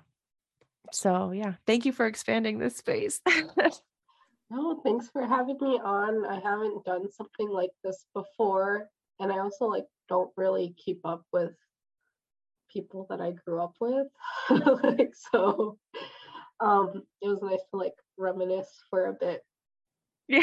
So, 0.92 1.32
yeah, 1.32 1.54
thank 1.66 1.84
you 1.84 1.92
for 1.92 2.06
expanding 2.06 2.58
this 2.58 2.76
space. 2.76 3.20
No, 4.48 4.80
thanks 4.84 5.08
for 5.10 5.26
having 5.26 5.58
me 5.60 5.80
on. 5.82 6.24
I 6.24 6.38
haven't 6.38 6.84
done 6.84 7.10
something 7.10 7.48
like 7.48 7.72
this 7.82 8.06
before, 8.14 8.88
and 9.18 9.32
I 9.32 9.38
also 9.40 9.66
like 9.66 9.86
don't 10.08 10.30
really 10.36 10.72
keep 10.78 11.00
up 11.04 11.24
with 11.32 11.50
people 12.70 13.06
that 13.10 13.20
I 13.20 13.32
grew 13.32 13.60
up 13.60 13.74
with. 13.80 14.06
like 14.84 15.12
so 15.32 15.78
um 16.60 17.02
it 17.20 17.28
was 17.28 17.42
nice 17.42 17.60
to 17.70 17.76
like 17.76 17.94
reminisce 18.18 18.82
for 18.90 19.06
a 19.06 19.12
bit. 19.12 19.42
yeah. 20.28 20.42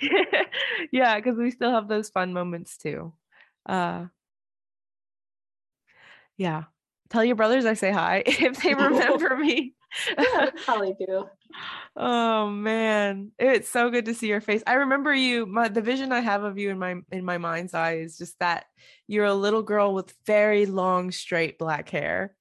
yeah, 0.92 1.16
because 1.16 1.36
we 1.36 1.50
still 1.50 1.70
have 1.70 1.88
those 1.88 2.10
fun 2.10 2.32
moments 2.32 2.76
too. 2.76 3.12
Uh, 3.68 4.06
yeah. 6.36 6.64
Tell 7.10 7.24
your 7.24 7.36
brothers 7.36 7.66
I 7.66 7.74
say 7.74 7.92
hi 7.92 8.22
if 8.26 8.62
they 8.62 8.74
remember 8.74 9.36
me. 9.36 9.74
Yeah, 10.18 10.50
probably 10.64 10.94
do. 10.98 11.24
Oh 11.96 12.50
man, 12.50 13.30
it's 13.38 13.68
so 13.68 13.88
good 13.90 14.06
to 14.06 14.14
see 14.14 14.26
your 14.26 14.40
face. 14.40 14.62
I 14.66 14.74
remember 14.74 15.14
you. 15.14 15.46
My 15.46 15.68
the 15.68 15.80
vision 15.80 16.12
I 16.12 16.20
have 16.20 16.42
of 16.42 16.58
you 16.58 16.70
in 16.70 16.78
my 16.78 16.96
in 17.12 17.24
my 17.24 17.38
mind's 17.38 17.72
eye 17.72 17.98
is 17.98 18.18
just 18.18 18.38
that 18.40 18.66
you're 19.06 19.24
a 19.24 19.34
little 19.34 19.62
girl 19.62 19.94
with 19.94 20.12
very 20.26 20.66
long, 20.66 21.12
straight 21.12 21.58
black 21.58 21.88
hair, 21.88 22.35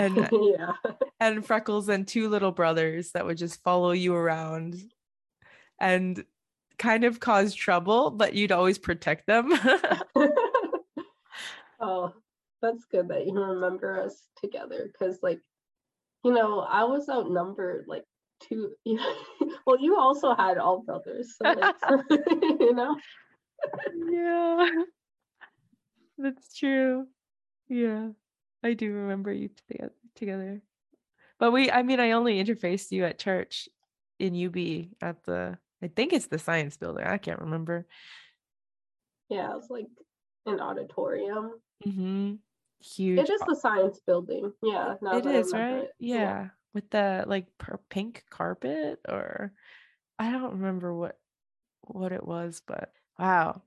and 0.00 0.16
yeah. 0.32 0.72
and 1.20 1.44
freckles, 1.44 1.88
and 1.88 2.06
two 2.06 2.28
little 2.28 2.52
brothers 2.52 3.12
that 3.12 3.26
would 3.26 3.36
just 3.36 3.62
follow 3.62 3.92
you 3.92 4.14
around, 4.14 4.76
and 5.78 6.24
kind 6.78 7.04
of 7.04 7.20
cause 7.20 7.54
trouble, 7.54 8.10
but 8.10 8.34
you'd 8.34 8.52
always 8.52 8.78
protect 8.78 9.26
them. 9.26 9.52
oh, 11.80 12.12
that's 12.62 12.84
good 12.86 13.08
that 13.08 13.26
you 13.26 13.34
remember 13.34 14.00
us 14.00 14.28
together 14.42 14.90
because 14.90 15.18
like 15.22 15.40
you 16.24 16.32
know, 16.32 16.60
I 16.60 16.84
was 16.84 17.08
outnumbered 17.08 17.86
like 17.86 18.04
two 18.42 18.72
well 19.66 19.78
you 19.78 19.98
also 19.98 20.34
had 20.34 20.56
all 20.56 20.82
brothers, 20.82 21.36
so 21.36 21.52
like 21.52 21.74
you 22.60 22.74
know. 22.74 22.96
yeah, 24.10 24.68
that's 26.16 26.56
true. 26.56 27.06
Yeah, 27.68 28.08
I 28.62 28.74
do 28.74 28.92
remember 28.92 29.32
you 29.32 29.50
together. 30.16 30.62
But 31.38 31.52
we. 31.52 31.70
I 31.70 31.82
mean, 31.82 32.00
I 32.00 32.12
only 32.12 32.42
interfaced 32.42 32.90
you 32.92 33.04
at 33.04 33.18
church 33.18 33.68
in 34.18 34.34
UB 34.34 34.88
at 35.00 35.24
the. 35.24 35.58
I 35.82 35.88
think 35.88 36.12
it's 36.12 36.26
the 36.26 36.38
science 36.38 36.76
building. 36.76 37.06
I 37.06 37.16
can't 37.18 37.40
remember. 37.40 37.86
Yeah, 39.30 39.50
it 39.52 39.56
was 39.56 39.70
like 39.70 39.86
an 40.46 40.60
auditorium. 40.60 41.52
Mm-hmm. 41.86 42.34
Huge. 42.82 43.18
It 43.18 43.30
is 43.30 43.40
the 43.46 43.56
science 43.56 44.00
building. 44.06 44.52
Yeah, 44.62 44.96
It 45.02 45.26
is 45.26 45.52
right. 45.52 45.84
it. 45.84 45.94
Yeah. 45.98 46.48
with 46.74 46.88
the 46.90 47.24
like 47.26 47.46
pink 47.88 48.24
carpet, 48.30 49.00
or 49.08 49.52
I 50.18 50.30
don't 50.32 50.52
remember 50.52 50.94
what 50.94 51.18
what 51.82 52.12
it 52.12 52.26
was, 52.26 52.62
but 52.66 52.92
wow, 53.18 53.62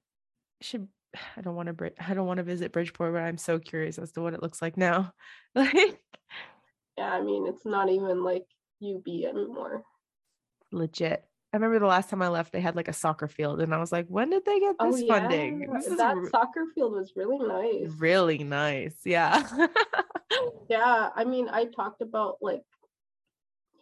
should. 0.62 0.88
I 1.38 1.42
don't 1.42 1.56
want 1.56 1.76
to. 1.78 1.92
I 2.00 2.14
don't 2.14 2.28
want 2.28 2.38
to 2.38 2.44
visit 2.44 2.72
Bridgeport, 2.72 3.14
but 3.14 3.24
I'm 3.24 3.38
so 3.38 3.60
curious 3.60 3.98
as 3.98 4.12
to 4.14 4.22
what 4.22 4.34
it 4.34 4.42
looks 4.42 4.62
like 4.62 4.78
now. 4.78 5.14
Like 5.56 6.00
Yeah, 6.98 7.12
I 7.12 7.22
mean 7.22 7.48
it's 7.48 7.66
not 7.66 7.90
even 7.90 8.24
like 8.24 8.46
UB 8.80 9.26
anymore. 9.26 9.84
legit. 10.72 11.24
I 11.54 11.58
remember 11.58 11.78
the 11.78 11.86
last 11.86 12.10
time 12.10 12.24
I 12.24 12.30
left, 12.30 12.52
they 12.52 12.62
had 12.62 12.76
like 12.76 12.88
a 12.88 12.94
soccer 12.94 13.28
field, 13.28 13.62
and 13.62 13.74
I 13.74 13.78
was 13.78 13.92
like, 13.92 14.08
"When 14.08 14.32
did 14.32 14.44
they 14.46 14.60
get 14.60 14.76
Oh 14.80 14.92
this 14.92 15.04
yeah, 15.04 15.20
funding? 15.20 15.72
This 15.72 15.86
is 15.88 15.98
that 15.98 16.16
re- 16.18 16.30
soccer 16.32 16.66
field 16.74 16.94
was 16.94 17.14
really 17.16 17.38
nice. 17.38 17.92
really 18.00 18.40
nice." 18.40 18.96
Yeah. 19.06 19.48
Yeah, 20.70 21.10
I 21.16 21.24
mean 21.26 21.50
I 21.50 21.66
talked 21.66 22.02
about 22.02 22.38
like 22.42 22.64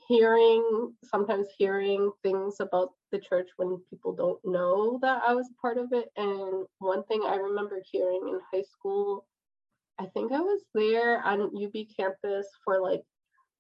hearing 0.08 0.94
sometimes 1.06 1.48
hearing 1.58 2.12
things 2.24 2.60
about 2.60 2.90
the 3.12 3.20
church 3.20 3.50
when 3.58 3.80
people 3.90 4.14
don't 4.14 4.40
know 4.46 5.00
that 5.02 5.22
I 5.28 5.34
was 5.34 5.50
a 5.50 5.62
part 5.62 5.78
of 5.78 5.92
it. 5.92 6.10
And 6.18 6.66
one 6.80 7.04
thing 7.04 7.24
I 7.26 7.36
remember 7.36 7.82
hearing 7.92 8.22
in 8.28 8.40
high 8.54 8.64
school, 8.64 9.26
I 10.00 10.06
think 10.08 10.32
I 10.32 10.40
was 10.40 10.62
there 10.74 11.22
on 11.24 11.42
UB 11.56 11.74
campus 11.96 12.48
for 12.64 12.82
like 12.82 13.04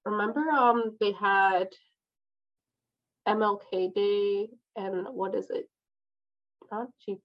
remember 0.06 0.41
um 0.49 0.98
they 0.99 1.11
had 1.11 1.68
MLK 3.28 3.94
Day 3.94 4.49
and 4.76 5.06
what 5.11 5.36
is 5.36 5.49
it? 5.49 5.69
Not 6.72 6.88
GP. 7.07 7.19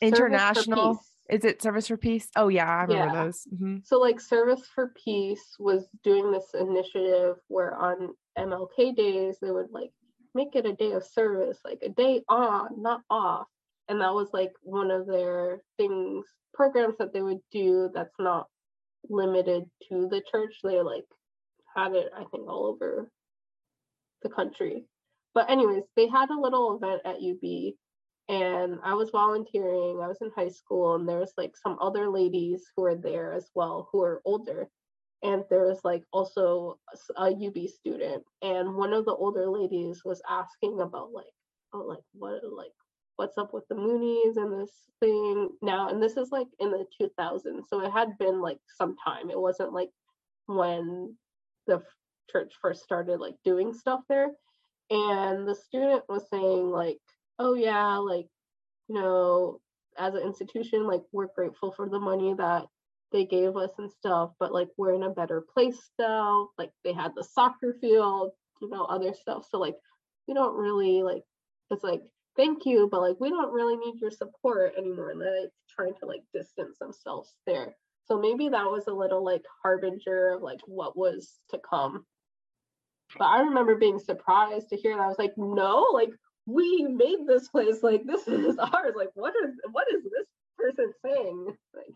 International. 0.00 1.00
Is 1.28 1.44
it 1.44 1.62
Service 1.62 1.88
for 1.88 1.96
Peace? 1.96 2.28
Oh 2.36 2.48
yeah, 2.48 2.68
I 2.68 2.82
remember 2.82 3.16
Yeah. 3.16 3.24
those. 3.24 3.46
Mhm. 3.52 3.86
So 3.86 3.98
like 3.98 4.20
Service 4.20 4.66
for 4.74 4.92
Peace 5.04 5.56
was 5.58 5.88
doing 6.02 6.30
this 6.32 6.46
initiative 6.54 7.36
where 7.48 7.74
on 7.76 8.14
MLK 8.38 8.94
days 8.96 9.38
they 9.40 9.50
would 9.50 9.70
like 9.70 9.92
make 10.34 10.54
it 10.54 10.66
a 10.66 10.72
day 10.72 10.92
of 10.92 11.04
service, 11.04 11.58
like 11.64 11.80
a 11.82 11.88
day 11.88 12.22
on, 12.28 12.82
not 12.82 13.02
off. 13.10 13.46
And 13.88 14.00
that 14.00 14.14
was 14.14 14.28
like 14.32 14.52
one 14.62 14.90
of 14.90 15.06
their 15.06 15.60
things, 15.76 16.24
programs 16.54 16.96
that 16.98 17.12
they 17.12 17.22
would 17.22 17.40
do 17.50 17.90
that's 17.92 18.14
not 18.18 18.46
limited 19.08 19.64
to 19.88 20.08
the 20.08 20.22
church. 20.30 20.54
They 20.62 20.80
like 20.80 21.06
had 21.74 21.94
it, 21.94 22.10
I 22.14 22.24
think, 22.30 22.48
all 22.48 22.66
over 22.66 23.10
the 24.22 24.28
country. 24.28 24.84
But 25.34 25.50
anyways, 25.50 25.84
they 25.96 26.08
had 26.08 26.30
a 26.30 26.40
little 26.40 26.76
event 26.76 27.02
at 27.04 27.16
UB 27.16 27.74
and 28.30 28.78
I 28.84 28.94
was 28.94 29.10
volunteering. 29.10 30.00
I 30.00 30.06
was 30.06 30.18
in 30.20 30.30
high 30.36 30.50
school, 30.50 30.94
and 30.94 31.08
there 31.08 31.18
was 31.18 31.32
like 31.36 31.56
some 31.56 31.76
other 31.80 32.08
ladies 32.08 32.62
who 32.76 32.82
were 32.82 32.94
there 32.94 33.32
as 33.32 33.50
well, 33.56 33.88
who 33.90 34.02
are 34.02 34.22
older. 34.24 34.68
And 35.22 35.44
there 35.50 35.66
was 35.66 35.80
like 35.84 36.04
also 36.12 36.78
a 37.16 37.26
UB 37.26 37.68
student, 37.68 38.24
and 38.42 38.74
one 38.74 38.94
of 38.94 39.04
the 39.04 39.14
older 39.14 39.48
ladies 39.48 40.02
was 40.04 40.22
asking 40.28 40.80
about 40.80 41.12
like, 41.12 41.26
oh, 41.74 41.80
like 41.80 42.04
what, 42.14 42.40
like 42.44 42.72
what's 43.16 43.36
up 43.36 43.52
with 43.52 43.64
the 43.68 43.74
Moonies 43.74 44.36
and 44.36 44.60
this 44.62 44.72
thing 45.00 45.50
now. 45.60 45.90
And 45.90 46.02
this 46.02 46.16
is 46.16 46.30
like 46.32 46.46
in 46.58 46.70
the 46.70 46.86
2000s, 47.00 47.64
so 47.68 47.84
it 47.84 47.90
had 47.90 48.16
been 48.18 48.40
like 48.40 48.58
some 48.78 48.96
time. 49.04 49.28
It 49.30 49.38
wasn't 49.38 49.74
like 49.74 49.90
when 50.46 51.16
the 51.66 51.82
church 52.30 52.54
first 52.62 52.82
started 52.82 53.20
like 53.20 53.34
doing 53.44 53.74
stuff 53.74 54.00
there. 54.08 54.28
And 54.90 55.46
the 55.46 55.54
student 55.54 56.02
was 56.08 56.28
saying 56.30 56.70
like 56.70 56.98
oh 57.40 57.54
yeah, 57.54 57.96
like, 57.96 58.26
you 58.88 58.94
know, 58.94 59.60
as 59.98 60.14
an 60.14 60.22
institution, 60.22 60.86
like 60.86 61.02
we're 61.10 61.28
grateful 61.34 61.72
for 61.72 61.88
the 61.88 61.98
money 61.98 62.34
that 62.34 62.66
they 63.12 63.24
gave 63.24 63.56
us 63.56 63.70
and 63.78 63.90
stuff, 63.90 64.30
but 64.38 64.52
like 64.52 64.68
we're 64.76 64.94
in 64.94 65.02
a 65.02 65.10
better 65.10 65.44
place 65.54 65.90
now. 65.98 66.48
Like 66.58 66.70
they 66.84 66.92
had 66.92 67.12
the 67.14 67.24
soccer 67.24 67.76
field, 67.80 68.32
you 68.60 68.68
know, 68.68 68.84
other 68.84 69.14
stuff. 69.14 69.46
So 69.50 69.58
like 69.58 69.76
we 70.28 70.34
don't 70.34 70.56
really 70.56 71.02
like 71.02 71.22
it's 71.70 71.84
like 71.84 72.02
thank 72.36 72.66
you, 72.66 72.88
but 72.90 73.00
like 73.00 73.16
we 73.20 73.30
don't 73.30 73.52
really 73.52 73.76
need 73.76 74.00
your 74.00 74.10
support 74.10 74.74
anymore. 74.78 75.10
And 75.10 75.20
they're 75.20 75.42
like 75.42 75.50
trying 75.68 75.94
to 76.00 76.06
like 76.06 76.22
distance 76.34 76.78
themselves 76.78 77.34
there. 77.46 77.74
So 78.06 78.18
maybe 78.18 78.48
that 78.48 78.64
was 78.64 78.86
a 78.86 78.92
little 78.92 79.24
like 79.24 79.42
harbinger 79.62 80.34
of 80.34 80.42
like 80.42 80.60
what 80.66 80.96
was 80.96 81.38
to 81.50 81.58
come. 81.58 82.04
But 83.18 83.26
I 83.26 83.40
remember 83.40 83.74
being 83.74 83.98
surprised 83.98 84.68
to 84.68 84.76
hear 84.76 84.96
that. 84.96 85.02
I 85.02 85.08
was 85.08 85.18
like, 85.18 85.34
no, 85.36 85.86
like 85.92 86.10
we 86.46 86.82
made 86.82 87.26
this 87.26 87.48
place 87.48 87.82
like 87.82 88.04
this 88.04 88.26
is 88.28 88.58
ours 88.58 88.94
like 88.96 89.10
what 89.14 89.34
is 89.44 89.54
what 89.70 89.86
is 89.92 90.02
this 90.02 90.26
person 90.58 90.92
saying 91.04 91.46
like 91.74 91.94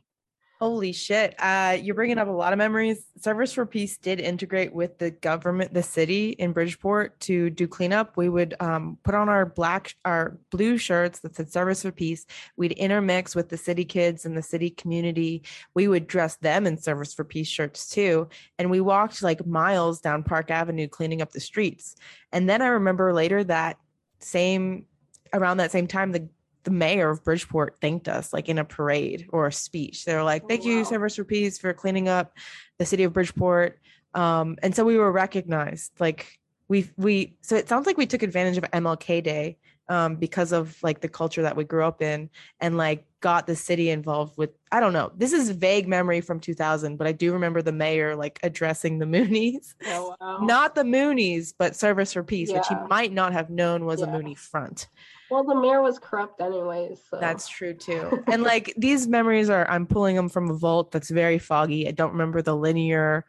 Holy 0.60 0.92
shit. 0.92 1.34
Uh, 1.40 1.76
you're 1.82 1.96
bringing 1.96 2.16
up 2.16 2.28
a 2.28 2.30
lot 2.30 2.52
of 2.52 2.58
memories. 2.58 3.04
Service 3.20 3.52
for 3.52 3.66
Peace 3.66 3.96
did 3.96 4.20
integrate 4.20 4.72
with 4.72 4.98
the 4.98 5.10
government, 5.10 5.74
the 5.74 5.82
city 5.82 6.30
in 6.30 6.52
Bridgeport 6.52 7.18
to 7.20 7.50
do 7.50 7.66
cleanup. 7.66 8.16
We 8.16 8.28
would 8.28 8.54
um, 8.60 8.96
put 9.02 9.16
on 9.16 9.28
our 9.28 9.44
black, 9.44 9.96
our 10.04 10.38
blue 10.50 10.78
shirts 10.78 11.18
that 11.20 11.34
said 11.34 11.52
Service 11.52 11.82
for 11.82 11.90
Peace. 11.90 12.24
We'd 12.56 12.72
intermix 12.72 13.34
with 13.34 13.48
the 13.48 13.56
city 13.56 13.84
kids 13.84 14.24
and 14.24 14.36
the 14.36 14.42
city 14.42 14.70
community. 14.70 15.42
We 15.74 15.88
would 15.88 16.06
dress 16.06 16.36
them 16.36 16.68
in 16.68 16.78
Service 16.78 17.12
for 17.12 17.24
Peace 17.24 17.48
shirts 17.48 17.88
too. 17.88 18.28
And 18.56 18.70
we 18.70 18.80
walked 18.80 19.24
like 19.24 19.44
miles 19.44 20.00
down 20.00 20.22
Park 20.22 20.52
Avenue 20.52 20.86
cleaning 20.86 21.20
up 21.20 21.32
the 21.32 21.40
streets. 21.40 21.96
And 22.30 22.48
then 22.48 22.62
I 22.62 22.68
remember 22.68 23.12
later 23.12 23.42
that 23.44 23.76
same, 24.20 24.86
around 25.32 25.56
that 25.56 25.72
same 25.72 25.88
time, 25.88 26.12
the 26.12 26.28
the 26.64 26.70
mayor 26.70 27.10
of 27.10 27.22
Bridgeport 27.24 27.76
thanked 27.80 28.08
us 28.08 28.32
like 28.32 28.48
in 28.48 28.58
a 28.58 28.64
parade 28.64 29.26
or 29.30 29.46
a 29.46 29.52
speech. 29.52 30.04
They 30.04 30.14
were 30.14 30.22
like, 30.22 30.42
Oh, 30.44 30.48
"Thank 30.48 30.64
you. 30.64 30.84
Service 30.84 31.16
for 31.16 31.24
Peace, 31.24 31.58
for 31.58 31.72
cleaning 31.72 32.08
up 32.08 32.32
the 32.78 32.86
city 32.86 33.04
of 33.04 33.12
Bridgeport." 33.12 33.78
Um, 34.14 34.56
and 34.62 34.74
so 34.74 34.84
we 34.84 34.96
were 34.96 35.12
recognized. 35.12 35.92
Like 36.00 36.38
we 36.68 36.90
we 36.96 37.36
so 37.42 37.56
it 37.56 37.68
sounds 37.68 37.86
like 37.86 37.96
we 37.96 38.06
took 38.06 38.22
advantage 38.22 38.56
of 38.56 38.64
MLK 38.72 39.22
Day 39.22 39.58
um, 39.88 40.16
because 40.16 40.52
of 40.52 40.82
like 40.82 41.00
the 41.00 41.08
culture 41.08 41.42
that 41.42 41.56
we 41.56 41.64
grew 41.64 41.84
up 41.84 42.00
in 42.00 42.30
and 42.60 42.76
like 42.78 43.04
got 43.20 43.46
the 43.46 43.56
city 43.56 43.90
involved 43.90 44.36
with. 44.38 44.50
I 44.72 44.80
don't 44.80 44.92
know. 44.94 45.12
This 45.16 45.32
is 45.32 45.50
vague 45.50 45.86
memory 45.88 46.20
from 46.22 46.40
2000, 46.40 46.96
but 46.96 47.06
I 47.06 47.12
do 47.12 47.32
remember 47.34 47.60
the 47.60 47.72
mayor 47.72 48.16
like 48.16 48.38
addressing 48.42 48.98
the 48.98 49.04
Moonies. 49.14 49.74
Oh, 49.86 50.14
wow. 50.20 50.38
Not 50.42 50.74
the 50.74 50.82
Moonies, 50.84 51.52
but 51.58 51.76
Service 51.76 52.12
for 52.14 52.22
Peace, 52.22 52.50
which 52.52 52.66
he 52.68 52.74
might 52.88 53.12
not 53.12 53.32
have 53.34 53.50
known 53.50 53.84
was 53.84 54.00
a 54.00 54.06
Yeah. 54.06 54.12
Moonie 54.12 54.38
front. 54.38 54.88
Well, 55.30 55.44
the 55.44 55.54
mayor 55.54 55.82
was 55.82 55.98
corrupt 55.98 56.40
anyways. 56.40 57.00
So. 57.10 57.18
That's 57.18 57.48
true 57.48 57.74
too. 57.74 58.22
And 58.26 58.42
like 58.42 58.74
these 58.76 59.06
memories 59.06 59.48
are, 59.50 59.68
I'm 59.70 59.86
pulling 59.86 60.16
them 60.16 60.28
from 60.28 60.50
a 60.50 60.54
vault 60.54 60.90
that's 60.90 61.10
very 61.10 61.38
foggy. 61.38 61.88
I 61.88 61.92
don't 61.92 62.12
remember 62.12 62.42
the 62.42 62.56
linear 62.56 63.24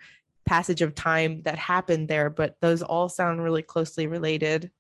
passage 0.46 0.82
of 0.82 0.96
time 0.96 1.42
that 1.44 1.58
happened 1.58 2.08
there, 2.08 2.30
but 2.30 2.56
those 2.62 2.82
all 2.82 3.10
sound 3.10 3.44
really 3.44 3.64
closely 3.64 4.08
related. 4.08 4.72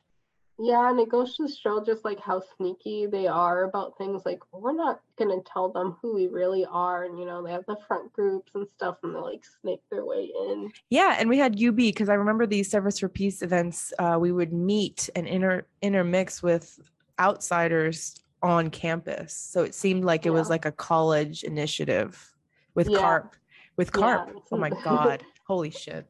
Yeah, 0.58 0.90
and 0.90 1.00
it 1.00 1.10
goes 1.10 1.36
to 1.36 1.50
show 1.50 1.84
just 1.84 2.06
like 2.06 2.20
how 2.20 2.42
sneaky 2.56 3.08
they 3.08 3.28
are 3.28 3.66
about 3.66 3.98
things 3.98 4.22
like 4.26 4.40
we're 4.54 4.72
not 4.72 5.02
gonna 5.18 5.42
tell 5.42 5.70
them 5.70 5.98
who 6.02 6.16
we 6.16 6.28
really 6.28 6.66
are, 6.66 7.04
and 7.04 7.20
you 7.20 7.26
know 7.26 7.44
they 7.44 7.52
have 7.52 7.66
the 7.68 7.76
front 7.88 8.14
groups 8.14 8.56
and 8.56 8.66
stuff, 8.70 8.98
and 9.04 9.14
they 9.14 9.20
like 9.20 9.44
snake 9.62 9.82
their 9.92 10.06
way 10.06 10.32
in. 10.48 10.72
Yeah, 10.90 11.18
and 11.20 11.28
we 11.28 11.38
had 11.38 11.62
UB 11.62 11.76
because 11.76 12.08
I 12.08 12.14
remember 12.14 12.46
these 12.46 12.72
Service 12.72 13.00
for 13.00 13.10
Peace 13.10 13.42
events. 13.42 13.92
Uh, 14.00 14.18
we 14.20 14.32
would 14.32 14.54
meet 14.54 15.10
and 15.16 15.28
inter 15.28 15.66
intermix 15.82 16.42
with 16.42 16.80
outsiders 17.20 18.20
on 18.44 18.70
campus, 18.70 19.34
so 19.34 19.64
it 19.64 19.74
seemed 19.74 20.04
like 20.06 20.26
it 20.26 20.30
was 20.32 20.50
like 20.50 20.66
a 20.66 20.72
college 20.72 21.44
initiative 21.44 22.34
with 22.76 22.88
Yeah. 22.90 23.00
CARP. 23.00 23.34
With 23.78 23.92
CARP. 23.92 24.30
it's 24.38 24.48
oh 24.52 24.58
my 24.58 24.70
god! 24.84 25.24
Holy 25.48 25.70
shit! 25.72 26.06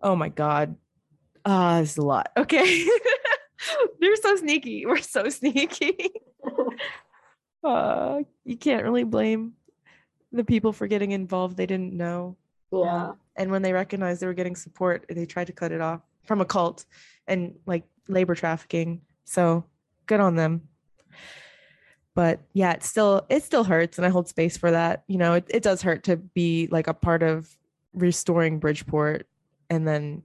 Oh 0.00 0.16
my 0.16 0.28
god! 0.28 0.76
Ah, 1.44 1.80
this 1.80 1.92
is 1.92 1.98
a 1.98 2.02
lot. 2.02 2.30
Okay, 2.36 2.86
they're 4.00 4.16
so 4.16 4.36
sneaky. 4.36 4.86
We're 4.86 4.98
so 4.98 5.28
sneaky. 5.28 6.10
uh, 7.62 8.20
you 8.44 8.56
can't 8.56 8.82
really 8.84 9.04
blame 9.04 9.54
the 10.32 10.44
people 10.44 10.72
for 10.72 10.86
getting 10.86 11.12
involved. 11.12 11.56
They 11.56 11.66
didn't 11.66 11.92
know. 11.94 12.36
Yeah, 12.72 13.10
Um, 13.10 13.18
and 13.36 13.50
when 13.50 13.62
they 13.62 13.72
recognized 13.72 14.20
they 14.20 14.26
were 14.26 14.34
getting 14.34 14.56
support, 14.56 15.06
they 15.08 15.26
tried 15.26 15.46
to 15.46 15.52
cut 15.52 15.70
it 15.72 15.80
off 15.80 16.00
from 16.26 16.40
a 16.40 16.44
cult 16.44 16.86
and 17.28 17.54
like 17.66 17.84
labor 18.08 18.34
trafficking. 18.34 19.02
So 19.24 19.64
good 20.06 20.20
on 20.20 20.36
them. 20.36 20.62
But 22.14 22.40
yeah, 22.52 22.72
it 22.72 22.84
still 22.84 23.26
it 23.28 23.42
still 23.42 23.64
hurts, 23.64 23.98
and 23.98 24.06
I 24.06 24.10
hold 24.10 24.28
space 24.28 24.56
for 24.56 24.70
that. 24.70 25.02
You 25.08 25.18
know, 25.18 25.34
it, 25.34 25.46
it 25.48 25.62
does 25.64 25.82
hurt 25.82 26.04
to 26.04 26.16
be 26.16 26.68
like 26.70 26.86
a 26.86 26.94
part 26.94 27.22
of 27.24 27.56
restoring 27.92 28.58
Bridgeport 28.60 29.26
and 29.68 29.86
then 29.86 30.22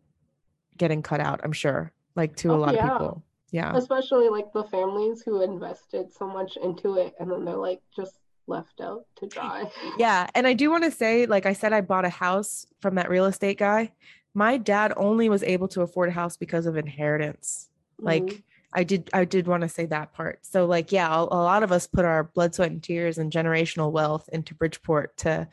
getting 0.77 1.01
cut 1.01 1.19
out, 1.19 1.41
I'm 1.43 1.51
sure. 1.51 1.91
Like 2.15 2.35
to 2.37 2.51
a 2.51 2.53
Oh, 2.53 2.57
lot 2.59 2.75
yeah. 2.75 2.87
of 2.87 2.99
people. 2.99 3.23
Yeah. 3.51 3.75
especially 3.75 4.29
like 4.29 4.53
the 4.53 4.63
families 4.65 5.23
who 5.23 5.41
invested 5.41 6.13
so 6.13 6.27
much 6.27 6.55
into 6.57 6.97
it, 6.97 7.15
and 7.19 7.31
then 7.31 7.43
they're 7.45 7.55
like 7.55 7.81
just 7.95 8.19
left 8.45 8.79
out 8.81 9.05
to 9.15 9.25
dry. 9.27 9.63
Yeah. 9.97 10.27
And 10.35 10.45
I 10.45 10.53
do 10.53 10.69
want 10.69 10.83
to 10.83 10.91
say, 10.91 11.25
like 11.25 11.47
I 11.47 11.53
said, 11.53 11.73
I 11.73 11.81
bought 11.81 12.05
a 12.05 12.09
house 12.09 12.67
from 12.81 12.95
that 12.95 13.09
real 13.09 13.25
estate 13.25 13.57
guy. 13.57 13.91
My 14.35 14.57
dad 14.57 14.93
only 14.95 15.29
was 15.29 15.41
able 15.41 15.67
to 15.69 15.81
afford 15.81 16.09
a 16.09 16.11
house 16.11 16.37
because 16.37 16.67
of 16.67 16.77
inheritance. 16.77 17.69
Like 17.99 18.23
Mhm. 18.23 18.43
I 18.71 18.83
did, 18.83 19.09
I 19.13 19.25
did 19.25 19.47
want 19.47 19.61
to 19.61 19.69
say 19.69 19.85
that 19.87 20.13
part. 20.13 20.45
So, 20.45 20.65
like, 20.65 20.91
yeah, 20.91 21.13
a, 21.13 21.23
a 21.23 21.41
lot 21.41 21.63
of 21.63 21.71
us 21.71 21.87
put 21.87 22.05
our 22.05 22.25
blood, 22.25 22.53
sweat, 22.53 22.71
and 22.71 22.83
tears 22.83 23.17
and 23.17 23.31
generational 23.31 23.91
wealth 23.91 24.29
into 24.31 24.53
Bridgeport 24.53 25.17
to 25.17 25.47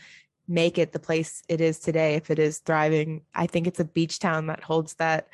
make 0.49 0.79
it 0.79 0.93
the 0.93 0.99
place 0.99 1.43
it 1.49 1.61
is 1.61 1.79
today. 1.79 2.15
If 2.15 2.31
it 2.31 2.39
is 2.39 2.59
thriving, 2.59 3.23
I 3.35 3.47
think 3.47 3.67
it's 3.67 3.81
a 3.81 3.85
beach 3.85 4.19
town 4.19 4.47
that 4.47 4.63
holds 4.63 4.95
that 4.95 5.29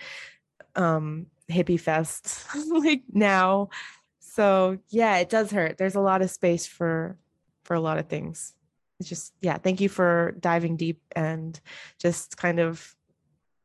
um 0.74 1.26
hippie 1.50 1.80
fest 1.80 2.46
like 2.70 3.02
now. 3.12 3.68
So 4.20 4.78
yeah, 4.88 5.18
it 5.18 5.28
does 5.28 5.50
hurt. 5.50 5.76
There's 5.78 5.94
a 5.94 6.00
lot 6.00 6.22
of 6.22 6.30
space 6.30 6.66
for 6.66 7.18
for 7.64 7.74
a 7.74 7.80
lot 7.80 7.98
of 7.98 8.06
things. 8.06 8.54
It's 9.00 9.08
just 9.08 9.34
yeah, 9.40 9.58
thank 9.58 9.80
you 9.80 9.88
for 9.88 10.34
diving 10.40 10.76
deep 10.76 11.00
and 11.14 11.58
just 11.98 12.36
kind 12.36 12.60
of 12.60 12.94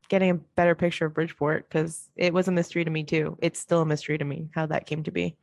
getting 0.08 0.30
a 0.30 0.34
better 0.34 0.74
picture 0.74 1.06
of 1.06 1.14
Bridgeport 1.14 1.68
because 1.68 2.08
it 2.16 2.32
was 2.32 2.48
a 2.48 2.52
mystery 2.52 2.84
to 2.84 2.90
me 2.90 3.04
too. 3.04 3.38
It's 3.40 3.60
still 3.60 3.82
a 3.82 3.86
mystery 3.86 4.18
to 4.18 4.24
me 4.24 4.48
how 4.54 4.66
that 4.66 4.86
came 4.86 5.02
to 5.04 5.10
be. 5.10 5.36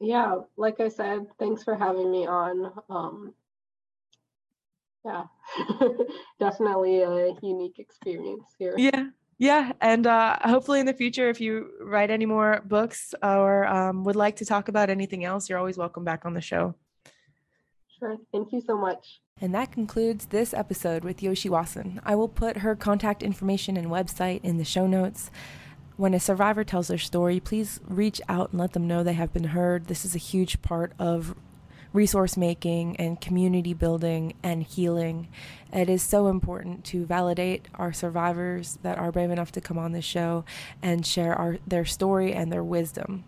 Yeah, 0.00 0.36
like 0.56 0.80
I 0.80 0.88
said, 0.88 1.26
thanks 1.38 1.64
for 1.64 1.74
having 1.74 2.10
me 2.10 2.26
on. 2.26 2.72
Um, 2.88 3.34
yeah, 5.04 5.24
definitely 6.40 7.02
a 7.02 7.34
unique 7.42 7.78
experience 7.78 8.44
here. 8.58 8.74
Yeah. 8.76 9.08
Yeah. 9.40 9.72
And 9.80 10.06
uh, 10.06 10.36
hopefully 10.42 10.80
in 10.80 10.86
the 10.86 10.92
future, 10.92 11.28
if 11.30 11.40
you 11.40 11.70
write 11.80 12.10
any 12.10 12.26
more 12.26 12.60
books 12.64 13.14
or 13.22 13.66
um, 13.66 14.02
would 14.02 14.16
like 14.16 14.36
to 14.36 14.44
talk 14.44 14.66
about 14.66 14.90
anything 14.90 15.24
else, 15.24 15.48
you're 15.48 15.60
always 15.60 15.78
welcome 15.78 16.04
back 16.04 16.26
on 16.26 16.34
the 16.34 16.40
show. 16.40 16.74
Sure. 17.98 18.16
Thank 18.32 18.52
you 18.52 18.62
so 18.66 18.76
much. 18.76 19.20
And 19.40 19.54
that 19.54 19.72
concludes 19.72 20.26
this 20.26 20.52
episode 20.52 21.04
with 21.04 21.22
Yoshi 21.22 21.48
Wasson. 21.48 22.00
I 22.04 22.14
will 22.14 22.28
put 22.28 22.58
her 22.58 22.74
contact 22.74 23.22
information 23.22 23.76
and 23.76 23.88
website 23.88 24.42
in 24.42 24.58
the 24.58 24.64
show 24.64 24.86
notes. 24.86 25.30
When 25.96 26.14
a 26.14 26.20
survivor 26.20 26.64
tells 26.64 26.88
their 26.88 26.98
story, 26.98 27.40
please 27.40 27.80
reach 27.84 28.20
out 28.28 28.50
and 28.50 28.60
let 28.60 28.72
them 28.72 28.86
know 28.86 29.02
they 29.02 29.14
have 29.14 29.32
been 29.32 29.44
heard. 29.44 29.86
This 29.86 30.04
is 30.04 30.14
a 30.14 30.18
huge 30.18 30.62
part 30.62 30.92
of 30.98 31.34
resource 31.92 32.36
making 32.36 32.96
and 32.96 33.20
community 33.20 33.74
building 33.74 34.34
and 34.42 34.62
healing. 34.62 35.28
It 35.72 35.88
is 35.88 36.02
so 36.02 36.28
important 36.28 36.84
to 36.86 37.06
validate 37.06 37.66
our 37.74 37.92
survivors 37.92 38.78
that 38.82 38.98
are 38.98 39.10
brave 39.10 39.30
enough 39.30 39.52
to 39.52 39.60
come 39.60 39.78
on 39.78 39.92
this 39.92 40.04
show 40.04 40.44
and 40.82 41.06
share 41.06 41.34
our, 41.34 41.58
their 41.66 41.84
story 41.84 42.32
and 42.32 42.52
their 42.52 42.64
wisdom. 42.64 43.24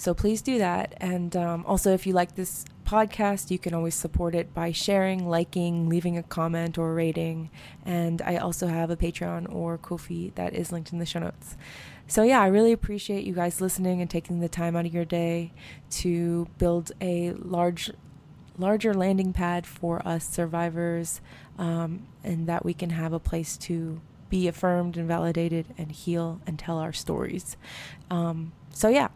So 0.00 0.14
please 0.14 0.40
do 0.40 0.56
that. 0.56 0.94
And 0.96 1.36
um, 1.36 1.62
also, 1.66 1.92
if 1.92 2.06
you 2.06 2.14
like 2.14 2.34
this 2.34 2.64
podcast, 2.86 3.50
you 3.50 3.58
can 3.58 3.74
always 3.74 3.94
support 3.94 4.34
it 4.34 4.54
by 4.54 4.72
sharing, 4.72 5.28
liking, 5.28 5.90
leaving 5.90 6.16
a 6.16 6.22
comment 6.22 6.78
or 6.78 6.94
rating. 6.94 7.50
And 7.84 8.22
I 8.22 8.38
also 8.38 8.66
have 8.66 8.88
a 8.88 8.96
Patreon 8.96 9.54
or 9.54 9.76
Ko-fi 9.76 10.32
that 10.36 10.54
is 10.54 10.72
linked 10.72 10.94
in 10.94 11.00
the 11.00 11.04
show 11.04 11.18
notes. 11.18 11.54
So 12.06 12.22
yeah, 12.22 12.40
I 12.40 12.46
really 12.46 12.72
appreciate 12.72 13.24
you 13.24 13.34
guys 13.34 13.60
listening 13.60 14.00
and 14.00 14.08
taking 14.08 14.40
the 14.40 14.48
time 14.48 14.74
out 14.74 14.86
of 14.86 14.94
your 14.94 15.04
day 15.04 15.52
to 15.90 16.48
build 16.56 16.92
a 17.02 17.32
large, 17.32 17.90
larger 18.56 18.94
landing 18.94 19.34
pad 19.34 19.66
for 19.66 20.00
us 20.08 20.26
survivors, 20.26 21.20
um, 21.58 22.06
and 22.24 22.46
that 22.46 22.64
we 22.64 22.72
can 22.72 22.88
have 22.88 23.12
a 23.12 23.20
place 23.20 23.54
to 23.58 24.00
be 24.30 24.48
affirmed 24.48 24.96
and 24.96 25.06
validated 25.06 25.66
and 25.76 25.92
heal 25.92 26.40
and 26.46 26.58
tell 26.58 26.78
our 26.78 26.94
stories. 26.94 27.58
Um, 28.10 28.52
so 28.72 28.88
yeah 28.88 29.08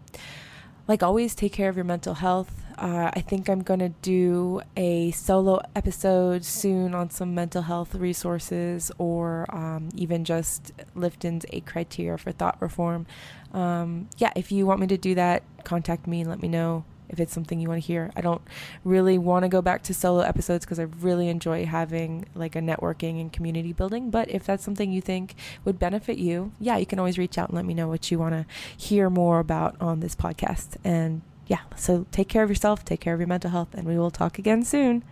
like 0.87 1.03
always, 1.03 1.35
take 1.35 1.53
care 1.53 1.69
of 1.69 1.77
your 1.77 1.85
mental 1.85 2.15
health. 2.15 2.61
Uh, 2.77 3.11
I 3.15 3.21
think 3.21 3.49
I'm 3.49 3.63
going 3.63 3.81
to 3.81 3.91
do 3.91 4.61
a 4.77 5.13
solo 5.13 5.61
episode 5.77 6.45
soon 6.45 6.95
on 6.95 7.11
some 7.11 7.35
mental 7.35 7.63
health 7.63 7.95
resources 7.95 8.91
or 8.99 9.47
um, 9.55 9.91
even 9.95 10.25
just 10.25 10.73
Lifton's 10.95 11.47
eight 11.53 11.67
criteria 11.67 12.19
for 12.19 12.33
thought 12.33 12.61
reform. 12.61 13.07
Um, 13.53 14.09
yeah, 14.19 14.33
if 14.35 14.51
you 14.51 14.67
want 14.67 14.81
me 14.81 14.89
to 14.89 14.99
do 14.99 15.15
that, 15.15 15.45
contact 15.63 16.09
me 16.09 16.23
and 16.23 16.29
let 16.29 16.43
me 16.43 16.49
know 16.49 16.85
if 17.15 17.21
it's 17.21 17.33
something 17.33 17.61
you 17.61 17.69
want 17.69 17.81
to 17.81 17.87
hear. 17.87 18.11
I 18.15 18.21
don't 18.21 18.43
really 18.85 19.17
want 19.17 19.45
to 19.45 19.49
go 19.49 19.63
back 19.63 19.83
to 19.85 19.95
solo 19.95 20.21
episodes 20.21 20.65
because 20.65 20.79
I 20.79 20.83
really 20.83 21.29
enjoy 21.29 21.65
having 21.65 22.27
like 22.35 22.57
a 22.57 22.61
networking 22.61 23.21
and 23.21 23.33
community 23.33 23.73
building. 23.73 24.11
But 24.11 24.29
if 24.31 24.45
that's 24.45 24.65
something 24.65 24.93
you 24.93 25.01
think 25.01 25.35
would 25.65 25.79
benefit 25.79 26.19
you, 26.19 26.53
yeah, 26.61 26.77
you 26.77 26.87
can 26.87 26.99
always 26.99 27.17
reach 27.17 27.39
out 27.39 27.49
and 27.49 27.57
let 27.57 27.65
me 27.65 27.73
know 27.73 27.89
what 27.89 28.11
you 28.11 28.19
want 28.19 28.35
to 28.35 28.47
hear 28.77 29.09
more 29.09 29.39
about 29.39 29.81
on 29.81 30.01
this 30.01 30.15
podcast. 30.15 30.77
And 30.85 31.23
yeah, 31.47 31.61
so 31.77 32.07
take 32.11 32.29
care 32.29 32.43
of 32.43 32.51
yourself, 32.51 32.85
take 32.85 33.01
care 33.01 33.15
of 33.15 33.21
your 33.21 33.29
mental 33.29 33.51
health, 33.51 33.75
and 33.75 33.87
we 33.87 33.99
will 33.99 34.11
talk 34.11 34.39
again 34.39 34.65
soon. 34.65 35.05